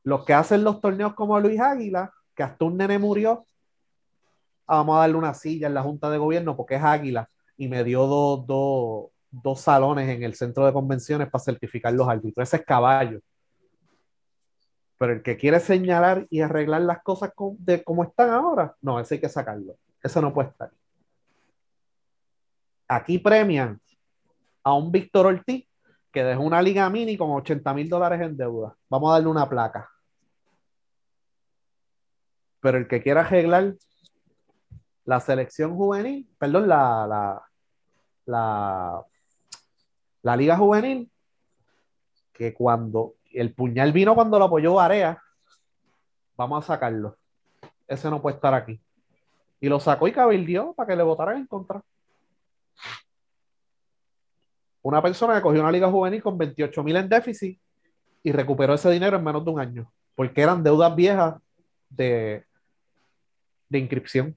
Los 0.03 0.25
que 0.25 0.35
hacen 0.35 0.65
los 0.65 0.81
torneos 0.81 1.15
como 1.15 1.39
Luis 1.39 1.61
Águila, 1.61 2.13
que 2.35 2.43
hasta 2.43 2.65
un 2.65 2.77
nene 2.77 2.99
murió, 2.99 3.45
ah, 4.67 4.77
vamos 4.77 4.97
a 4.97 5.01
darle 5.01 5.17
una 5.17 5.35
silla 5.35 5.67
en 5.69 5.75
la 5.75 5.83
Junta 5.83 6.11
de 6.11 6.19
Gobierno 6.19 6.57
porque 6.57 6.77
es 6.77 6.83
Águila 6.83 7.29
y 7.57 7.69
me 7.69 7.85
dio 7.85 8.07
dos, 8.07 8.47
dos, 8.47 9.11
dos 9.31 9.61
salones 9.61 10.09
en 10.09 10.23
el 10.23 10.35
centro 10.35 10.67
de 10.67 10.73
convenciones 10.73 11.29
para 11.31 11.45
certificar 11.45 11.93
los 11.93 12.09
árbitros. 12.09 12.49
Ese 12.49 12.57
es 12.57 12.65
caballo. 12.65 13.21
Pero 14.99 15.13
el 15.15 15.23
que 15.23 15.37
quiere 15.37 15.61
señalar 15.61 16.27
y 16.31 16.41
arreglar 16.41 16.83
las 16.83 17.03
cosas 17.03 17.33
co- 17.35 17.57
de 17.59 17.83
como 17.83 18.03
están 18.05 18.31
ahora, 18.31 18.75
no, 18.83 19.01
ese 19.01 19.15
hay 19.15 19.21
que 19.21 19.29
sacarlo. 19.29 19.77
Ese 20.03 20.21
no 20.21 20.33
puede 20.33 20.49
estar 20.51 20.71
aquí 22.91 23.19
premian 23.21 23.81
a 24.65 24.75
un 24.75 24.91
Víctor 24.91 25.27
Ortiz 25.27 25.67
que 26.13 26.25
dejó 26.25 26.43
una 26.43 26.61
liga 26.61 26.91
mini 26.91 27.17
con 27.17 27.31
80 27.31 27.73
mil 27.73 27.89
dólares 27.89 28.21
en 28.21 28.37
deuda. 28.37 28.77
Vamos 28.89 29.11
a 29.11 29.15
darle 29.15 29.29
una 29.29 29.49
placa. 29.49 29.89
Pero 32.61 32.79
el 32.79 32.89
que 32.89 33.01
quiera 33.01 33.21
arreglar 33.21 33.75
la 35.05 35.21
selección 35.21 35.77
juvenil, 35.77 36.29
perdón, 36.37 36.69
la, 36.69 37.41
la, 38.27 39.05
la 40.23 40.37
liga 40.37 40.57
juvenil, 40.57 41.11
que 42.33 42.55
cuando 42.55 43.15
el 43.33 43.55
puñal 43.55 43.93
vino 43.93 44.15
cuando 44.15 44.39
lo 44.39 44.47
apoyó 44.47 44.75
Barea, 44.75 45.23
vamos 46.37 46.65
a 46.65 46.67
sacarlo. 46.67 47.17
Ese 47.87 48.09
no 48.11 48.23
puede 48.23 48.37
estar 48.37 48.55
aquí. 48.55 48.81
Y 49.61 49.69
lo 49.69 49.79
sacó 49.79 50.09
y 50.09 50.13
cabildió 50.13 50.73
para 50.73 50.89
que 50.89 50.97
le 50.97 51.03
votaran 51.03 51.37
en 51.37 51.47
contra. 51.47 51.83
Una 54.83 55.03
persona 55.03 55.35
que 55.35 55.43
cogió 55.43 55.61
una 55.61 55.73
liga 55.73 55.91
juvenil 55.91 56.23
con 56.23 56.39
28 56.39 56.83
mil 56.83 56.97
en 56.97 57.09
déficit 57.09 57.61
y 58.23 58.33
recuperó 58.33 58.75
ese 58.75 58.91
dinero 58.91 59.17
en 59.17 59.25
menos 59.25 59.45
de 59.45 59.51
un 59.51 59.61
año, 59.61 59.93
porque 60.15 60.41
eran 60.41 60.63
deudas 60.63 60.95
viejas 60.95 61.35
de, 61.91 62.45
de 63.69 63.79
inscripción. 63.79 64.37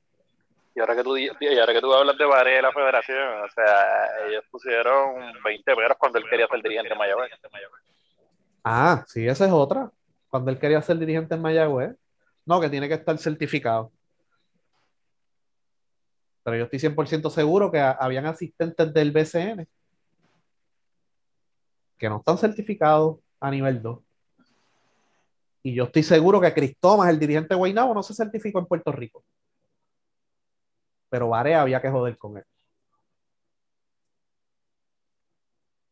Y 0.76 0.80
ahora 0.80 0.96
que 0.96 1.04
tú 1.04 1.16
y 1.18 1.30
ahora 1.60 1.74
que 1.74 1.82
tú 1.82 1.94
hablas 1.94 2.18
de 2.18 2.26
Varela 2.26 2.56
de 2.56 2.62
la 2.64 2.72
federación, 2.72 3.44
o 3.44 3.50
sea, 3.50 4.28
ellos 4.28 4.44
pusieron 4.50 5.34
20 5.44 5.76
peros 5.76 5.98
cuando 6.00 6.18
él 6.18 6.26
quería 6.30 6.48
ser 6.48 6.62
dirigente 6.62 6.94
en 6.94 6.98
Mayagüez. 6.98 7.32
Ah, 8.64 9.04
sí, 9.08 9.28
esa 9.28 9.46
es 9.46 9.52
otra. 9.52 9.92
Cuando 10.30 10.50
él 10.50 10.58
quería 10.58 10.82
ser 10.82 10.98
dirigente 10.98 11.36
en 11.36 11.42
Mayagüez, 11.42 11.96
no, 12.46 12.60
que 12.60 12.70
tiene 12.70 12.88
que 12.88 12.96
estar 12.96 13.18
certificado. 13.18 13.92
Pero 16.44 16.58
yo 16.58 16.64
estoy 16.64 16.80
100% 16.80 17.30
seguro 17.30 17.72
que 17.72 17.80
habían 17.80 18.26
asistentes 18.26 18.94
del 18.94 19.12
BCN 19.12 19.68
que 22.04 22.10
no 22.10 22.18
están 22.18 22.38
certificados 22.38 23.20
a 23.40 23.50
nivel 23.50 23.82
2. 23.82 24.00
Y 25.64 25.74
yo 25.74 25.86
estoy 25.86 26.04
seguro 26.04 26.42
que 26.42 26.54
Cristomas, 26.54 27.10
el 27.10 27.18
dirigente 27.18 27.54
de 27.54 27.56
Guaynabo, 27.56 27.94
no 27.94 28.04
se 28.04 28.14
certificó 28.14 28.60
en 28.60 28.66
Puerto 28.66 28.92
Rico 28.92 29.24
pero 31.14 31.30
Varea 31.30 31.62
había 31.62 31.80
que 31.80 31.92
joder 31.92 32.18
con 32.18 32.38
él. 32.38 32.46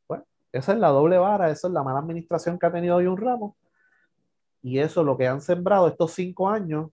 Bueno, 0.07 0.25
esa 0.51 0.73
es 0.73 0.79
la 0.79 0.87
doble 0.87 1.19
vara, 1.19 1.51
esa 1.51 1.67
es 1.67 1.73
la 1.75 1.83
mala 1.83 1.99
administración 1.99 2.57
que 2.57 2.65
ha 2.65 2.71
tenido 2.71 2.95
hoy 2.95 3.05
un 3.05 3.17
ramo. 3.17 3.55
Y 4.63 4.79
eso 4.79 5.03
lo 5.03 5.15
que 5.15 5.27
han 5.27 5.39
sembrado 5.39 5.87
estos 5.87 6.13
cinco 6.13 6.49
años, 6.49 6.89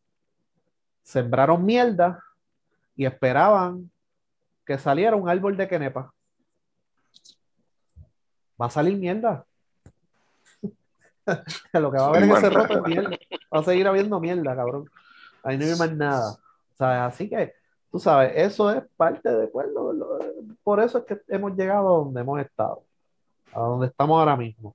sembraron 1.03 1.65
mierda 1.65 2.23
y 2.95 3.07
esperaban 3.07 3.91
que 4.67 4.77
saliera 4.77 5.17
un 5.17 5.27
árbol 5.27 5.57
de 5.57 5.67
quenepa. 5.67 6.13
Va 8.61 8.67
a 8.67 8.71
salir 8.71 8.99
mierda. 8.99 9.47
lo 11.73 11.91
que 11.91 11.97
va 11.97 12.05
a 12.05 12.09
haber 12.09 12.25
es 12.25 12.35
que 12.35 12.75
se 12.75 12.81
mierda. 12.83 13.19
Va 13.55 13.61
a 13.61 13.65
seguir 13.65 13.89
habiendo 13.89 14.21
mierda, 14.21 14.55
cabrón. 14.55 14.91
Ahí 15.43 15.57
no 15.57 15.65
hay 15.65 15.79
más 15.79 15.93
nada. 15.93 16.33
O 16.33 16.77
sea, 16.77 17.07
así 17.07 17.31
que 17.31 17.58
tú 17.91 17.99
sabes, 17.99 18.33
eso 18.37 18.71
es 18.71 18.83
parte 18.97 19.31
de, 19.31 19.47
pues, 19.49 19.67
por 20.63 20.81
eso 20.81 20.99
es 20.99 21.05
que 21.05 21.21
hemos 21.29 21.57
llegado 21.57 21.89
a 21.89 21.99
donde 22.05 22.21
hemos 22.21 22.41
estado, 22.41 22.83
a 23.53 23.61
donde 23.61 23.87
estamos 23.87 24.19
ahora 24.19 24.37
mismo. 24.37 24.75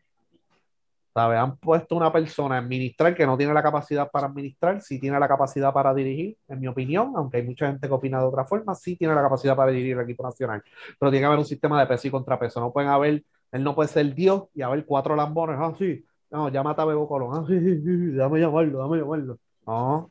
¿Sabe? 1.14 1.38
Han 1.38 1.58
puesto 1.58 1.96
una 1.96 2.12
persona 2.12 2.56
a 2.56 2.58
administrar 2.58 3.14
que 3.14 3.28
no 3.28 3.38
tiene 3.38 3.54
la 3.54 3.62
capacidad 3.62 4.10
para 4.10 4.26
administrar, 4.26 4.82
sí 4.82 5.00
tiene 5.00 5.20
la 5.20 5.28
capacidad 5.28 5.72
para 5.72 5.94
dirigir, 5.94 6.36
en 6.48 6.60
mi 6.60 6.68
opinión, 6.68 7.14
aunque 7.16 7.38
hay 7.38 7.44
mucha 7.44 7.68
gente 7.68 7.88
que 7.88 7.94
opina 7.94 8.20
de 8.20 8.26
otra 8.26 8.46
forma, 8.46 8.74
sí 8.74 8.96
tiene 8.96 9.14
la 9.14 9.22
capacidad 9.22 9.56
para 9.56 9.72
dirigir 9.72 9.96
el 9.96 10.04
equipo 10.06 10.24
nacional. 10.24 10.64
Pero 11.00 11.12
tiene 11.12 11.22
que 11.22 11.28
haber 11.28 11.40
un 11.40 11.46
sistema 11.46 11.80
de 11.80 11.86
peso 11.86 12.08
y 12.08 12.12
contrapeso. 12.12 12.60
No 12.60 12.74
pueden 12.74 12.90
haber, 12.90 13.24
él 13.52 13.64
no 13.64 13.76
puede 13.76 13.90
ser 13.90 14.12
Dios 14.16 14.46
y 14.56 14.64
haber 14.64 14.86
cuatro 14.88 15.16
lambones, 15.16 15.58
ah, 15.60 15.72
sí, 15.78 16.04
no, 16.32 16.50
llámate 16.50 16.82
a 16.82 16.86
Bebo 16.86 17.08
Colón, 17.08 17.30
ah, 17.36 17.46
sí, 17.48 17.60
sí, 17.60 17.82
sí, 17.84 18.12
dame 18.16 18.40
llamarlo, 18.40 18.80
dame 18.80 18.98
llamarlo. 18.98 19.38
No, 19.68 20.10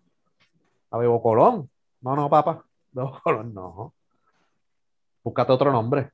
a 0.89 0.99
Bebo 0.99 1.21
Colón. 1.21 1.69
No, 2.01 2.15
no, 2.15 2.31
papá, 2.31 2.65
No. 3.53 3.95
Búscate 5.25 5.53
otro 5.53 5.73
nombre. 5.73 6.11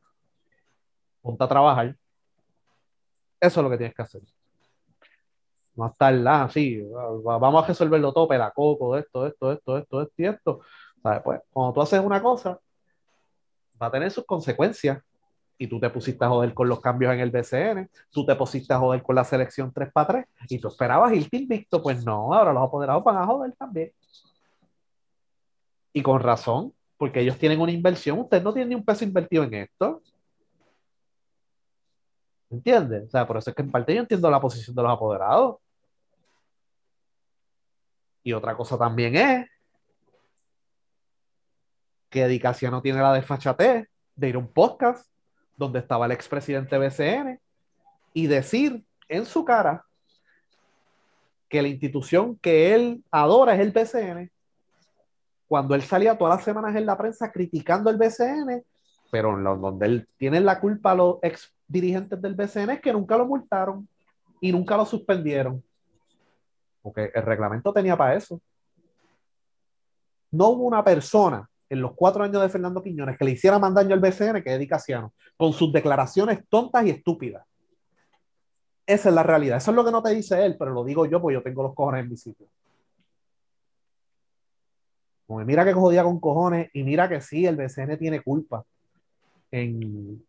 Ponte 1.23 1.45
a 1.45 1.49
trabajar. 1.49 1.97
Eso 3.41 3.61
es 3.61 3.65
lo 3.65 3.71
que 3.71 3.79
tienes 3.79 3.95
que 3.95 4.03
hacer. 4.03 4.23
No 5.75 5.87
estar 5.87 6.13
la, 6.13 6.49
sí, 6.51 6.83
vamos 7.23 7.65
a 7.65 7.69
resolverlo 7.69 8.13
todo, 8.13 8.27
pelacoco, 8.27 8.97
esto, 8.97 9.27
esto, 9.27 9.53
esto, 9.53 9.79
esto, 9.79 10.03
esto 10.03 10.23
esto. 10.25 10.61
¿Sabes? 11.03 11.23
Pues 11.23 11.41
cuando 11.53 11.73
tú 11.73 11.83
haces 11.83 12.01
una 12.01 12.21
cosa, 12.21 12.59
va 13.81 13.87
a 13.87 13.91
tener 13.91 14.11
sus 14.11 14.25
consecuencias. 14.27 15.03
Y 15.61 15.67
tú 15.67 15.81
te 15.81 15.91
pusiste 15.91 16.25
a 16.25 16.29
joder 16.29 16.55
con 16.55 16.69
los 16.69 16.81
cambios 16.81 17.13
en 17.13 17.19
el 17.19 17.33
BCN, 17.33 17.91
tú 18.11 18.25
te 18.25 18.37
pusiste 18.37 18.73
a 18.73 18.79
joder 18.79 19.03
con 19.03 19.17
la 19.17 19.25
selección 19.25 19.73
3 19.73 19.91
para 19.93 20.07
3 20.07 20.27
y 20.49 20.61
tú 20.61 20.69
esperabas 20.69 21.13
irte 21.13 21.37
invicto. 21.37 21.83
Pues 21.83 22.05
no, 22.05 22.33
ahora 22.33 22.53
los 22.53 22.63
apoderados 22.63 23.03
van 23.03 23.17
a 23.17 23.27
joder 23.27 23.53
también. 23.57 23.93
Y 25.99 26.03
con 26.05 26.21
razón, 26.21 26.73
porque 26.97 27.19
ellos 27.19 27.37
tienen 27.39 27.61
una 27.61 27.73
inversión. 27.73 28.21
Usted 28.21 28.41
no 28.41 28.55
tiene 28.55 28.69
ni 28.69 28.77
un 28.77 28.85
peso 28.85 29.03
invertido 29.03 29.43
en 29.43 29.55
esto. 29.55 30.01
¿Entiendes? 32.49 33.09
O 33.09 33.11
sea, 33.11 33.27
por 33.27 33.37
eso 33.37 33.51
es 33.51 33.57
que 33.57 33.63
en 33.63 33.73
parte 33.73 33.93
yo 33.93 34.01
entiendo 34.03 34.31
la 34.31 34.41
posición 34.41 34.77
de 34.77 34.83
los 34.85 34.93
apoderados. 34.93 35.57
Y 38.23 38.33
otra 38.33 38.57
cosa 38.57 38.79
también 38.79 39.17
es 39.17 39.49
que 42.11 42.71
no 42.71 42.81
tiene 42.81 43.01
la 43.01 43.15
desfachatez 43.15 43.89
de 44.15 44.29
ir 44.29 44.37
a 44.37 44.39
un 44.39 44.53
podcast 44.53 45.11
donde 45.57 45.81
estaba 45.81 46.07
el 46.07 46.13
expresidente 46.13 46.79
BCN 46.79 47.41
y 48.15 48.29
decir 48.29 48.85
en 49.09 49.27
su 49.27 49.45
cara 49.45 49.85
que 51.49 51.61
la 51.61 51.67
institución 51.67 52.37
que 52.37 52.73
él 52.73 53.03
adora 53.11 53.57
es 53.57 53.61
el 53.63 53.73
BCN, 53.73 54.31
cuando 55.49 55.75
él 55.75 55.83
salía 55.83 56.17
todas 56.17 56.37
las 56.37 56.45
semanas 56.45 56.77
en 56.77 56.87
la 56.87 56.97
prensa 56.97 57.33
criticando 57.33 57.89
el 57.91 57.97
BCN, 57.97 58.63
pero 59.11 59.37
donde 59.57 59.87
él 59.87 60.09
tiene 60.19 60.41
la 60.41 60.61
culpa 60.61 60.93
a 60.93 60.95
los 60.95 61.17
ex 61.23 61.55
dirigentes 61.67 62.21
del 62.21 62.35
BCN 62.35 62.71
es 62.71 62.81
que 62.81 62.93
nunca 62.93 63.17
lo 63.17 63.27
multaron 63.27 63.89
y 64.41 64.53
nunca 64.53 64.77
lo 64.77 64.85
suspendieron. 64.85 65.65
Porque 66.83 67.11
el 67.15 67.23
reglamento 67.23 67.73
tenía 67.73 67.97
para 67.97 68.15
eso. 68.15 68.41
No 70.31 70.49
hubo 70.49 70.65
una 70.65 70.85
persona 70.85 71.49
en 71.71 71.81
los 71.81 71.93
cuatro 71.95 72.23
años 72.23 72.43
de 72.43 72.49
Fernando 72.49 72.83
Quiñones 72.83 73.17
que 73.17 73.25
le 73.25 73.33
hiciera 73.33 73.59
más 73.59 73.73
daño 73.73 73.95
al 73.95 74.01
BCN 74.01 74.43
que 74.43 74.53
Eddie 74.53 74.69
Casiano, 74.69 75.15
con 75.37 75.53
sus 75.55 75.73
declaraciones 75.73 76.41
tontas 76.49 76.85
y 76.85 76.91
estúpidas. 76.91 77.45
Esa 78.87 79.09
es 79.09 79.15
la 79.15 79.23
realidad. 79.23 79.59
Eso 79.59 79.71
es 79.71 79.77
lo 79.77 79.85
que 79.85 79.91
no 79.91 80.03
te 80.03 80.11
dice 80.11 80.45
él, 80.45 80.57
pero 80.59 80.73
lo 80.73 80.85
digo 80.85 81.07
yo 81.07 81.21
porque 81.21 81.35
yo 81.35 81.43
tengo 81.43 81.63
los 81.63 81.75
cojones 81.75 82.05
en 82.05 82.11
mi 82.11 82.17
sitio. 82.17 82.47
Mira 85.29 85.65
que 85.65 85.75
jodía 85.75 86.05
con 86.05 86.21
cojones 86.21 86.71
y 86.73 86.83
mira 86.85 87.09
que 87.09 87.21
sí, 87.21 87.45
el 87.45 87.57
BCN 87.57 87.99
tiene 87.99 88.23
culpa 88.23 88.65
en, 89.51 90.25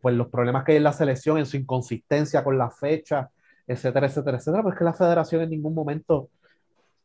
pues 0.00 0.14
los 0.16 0.28
problemas 0.28 0.64
que 0.64 0.72
hay 0.72 0.78
en 0.78 0.84
la 0.84 0.92
selección, 0.92 1.38
en 1.38 1.46
su 1.46 1.56
inconsistencia 1.56 2.42
con 2.42 2.58
la 2.58 2.70
fecha, 2.70 3.30
etcétera, 3.66 4.08
etcétera, 4.08 4.38
etcétera, 4.38 4.62
pero 4.62 4.72
es 4.72 4.78
que 4.78 4.84
la 4.84 4.94
federación 4.94 5.42
en 5.42 5.50
ningún 5.50 5.74
momento 5.74 6.28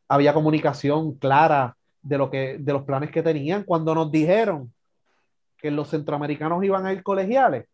había 0.08 0.34
comunicación 0.34 1.14
clara 1.14 1.76
de, 2.02 2.18
lo 2.18 2.30
que, 2.30 2.58
de 2.58 2.72
los 2.72 2.82
planes 2.82 3.10
que 3.10 3.22
tenían. 3.22 3.62
Cuando 3.62 3.94
nos 3.94 4.10
dijeron 4.10 4.72
que 5.58 5.70
los 5.70 5.88
centroamericanos 5.88 6.62
iban 6.64 6.86
a 6.86 6.92
ir 6.92 7.02
colegiales, 7.02 7.66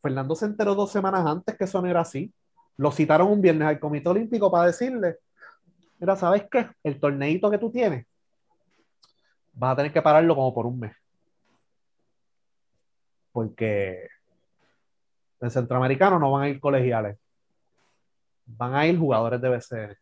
Fernando 0.00 0.34
se 0.34 0.46
enteró 0.46 0.74
dos 0.74 0.90
semanas 0.90 1.24
antes 1.26 1.56
que 1.56 1.64
eso 1.64 1.80
no 1.80 1.88
era 1.88 2.00
así. 2.00 2.32
Lo 2.76 2.90
citaron 2.90 3.28
un 3.28 3.40
viernes 3.40 3.68
al 3.68 3.78
Comité 3.78 4.08
Olímpico 4.08 4.50
para 4.50 4.66
decirle, 4.66 5.18
mira, 6.02 6.16
¿sabes 6.16 6.48
qué? 6.50 6.68
El 6.82 6.98
torneito 6.98 7.48
que 7.48 7.58
tú 7.58 7.70
tienes, 7.70 8.04
vas 9.52 9.72
a 9.72 9.76
tener 9.76 9.92
que 9.92 10.02
pararlo 10.02 10.34
como 10.34 10.52
por 10.52 10.66
un 10.66 10.80
mes. 10.80 10.92
Porque 13.30 14.08
en 15.40 15.50
centroamericano 15.50 16.18
no 16.18 16.32
van 16.32 16.42
a 16.42 16.48
ir 16.48 16.58
colegiales, 16.58 17.18
van 18.46 18.74
a 18.74 18.84
ir 18.86 18.98
jugadores 18.98 19.40
de 19.40 19.48
BCN. 19.48 19.96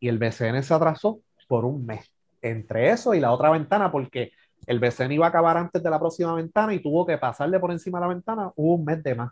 Y 0.00 0.08
el 0.08 0.18
BCN 0.18 0.62
se 0.62 0.72
atrasó 0.72 1.20
por 1.46 1.66
un 1.66 1.84
mes. 1.84 2.10
Entre 2.40 2.88
eso 2.88 3.12
y 3.12 3.20
la 3.20 3.32
otra 3.32 3.50
ventana, 3.50 3.92
porque 3.92 4.32
el 4.66 4.80
BCN 4.80 5.12
iba 5.12 5.26
a 5.26 5.28
acabar 5.28 5.58
antes 5.58 5.82
de 5.82 5.90
la 5.90 5.98
próxima 5.98 6.34
ventana 6.34 6.72
y 6.72 6.80
tuvo 6.80 7.04
que 7.04 7.18
pasarle 7.18 7.60
por 7.60 7.70
encima 7.70 7.98
de 7.98 8.06
la 8.06 8.14
ventana 8.14 8.50
un 8.56 8.82
mes 8.82 9.02
de 9.02 9.14
más. 9.14 9.30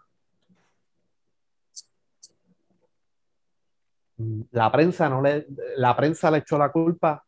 La 4.50 4.70
prensa, 4.72 5.08
no 5.08 5.22
le, 5.22 5.46
la 5.76 5.96
prensa 5.96 6.30
le 6.30 6.38
echó 6.38 6.58
la 6.58 6.72
culpa 6.72 7.24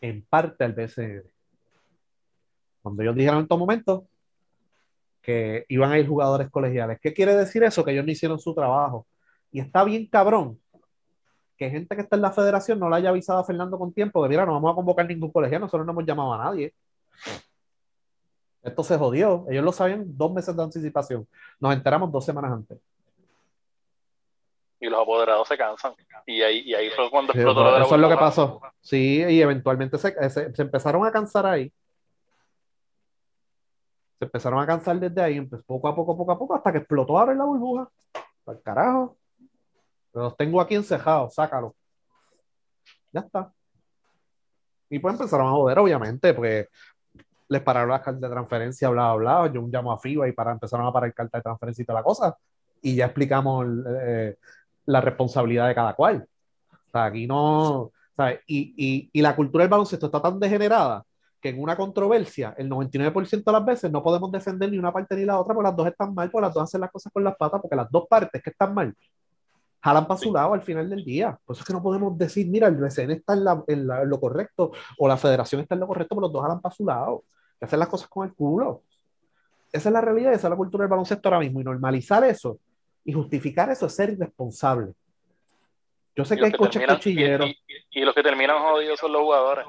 en 0.00 0.24
parte 0.24 0.64
al 0.64 0.72
BCN. 0.72 1.22
Cuando 2.82 3.02
ellos 3.02 3.14
dijeron 3.14 3.40
en 3.40 3.48
todo 3.48 3.58
momento 3.58 4.08
que 5.22 5.64
iban 5.68 5.92
a 5.92 5.98
ir 5.98 6.08
jugadores 6.08 6.48
colegiales. 6.50 6.98
¿Qué 7.00 7.12
quiere 7.12 7.36
decir 7.36 7.62
eso? 7.62 7.84
Que 7.84 7.92
ellos 7.92 8.04
no 8.04 8.12
hicieron 8.12 8.38
su 8.38 8.54
trabajo. 8.54 9.06
Y 9.52 9.60
está 9.60 9.84
bien 9.84 10.06
cabrón 10.06 10.58
que 11.56 11.70
gente 11.70 11.96
que 11.96 12.02
está 12.02 12.16
en 12.16 12.22
la 12.22 12.32
federación 12.32 12.78
no 12.78 12.88
le 12.88 12.96
haya 12.96 13.10
avisado 13.10 13.40
a 13.40 13.44
Fernando 13.44 13.78
con 13.78 13.92
tiempo 13.92 14.22
que 14.22 14.28
mira, 14.28 14.46
no 14.46 14.52
vamos 14.52 14.72
a 14.72 14.74
convocar 14.76 15.06
ningún 15.06 15.32
colegial, 15.32 15.60
nosotros 15.60 15.84
no 15.84 15.92
hemos 15.92 16.06
llamado 16.06 16.32
a 16.32 16.38
nadie. 16.44 16.72
Esto 18.62 18.82
se 18.84 18.96
jodió. 18.96 19.44
Ellos 19.48 19.64
lo 19.64 19.72
sabían 19.72 20.04
dos 20.16 20.32
meses 20.32 20.56
de 20.56 20.62
anticipación. 20.62 21.26
Nos 21.60 21.74
enteramos 21.74 22.12
dos 22.12 22.24
semanas 22.24 22.52
antes. 22.52 22.78
Y 24.80 24.88
los 24.88 25.00
apoderados 25.00 25.48
se 25.48 25.58
cansan. 25.58 25.94
Y 26.26 26.42
ahí, 26.42 26.60
y 26.60 26.74
ahí 26.74 26.90
fue 26.90 27.10
cuando 27.10 27.32
explotó 27.32 27.76
Eso 27.78 27.94
es 27.94 28.00
lo 28.00 28.08
que 28.08 28.16
pasó. 28.16 28.60
Sí, 28.80 29.24
y 29.28 29.42
eventualmente 29.42 29.98
se, 29.98 30.30
se 30.30 30.62
empezaron 30.62 31.04
a 31.04 31.10
cansar 31.10 31.46
ahí 31.46 31.72
se 34.18 34.24
empezaron 34.24 34.60
a 34.60 34.66
cansar 34.66 34.98
desde 34.98 35.22
ahí, 35.22 35.40
pues 35.42 35.62
poco 35.62 35.88
a 35.88 35.94
poco, 35.94 36.16
poco 36.16 36.32
a 36.32 36.38
poco, 36.38 36.54
hasta 36.54 36.72
que 36.72 36.78
explotó 36.78 37.18
ahora 37.18 37.34
la 37.34 37.44
burbuja. 37.44 37.88
Al 38.46 38.60
carajo. 38.62 39.16
Los 40.12 40.36
tengo 40.36 40.60
aquí 40.60 40.74
encejados, 40.74 41.34
sácalo. 41.34 41.76
Ya 43.12 43.20
está. 43.20 43.52
Y 44.90 44.98
pues 44.98 45.14
empezaron 45.14 45.46
a 45.46 45.50
joder, 45.50 45.78
obviamente, 45.78 46.34
porque 46.34 46.68
les 47.48 47.62
pararon 47.62 47.90
las 47.90 48.02
cartas 48.02 48.20
de 48.20 48.28
transferencia, 48.28 48.88
bla, 48.88 49.14
bla, 49.14 49.40
bla. 49.42 49.52
Yo 49.52 49.62
un 49.62 49.70
llamo 49.70 49.92
a 49.92 49.98
FIBA 49.98 50.28
y 50.28 50.32
para, 50.32 50.52
empezaron 50.52 50.86
a 50.86 50.92
parar 50.92 51.14
cartas 51.14 51.38
de 51.38 51.42
transferencia 51.42 51.82
y 51.82 51.86
toda 51.86 52.00
la 52.00 52.04
cosa. 52.04 52.36
Y 52.82 52.96
ya 52.96 53.06
explicamos 53.06 53.66
eh, 54.02 54.36
la 54.88 55.00
responsabilidad 55.00 55.68
de 55.68 55.74
cada 55.74 55.94
cual. 55.94 56.26
O 56.72 56.90
sea, 56.90 57.04
aquí 57.04 57.26
no. 57.26 57.92
Y, 58.46 58.74
y, 58.76 59.10
y 59.12 59.22
la 59.22 59.36
cultura 59.36 59.62
del 59.62 59.70
baloncesto 59.70 60.06
está 60.06 60.20
tan 60.20 60.40
degenerada 60.40 61.04
que 61.40 61.50
en 61.50 61.62
una 61.62 61.76
controversia, 61.76 62.54
el 62.56 62.68
99% 62.68 63.44
de 63.44 63.52
las 63.52 63.64
veces 63.64 63.92
no 63.92 64.02
podemos 64.02 64.32
defender 64.32 64.72
ni 64.72 64.78
una 64.78 64.92
parte 64.92 65.14
ni 65.14 65.24
la 65.24 65.38
otra, 65.38 65.54
porque 65.54 65.68
las 65.68 65.76
dos 65.76 65.86
están 65.86 66.14
mal, 66.14 66.30
porque 66.30 66.46
las 66.46 66.54
dos 66.54 66.64
hacen 66.64 66.80
las 66.80 66.90
cosas 66.90 67.12
con 67.12 67.22
las 67.22 67.36
patas, 67.36 67.60
porque 67.60 67.76
las 67.76 67.88
dos 67.90 68.06
partes 68.08 68.42
que 68.42 68.50
están 68.50 68.74
mal 68.74 68.92
jalan 69.80 70.08
para 70.08 70.18
su 70.18 70.32
lado 70.32 70.54
al 70.54 70.62
final 70.62 70.90
del 70.90 71.04
día. 71.04 71.38
Por 71.44 71.54
eso 71.54 71.62
es 71.62 71.66
que 71.66 71.72
no 71.72 71.82
podemos 71.82 72.16
decir, 72.18 72.48
mira, 72.48 72.66
el 72.66 72.74
BCN 72.74 73.12
está 73.12 73.34
en, 73.68 73.86
lo 73.86 74.20
correcto 74.20 74.72
o 74.98 75.06
la 75.06 75.16
federación 75.16 75.60
está 75.60 75.74
en 75.74 75.80
lo 75.80 75.86
correcto, 75.86 76.16
pero 76.16 76.22
los 76.22 76.32
dos 76.32 76.42
jalan 76.42 76.60
para 76.60 76.74
su 76.74 76.84
lado. 76.84 77.24
Que 77.58 77.66
hacen 77.66 77.78
las 77.78 77.88
cosas 77.88 78.08
con 78.08 78.26
el 78.26 78.34
culo. 78.34 78.82
Esa 79.70 79.88
es 79.90 79.92
la 79.92 80.00
realidad, 80.00 80.32
esa 80.32 80.48
es 80.48 80.50
la 80.50 80.56
cultura 80.56 80.82
del 80.82 80.90
baloncesto 80.90 81.28
ahora 81.28 81.40
mismo. 81.40 81.60
Y 81.60 81.64
normalizar 81.64 82.24
eso 82.24 82.58
y 83.08 83.12
justificar 83.14 83.70
eso 83.70 83.86
es 83.86 83.94
ser 83.94 84.10
irresponsable. 84.10 84.92
Yo 86.14 86.26
sé 86.26 86.36
que 86.36 86.44
hay 86.44 86.52
coches 86.52 86.86
cuchilleros. 86.86 87.48
Y, 87.48 88.00
y, 88.00 88.04
los 88.04 88.14
que 88.14 88.22
terminan 88.22 88.60
jodidos 88.60 89.00
son 89.00 89.12
los 89.12 89.22
jugadores. 89.22 89.64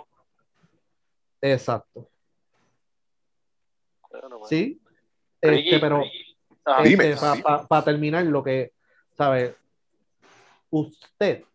Exacto. 1.39 2.09
Sí. 4.49 4.81
Este, 5.39 5.79
pero 5.79 6.03
Ah, 6.65 6.83
Dime. 6.83 7.15
para 7.69 7.83
terminar, 7.85 8.25
lo 8.25 8.43
que, 8.43 8.73
¿sabe? 9.17 9.55
Usted 10.69 11.45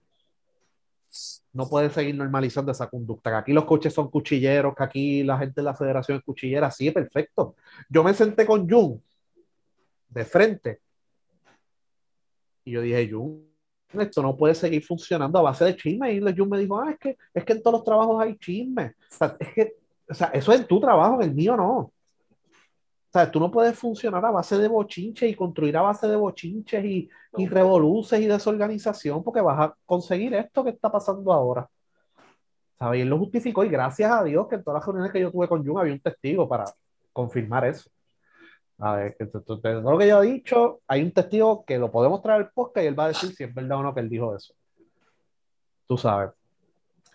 no 1.53 1.69
puede 1.69 1.91
seguir 1.91 2.15
normalizando 2.15 2.73
esa 2.73 2.89
conducta. 2.89 3.31
Que 3.31 3.37
aquí 3.37 3.53
los 3.53 3.67
coches 3.67 3.93
son 3.93 4.11
cuchilleros, 4.11 4.75
que 4.75 4.83
aquí 4.83 5.23
la 5.23 5.37
gente 5.37 5.61
de 5.61 5.67
la 5.67 5.75
federación 5.75 6.17
es 6.17 6.25
cuchillera. 6.25 6.71
Sí, 6.71 6.91
perfecto. 6.91 7.57
Yo 7.91 8.03
me 8.03 8.15
senté 8.15 8.47
con 8.47 8.67
Jun 8.69 9.03
de 10.09 10.25
frente 10.25 10.81
y 12.65 12.73
yo 12.73 12.81
dije, 12.81 13.11
Jun, 13.11 13.47
esto 13.93 14.23
no 14.23 14.37
puede 14.37 14.55
seguir 14.55 14.83
funcionando 14.85 15.39
a 15.39 15.43
base 15.43 15.65
de 15.65 15.77
chisme. 15.77 16.13
Y 16.13 16.21
Jun 16.21 16.49
me 16.49 16.59
dijo, 16.59 16.81
ah, 16.81 16.91
es 16.91 16.99
que, 16.99 17.17
es 17.33 17.45
que 17.45 17.53
en 17.53 17.63
todos 17.63 17.79
los 17.79 17.85
trabajos 17.85 18.23
hay 18.23 18.37
chisme. 18.37 18.95
O 19.11 19.15
sea, 19.15 19.37
es 19.39 19.53
que, 19.53 19.77
o 20.09 20.15
sea, 20.15 20.29
eso 20.29 20.53
es 20.53 20.61
en 20.61 20.67
tu 20.67 20.81
trabajo, 20.81 21.17
en 21.17 21.29
el 21.29 21.35
mío 21.35 21.57
no. 21.57 21.77
O 21.79 21.93
sea, 23.13 23.31
tú 23.31 23.39
no 23.39 23.51
puedes 23.51 23.79
funcionar 23.79 24.25
a 24.25 24.31
base 24.33 24.59
de 24.59 24.67
bochinches 24.67 25.31
y 25.31 25.35
construir 25.37 25.77
a 25.77 25.83
base 25.83 26.09
de 26.09 26.17
bochinches 26.17 26.85
y, 26.85 27.09
y 27.37 27.47
revoluces 27.47 28.19
y 28.21 28.27
desorganización 28.27 29.23
porque 29.23 29.41
vas 29.41 29.61
a 29.61 29.77
conseguir 29.87 30.35
esto 30.35 30.65
que 30.65 30.71
está 30.71 30.91
pasando 30.91 31.33
ahora. 31.33 31.69
¿Sabes? 32.77 32.99
Y 32.99 33.03
él 33.03 33.09
lo 33.09 33.19
justificó 33.19 33.65
y 33.65 33.69
gracias 33.69 34.11
a 34.11 34.25
Dios 34.25 34.49
que 34.49 34.57
en 34.57 34.65
todas 34.65 34.81
las 34.81 34.87
reuniones 34.87 35.13
que 35.13 35.21
yo 35.21 35.31
tuve 35.31 35.47
con 35.47 35.65
Jun 35.65 35.79
había 35.79 35.93
un 35.93 36.01
testigo 36.01 36.49
para 36.49 36.65
confirmar 37.13 37.67
eso. 37.67 37.89
A 38.79 38.97
ver, 38.97 39.17
todo 39.17 39.93
lo 39.93 39.99
que 39.99 40.09
yo 40.09 40.23
he 40.23 40.27
dicho, 40.27 40.81
hay 40.89 41.03
un 41.03 41.13
testigo 41.13 41.65
que 41.65 41.79
lo 41.79 41.91
podemos 41.91 42.21
traer 42.23 42.43
al 42.43 42.51
podcast 42.51 42.85
y 42.85 42.89
él 42.89 42.99
va 42.99 43.05
a 43.05 43.09
decir 43.09 43.35
si 43.35 43.45
es 43.45 43.55
verdad 43.55 43.79
o 43.79 43.83
no 43.83 43.95
que 43.95 44.01
él 44.01 44.09
dijo 44.09 44.35
eso. 44.37 44.53
Tú 45.87 45.97
sabes. 45.97 46.31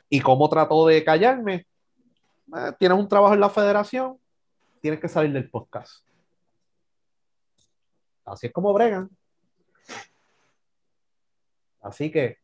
¿Y 0.09 0.21
cómo 0.21 0.49
trató 0.49 0.87
de 0.87 1.03
callarme? 1.03 1.67
Eh, 2.55 2.71
tienes 2.79 2.97
un 2.97 3.07
trabajo 3.07 3.33
en 3.33 3.41
la 3.41 3.49
federación, 3.49 4.17
tienes 4.81 4.99
que 4.99 5.09
salir 5.09 5.33
del 5.33 5.49
podcast. 5.49 6.03
Así 8.25 8.47
es 8.47 8.53
como 8.53 8.73
bregan. 8.73 9.09
Así 11.81 12.11
que 12.11 12.37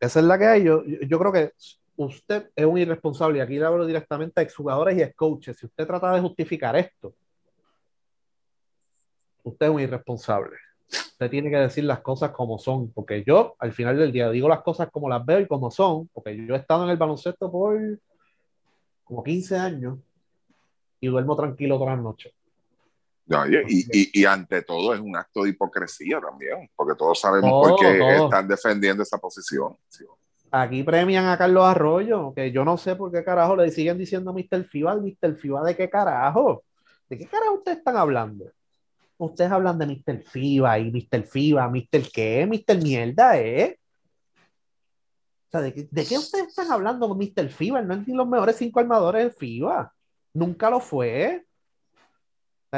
esa 0.00 0.20
es 0.20 0.26
la 0.26 0.38
que 0.38 0.46
hay. 0.46 0.64
Yo, 0.64 0.82
yo 0.84 1.18
creo 1.18 1.32
que 1.32 1.52
usted 1.96 2.50
es 2.54 2.64
un 2.64 2.78
irresponsable 2.78 3.38
y 3.38 3.40
aquí 3.40 3.58
le 3.58 3.66
hablo 3.66 3.86
directamente 3.86 4.40
a 4.40 4.44
exjugadores 4.44 4.96
y 4.96 5.02
excoaches. 5.02 5.56
Si 5.56 5.66
usted 5.66 5.86
trata 5.86 6.12
de 6.12 6.20
justificar 6.20 6.76
esto, 6.76 7.14
usted 9.48 9.66
es 9.66 9.72
un 9.72 9.80
irresponsable. 9.80 10.56
Usted 10.88 11.30
tiene 11.30 11.50
que 11.50 11.56
decir 11.56 11.84
las 11.84 12.00
cosas 12.00 12.30
como 12.30 12.58
son, 12.58 12.92
porque 12.92 13.24
yo 13.24 13.56
al 13.58 13.72
final 13.72 13.96
del 13.96 14.12
día 14.12 14.30
digo 14.30 14.48
las 14.48 14.62
cosas 14.62 14.88
como 14.90 15.08
las 15.08 15.24
veo 15.24 15.40
y 15.40 15.46
como 15.46 15.70
son, 15.70 16.08
porque 16.08 16.36
yo 16.46 16.54
he 16.54 16.58
estado 16.58 16.84
en 16.84 16.90
el 16.90 16.96
baloncesto 16.96 17.50
por 17.50 17.78
como 19.04 19.22
15 19.22 19.56
años 19.56 19.98
y 21.00 21.08
duermo 21.08 21.36
tranquilo 21.36 21.78
todas 21.78 21.94
las 21.94 22.04
noches. 22.04 22.32
No, 23.26 23.44
y, 23.48 23.56
y, 23.92 24.20
y, 24.20 24.24
ante 24.24 24.62
todo 24.62 24.94
es 24.94 25.00
un 25.00 25.16
acto 25.16 25.42
de 25.42 25.50
hipocresía 25.50 26.20
también, 26.20 26.70
porque 26.76 26.96
todos 26.96 27.18
sabemos 27.18 27.50
Todo, 27.50 27.76
por 27.76 27.80
qué 27.80 27.98
todo. 27.98 28.24
están 28.24 28.46
defendiendo 28.46 29.02
esa 29.02 29.18
posición. 29.18 29.76
Sí. 29.88 30.04
Aquí 30.52 30.84
premian 30.84 31.26
a 31.26 31.36
Carlos 31.36 31.64
Arroyo, 31.64 32.32
que 32.32 32.52
yo 32.52 32.64
no 32.64 32.76
sé 32.76 32.94
por 32.94 33.10
qué 33.10 33.24
carajo 33.24 33.56
le 33.56 33.70
siguen 33.72 33.98
diciendo 33.98 34.32
Mr. 34.32 34.64
FIBA. 34.64 34.96
¿Mr. 34.96 35.34
FIBA 35.34 35.64
de 35.64 35.76
qué 35.76 35.90
carajo? 35.90 36.62
¿De 37.08 37.18
qué 37.18 37.26
carajo 37.26 37.54
ustedes 37.54 37.78
están 37.78 37.96
hablando? 37.96 38.44
Ustedes 39.18 39.50
hablan 39.50 39.78
de 39.78 39.86
Mr. 39.86 40.22
FIBA 40.24 40.78
y 40.78 40.90
Mr. 40.90 41.22
FIBA, 41.24 41.68
Mr. 41.68 42.10
qué, 42.12 42.46
Mr. 42.46 42.82
Mierda, 42.82 43.38
¿eh? 43.38 43.78
O 45.48 45.50
sea, 45.50 45.60
¿de 45.62 45.72
qué, 45.72 45.88
de 45.90 46.04
qué 46.04 46.18
ustedes 46.18 46.48
están 46.48 46.70
hablando 46.70 47.14
Mr. 47.14 47.48
FIBA? 47.48 47.82
No 47.82 47.94
es 47.94 48.06
ni 48.06 48.14
los 48.14 48.28
mejores 48.28 48.56
cinco 48.56 48.80
armadores 48.80 49.24
de 49.24 49.30
FIBA. 49.30 49.92
Nunca 50.34 50.68
lo 50.68 50.80
fue. 50.80 51.44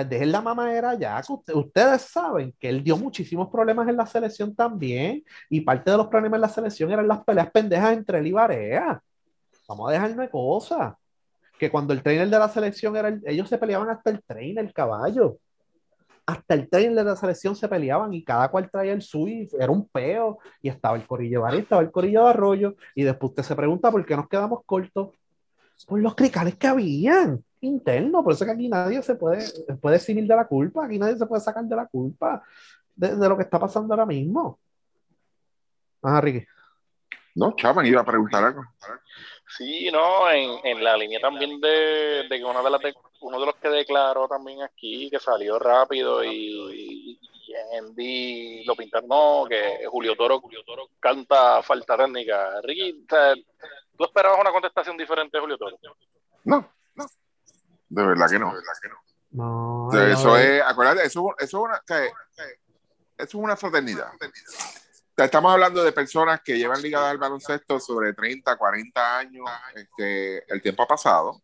Dejen 0.08 0.30
la 0.30 0.40
mamadera 0.40 0.94
ya, 0.94 1.20
que 1.20 1.32
usted- 1.32 1.54
ustedes 1.54 2.02
saben 2.02 2.54
que 2.60 2.68
él 2.68 2.84
dio 2.84 2.96
muchísimos 2.96 3.48
problemas 3.48 3.88
en 3.88 3.96
la 3.96 4.06
selección 4.06 4.54
también, 4.54 5.24
y 5.50 5.60
parte 5.62 5.90
de 5.90 5.96
los 5.96 6.06
problemas 6.06 6.36
en 6.36 6.42
la 6.42 6.48
selección 6.48 6.92
eran 6.92 7.08
las 7.08 7.24
peleas 7.24 7.50
pendejas 7.50 7.94
entre 7.94 8.18
él 8.18 8.28
y 8.28 8.32
Barea. 8.32 9.02
Vamos 9.66 9.88
a 9.88 9.92
dejarnos 9.94 10.18
de 10.18 10.30
cosas. 10.30 10.94
Que 11.58 11.68
cuando 11.68 11.92
el 11.92 12.02
trainer 12.02 12.30
de 12.30 12.38
la 12.38 12.48
selección 12.48 12.96
era 12.96 13.08
el- 13.08 13.22
ellos 13.26 13.48
se 13.48 13.58
peleaban 13.58 13.90
hasta 13.90 14.10
el 14.10 14.22
trainer, 14.22 14.64
el 14.64 14.72
caballo. 14.72 15.38
Hasta 16.28 16.52
el 16.52 16.68
trainer 16.68 16.94
de 16.94 17.04
la 17.04 17.16
selección 17.16 17.56
se 17.56 17.68
peleaban 17.68 18.12
y 18.12 18.22
cada 18.22 18.50
cual 18.50 18.70
traía 18.70 18.92
el 18.92 19.00
suyo, 19.00 19.48
era 19.58 19.72
un 19.72 19.88
peo, 19.88 20.38
y 20.60 20.68
estaba 20.68 20.94
el 20.98 21.06
corillo 21.06 21.38
de 21.38 21.42
Barea, 21.42 21.60
estaba 21.60 21.80
el 21.80 21.90
corillo 21.90 22.24
de 22.24 22.28
Arroyo, 22.28 22.76
y 22.94 23.02
después 23.02 23.30
usted 23.30 23.44
se 23.44 23.56
pregunta 23.56 23.90
por 23.90 24.04
qué 24.04 24.14
nos 24.14 24.28
quedamos 24.28 24.60
cortos. 24.66 25.08
Por 25.86 26.00
los 26.00 26.14
cricales 26.14 26.56
que 26.56 26.66
habían 26.66 27.42
internos, 27.62 28.22
por 28.22 28.34
eso 28.34 28.44
que 28.44 28.50
aquí 28.50 28.68
nadie 28.68 29.00
se 29.02 29.14
puede, 29.14 29.42
puede 29.80 29.96
eximir 29.96 30.26
de 30.26 30.36
la 30.36 30.46
culpa, 30.46 30.84
aquí 30.84 30.98
nadie 30.98 31.16
se 31.16 31.24
puede 31.24 31.40
sacar 31.40 31.64
de 31.64 31.76
la 31.76 31.86
culpa 31.86 32.42
de, 32.94 33.28
lo 33.28 33.36
que 33.36 33.44
está 33.44 33.58
pasando 33.58 33.94
ahora 33.94 34.04
mismo. 34.04 34.58
Ajá, 36.02 36.20
Ricky. 36.20 36.44
No, 37.36 37.54
Chaman 37.56 37.86
iba 37.86 38.02
a 38.02 38.04
preguntar 38.04 38.44
algo. 38.44 38.64
Sí, 39.56 39.90
no, 39.90 40.30
en, 40.30 40.60
en 40.64 40.84
la 40.84 40.96
línea 40.96 41.20
también 41.20 41.60
de, 41.60 42.26
de 42.28 42.38
que 42.38 42.44
una 42.44 42.62
de 42.62 42.70
las 42.70 42.80
de- 42.82 42.94
uno 43.20 43.40
de 43.40 43.46
los 43.46 43.56
que 43.56 43.68
declaró 43.68 44.28
también 44.28 44.62
aquí, 44.62 45.08
que 45.10 45.18
salió 45.18 45.58
rápido 45.58 46.22
y, 46.22 47.18
y 47.18 47.54
en 47.54 47.86
Endy 47.86 48.64
lo 48.64 48.76
pintaron, 48.76 49.08
no, 49.08 49.46
que 49.48 49.86
Julio 49.90 50.14
Toro, 50.16 50.40
Julio 50.40 50.62
Toro 50.64 50.90
canta 51.00 51.62
falta 51.62 51.96
técnica. 51.96 52.60
Ricky, 52.62 53.06
¿tú 53.96 54.04
esperabas 54.04 54.38
una 54.40 54.52
contestación 54.52 54.96
diferente 54.96 55.36
de 55.36 55.40
Julio 55.40 55.56
Toro? 55.58 55.76
No, 56.44 56.70
no. 56.94 57.06
De 57.88 58.06
verdad 58.06 58.26
que 58.30 58.38
no. 58.38 58.52
No, 59.30 59.86
O 59.86 59.90
sea, 59.90 60.00
no, 60.04 60.06
eso 60.12 60.28
no. 60.28 60.36
es, 60.36 60.62
acuérdate, 60.62 61.04
eso, 61.06 61.34
eso 61.38 61.46
es 61.46 61.54
una, 61.54 61.76
o 61.76 61.82
sea, 61.86 62.04
eso 62.04 62.12
es 63.16 63.34
una 63.34 63.56
fraternidad. 63.56 64.12
O 64.14 64.18
sea, 64.18 64.30
estamos 65.24 65.52
hablando 65.52 65.82
de 65.82 65.92
personas 65.92 66.40
que 66.42 66.58
llevan 66.58 66.82
ligadas 66.82 67.10
al 67.10 67.18
baloncesto 67.18 67.80
sobre 67.80 68.14
30, 68.14 68.56
40 68.56 69.18
años. 69.18 69.44
Este, 69.74 70.52
el 70.52 70.62
tiempo 70.62 70.82
ha 70.84 70.88
pasado 70.88 71.42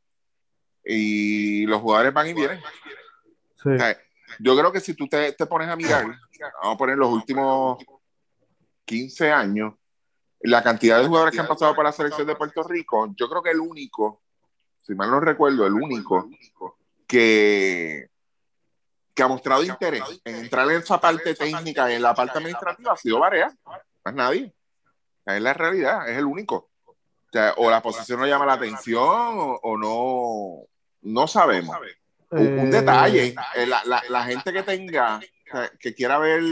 y 0.84 1.66
los 1.66 1.80
jugadores 1.80 2.12
van 2.12 2.28
y 2.28 2.34
vienen. 2.34 2.60
Sí. 3.62 3.70
O 3.70 3.78
sea, 3.78 3.98
yo 4.38 4.56
creo 4.56 4.72
que 4.72 4.80
si 4.80 4.94
tú 4.94 5.06
te, 5.08 5.32
te 5.32 5.46
pones 5.46 5.68
a 5.68 5.76
mirar, 5.76 6.06
vamos 6.06 6.74
a 6.74 6.78
poner 6.78 6.98
los 6.98 7.10
últimos 7.10 7.78
15 8.84 9.32
años, 9.32 9.74
la 10.40 10.62
cantidad 10.62 11.00
de 11.00 11.06
jugadores 11.06 11.34
que 11.34 11.40
han 11.40 11.46
pasado 11.46 11.74
por 11.74 11.84
la 11.84 11.92
selección 11.92 12.26
de 12.26 12.36
Puerto 12.36 12.62
Rico, 12.64 13.12
yo 13.16 13.28
creo 13.28 13.42
que 13.42 13.50
el 13.50 13.60
único, 13.60 14.22
si 14.82 14.94
mal 14.94 15.10
no 15.10 15.20
recuerdo, 15.20 15.66
el 15.66 15.72
único 15.72 16.28
que, 17.06 18.10
que 19.14 19.22
ha 19.22 19.28
mostrado 19.28 19.62
interés 19.64 20.02
en 20.24 20.36
entrar 20.36 20.68
en 20.70 20.78
esa 20.78 21.00
parte 21.00 21.34
técnica 21.34 21.90
y 21.90 21.94
en 21.94 22.02
la 22.02 22.14
parte 22.14 22.38
administrativa 22.38 22.92
ha 22.92 22.96
sido 22.96 23.20
Barea, 23.20 23.52
más 24.04 24.14
nadie. 24.14 24.52
Es 25.24 25.40
la 25.40 25.54
realidad, 25.54 26.08
es 26.08 26.18
el 26.18 26.24
único. 26.24 26.68
O, 26.84 26.96
sea, 27.32 27.54
o 27.56 27.70
la 27.70 27.80
posición 27.80 28.20
no 28.20 28.26
llama 28.26 28.44
la 28.46 28.54
atención 28.54 29.02
o, 29.08 29.60
o 29.62 29.76
no, 29.78 30.66
no 31.02 31.26
sabemos. 31.28 31.76
Un, 32.30 32.38
un 32.58 32.66
Eh, 32.66 32.70
detalle, 32.70 33.34
eh, 33.54 33.66
la, 33.66 33.82
la- 33.84 34.02
la 34.08 34.24
gente 34.24 34.52
que 34.52 34.62
tenga, 34.64 35.20
que 35.78 35.94
quiera 35.94 36.18
ver 36.18 36.42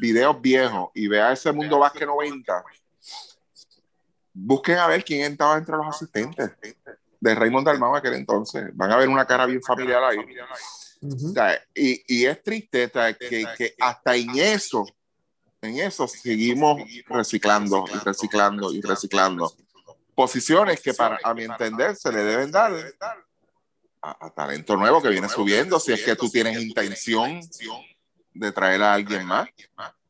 videos 0.00 0.40
viejos 0.40 0.90
y 0.94 1.08
vea 1.08 1.32
ese 1.32 1.50
mundo 1.52 1.78
básquet 1.78 2.06
90, 2.06 2.62
busquen 4.34 4.78
a 4.78 4.86
ver 4.86 5.04
quién 5.04 5.30
estaba 5.32 5.56
entre 5.56 5.76
los 5.76 5.86
asistentes 5.86 6.50
de 7.20 7.34
Raymond 7.34 7.66
Dalmau 7.66 7.92
en 7.92 7.98
aquel 7.98 8.14
entonces. 8.14 8.70
Van 8.74 8.90
a 8.92 8.96
ver 8.96 9.08
una 9.08 9.24
cara 9.26 9.46
bien 9.46 9.62
familiar 9.62 10.02
ahí. 10.04 10.18
O 11.02 11.32
sea, 11.32 11.60
y, 11.74 12.02
y 12.06 12.26
es 12.26 12.42
triste 12.42 12.84
o 12.84 12.90
sea, 12.90 13.12
que, 13.14 13.44
que 13.58 13.74
hasta 13.80 14.14
en 14.14 14.30
eso, 14.38 14.86
en 15.60 15.80
eso 15.80 16.06
seguimos 16.06 16.80
reciclando 17.06 17.84
y 17.92 17.98
reciclando 17.98 18.72
y 18.72 18.80
reciclando. 18.80 19.52
Posiciones 20.14 20.80
que 20.80 20.94
para, 20.94 21.18
a 21.24 21.34
mi 21.34 21.44
entender, 21.44 21.96
se 21.96 22.12
le 22.12 22.22
deben 22.22 22.52
dar 22.52 22.72
a, 24.00 24.26
a 24.26 24.30
talento 24.30 24.76
nuevo 24.76 25.02
que 25.02 25.08
viene 25.08 25.28
subiendo, 25.28 25.80
si 25.80 25.92
es 25.92 26.04
que 26.04 26.14
tú 26.14 26.28
tienes 26.28 26.62
intención 26.62 27.40
de 28.32 28.52
traer 28.52 28.82
a 28.82 28.94
alguien 28.94 29.26
más. 29.26 29.48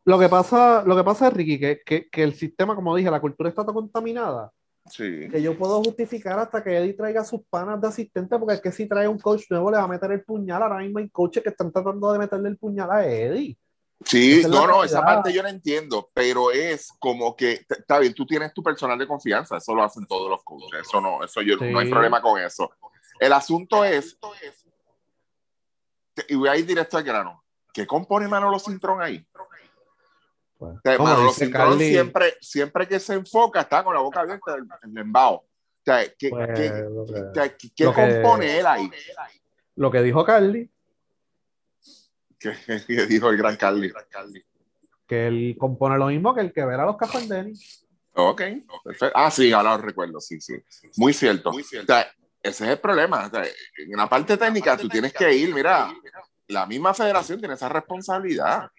Lo 0.04 0.18
que 0.18 0.28
pasa, 0.28 0.82
lo 0.84 0.96
que 0.96 1.04
pasa 1.04 1.28
es, 1.28 1.34
Ricky, 1.34 1.58
que, 1.58 1.80
que, 1.86 2.10
que 2.10 2.22
el 2.22 2.34
sistema, 2.34 2.74
como 2.74 2.94
dije, 2.96 3.10
la 3.10 3.20
cultura 3.20 3.48
está 3.48 3.64
tan 3.64 3.74
contaminada 3.74 4.52
Sí. 4.90 5.28
que 5.30 5.40
yo 5.40 5.56
puedo 5.56 5.82
justificar 5.82 6.38
hasta 6.38 6.62
que 6.62 6.76
Eddie 6.76 6.94
traiga 6.94 7.24
sus 7.24 7.42
panas 7.48 7.80
de 7.80 7.88
asistente, 7.88 8.36
porque 8.38 8.54
es 8.54 8.60
que 8.60 8.72
si 8.72 8.88
trae 8.88 9.06
un 9.06 9.18
coach 9.18 9.44
nuevo 9.48 9.70
le 9.70 9.76
va 9.76 9.84
a 9.84 9.88
meter 9.88 10.10
el 10.10 10.24
puñal. 10.24 10.62
Ahora 10.62 10.78
mismo 10.78 10.98
hay 10.98 11.08
coaches 11.08 11.42
que 11.42 11.50
están 11.50 11.70
tratando 11.70 12.12
de 12.12 12.18
meterle 12.18 12.48
el 12.48 12.58
puñal 12.58 12.90
a 12.90 13.06
Eddie. 13.06 13.56
Sí, 14.04 14.40
Esa 14.40 14.48
no, 14.48 14.66
no, 14.66 14.84
esa 14.84 15.04
parte 15.04 15.32
yo 15.32 15.42
la 15.42 15.50
entiendo, 15.50 16.10
pero 16.12 16.50
es 16.50 16.92
como 16.98 17.36
que, 17.36 17.64
está 17.68 17.98
bien, 17.98 18.14
tú 18.14 18.26
tienes 18.26 18.52
tu 18.52 18.62
personal 18.62 18.98
de 18.98 19.06
confianza, 19.06 19.58
eso 19.58 19.74
lo 19.74 19.84
hacen 19.84 20.06
todos 20.06 20.28
los 20.28 20.42
coaches, 20.42 20.80
eso 20.80 21.00
no, 21.00 21.22
eso 21.22 21.40
yo, 21.42 21.56
no 21.56 21.78
hay 21.78 21.88
problema 21.88 22.20
con 22.20 22.40
eso. 22.40 22.70
El 23.20 23.32
asunto 23.32 23.84
es, 23.84 24.18
y 26.28 26.34
voy 26.34 26.48
a 26.48 26.56
ir 26.56 26.66
directo 26.66 26.96
al 26.96 27.04
grano, 27.04 27.44
¿qué 27.72 27.86
compone 27.86 28.28
Manolo 28.28 28.58
Cintrón 28.58 29.00
ahí? 29.00 29.24
Pues, 30.62 30.76
O 30.76 30.80
sea, 30.84 30.96
como 30.96 31.08
Manolo 31.08 31.28
dice 31.28 31.44
Cintrón 31.44 31.70
Carly, 31.70 31.88
siempre, 31.88 32.34
siempre 32.40 32.86
que 32.86 33.00
se 33.00 33.14
enfoca 33.14 33.62
está 33.62 33.82
con 33.82 33.94
la 33.94 34.00
boca 34.00 34.20
abierta 34.20 34.54
el, 34.54 34.64
el 34.92 34.96
embao. 34.98 35.34
O 35.34 35.44
sea, 35.84 36.04
¿qué, 36.16 36.30
pues, 36.30 36.48
qué- 36.54 36.68
lo 36.88 37.04
que- 37.04 37.20
o 37.20 37.34
sea, 37.34 37.56
¿qué- 37.56 37.70
qué 37.74 37.84
lo 37.84 37.92
que- 37.92 38.00
compone 38.00 38.58
él 38.60 38.66
ahí? 38.66 38.90
lo 39.74 39.90
que 39.90 40.02
dijo 40.02 40.24
Carly, 40.24 40.70
¿Qué, 42.38 42.52
qué 42.86 43.06
dijo 43.06 43.28
el 43.30 43.36
gran 43.36 43.56
Carly? 43.56 43.92
Que 45.06 45.26
él 45.26 45.56
compone 45.58 45.98
lo 45.98 46.06
mismo 46.06 46.32
que 46.32 46.42
el 46.42 46.52
que 46.52 46.64
verá 46.64 46.84
los 46.84 46.96
cafés 46.96 47.28
Denny. 47.28 47.54
Ok, 48.14 48.42
perfecto. 48.84 49.18
Ah, 49.18 49.30
sí, 49.32 49.52
ahora 49.52 49.76
lo 49.76 49.82
recuerdo, 49.82 50.20
sí, 50.20 50.40
sí. 50.40 50.54
Muy 50.96 51.12
cierto. 51.12 51.50
O 51.50 51.54
sea, 51.60 52.02
ese 52.40 52.64
es 52.64 52.70
el 52.70 52.78
problema. 52.78 53.26
O 53.26 53.30
sea, 53.30 53.44
en 53.44 53.96
la 53.96 54.08
parte 54.08 54.36
técnica 54.36 54.76
tú 54.76 54.88
tienes 54.88 55.12
que 55.12 55.34
ir, 55.34 55.52
mira, 55.52 55.92
la 56.52 56.66
misma 56.66 56.94
federación 56.94 57.38
tiene 57.38 57.54
esa 57.54 57.68
responsabilidad. 57.68 58.70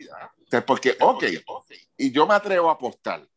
Porque, 0.66 0.96
ok, 1.00 1.24
y 1.98 2.12
yo 2.12 2.28
me 2.28 2.34
atrevo 2.36 2.70
a 2.70 2.74
apostar 2.74 3.28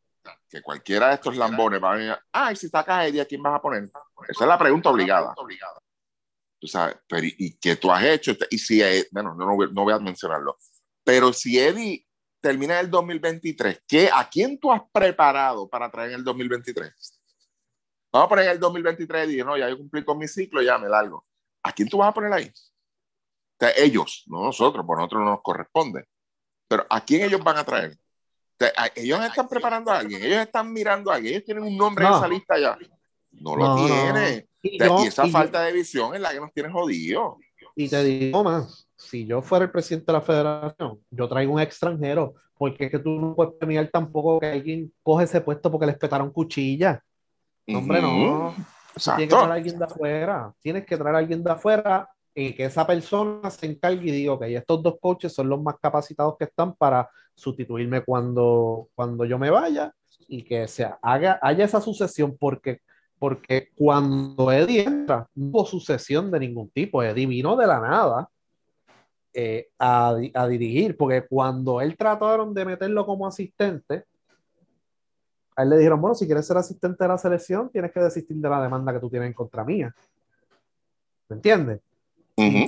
que 0.49 0.63
cualquiera 0.63 1.09
de 1.09 1.15
estos 1.15 1.35
lambones 1.51 1.83
va 1.83 1.93
a 1.93 1.97
venir, 1.97 2.17
ay, 2.33 2.57
si 2.57 2.69
sacas 2.69 2.97
a 2.99 3.07
Eddie, 3.07 3.21
¿a 3.23 3.25
quién 3.27 3.43
vas 3.43 3.55
a 3.55 3.63
poner? 3.63 3.85
Esa 4.29 4.45
es 4.45 4.49
la 4.49 4.59
pregunta 4.59 4.91
obligada. 4.91 5.35
Tú 6.59 6.67
sabes, 6.67 6.97
pero 7.09 7.25
¿y- 7.27 7.35
¿y 7.39 7.57
qué 7.59 7.77
tú 7.77 7.91
has 7.93 8.03
hecho? 8.05 8.33
Y 8.51 8.59
si, 8.59 8.83
eh, 8.83 9.07
bueno, 9.11 9.35
no, 9.35 9.47
no 9.47 9.55
voy- 9.57 9.73
no 9.73 9.85
voy 9.85 9.93
a 9.93 9.99
mencionarlo, 9.99 10.57
pero 11.05 11.33
si 11.33 11.59
Eddie 11.59 12.07
termina 12.41 12.81
el 12.81 12.91
2023, 12.91 13.83
¿qué, 13.87 14.09
¿a 14.13 14.29
quién 14.29 14.59
tú 14.59 14.73
has 14.73 14.83
preparado 14.93 15.69
para 15.69 15.91
traer 15.91 16.11
en 16.11 16.17
el 16.17 16.25
2023? 16.25 17.21
Vamos 18.13 18.27
a 18.27 18.29
poner 18.29 18.49
el 18.49 18.59
2023 18.61 19.31
y 19.31 19.37
no, 19.39 19.57
ya 19.57 19.69
yo 19.69 19.77
cumplí 19.77 20.05
con 20.05 20.17
mi 20.19 20.27
ciclo, 20.29 20.63
ya 20.63 20.79
me 20.79 20.89
largo. 20.89 21.27
¿A 21.63 21.73
quién 21.73 21.89
tú 21.89 21.99
vas 21.99 22.09
a 22.09 22.15
poner 22.15 22.33
ahí? 22.33 22.51
O 23.59 23.65
sea, 23.65 23.71
ellos, 23.77 24.25
no 24.27 24.43
nosotros, 24.45 24.85
por 24.87 24.99
nosotros 24.99 25.23
no 25.25 25.31
nos 25.31 25.43
corresponde. 25.43 26.05
Pero 26.69 26.85
¿a 26.91 27.01
quién 27.05 27.23
ellos 27.25 27.43
van 27.43 27.57
a 27.59 27.65
traer? 27.65 27.93
O 27.93 28.59
sea, 28.59 28.73
a- 28.77 28.91
ellos 28.95 29.25
están 29.25 29.49
preparando 29.49 29.91
a 29.91 29.99
alguien, 29.99 30.23
ellos 30.23 30.39
están 30.41 30.73
mirando 30.73 31.11
a 31.11 31.15
alguien, 31.17 31.35
ellos 31.35 31.45
tienen 31.45 31.65
un 31.65 31.77
nombre 31.77 32.07
en 32.07 32.13
esa 32.13 32.29
lista 32.29 32.59
ya. 32.59 32.77
No 33.33 33.55
lo 33.57 33.65
No, 33.69 33.87
tiene. 33.87 34.47
Y, 34.63 34.77
O 34.77 34.79
sea, 34.79 34.87
yo- 34.89 35.05
y 35.05 35.07
esa 35.07 35.25
y 35.25 35.29
yo- 35.29 35.33
falta 35.33 35.63
de 35.63 35.73
visión 35.73 36.15
es 36.15 36.21
la 36.21 36.33
que 36.33 36.41
nos 36.41 36.53
tiene 36.53 36.71
jodidos. 36.71 37.37
Y 37.75 37.89
te 37.89 38.03
digo 38.03 38.43
más, 38.43 38.89
si 38.97 39.27
yo 39.27 39.43
fuera 39.43 39.67
el 39.67 39.71
presidente 39.71 40.07
de 40.07 40.13
la 40.15 40.23
federación, 40.23 40.99
yo 41.11 41.29
traigo 41.29 41.53
un 41.53 41.61
extranjero, 41.61 42.35
porque 42.57 42.87
es 42.87 42.91
que 42.91 42.99
tú 42.99 43.11
no 43.21 43.35
puedes 43.35 43.53
premiar 43.55 43.89
tampoco 43.91 44.41
que 44.41 44.47
alguien 44.47 44.93
coge 45.03 45.25
ese 45.25 45.41
puesto 45.43 45.71
porque 45.71 45.87
les 45.87 45.99
petaron 45.99 46.31
cuchilla. 46.31 47.03
No, 47.67 47.79
hombre, 47.79 48.01
no. 48.01 48.55
Tienes 48.95 49.19
que 49.19 49.27
traer 49.27 49.51
a 49.51 49.55
alguien 49.55 49.79
de 49.79 49.85
afuera. 49.85 50.55
Tienes 50.63 50.87
que 50.87 50.97
traer 50.97 51.15
a 51.17 51.19
alguien 51.19 51.45
de 51.45 51.51
afuera 51.51 52.09
y 52.39 52.53
que 52.53 52.67
esa 52.67 52.87
persona 52.87 53.51
se 53.51 53.65
encargue 53.65 54.11
y 54.11 54.13
diga, 54.13 54.35
ok, 54.35 54.43
estos 54.43 54.83
dos 54.83 54.99
coaches 55.01 55.33
son 55.33 55.49
los 55.49 55.61
más 55.63 55.77
capacitados 55.81 56.37
que 56.37 56.45
están 56.45 56.75
para 56.75 57.09
sustituirme 57.35 58.05
cuando, 58.05 58.89
cuando 58.95 59.25
yo 59.25 59.39
me 59.39 59.49
vaya 59.49 59.95
y 60.29 60.43
que 60.43 60.69
se 60.69 60.87
haga, 61.01 61.39
haya 61.41 61.65
esa 61.65 61.81
sucesión 61.81 62.37
porque, 62.39 62.83
porque 63.19 63.71
cuando 63.75 64.53
Eddie 64.53 64.83
entra, 64.83 65.27
no 65.35 65.47
hubo 65.47 65.65
sucesión 65.65 66.31
de 66.31 66.41
ningún 66.41 66.69
tipo. 66.69 67.03
Eddie 67.03 67.27
vino 67.27 67.57
de 67.57 67.67
la 67.67 67.81
nada 67.81 68.29
eh, 69.33 69.69
a, 69.79 70.15
a 70.35 70.47
dirigir, 70.47 70.95
porque 70.95 71.27
cuando 71.27 71.81
él 71.81 71.97
trataron 71.97 72.53
de 72.53 72.67
meterlo 72.67 73.07
como 73.07 73.27
asistente, 73.27 74.05
a 75.57 75.63
él 75.63 75.71
le 75.71 75.79
dijeron, 75.79 76.03
bueno, 76.03 76.15
si 76.15 76.27
quieres 76.27 76.47
ser 76.47 76.59
asistente 76.59 77.03
de 77.03 77.09
la 77.09 77.17
selección, 77.17 77.71
tienes 77.71 77.93
que 77.93 78.01
desistir 78.01 78.37
de 78.37 78.51
la 78.51 78.63
demanda 78.63 78.93
que 78.93 79.01
tú 79.01 79.09
tienes 79.09 79.29
en 79.29 79.33
contra 79.33 79.65
mía. 79.65 79.91
¿Me 81.31 81.37
entiendes? 81.37 81.81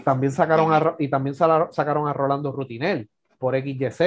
También 0.05 0.33
sacaron 0.33 0.73
a, 0.73 0.95
y 0.99 1.09
también 1.09 1.35
sacaron 1.35 2.09
a 2.09 2.13
Rolando 2.13 2.53
Rutinel 2.53 3.09
por 3.39 3.55
XYZ. 3.61 4.01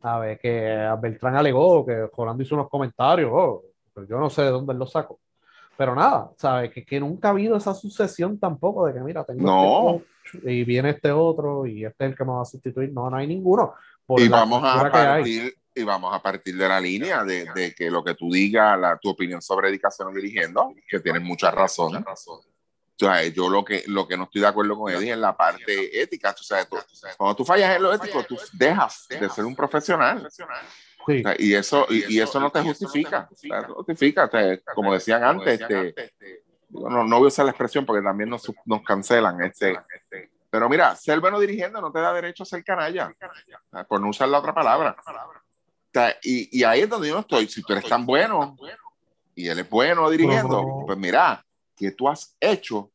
¿Sabes? 0.00 0.40
Que 0.40 0.72
a 0.72 0.96
Beltrán 0.96 1.36
alegó 1.36 1.86
que 1.86 2.06
Rolando 2.16 2.42
hizo 2.42 2.54
unos 2.54 2.68
comentarios. 2.68 3.30
oh, 3.32 3.62
pero 3.94 4.06
yo 4.06 4.18
no 4.18 4.30
sé 4.30 4.42
de 4.42 4.48
dónde 4.50 4.72
él 4.72 4.78
lo 4.78 4.86
sacó. 4.86 5.20
Pero 5.76 5.94
nada, 5.94 6.30
¿sabes? 6.36 6.70
Que, 6.72 6.84
que 6.84 7.00
nunca 7.00 7.28
ha 7.28 7.30
habido 7.30 7.56
esa 7.56 7.74
sucesión 7.74 8.38
tampoco 8.38 8.86
de 8.86 8.94
que, 8.94 9.00
mira, 9.00 9.24
tengo 9.24 9.42
No. 9.42 9.94
este 9.96 10.38
coach 10.40 10.44
y 10.44 10.64
viene 10.64 10.90
este 10.90 11.12
otro 11.12 11.66
y 11.66 11.84
este 11.84 12.04
es 12.04 12.10
el 12.12 12.16
que 12.16 12.24
me 12.24 12.32
va 12.32 12.42
a 12.42 12.46
sustituir. 12.46 12.92
No, 12.92 13.08
no 13.10 13.16
hay 13.16 13.26
ninguno. 13.26 13.74
Y 14.16 14.28
vamos 14.28 14.62
a 14.64 14.84
que 14.84 14.90
partir 14.90 15.54
y 15.74 15.84
vamos 15.84 16.14
a 16.14 16.20
partir 16.20 16.56
de 16.56 16.68
la 16.68 16.78
línea 16.80 17.24
de, 17.24 17.46
de 17.54 17.74
que 17.74 17.90
lo 17.90 18.04
que 18.04 18.14
tú 18.14 18.30
digas, 18.30 18.78
la, 18.78 18.98
tu 18.98 19.08
opinión 19.08 19.40
sobre 19.40 19.68
dedicación 19.68 20.12
dirigiendo, 20.14 20.74
que 20.88 21.00
tienes 21.00 21.22
mucha 21.22 21.50
razón. 21.50 22.04
O 23.02 23.12
sea, 23.12 23.26
yo 23.26 23.48
lo 23.48 23.64
que, 23.64 23.84
lo 23.86 24.06
que 24.06 24.16
no 24.16 24.24
estoy 24.24 24.40
de 24.42 24.46
acuerdo 24.48 24.78
con 24.78 24.92
Eddie 24.92 25.08
es 25.10 25.14
en 25.14 25.20
la 25.20 25.36
parte 25.36 26.00
ética. 26.02 26.34
Tú 26.34 26.44
sabes, 26.44 26.68
tú- 26.68 26.76
cuando 27.16 27.36
tú 27.36 27.44
fallas 27.44 27.76
en 27.76 27.82
lo 27.82 27.92
ético, 27.92 28.22
tú 28.24 28.36
dejas 28.52 29.06
de 29.08 29.28
ser 29.30 29.44
un 29.44 29.56
profesional. 29.56 30.28
Sí. 31.06 31.18
O 31.18 31.22
sea, 31.22 31.34
y 31.38 31.54
eso, 31.54 31.86
y, 31.90 32.14
y 32.16 32.20
eso 32.20 32.38
no 32.38 32.50
te 32.50 32.60
justifica. 32.62 33.28
O 33.30 33.36
sea, 33.36 33.60
no 33.62 33.74
justifica. 33.74 34.24
O 34.26 34.30
sea, 34.30 34.58
como 34.74 34.92
decían 34.92 35.24
antes, 35.24 35.60
este, 35.60 35.94
no, 36.70 37.04
no 37.04 37.18
voy 37.18 37.26
a 37.26 37.28
usar 37.28 37.44
la 37.44 37.50
expresión 37.50 37.84
porque 37.84 38.02
también 38.02 38.30
nos, 38.30 38.50
nos 38.64 38.82
cancelan. 38.82 39.42
Este, 39.42 39.76
pero 40.48 40.68
mira, 40.68 40.94
ser 40.96 41.18
bueno 41.18 41.40
dirigiendo 41.40 41.80
no 41.80 41.90
te 41.90 41.98
da 42.00 42.12
derecho 42.12 42.42
a 42.44 42.46
ser 42.46 42.62
canalla, 42.62 43.08
o 43.08 43.70
sea, 43.72 43.84
por 43.84 44.00
no 44.00 44.08
usar 44.10 44.28
la 44.28 44.38
otra 44.38 44.54
palabra. 44.54 44.96
O 44.98 45.90
sea, 45.92 46.16
y, 46.22 46.58
y 46.60 46.62
ahí 46.64 46.80
es 46.82 46.88
donde 46.88 47.08
yo 47.08 47.14
no 47.14 47.20
estoy. 47.20 47.48
Si 47.48 47.62
tú 47.62 47.72
eres 47.72 47.84
tan 47.88 48.06
bueno 48.06 48.56
y 49.34 49.48
él 49.48 49.58
es 49.58 49.68
bueno 49.68 50.08
dirigiendo, 50.08 50.84
pues 50.86 50.98
mira, 50.98 51.44
¿qué 51.82 51.90
tú 51.92 52.08
has 52.08 52.36
hecho 52.40 52.90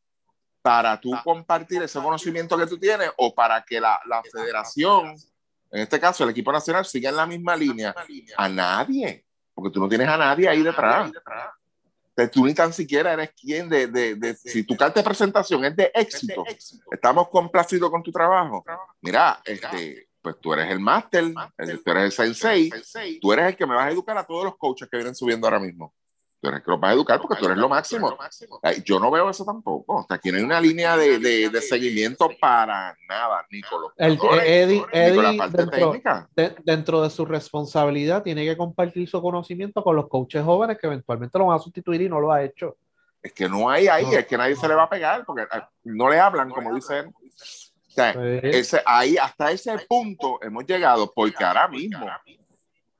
para 0.61 0.99
tú 0.99 1.11
compartir 1.23 1.81
ese 1.83 1.99
conocimiento 1.99 2.57
que 2.57 2.65
tú 2.67 2.77
tienes 2.77 3.09
o 3.17 3.33
para 3.33 3.63
que 3.63 3.79
la, 3.79 3.99
la 4.05 4.21
federación, 4.31 5.15
en 5.71 5.81
este 5.81 5.99
caso 5.99 6.23
el 6.23 6.29
equipo 6.29 6.51
nacional, 6.51 6.85
siga 6.85 7.09
en 7.09 7.15
la 7.17 7.25
misma 7.25 7.55
línea? 7.55 7.93
A 8.37 8.49
nadie, 8.49 9.25
porque 9.53 9.71
tú 9.73 9.79
no 9.79 9.87
tienes 9.89 10.07
a 10.07 10.17
nadie 10.17 10.47
ahí 10.47 10.61
detrás. 10.63 11.11
Tú 12.31 12.45
ni 12.47 12.53
tan 12.55 12.73
siquiera 12.73 13.13
eres 13.13 13.29
quien 13.39 13.69
de, 13.69 13.85
de, 13.87 14.15
de- 14.15 14.35
si 14.35 14.63
tu 14.63 14.75
carta 14.75 14.99
de 14.99 15.03
presentación 15.03 15.63
es 15.65 15.75
de 15.75 15.91
éxito, 15.93 16.43
estamos 16.91 17.29
complacidos 17.29 17.91
con 17.91 18.01
tu 18.01 18.11
trabajo. 18.11 18.63
Mira, 19.01 19.39
este, 19.45 20.09
pues 20.21 20.35
tú 20.41 20.51
eres 20.53 20.71
el 20.71 20.79
máster, 20.79 21.25
el- 21.57 21.83
tú 21.83 21.91
eres 21.91 22.03
el 22.05 22.11
sensei, 22.33 22.69
tú 23.19 23.31
eres 23.33 23.45
el 23.49 23.55
que 23.55 23.67
me 23.67 23.75
vas 23.75 23.85
a 23.87 23.91
educar 23.91 24.17
a 24.17 24.25
todos 24.25 24.45
los 24.45 24.57
coaches 24.57 24.89
que 24.89 24.97
vienen 24.97 25.13
subiendo 25.13 25.45
ahora 25.45 25.59
mismo. 25.59 25.93
Tú 26.39 26.49
eres 26.49 26.61
que 26.61 26.69
los 26.69 26.79
vas 26.79 26.91
a 26.91 26.93
educar 26.93 27.19
porque 27.19 27.35
tú 27.39 27.45
eres 27.45 27.57
lo 27.57 27.67
máximo. 27.67 28.15
Yo 28.85 28.99
no 28.99 29.09
veo 29.09 29.27
eso 29.29 29.43
tampoco. 29.43 29.95
O 29.95 30.05
sea, 30.07 30.17
aquí 30.17 30.31
no 30.31 30.37
hay 30.37 30.43
una 30.43 30.61
línea 30.61 30.95
de, 30.95 31.17
de, 31.17 31.49
de 31.49 31.61
seguimiento 31.61 32.29
para 32.39 32.95
nada, 33.09 33.45
ni 33.49 33.61
con 33.63 33.81
los 33.81 33.91
El, 33.97 34.17
jugadores, 34.19 34.45
Eddie, 34.47 34.81
con 34.81 34.89
la 34.91 34.99
Eddie 35.07 35.37
parte 35.39 35.57
dentro, 35.57 35.79
técnica. 35.91 36.29
de- 36.35 36.55
dentro 36.63 37.01
de 37.01 37.09
su 37.09 37.25
responsabilidad 37.25 38.21
tiene 38.21 38.45
que 38.45 38.55
compartir 38.55 39.09
su 39.09 39.19
conocimiento 39.19 39.83
con 39.83 39.95
los 39.95 40.07
coaches 40.07 40.43
jóvenes 40.43 40.77
que 40.79 40.85
eventualmente 40.85 41.39
lo 41.39 41.47
van 41.47 41.55
a 41.55 41.59
sustituir 41.59 42.01
y 42.03 42.09
no 42.09 42.19
lo 42.19 42.31
ha 42.31 42.43
hecho. 42.43 42.77
Es 43.23 43.33
que 43.33 43.49
no 43.49 43.67
hay 43.69 43.87
ahí, 43.87 44.05
es 44.13 44.27
que 44.27 44.37
nadie 44.37 44.55
se 44.55 44.67
le 44.67 44.75
va 44.75 44.83
a 44.83 44.89
pegar 44.89 45.25
porque 45.25 45.41
eh, 45.41 45.61
no 45.85 46.07
le 46.07 46.19
hablan, 46.19 46.51
como 46.51 46.73
dice 46.75 46.99
él. 46.99 47.07
O 47.07 47.89
sea, 47.89 48.11
ese, 48.43 48.79
ahí, 48.85 49.17
hasta 49.17 49.49
ese 49.51 49.75
punto 49.89 50.37
hemos 50.43 50.65
llegado 50.67 51.11
porque 51.15 51.43
ahora 51.43 51.67
mismo, 51.67 52.05
o 52.05 52.09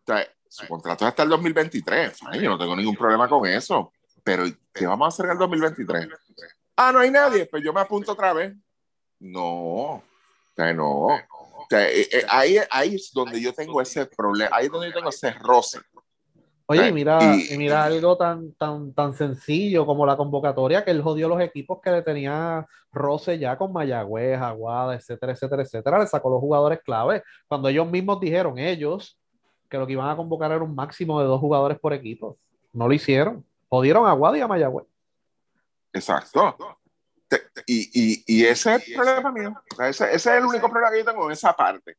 sea, 0.08 0.28
su 0.50 0.68
contrato 0.68 1.06
es 1.06 1.10
hasta 1.10 1.24
el 1.24 1.30
2023. 1.30 2.20
Ay, 2.28 2.42
yo 2.42 2.50
no 2.50 2.58
tengo 2.58 2.76
ningún 2.76 2.96
problema 2.96 3.28
con 3.28 3.46
eso. 3.48 3.92
Pero, 4.24 4.44
¿qué 4.74 4.86
vamos 4.86 5.06
a 5.06 5.10
hacer 5.10 5.26
en 5.26 5.32
el 5.34 5.38
2023? 5.38 6.08
Ah, 6.76 6.92
no 6.92 7.00
hay 7.00 7.10
nadie, 7.12 7.46
pues 7.46 7.64
yo 7.64 7.72
me 7.74 7.80
apunto 7.82 8.12
otra 8.12 8.34
vez. 8.34 8.54
No, 9.20 9.44
o 9.44 10.04
sea, 10.56 10.74
no. 10.74 11.06
O 11.08 11.66
sea, 11.70 11.90
eh, 11.90 12.08
eh, 12.12 12.26
ahí, 12.30 12.58
ahí 12.70 12.96
es 12.96 13.12
donde 13.14 13.42
yo 13.42 13.54
tengo 13.54 13.82
ese 13.82 14.06
problema, 14.06 14.56
ahí 14.56 14.66
es 14.68 14.72
donde 14.72 14.88
yo 14.90 14.94
tengo 14.94 15.10
ese 15.10 15.32
roce. 15.32 15.80
Oye, 16.70 16.90
y 16.90 16.92
mira, 16.92 17.34
y- 17.36 17.54
y 17.54 17.58
mira 17.58 17.84
algo 17.86 18.18
tan, 18.18 18.54
tan, 18.56 18.94
tan 18.94 19.14
sencillo 19.14 19.86
como 19.86 20.06
la 20.06 20.18
convocatoria 20.18 20.84
que 20.84 20.92
él 20.92 21.02
jodió 21.02 21.30
los 21.30 21.40
equipos 21.42 21.80
que 21.82 21.92
le 21.92 22.02
tenía 22.02 22.68
roce 22.92 23.40
ya 23.40 23.58
con 23.58 23.72
Mayagüez, 23.72 24.38
Aguada, 24.40 24.96
etcétera, 24.96 25.32
etcétera, 25.32 25.62
etcétera. 25.64 26.00
Le 26.00 26.08
sacó 26.08 26.30
los 26.30 26.42
jugadores 26.42 26.80
clave. 26.84 27.24
Cuando 27.48 27.70
ellos 27.70 27.90
mismos 27.90 28.20
dijeron, 28.20 28.58
ellos, 28.58 29.18
que 29.70 29.78
lo 29.78 29.86
que 29.86 29.94
iban 29.94 30.10
a 30.10 30.16
convocar 30.16 30.52
era 30.52 30.64
un 30.64 30.76
máximo 30.76 31.20
de 31.20 31.28
dos 31.28 31.40
jugadores 31.40 31.80
por 31.80 31.94
equipo. 31.94 32.38
No 32.74 32.88
lo 32.88 32.94
hicieron. 32.94 33.46
Jodieron 33.70 34.06
a 34.06 34.12
Aguada 34.12 34.38
y 34.38 34.42
a 34.42 34.48
Mayagüez. 34.48 34.88
Exacto. 35.94 36.56
Y, 37.66 37.90
y, 37.94 38.24
y 38.26 38.46
ese 38.46 38.76
es 38.76 38.88
el 38.88 38.96
problema 38.96 39.32
mío. 39.32 39.54
Ese, 39.80 40.14
es 40.14 40.26
el 40.28 40.46
único 40.46 40.70
problema 40.70 40.92
que 40.92 41.00
yo 41.00 41.06
tengo 41.06 41.26
en 41.26 41.32
esa 41.32 41.54
parte. 41.54 41.98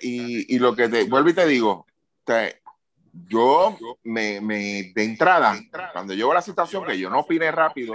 Y, 0.00 0.54
y 0.54 0.58
lo 0.58 0.74
que 0.74 0.88
te 0.88 1.04
vuelvo 1.04 1.28
y 1.28 1.34
te 1.34 1.46
digo, 1.46 1.86
yo 3.12 3.76
me, 4.04 4.40
me 4.40 4.92
de 4.94 5.04
entrada, 5.04 5.58
cuando 5.92 6.14
veo 6.14 6.32
la 6.32 6.40
situación 6.40 6.86
que 6.86 6.98
yo 6.98 7.10
no 7.10 7.20
opiné 7.20 7.50
rápido, 7.50 7.94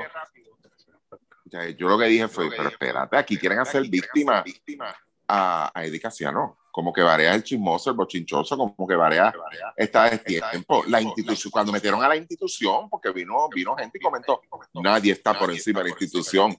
yo 1.78 1.88
lo 1.88 1.98
que 1.98 2.06
dije 2.06 2.28
fue, 2.28 2.50
pero 2.50 2.70
espérate, 2.70 3.18
aquí 3.18 3.38
quieren 3.38 3.60
hacer 3.60 3.88
víctima 3.88 4.44
a, 5.28 5.72
a 5.74 5.86
Eddie. 5.86 6.02
Como 6.74 6.92
que 6.92 7.04
Varea 7.04 7.36
el 7.36 7.44
chismoso, 7.44 7.92
el 7.92 7.96
bochinchoso, 7.96 8.58
como 8.58 8.88
que 8.88 8.96
Varea 8.96 9.32
está 9.78 10.10
de 10.10 10.18
tiempo. 10.18 10.84
La 10.88 11.00
institución, 11.00 11.52
cuando 11.52 11.72
metieron 11.72 12.04
a 12.04 12.08
la 12.08 12.16
institución, 12.16 12.90
porque 12.90 13.12
vino, 13.12 13.48
vino 13.54 13.76
gente 13.76 14.00
y 14.00 14.02
comentó, 14.02 14.42
nadie 14.74 15.12
está 15.12 15.38
por 15.38 15.52
encima 15.52 15.82
de 15.82 15.84
la 15.84 15.90
institución. 15.92 16.58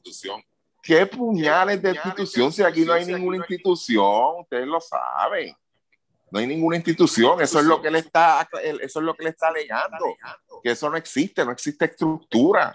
¿Qué 0.80 1.04
puñales 1.06 1.82
de 1.82 1.90
institución 1.90 2.52
si 2.52 2.62
aquí 2.62 2.84
no 2.84 2.92
hay 2.92 3.06
ninguna 3.06 3.38
institución? 3.38 4.42
Ustedes 4.42 4.68
lo 4.68 4.80
saben. 4.80 5.52
No 6.30 6.38
hay 6.38 6.46
ninguna 6.46 6.76
institución. 6.76 7.40
Eso 7.40 7.58
es 7.58 7.64
lo 7.64 7.82
que 7.82 7.88
él 7.88 7.96
está, 7.96 8.48
eso 8.62 9.00
es 9.00 9.04
lo 9.04 9.14
que 9.16 9.24
le 9.24 9.30
está 9.30 9.48
alegando. 9.48 10.16
Que 10.62 10.70
eso 10.70 10.88
no 10.88 10.96
existe, 10.96 11.44
no 11.44 11.50
existe 11.50 11.86
estructura. 11.86 12.72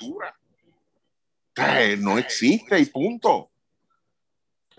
No 1.99 2.17
existe 2.17 2.77
y 2.77 2.85
punto. 2.87 3.49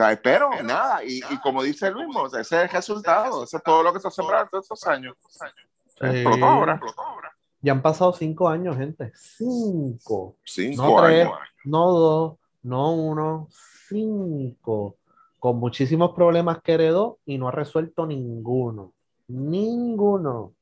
Sea, 0.03 0.21
pero 0.23 0.51
nada, 0.63 1.05
y, 1.05 1.19
y 1.19 1.41
como 1.43 1.63
dice 1.63 1.91
Luis, 1.91 2.15
o 2.17 2.29
sea, 2.29 2.41
ese 2.41 2.57
es 2.57 2.63
el 2.63 2.69
resultado, 2.69 3.45
eso 3.45 3.57
es 3.57 3.63
todo 3.63 3.83
lo 3.83 3.93
que 3.93 4.01
se 4.01 4.09
ha 4.09 4.11
sembrado 4.11 4.49
todos 4.51 4.65
estos 4.65 4.87
años. 4.87 5.17
Explotó 6.01 6.45
ahora, 6.45 6.73
explotó 6.75 7.03
ahora. 7.03 7.33
Ya 7.63 7.73
han 7.73 7.83
pasado 7.83 8.13
cinco 8.15 8.49
años, 8.49 8.77
gente. 8.77 9.13
Cinco. 9.15 10.37
Cinco 10.45 10.83
No 10.83 11.03
tres, 11.03 11.27
años. 11.27 11.39
no 11.65 11.91
dos, 11.93 12.39
no 12.63 12.95
uno, 12.95 13.49
cinco. 13.89 14.97
Con 15.39 15.59
muchísimos 15.59 16.13
problemas 16.15 16.63
que 16.63 16.73
heredó 16.73 17.19
y 17.27 17.37
no 17.39 17.49
ha 17.49 17.53
resuelto 17.53 18.07
ninguno. 18.07 18.93
Ninguno. 19.29 20.55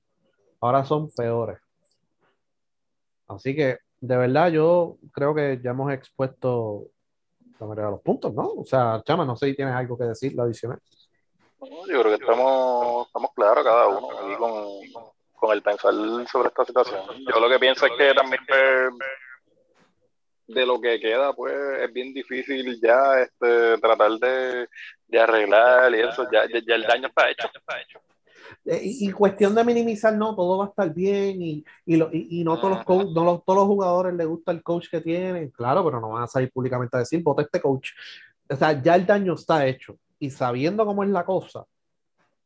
Ahora 0.60 0.84
son 0.84 1.10
peores. 1.10 1.58
Así 3.28 3.54
que, 3.54 3.78
de 4.00 4.16
verdad, 4.16 4.50
yo 4.50 4.96
creo 5.12 5.34
que 5.34 5.60
ya 5.62 5.70
hemos 5.70 5.92
expuesto 5.92 6.86
la 7.60 7.66
mayoría 7.66 7.86
de 7.86 7.90
los 7.92 8.00
puntos, 8.00 8.32
¿no? 8.34 8.52
O 8.56 8.64
sea, 8.64 9.02
Chama, 9.04 9.24
no 9.24 9.36
sé 9.36 9.46
si 9.46 9.54
tienes 9.54 9.74
algo 9.74 9.96
que 9.96 10.04
decir, 10.04 10.34
lo 10.34 10.44
adicional. 10.44 10.80
Yo 11.60 12.00
creo 12.02 12.04
que 12.04 12.14
estamos, 12.24 13.08
claros 13.34 13.64
cada 13.64 13.88
uno 13.88 14.08
con, 15.34 15.52
el 15.52 15.62
pensar 15.62 15.92
sobre 16.30 16.48
esta 16.48 16.64
situación. 16.64 17.00
Yo 17.26 17.40
lo 17.40 17.48
que 17.48 17.58
pienso 17.58 17.86
es 17.86 17.92
que 17.96 18.14
también 18.14 18.40
pues, 18.46 18.92
de 20.48 20.66
lo 20.66 20.80
que 20.80 21.00
queda, 21.00 21.32
pues 21.32 21.54
es 21.80 21.92
bien 21.92 22.14
difícil 22.14 22.80
ya 22.80 23.20
este, 23.20 23.78
tratar 23.78 24.12
de, 24.12 24.68
de 25.06 25.20
arreglar 25.20 25.94
y 25.94 26.00
eso. 26.00 26.26
Ya, 26.32 26.46
ya, 26.48 26.60
ya 26.66 26.74
el 26.74 26.82
daño 26.82 27.08
está 27.08 27.30
hecho. 27.30 27.48
Eh, 28.64 28.80
Y, 28.82 29.08
y 29.08 29.12
cuestión 29.12 29.54
de 29.54 29.64
minimizar, 29.64 30.14
no, 30.16 30.34
todo 30.36 30.58
va 30.58 30.66
a 30.66 30.68
estar 30.68 30.92
bien 30.92 31.40
y, 31.42 31.64
y, 31.86 31.96
lo- 31.96 32.10
y- 32.12 32.40
y 32.40 32.44
no, 32.44 32.56
todos 32.60 32.76
los 32.76 32.84
coach- 32.84 33.08
no 33.14 33.24
los- 33.24 33.44
todos 33.44 33.58
los 33.60 33.66
jugadores 33.66 34.14
les 34.14 34.26
gusta 34.26 34.52
el 34.52 34.62
coach 34.62 34.88
que 34.90 35.00
tienen, 35.00 35.50
claro, 35.50 35.84
pero 35.84 36.00
no 36.00 36.10
van 36.10 36.24
a 36.24 36.26
salir 36.26 36.50
públicamente 36.52 36.96
a 36.96 37.00
decir, 37.00 37.22
vota 37.22 37.42
este 37.42 37.60
coach. 37.60 37.90
O 38.50 38.56
sea, 38.56 38.80
ya 38.82 38.94
el 38.94 39.04
daño 39.06 39.34
está 39.34 39.66
hecho 39.66 39.96
y 40.18 40.30
sabiendo 40.30 40.84
cómo 40.86 41.02
es 41.04 41.10
la 41.10 41.24
cosa, 41.24 41.64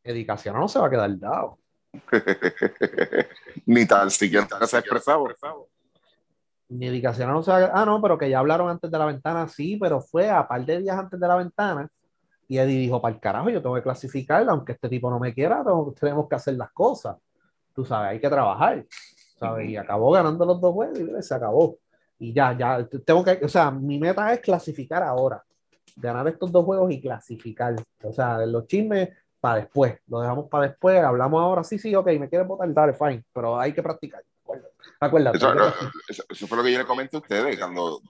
Edicación 0.05 0.57
no 0.59 0.67
se 0.69 0.79
va 0.81 0.87
a 0.87 0.91
quedar 0.91 1.17
dado. 1.19 1.59
Ni 3.67 3.87
tan 3.87 4.11
siquiera 4.11 4.47
se 4.67 4.77
ha 4.77 4.81
expresado. 4.81 5.69
Ni 6.69 6.87
Edicación 6.89 7.31
no 7.31 7.43
se 7.43 7.51
va 7.51 7.57
a 7.57 7.61
quedar, 7.61 7.73
ah, 7.75 7.85
no, 7.85 8.01
pero 8.01 8.17
que 8.19 8.29
ya 8.31 8.39
hablaron 8.39 8.69
antes 8.69 8.91
de 8.91 8.99
la 8.99 9.07
ventana, 9.07 9.47
sí, 9.49 9.77
pero 9.81 10.01
fue 10.01 10.31
a 10.31 10.47
par 10.49 10.65
de 10.65 10.81
días 10.81 10.99
antes 10.99 11.21
de 11.21 11.29
la 11.29 11.37
ventana 11.37 11.89
y 12.53 12.59
Eddie 12.59 12.79
dijo, 12.81 13.01
para 13.01 13.15
el 13.15 13.21
carajo, 13.21 13.49
yo 13.51 13.63
tengo 13.63 13.75
que 13.75 13.83
clasificar, 13.83 14.47
aunque 14.49 14.73
este 14.73 14.89
tipo 14.89 15.09
no 15.11 15.19
me 15.19 15.33
quiera, 15.33 15.59
tengo- 15.65 15.95
tenemos 15.99 16.29
que 16.29 16.35
hacer 16.37 16.55
las 16.55 16.71
cosas. 16.73 17.17
Tú 17.75 17.85
sabes, 17.85 18.11
hay 18.11 18.21
que 18.21 18.29
trabajar. 18.29 18.85
¿sabes? 19.39 19.71
Y 19.71 19.77
acabó 19.77 20.13
ganando 20.13 20.45
los 20.45 20.61
dos 20.61 20.73
juegos 20.73 20.99
y 21.01 21.23
se 21.23 21.35
acabó. 21.35 21.77
Y 22.19 22.33
ya, 22.33 22.57
ya, 22.57 22.87
tengo 23.05 23.25
que, 23.25 23.41
o 23.45 23.49
sea, 23.49 23.71
mi 23.73 23.99
meta 23.99 24.33
es 24.33 24.41
clasificar 24.41 25.03
ahora. 25.03 25.43
Ganar 25.97 26.29
estos 26.29 26.53
dos 26.53 26.65
juegos 26.65 26.93
y 26.93 27.01
clasificar. 27.01 27.75
O 28.05 28.13
sea, 28.13 28.47
los 28.47 28.67
chismes 28.69 29.09
para 29.41 29.57
después. 29.57 29.99
Lo 30.07 30.21
dejamos 30.21 30.49
para 30.49 30.69
después. 30.69 31.03
Hablamos 31.03 31.43
ahora, 31.43 31.65
sí, 31.65 31.79
sí, 31.79 31.93
ok, 31.95 32.07
me 32.21 32.29
quieres 32.29 32.47
votar, 32.47 32.73
dale, 32.73 32.93
fine. 32.93 33.25
Pero 33.33 33.59
hay 33.59 33.73
que 33.73 33.83
practicar. 33.83 34.23
Acuérdate. 35.01 35.39
Eso, 35.39 35.49
hay 35.49 35.53
que 35.55 35.59
practicar. 35.59 35.91
eso- 36.09 36.25
eso 36.29 36.47
fue 36.47 36.59
lo 36.59 36.63
que 36.65 36.73
yo 36.73 36.79
le 36.79 36.85
comenté 36.87 37.17
a 37.17 37.21
ustedes 37.21 37.59
cuando. 37.59 38.01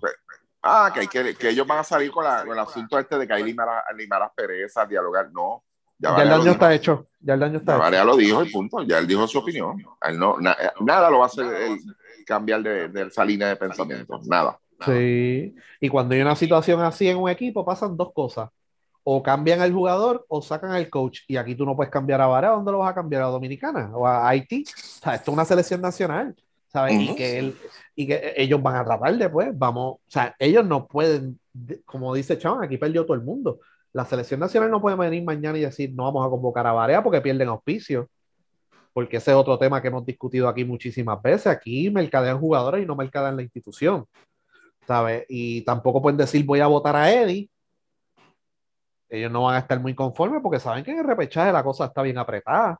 Ah, 0.62 0.90
que, 0.94 1.00
hay 1.00 1.08
que, 1.08 1.34
que 1.34 1.48
ellos 1.48 1.66
van 1.66 1.78
a 1.78 1.84
salir 1.84 2.10
con, 2.10 2.24
la- 2.24 2.44
con 2.44 2.52
el 2.52 2.58
asunto 2.58 2.98
este 2.98 3.18
de 3.18 3.26
que 3.26 3.32
hay 3.32 3.42
limar, 3.42 3.68
limar 3.96 4.20
las 4.20 4.32
perezas, 4.32 4.88
dialogar. 4.88 5.30
No. 5.32 5.64
Ya 5.98 6.10
el 6.10 6.14
Varea 6.14 6.30
lo 6.32 6.38
daño 6.38 6.50
está 6.52 6.74
hecho. 6.74 7.06
Ya 7.20 7.34
el 7.34 7.40
daño 7.40 7.52
Ya 7.54 7.58
está 7.58 7.72
hecho. 7.72 7.80
Varea 7.82 8.04
lo 8.04 8.16
dijo 8.16 8.44
y 8.44 8.50
punto. 8.50 8.82
Ya 8.82 8.98
él 8.98 9.06
dijo 9.06 9.26
su 9.26 9.38
opinión. 9.38 9.76
Él 10.02 10.18
no, 10.18 10.38
na- 10.38 10.56
nada 10.80 11.10
lo 11.10 11.18
va 11.18 11.24
a 11.24 11.26
hacer 11.26 11.46
él 11.46 11.78
cambiar 12.26 12.62
de, 12.62 12.88
de 12.88 13.02
esa 13.02 13.24
línea 13.24 13.48
de 13.48 13.56
pensamiento. 13.56 14.20
Nada. 14.26 14.58
Sí. 14.84 15.54
Y 15.80 15.88
cuando 15.88 16.14
hay 16.14 16.22
una 16.22 16.34
situación 16.36 16.80
así 16.82 17.08
en 17.08 17.18
un 17.18 17.28
equipo, 17.30 17.64
pasan 17.64 17.96
dos 17.96 18.12
cosas. 18.12 18.50
O 19.04 19.20
cambian 19.22 19.60
al 19.60 19.72
jugador 19.72 20.24
o 20.28 20.42
sacan 20.42 20.70
al 20.72 20.88
coach. 20.88 21.20
Y 21.26 21.36
aquí 21.36 21.54
tú 21.56 21.64
no 21.64 21.74
puedes 21.74 21.90
cambiar 21.90 22.20
a 22.20 22.26
Varea. 22.26 22.50
¿Dónde 22.50 22.70
lo 22.72 22.78
vas 22.78 22.90
a 22.90 22.94
cambiar? 22.94 23.22
¿A 23.22 23.26
Dominicana? 23.26 23.90
¿O 23.94 24.06
a 24.06 24.28
Haití? 24.28 24.64
O 24.66 25.00
sea, 25.02 25.14
esto 25.16 25.30
es 25.30 25.34
una 25.34 25.44
selección 25.44 25.80
nacional. 25.80 26.36
¿Sabes? 26.72 26.94
Y 27.00 27.14
que 27.14 27.38
él, 27.38 27.56
y 27.94 28.06
que 28.06 28.32
ellos 28.36 28.62
van 28.62 28.76
a 28.76 28.84
tratar 28.84 29.16
después. 29.16 29.50
Vamos. 29.52 29.96
O 29.96 30.00
sea, 30.06 30.34
ellos 30.38 30.64
no 30.64 30.86
pueden, 30.86 31.38
de- 31.52 31.82
como 31.82 32.14
dice 32.14 32.38
Chan, 32.38 32.62
aquí 32.62 32.78
perdió 32.78 33.04
todo 33.04 33.14
el 33.14 33.22
mundo. 33.22 33.60
La 33.92 34.04
selección 34.06 34.40
nacional 34.40 34.70
no 34.70 34.80
puede 34.80 34.96
venir 34.96 35.22
mañana 35.22 35.58
y 35.58 35.62
decir 35.62 35.92
no 35.94 36.04
vamos 36.04 36.26
a 36.26 36.30
convocar 36.30 36.66
a 36.66 36.72
Varea 36.72 37.02
porque 37.02 37.20
pierden 37.20 37.48
auspicio. 37.48 38.08
Porque 38.94 39.18
ese 39.18 39.30
es 39.30 39.36
otro 39.36 39.58
tema 39.58 39.80
que 39.82 39.88
hemos 39.88 40.04
discutido 40.04 40.48
aquí 40.48 40.64
muchísimas 40.64 41.20
veces. 41.20 41.46
Aquí 41.48 41.90
mercadean 41.90 42.38
jugadores 42.40 42.82
y 42.82 42.86
no 42.86 42.96
mercadean 42.96 43.36
la 43.36 43.42
institución. 43.42 44.06
¿sabes? 44.86 45.24
Y 45.28 45.62
tampoco 45.62 46.02
pueden 46.02 46.16
decir 46.16 46.44
voy 46.44 46.60
a 46.60 46.66
votar 46.66 46.96
a 46.96 47.10
Eddie. 47.12 47.48
Ellos 49.08 49.30
no 49.30 49.42
van 49.44 49.56
a 49.56 49.58
estar 49.58 49.78
muy 49.78 49.94
conformes 49.94 50.40
porque 50.42 50.58
saben 50.58 50.82
que 50.84 50.90
en 50.90 50.98
el 51.00 51.04
repechaje 51.04 51.52
la 51.52 51.62
cosa 51.62 51.86
está 51.86 52.02
bien 52.02 52.18
apretada. 52.18 52.78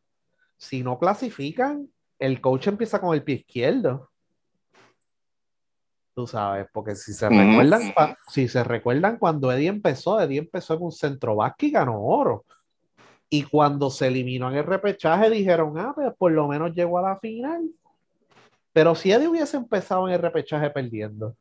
Si 0.56 0.82
no 0.82 0.98
clasifican, 0.98 1.89
el 2.23 2.40
coach 2.40 2.69
empieza 2.69 3.01
con 3.01 3.15
el 3.15 3.24
pie 3.24 3.36
izquierdo. 3.36 4.09
Tú 6.15 6.24
sabes, 6.27 6.69
porque 6.73 6.94
si 6.94 7.12
se 7.12 7.28
recuerdan, 7.28 7.94
si 8.28 8.47
se 8.47 8.62
recuerdan 8.62 9.19
cuando 9.19 9.51
Eddie 9.51 9.69
empezó, 9.69 10.20
Eddie 10.20 10.39
empezó 10.39 10.74
en 10.74 10.82
un 10.82 10.93
centro 10.93 11.36
y 11.59 11.70
ganó 11.70 12.01
oro. 12.01 12.44
Y 13.28 13.43
cuando 13.43 13.90
se 13.90 14.07
eliminó 14.07 14.51
en 14.51 14.59
el 14.59 14.65
repechaje, 14.65 15.31
dijeron, 15.31 15.77
ah, 15.78 15.93
pues 15.94 16.15
por 16.16 16.31
lo 16.31 16.47
menos 16.47 16.73
llegó 16.74 16.99
a 16.99 17.03
la 17.03 17.19
final. 17.19 17.69
Pero 18.73 18.94
si 18.94 19.11
Eddie 19.11 19.27
hubiese 19.27 19.57
empezado 19.57 20.07
en 20.07 20.15
el 20.15 20.23
repechaje 20.23 20.70
perdiendo, 20.70 21.35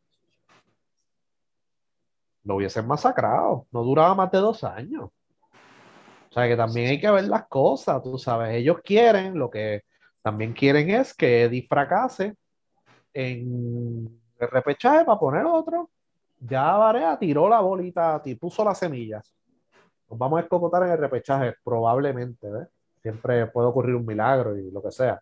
lo 2.43 2.55
hubiesen 2.55 2.87
masacrado. 2.87 3.67
No 3.71 3.83
duraba 3.83 4.15
más 4.15 4.31
de 4.31 4.39
dos 4.39 4.63
años. 4.63 5.11
O 6.29 6.33
sea 6.33 6.47
que 6.47 6.55
también 6.55 6.89
hay 6.89 6.99
que 6.99 7.11
ver 7.11 7.25
las 7.25 7.45
cosas, 7.47 8.01
tú 8.01 8.17
sabes. 8.17 8.55
Ellos 8.55 8.77
quieren, 8.83 9.37
lo 9.37 9.49
que 9.49 9.83
también 10.21 10.53
quieren 10.53 10.89
es 10.89 11.13
que 11.13 11.43
Eddie 11.43 11.65
fracase 11.67 12.35
en 13.13 14.21
el 14.39 14.47
repechaje 14.49 15.03
para 15.05 15.19
poner 15.19 15.45
otro. 15.45 15.89
Ya 16.39 16.75
Varea 16.77 17.17
tiró 17.19 17.47
la 17.47 17.59
bolita, 17.59 18.21
ti- 18.21 18.35
puso 18.35 18.63
las 18.63 18.77
semillas. 18.79 19.33
Nos 20.09 20.17
vamos 20.17 20.39
a 20.39 20.43
escocotar 20.43 20.83
en 20.83 20.91
el 20.91 20.97
repechaje, 20.97 21.55
probablemente, 21.63 22.49
¿ves? 22.49 22.67
Siempre 23.01 23.47
puede 23.47 23.67
ocurrir 23.67 23.95
un 23.95 24.05
milagro 24.05 24.57
y 24.57 24.69
lo 24.71 24.81
que 24.81 24.91
sea. 24.91 25.21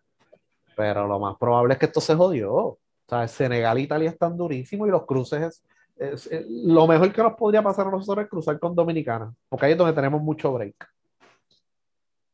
Pero 0.76 1.06
lo 1.06 1.18
más 1.18 1.36
probable 1.36 1.74
es 1.74 1.78
que 1.80 1.86
esto 1.86 2.00
se 2.00 2.14
jodió. 2.14 2.54
O 2.54 2.78
sea, 3.08 3.26
Senegal 3.28 3.76
e 3.78 3.82
Italia 3.82 4.10
están 4.10 4.36
durísimos 4.36 4.88
y 4.88 4.90
los 4.90 5.04
cruces 5.04 5.42
es, 5.42 5.64
es- 5.96 6.26
es- 6.32 6.46
lo 6.48 6.86
mejor 6.86 7.12
que 7.12 7.22
nos 7.22 7.34
podría 7.34 7.62
pasar 7.62 7.86
a 7.86 7.90
nosotros 7.90 8.24
es 8.24 8.30
cruzar 8.30 8.58
con 8.58 8.74
Dominicana, 8.74 9.34
porque 9.48 9.66
ahí 9.66 9.72
es 9.72 9.78
donde 9.78 9.92
tenemos 9.94 10.22
mucho 10.22 10.52
break. 10.52 10.88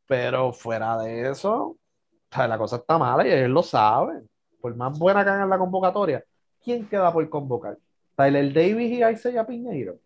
Pero 0.07 0.53
fuera 0.53 0.97
de 0.99 1.31
eso, 1.31 1.77
la 2.39 2.59
cosa 2.59 2.77
está 2.77 2.99
mala 2.99 3.27
y 3.27 3.33
ellos 3.33 3.51
lo 3.51 3.63
saben. 3.63 4.29
Por 4.61 4.75
más 4.77 4.99
buena 4.99 5.25
que 5.25 5.31
hagan 5.31 5.49
la 5.49 5.59
convocatoria, 5.59 6.25
¿quién 6.63 6.87
queda 6.89 7.13
por 7.13 7.29
convocar? 7.29 7.79
Tyler 8.15 8.53
Davis 8.53 8.91
y 8.93 9.05
Isaiah 9.05 9.47
Piñeiro. 9.47 9.97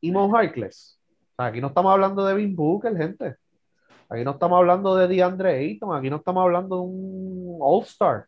Y 0.00 0.10
Mon 0.10 0.34
Harkless. 0.34 0.98
Aquí 1.36 1.60
no 1.60 1.68
estamos 1.68 1.92
hablando 1.92 2.24
de 2.24 2.34
Vin 2.34 2.54
Booker, 2.54 2.96
gente. 2.96 3.36
Aquí 4.08 4.24
no 4.24 4.32
estamos 4.32 4.58
hablando 4.58 4.96
de 4.96 5.06
DeAndre 5.06 5.56
Ayton, 5.56 5.96
aquí 5.96 6.10
no 6.10 6.16
estamos 6.16 6.42
hablando 6.42 6.76
de 6.76 6.82
un 6.82 7.58
All-Star. 7.60 8.26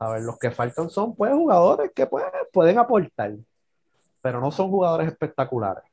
A 0.00 0.10
ver, 0.10 0.22
los 0.22 0.38
que 0.38 0.50
faltan 0.50 0.90
son 0.90 1.14
pues 1.14 1.32
jugadores 1.32 1.92
que 1.94 2.06
pues, 2.06 2.24
pueden 2.52 2.78
aportar, 2.78 3.32
pero 4.20 4.40
no 4.40 4.50
son 4.50 4.70
jugadores 4.70 5.06
espectaculares. 5.06 5.84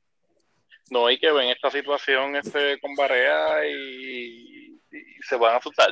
No, 0.89 1.09
y 1.09 1.19
que 1.19 1.31
ven 1.31 1.49
esta 1.49 1.69
situación 1.69 2.35
este, 2.35 2.79
con 2.81 2.95
Barea 2.95 3.65
y, 3.65 4.50
y 4.91 5.21
se 5.23 5.35
van 5.37 5.55
a 5.55 5.57
asustar. 5.57 5.89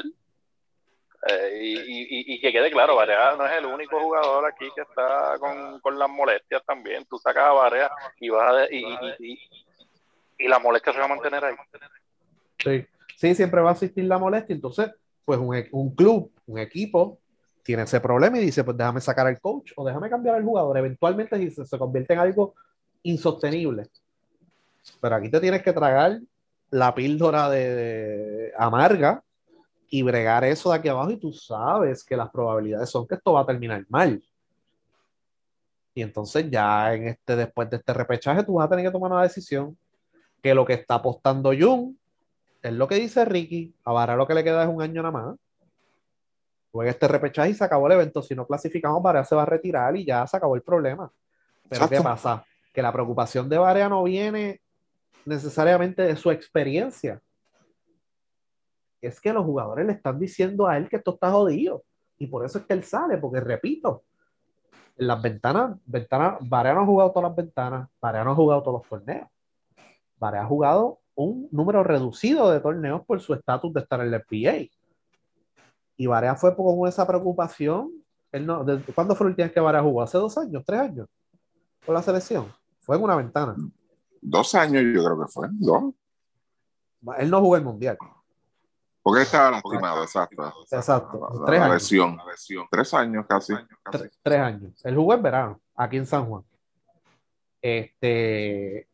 Eh, 1.28 1.84
y, 1.86 2.34
y- 2.34 2.42
que 2.42 2.52
quede 2.52 2.72
claro, 2.72 2.96
Barea 2.96 3.36
no 3.36 3.46
es 3.46 3.52
el 3.58 3.66
único 3.66 4.00
jugador 4.00 4.46
aquí 4.46 4.66
que 4.74 4.82
está 4.82 5.38
con, 5.38 5.80
con 5.82 6.00
las 6.00 6.10
molestias 6.10 6.64
también. 6.66 7.06
Tú 7.06 7.18
sacas 7.18 7.44
a 7.46 7.52
Barea 7.52 7.92
y 8.20 8.30
vas 8.30 8.54
a, 8.54 8.74
y, 8.74 9.38
y, 10.38 10.48
la 10.48 10.60
molestia 10.60 10.94
se 10.94 11.00
va 11.00 11.06
a 11.06 11.10
mantener 11.10 11.44
ahí. 11.44 11.56
Sí, 12.58 12.86
sí, 13.18 13.36
siempre 13.36 13.60
va 13.62 13.72
a 13.72 13.74
existir 13.74 14.06
la 14.06 14.18
molestia. 14.18 14.54
Entonces, 14.54 14.92
pues 15.26 15.38
un, 15.38 15.68
un 15.72 15.94
club, 15.94 16.32
un 16.48 16.60
equipo, 16.60 17.20
tiene 17.64 17.84
ese 17.84 18.00
problema 18.00 18.38
y 18.38 18.46
dice, 18.46 18.64
pues 18.64 18.78
déjame 18.78 19.02
sacar 19.02 19.28
al 19.28 19.40
coach 19.42 19.74
o 19.76 19.86
déjame 19.86 20.10
cambiar 20.10 20.36
al 20.36 20.44
jugador. 20.44 20.78
Eventualmente 20.78 21.38
si 21.38 21.52
se, 21.52 21.66
se 21.66 21.78
convierte 21.78 22.14
en 22.14 22.20
algo 22.20 22.56
insostenible. 23.04 23.88
Pero 25.02 25.16
aquí 25.16 25.30
te 25.30 25.40
tienes 25.42 25.62
que 25.62 25.74
tragar 25.74 26.20
la 26.72 26.94
píldora 26.94 27.50
de, 27.50 27.76
de 27.76 28.54
amarga 28.58 29.24
y 29.90 30.04
bregar 30.04 30.44
eso 30.44 30.72
de 30.72 30.78
aquí 30.78 30.88
abajo 30.88 31.12
y 31.12 31.18
tú 31.18 31.34
sabes 31.34 32.04
que 32.04 32.16
las 32.16 32.30
probabilidades 32.30 32.90
son 32.90 33.08
que 33.08 33.16
esto 33.16 33.34
va 33.34 33.42
a 33.42 33.46
terminar 33.46 33.86
mal. 33.90 34.22
Y 35.96 36.02
entonces 36.02 36.50
ya 36.50 36.94
en 36.94 37.08
este, 37.08 37.36
después 37.36 37.70
de 37.70 37.78
este 37.78 37.94
repechaje, 37.94 38.44
tú 38.44 38.54
vas 38.54 38.68
a 38.68 38.70
tener 38.70 38.86
que 38.86 38.92
tomar 38.92 39.12
una 39.12 39.24
decisión 39.24 39.78
que 40.42 40.54
lo 40.54 40.66
que 40.66 40.74
está 40.74 40.96
apostando 40.96 41.52
Jung 41.58 41.96
es 42.62 42.74
lo 42.74 42.88
que 42.88 42.96
dice 42.96 43.26
Ricky. 43.26 43.74
A 43.84 43.92
Vara 43.92 44.16
lo 44.16 44.28
que 44.28 44.34
le 44.34 44.44
queda 44.44 44.64
es 44.64 44.70
un 44.70 44.82
año 44.82 45.02
nada 45.02 45.12
más. 45.12 45.36
Juega 46.72 46.92
este 46.92 47.08
repechaje 47.08 47.50
y 47.50 47.54
se 47.56 47.64
acabó 47.64 47.88
el 47.88 47.94
evento. 47.94 48.22
Si 48.22 48.36
no 48.36 48.46
clasificamos, 48.46 49.02
Varea 49.02 49.26
se 49.26 49.36
va 49.36 49.42
a 49.42 49.46
retirar 49.46 49.96
y 49.98 50.06
ya 50.06 50.26
se 50.28 50.38
acabó 50.38 50.56
el 50.56 50.62
problema. 50.62 51.12
Pero 51.68 51.90
¿qué 51.90 52.02
pasa? 52.02 52.46
Que 52.72 52.82
la 52.82 52.94
preocupación 52.94 53.50
de 53.50 53.58
Varea 53.58 53.90
no 53.90 54.04
viene 54.04 54.62
necesariamente 55.26 56.02
de 56.04 56.16
su 56.16 56.32
experiencia. 56.32 57.22
Es 59.02 59.20
que 59.22 59.32
los 59.32 59.46
jugadores 59.46 59.86
le 59.86 59.94
están 59.94 60.20
diciendo 60.20 60.68
a 60.68 60.78
él 60.78 60.90
que 60.90 60.98
esto 60.98 61.14
está 61.14 61.32
jodido. 61.32 61.84
Y 62.18 62.28
por 62.28 62.46
eso 62.46 62.60
es 62.60 62.66
que 62.66 62.74
él 62.74 62.84
sale, 62.84 63.18
porque 63.18 63.40
repito, 63.40 64.04
en 64.98 65.08
las 65.08 65.22
ventanas, 65.22 65.78
ventanas, 65.86 66.38
Varea 66.42 66.74
no 66.74 66.82
ha 66.82 66.86
jugado 66.86 67.12
todas 67.12 67.30
las 67.30 67.36
ventanas, 67.38 67.90
Varea 68.02 68.24
no 68.26 68.32
ha 68.32 68.36
jugado 68.36 68.62
todos 68.62 68.82
los 68.82 68.90
torneos. 68.90 69.30
Varea 70.18 70.42
ha 70.42 70.46
jugado 70.46 71.00
un 71.16 71.48
número 71.52 71.84
reducido 71.84 72.52
de 72.52 72.60
torneos 72.60 73.06
por 73.06 73.22
su 73.22 73.34
estatus 73.34 73.74
de 73.74 73.80
estar 73.80 74.02
en 74.02 74.14
el 74.14 74.22
PA. 74.22 74.70
Y 75.96 76.08
Varea 76.08 76.36
fue 76.36 76.54
con 76.56 76.86
esa 76.88 77.08
preocupación. 77.08 77.92
Él 78.32 78.46
no, 78.46 78.66
¿desde 78.66 78.92
¿Cuándo 78.94 79.16
fue 79.16 79.28
el 79.28 79.32
último 79.32 79.52
que 79.52 79.60
Varea 79.62 79.82
jugó? 79.82 80.02
¿Hace 80.02 80.18
dos 80.18 80.38
años? 80.38 80.64
¿Tres 80.66 80.80
años? 80.82 81.08
Con 81.86 81.96
la 81.96 82.02
selección. 82.02 82.48
Fue 82.82 82.98
en 82.98 83.04
una 83.04 83.16
ventana. 83.16 83.56
Dos 84.22 84.56
años 84.56 84.84
yo 84.94 85.04
creo 85.04 85.20
que 85.22 85.28
fue, 85.32 85.48
dos. 85.52 85.94
Él 87.18 87.30
no 87.30 87.40
jugó 87.42 87.56
el 87.56 87.64
mundial. 87.64 87.98
Porque 89.02 89.22
estaba 89.22 89.52
lastimado, 89.52 90.04
exacto. 90.04 90.54
Exacto. 90.70 91.30
La- 91.40 91.46
Tres 91.46 91.60
la 91.60 91.66
años. 91.66 91.76
lesión. 91.76 92.68
Tres 92.70 92.94
años 92.94 93.26
casi. 93.28 93.54
Tre- 93.54 94.12
tres 94.22 94.40
años. 94.40 94.86
Él 94.86 94.96
jugó 94.96 95.14
en 95.14 95.22
verano, 95.24 95.62
aquí 95.76 95.98
en 95.98 96.06
San 96.06 96.26
Juan. 96.26 96.44
Este, 97.62 98.88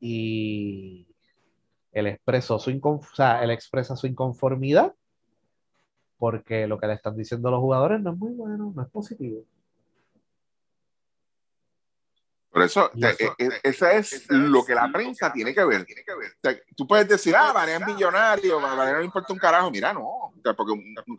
y 0.00 1.06
él 1.92 2.06
expresó 2.06 2.58
su 2.58 2.70
inconf- 2.70 3.10
o 3.10 3.14
sea, 3.14 3.42
él 3.42 3.50
expresa 3.50 3.96
su 3.96 4.06
inconformidad 4.06 4.94
porque 6.18 6.66
lo 6.66 6.78
que 6.78 6.86
le 6.86 6.94
están 6.94 7.16
diciendo 7.16 7.50
los 7.50 7.60
jugadores 7.60 8.00
no 8.00 8.12
es 8.12 8.18
muy 8.18 8.32
bueno, 8.32 8.72
no 8.74 8.82
es 8.82 8.88
positivo. 8.88 9.42
Por 12.52 12.62
eso, 12.62 12.90
te- 12.90 13.08
eso- 13.10 13.34
e- 13.38 13.46
e- 13.46 13.60
ese 13.62 13.96
es 13.98 14.28
lo 14.28 14.62
que 14.64 14.74
la 14.74 14.90
prensa 14.92 15.32
tiene 15.32 15.54
que 15.54 15.64
ver. 15.64 15.86
Te- 16.42 16.64
tú 16.76 16.86
puedes 16.86 17.08
decir, 17.08 17.34
ah, 17.34 17.50
Varea 17.52 17.78
es 17.78 17.86
millonario, 17.86 18.60
Varea 18.60 18.92
no 18.92 18.98
le 18.98 19.04
importa 19.06 19.32
un 19.32 19.38
carajo. 19.38 19.70
Mira, 19.70 19.92
no. 19.94 20.02
O 20.02 20.34
sea, 20.42 20.52
porque 20.52 20.74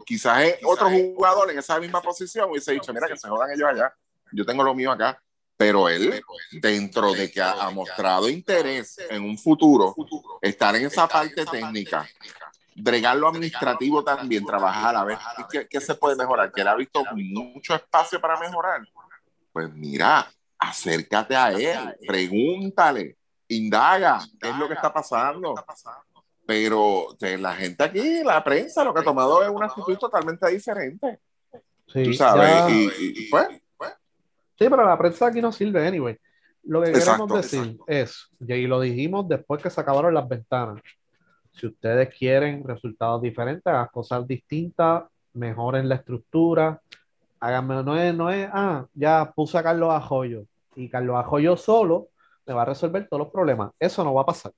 quizás 0.06 0.44
es 0.44 0.60
otro 0.64 0.90
jugador 0.92 1.50
en 1.50 1.58
esa 1.58 1.80
misma 1.80 2.02
posición 2.02 2.52
hubiese 2.52 2.74
dicho, 2.74 2.94
mira, 2.94 3.08
que 3.08 3.18
se 3.18 3.28
jodan 3.28 3.50
ellos 3.52 3.68
allá. 3.68 3.94
Yo 4.32 4.46
tengo 4.46 4.64
lo 4.64 4.76
mío 4.76 4.92
acá. 4.92 5.20
Pero 5.58 5.88
él, 5.90 6.22
dentro 6.52 7.14
de 7.14 7.32
que 7.32 7.42
ha, 7.42 7.52
ha 7.66 7.70
mostrado 7.72 8.30
interés 8.30 8.98
en 9.10 9.24
un 9.24 9.38
futuro, 9.38 9.96
estar 10.42 10.76
en 10.76 10.86
esa 10.86 11.08
parte 11.08 11.46
técnica, 11.46 12.08
bregar 12.76 13.16
lo 13.18 13.28
administrativo 13.30 14.04
también, 14.04 14.46
trabajar 14.46 14.96
a 14.96 15.04
ver 15.04 15.18
qué, 15.52 15.68
qué 15.68 15.80
se 15.80 15.96
puede 15.96 16.16
mejorar, 16.16 16.52
que 16.52 16.62
él 16.62 16.68
ha 16.68 16.76
visto 16.76 17.04
mucho 17.16 17.76
espacio 17.76 18.20
para 18.20 18.40
mejorar. 18.40 18.82
Pues 19.52 19.72
mira, 19.74 20.28
acércate 20.70 21.36
a 21.36 21.52
él, 21.52 21.96
pregúntale, 22.08 23.18
indaga 23.48 24.20
qué 24.40 24.50
es 24.50 24.58
lo 24.58 24.68
que 24.68 24.74
está 24.76 24.92
pasando. 24.94 25.56
Pero 26.46 27.16
de 27.20 27.38
la 27.38 27.54
gente 27.56 27.84
aquí, 27.84 28.24
la 28.24 28.44
prensa, 28.44 28.84
lo 28.84 28.94
que 28.94 29.00
ha 29.00 29.04
tomado 29.04 29.44
es 29.44 29.50
una 29.50 29.68
actitud 29.68 29.98
totalmente 29.98 30.50
diferente. 30.50 31.20
Sí, 31.88 32.04
Tú 32.06 32.14
sabes, 32.14 32.66
ya- 32.66 32.70
y, 32.70 32.84
y- 32.84 33.14
y 33.28 33.30
pues, 33.30 33.48
Sí, 34.58 34.70
pero 34.70 34.86
la 34.86 34.98
prensa 34.98 35.28
aquí 35.28 35.42
no 35.42 35.52
sirve, 35.52 35.86
anyway. 35.88 36.18
Lo 36.66 36.82
que 36.82 36.92
Exacto, 36.92 37.28
queremos 37.28 37.42
decir 37.52 37.78
es, 37.88 38.30
y 38.48 38.68
lo 38.68 38.80
dijimos 38.80 39.28
después 39.28 39.62
que 39.62 39.70
se 39.70 39.82
acabaron 39.82 40.14
las 40.14 40.28
ventanas, 40.28 40.82
si 41.52 41.68
ustedes 41.68 42.14
quieren 42.16 42.64
resultados 42.66 43.22
diferentes, 43.22 43.66
hagan 43.66 43.88
cosas 43.92 44.26
distintas, 44.28 45.04
mejoren 45.34 45.90
la 45.90 45.96
estructura, 45.96 46.80
háganme, 47.40 47.84
no 47.84 47.98
es, 48.00 48.14
no 48.16 48.30
es, 48.30 48.48
ah, 48.54 48.86
ya 48.94 49.32
puse 49.36 49.58
a 49.58 49.64
Carlos 49.64 49.92
Ajoyo, 49.92 50.44
y 50.76 50.90
Carlos 50.90 51.18
Ajoyo 51.18 51.58
solo 51.58 52.10
me 52.46 52.54
va 52.54 52.64
a 52.64 52.66
resolver 52.66 53.08
todos 53.08 53.20
los 53.24 53.32
problemas. 53.32 53.72
Eso 53.80 54.04
no 54.04 54.14
va 54.14 54.22
a 54.22 54.26
pasar. 54.26 54.52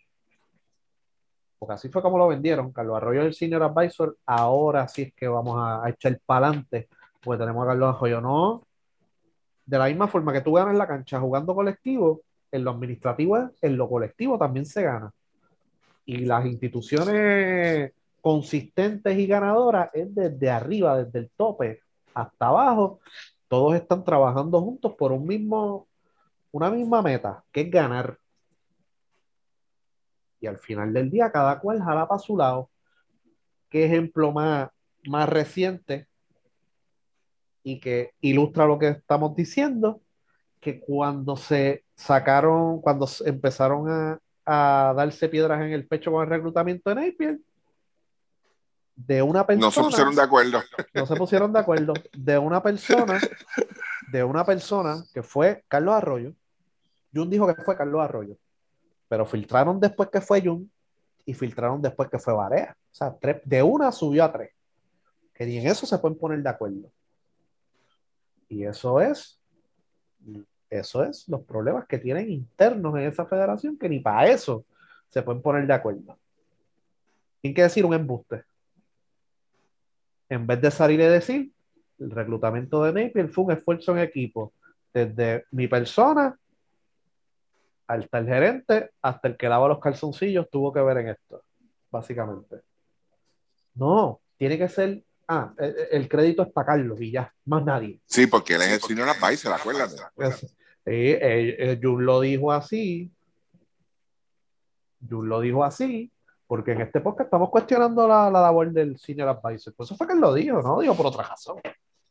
Porque 1.57 1.73
así 1.73 1.89
fue 1.89 2.01
como 2.01 2.17
lo 2.17 2.27
vendieron. 2.27 2.71
Carlos 2.71 2.97
Arroyo 2.97 3.21
es 3.21 3.27
el 3.27 3.33
senior 3.33 3.63
advisor. 3.63 4.17
Ahora 4.25 4.87
sí 4.87 5.03
es 5.03 5.13
que 5.13 5.27
vamos 5.27 5.57
a, 5.59 5.89
echar 5.89 6.19
para 6.25 6.47
adelante. 6.47 6.89
Porque 7.23 7.39
tenemos 7.39 7.63
a 7.63 7.67
Carlos 7.67 7.95
Arroyo. 7.95 8.21
No. 8.21 8.63
De 9.65 9.77
la 9.77 9.87
misma 9.87 10.07
forma 10.07 10.33
que 10.33 10.41
tú 10.41 10.53
ganas 10.53 10.75
la 10.75 10.87
cancha 10.87 11.19
jugando 11.19 11.55
colectivo, 11.55 12.21
en 12.51 12.63
lo 12.63 12.71
administrativo, 12.71 13.49
en 13.61 13.77
lo 13.77 13.89
colectivo 13.89 14.37
también 14.37 14.65
se 14.65 14.83
gana. 14.83 15.11
Y 16.05 16.25
las 16.25 16.45
instituciones 16.45 17.91
consistentes 18.21 19.17
y 19.17 19.25
ganadoras 19.25 19.89
es 19.93 20.13
desde 20.13 20.49
arriba, 20.49 21.03
desde 21.03 21.19
el 21.19 21.31
tope 21.35 21.81
hasta 22.13 22.47
abajo. 22.47 22.99
Todos 23.47 23.75
están 23.75 24.03
trabajando 24.03 24.61
juntos 24.61 24.93
por 24.93 25.11
un 25.11 25.25
mismo, 25.25 25.87
una 26.55 26.71
misma 26.71 27.01
meta, 27.01 27.43
que 27.51 27.61
es 27.61 27.69
ganar. 27.69 28.17
Y 30.39 30.47
al 30.47 30.57
final 30.57 30.93
del 30.93 31.11
día, 31.11 31.29
cada 31.29 31.59
cual 31.59 31.83
jala 31.83 32.07
para 32.07 32.19
su 32.19 32.37
lado. 32.37 32.69
¿Qué 33.69 33.83
ejemplo 33.83 34.31
más, 34.31 34.69
más 35.05 35.27
reciente 35.27 36.07
y 37.61 37.81
que 37.81 38.13
ilustra 38.21 38.65
lo 38.65 38.79
que 38.79 38.87
estamos 38.87 39.35
diciendo? 39.35 39.99
Que 40.61 40.79
cuando 40.79 41.35
se 41.35 41.83
sacaron, 41.93 42.79
cuando 42.79 43.05
empezaron 43.25 43.89
a, 43.89 44.19
a 44.45 44.93
darse 44.95 45.27
piedras 45.27 45.61
en 45.61 45.73
el 45.73 45.85
pecho 45.85 46.09
con 46.09 46.23
el 46.23 46.29
reclutamiento 46.29 46.89
de 46.89 46.95
Napier, 46.95 47.39
de 48.95 49.21
una 49.21 49.45
persona 49.45 49.67
no 49.67 49.71
se 49.71 49.81
pusieron 49.81 50.15
de 50.15 50.21
acuerdo. 50.21 50.63
no 50.93 51.05
se 51.05 51.15
pusieron 51.17 51.51
de 51.51 51.59
acuerdo 51.59 51.93
de 52.13 52.37
una 52.37 52.63
persona, 52.63 53.19
de 54.09 54.23
una 54.23 54.45
persona 54.45 55.03
que 55.13 55.21
fue 55.21 55.65
Carlos 55.67 55.95
Arroyo. 55.95 56.33
Jun 57.15 57.29
dijo 57.29 57.47
que 57.47 57.63
fue 57.63 57.77
Carlos 57.77 58.01
Arroyo, 58.01 58.37
pero 59.07 59.25
filtraron 59.25 59.79
después 59.79 60.09
que 60.09 60.21
fue 60.21 60.41
Jun 60.41 60.69
y 61.25 61.33
filtraron 61.33 61.81
después 61.81 62.09
que 62.09 62.19
fue 62.19 62.33
Varea. 62.33 62.75
O 62.91 62.95
sea, 62.95 63.15
tres, 63.15 63.41
de 63.45 63.63
una 63.63 63.91
subió 63.91 64.23
a 64.23 64.31
tres. 64.31 64.51
Que 65.33 65.45
ni 65.45 65.57
en 65.57 65.67
eso 65.67 65.85
se 65.85 65.97
pueden 65.97 66.17
poner 66.17 66.41
de 66.41 66.49
acuerdo. 66.49 66.91
Y 68.47 68.63
eso 68.63 69.01
es, 69.01 69.39
eso 70.69 71.03
es 71.03 71.27
los 71.27 71.41
problemas 71.41 71.87
que 71.87 71.97
tienen 71.97 72.29
internos 72.29 72.95
en 72.95 73.01
esa 73.01 73.25
federación, 73.25 73.77
que 73.77 73.89
ni 73.89 73.99
para 73.99 74.27
eso 74.27 74.65
se 75.09 75.21
pueden 75.21 75.41
poner 75.41 75.65
de 75.65 75.73
acuerdo. 75.73 76.17
Tienen 77.41 77.55
que 77.55 77.63
decir 77.63 77.85
un 77.85 77.93
embuste 77.93 78.43
en 80.29 80.47
vez 80.47 80.61
de 80.61 80.71
salir 80.71 80.99
y 80.99 81.05
decir, 81.05 81.51
el 81.99 82.11
reclutamiento 82.11 82.83
de 82.83 83.05
Napier 83.05 83.29
fue 83.29 83.45
un 83.45 83.51
esfuerzo 83.51 83.91
en 83.93 83.99
equipo, 83.99 84.53
desde 84.93 85.45
mi 85.51 85.67
persona 85.67 86.37
hasta 87.87 88.17
el 88.17 88.25
gerente, 88.25 88.91
hasta 89.01 89.27
el 89.27 89.37
que 89.37 89.47
lava 89.49 89.67
los 89.67 89.79
calzoncillos, 89.79 90.49
tuvo 90.49 90.73
que 90.73 90.81
ver 90.81 90.97
en 90.97 91.09
esto, 91.09 91.43
básicamente. 91.91 92.61
No, 93.75 94.21
tiene 94.37 94.57
que 94.57 94.67
ser, 94.69 95.03
ah, 95.27 95.53
el, 95.57 95.75
el 95.91 96.09
crédito 96.09 96.43
es 96.43 96.51
para 96.51 96.67
Carlos 96.67 96.99
y 97.01 97.11
ya, 97.11 97.33
más 97.45 97.63
nadie. 97.63 97.99
Sí, 98.05 98.27
porque 98.27 98.55
él 98.55 98.61
es 98.63 98.71
el 98.73 98.81
senior 98.81 99.09
advisor, 99.09 99.53
acuérdate. 99.53 99.95
Es- 100.17 100.39
sí, 100.39 100.51
eh, 100.85 101.55
eh, 101.59 101.79
Jun 101.81 102.05
lo 102.05 102.21
dijo 102.21 102.51
así, 102.51 103.11
Jun 105.07 105.29
lo 105.29 105.39
dijo 105.41 105.63
así, 105.63 106.11
porque 106.47 106.71
en 106.71 106.81
este 106.81 107.01
podcast 107.01 107.27
estamos 107.27 107.49
cuestionando 107.49 108.07
la, 108.07 108.29
la 108.31 108.41
labor 108.41 108.71
del 108.71 108.97
senior 108.97 109.29
advisor. 109.29 109.73
Por 109.73 109.85
eso 109.85 109.95
fue 109.95 110.07
que 110.07 110.13
él 110.13 110.19
lo 110.19 110.33
dijo, 110.33 110.61
no 110.61 110.75
lo 110.75 110.81
dijo 110.81 110.95
por 110.95 111.07
otra 111.07 111.23
razón. 111.27 111.57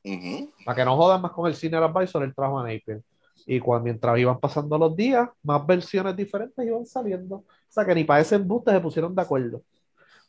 Ujú. 0.04 0.52
Para 0.64 0.76
que 0.76 0.84
no 0.84 0.96
jodan 0.96 1.22
más 1.22 1.32
con 1.32 1.46
el 1.48 1.54
senior 1.54 1.82
advisor, 1.84 2.22
el 2.22 2.34
trabajo 2.34 2.58
a 2.60 2.64
Napier. 2.64 3.00
Y 3.46 3.60
cuando, 3.60 3.84
mientras 3.84 4.18
iban 4.18 4.40
pasando 4.40 4.78
los 4.78 4.96
días, 4.96 5.28
más 5.42 5.66
versiones 5.66 6.16
diferentes 6.16 6.64
iban 6.64 6.86
saliendo. 6.86 7.36
O 7.36 7.44
sea 7.68 7.84
que 7.84 7.94
ni 7.94 8.04
para 8.04 8.20
ese 8.20 8.36
embuste 8.36 8.70
se 8.70 8.80
pusieron 8.80 9.14
de 9.14 9.22
acuerdo. 9.22 9.62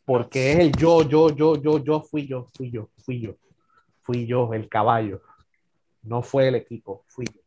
Porque 0.06 0.52
es 0.52 0.60
el 0.60 0.72
yo, 0.74 1.02
yo, 1.04 1.30
yo, 1.30 1.56
yo, 1.56 1.84
yo, 1.84 2.02
fui 2.02 2.28
yo, 2.28 2.48
fui 2.54 2.70
yo, 2.70 2.90
fui 3.04 3.20
yo, 3.22 3.36
fui 4.02 4.28
yo, 4.28 4.54
el 4.54 4.70
caballo. 4.70 5.22
No 6.04 6.22
fue 6.22 6.50
el 6.50 6.56
equipo, 6.56 7.04
fui 7.08 7.26
yo. 7.26 7.42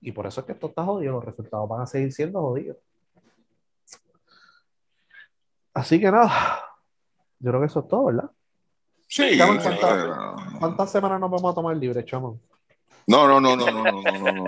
Y 0.00 0.12
por 0.12 0.26
eso 0.26 0.40
es 0.40 0.46
que 0.46 0.52
esto 0.52 0.68
está 0.68 0.84
jodido, 0.84 1.14
los 1.14 1.24
resultados 1.24 1.68
van 1.68 1.80
a 1.80 1.86
seguir 1.86 2.12
siendo 2.12 2.40
jodidos. 2.40 2.76
Así 5.72 5.98
que 5.98 6.10
nada, 6.10 6.60
yo 7.40 7.50
creo 7.50 7.60
que 7.60 7.66
eso 7.66 7.80
es 7.80 7.88
todo, 7.88 8.04
¿verdad? 8.04 8.30
Sí. 9.08 9.36
¿cuántas, 9.36 9.74
eh, 9.74 10.10
¿cuántas, 10.58 10.92
semanas 10.92 11.20
nos 11.20 11.30
vamos 11.30 11.50
a 11.50 11.54
tomar 11.54 11.76
libre, 11.76 12.04
chamón? 12.04 12.40
No, 13.06 13.26
no, 13.26 13.40
no, 13.40 13.56
no, 13.56 13.70
no, 13.70 13.82
no, 13.82 14.32
no. 14.32 14.44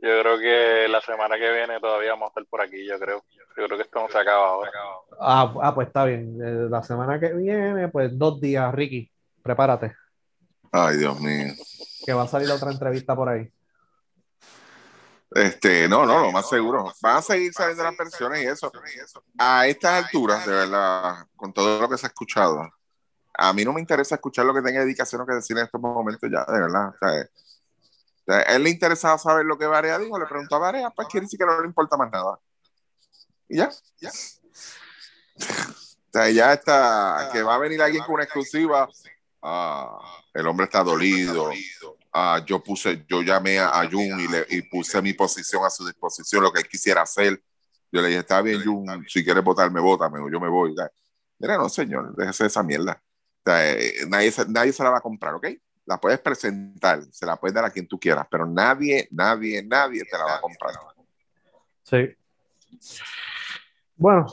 Yo 0.00 0.20
creo 0.20 0.38
que 0.38 0.86
la 0.88 1.00
semana 1.00 1.36
que 1.36 1.50
viene 1.52 1.80
todavía 1.80 2.10
vamos 2.10 2.26
a 2.26 2.28
estar 2.28 2.46
por 2.46 2.60
aquí, 2.60 2.86
yo 2.86 2.98
creo. 2.98 3.24
Yo 3.56 3.64
creo 3.66 3.76
que 3.76 3.82
esto 3.82 4.00
no 4.00 4.08
se 4.08 4.18
acaba 4.18 4.48
ahora. 4.48 4.70
Ah, 5.18 5.52
ah, 5.62 5.74
pues 5.74 5.88
está 5.88 6.04
bien. 6.04 6.38
Eh, 6.40 6.68
la 6.70 6.82
semana 6.84 7.18
que 7.18 7.32
viene, 7.32 7.88
pues 7.88 8.16
dos 8.16 8.40
días, 8.40 8.72
Ricky. 8.72 9.10
Prepárate, 9.42 9.96
Ay, 10.70 10.98
Dios 10.98 11.18
mío. 11.20 11.54
que 12.04 12.12
va 12.12 12.22
a 12.22 12.28
salir 12.28 12.50
otra 12.50 12.70
entrevista 12.70 13.16
por 13.16 13.28
ahí. 13.28 13.50
Este, 15.30 15.88
no, 15.88 16.06
no, 16.06 16.20
lo 16.20 16.32
más 16.32 16.48
seguro. 16.48 16.92
Van 17.02 17.16
a 17.16 17.22
seguir 17.22 17.52
saliendo 17.52 17.82
las 17.82 17.96
pensiones 17.96 18.42
y 18.42 18.46
eso. 18.46 18.70
A 19.38 19.66
estas 19.66 20.04
alturas, 20.04 20.46
de 20.46 20.52
verdad, 20.52 21.26
con 21.36 21.52
todo 21.52 21.80
lo 21.80 21.88
que 21.88 21.98
se 21.98 22.06
ha 22.06 22.08
escuchado, 22.08 22.68
a 23.34 23.52
mí 23.52 23.64
no 23.64 23.72
me 23.72 23.80
interesa 23.80 24.14
escuchar 24.14 24.46
lo 24.46 24.54
que 24.54 24.62
tenga 24.62 24.80
dedicación 24.80 25.20
o 25.22 25.26
que 25.26 25.34
decir 25.34 25.56
en 25.58 25.64
estos 25.64 25.80
momentos 25.80 26.30
ya, 26.30 26.44
de 26.44 26.60
verdad. 26.60 26.88
O 26.88 26.98
sea, 26.98 27.10
o 27.10 27.12
sea, 27.12 27.28
a 28.28 28.42
él 28.42 28.62
le 28.62 28.70
interesaba 28.70 29.18
saber 29.18 29.46
lo 29.46 29.56
que 29.56 29.66
Varea 29.66 29.98
dijo, 29.98 30.18
le 30.18 30.26
preguntó 30.26 30.56
a 30.56 30.58
Varea, 30.58 30.90
pues 30.90 31.08
quiere 31.08 31.24
decir 31.24 31.38
que 31.38 31.46
no 31.46 31.60
le 31.60 31.66
importa 31.66 31.96
más 31.96 32.10
nada. 32.10 32.38
Y 33.48 33.56
ya, 33.56 33.70
ya. 34.00 34.10
O 34.10 36.12
sea, 36.12 36.30
ya 36.30 36.52
está, 36.52 37.30
que 37.32 37.42
va 37.42 37.54
a 37.54 37.58
venir 37.58 37.80
alguien 37.80 38.04
con 38.04 38.16
una 38.16 38.24
exclusiva. 38.24 38.88
Ah, 39.42 39.98
el 40.34 40.46
hombre 40.46 40.64
está 40.64 40.82
dolido. 40.82 41.50
Ah, 42.12 42.42
yo 42.44 42.62
puse, 42.62 43.04
yo 43.08 43.22
llamé 43.22 43.58
a, 43.58 43.88
Jun 43.90 44.20
y, 44.20 44.28
le, 44.28 44.46
y 44.50 44.62
puse 44.62 45.00
mi 45.00 45.12
posición 45.12 45.64
a 45.64 45.70
su 45.70 45.86
disposición, 45.86 46.42
lo 46.42 46.52
que 46.52 46.60
él 46.60 46.68
quisiera 46.68 47.02
hacer. 47.02 47.42
Yo 47.90 48.02
le 48.02 48.08
dije, 48.08 48.20
está 48.20 48.42
bien, 48.42 48.62
Jun, 48.62 49.06
si 49.08 49.24
quieres 49.24 49.42
votarme, 49.42 49.80
vótame, 49.80 50.18
o 50.18 50.30
yo 50.30 50.40
me 50.40 50.48
voy. 50.48 50.74
Mira, 51.38 51.56
no, 51.56 51.68
señor, 51.68 52.14
déjese 52.16 52.46
esa 52.46 52.62
mierda. 52.62 53.02
O 53.38 53.50
sea, 53.50 53.72
eh, 53.72 53.94
nadie, 54.08 54.32
nadie 54.48 54.72
se 54.72 54.82
la 54.82 54.90
va 54.90 54.98
a 54.98 55.02
comprar, 55.02 55.34
¿ok? 55.34 55.46
La 55.88 55.98
puedes 55.98 56.20
presentar, 56.20 57.02
se 57.10 57.24
la 57.24 57.36
puedes 57.36 57.54
dar 57.54 57.64
a 57.64 57.70
quien 57.70 57.88
tú 57.88 57.98
quieras, 57.98 58.26
pero 58.30 58.44
nadie, 58.44 59.08
nadie, 59.10 59.62
nadie 59.62 60.04
te 60.04 60.18
la 60.18 60.24
va 60.24 60.36
a 60.36 60.40
comprar. 60.42 60.74
Sí. 61.82 62.14
Bueno, 63.96 64.26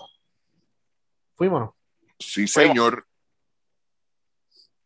fuimos. 1.34 1.74
Sí, 2.20 2.46
señor. 2.46 3.08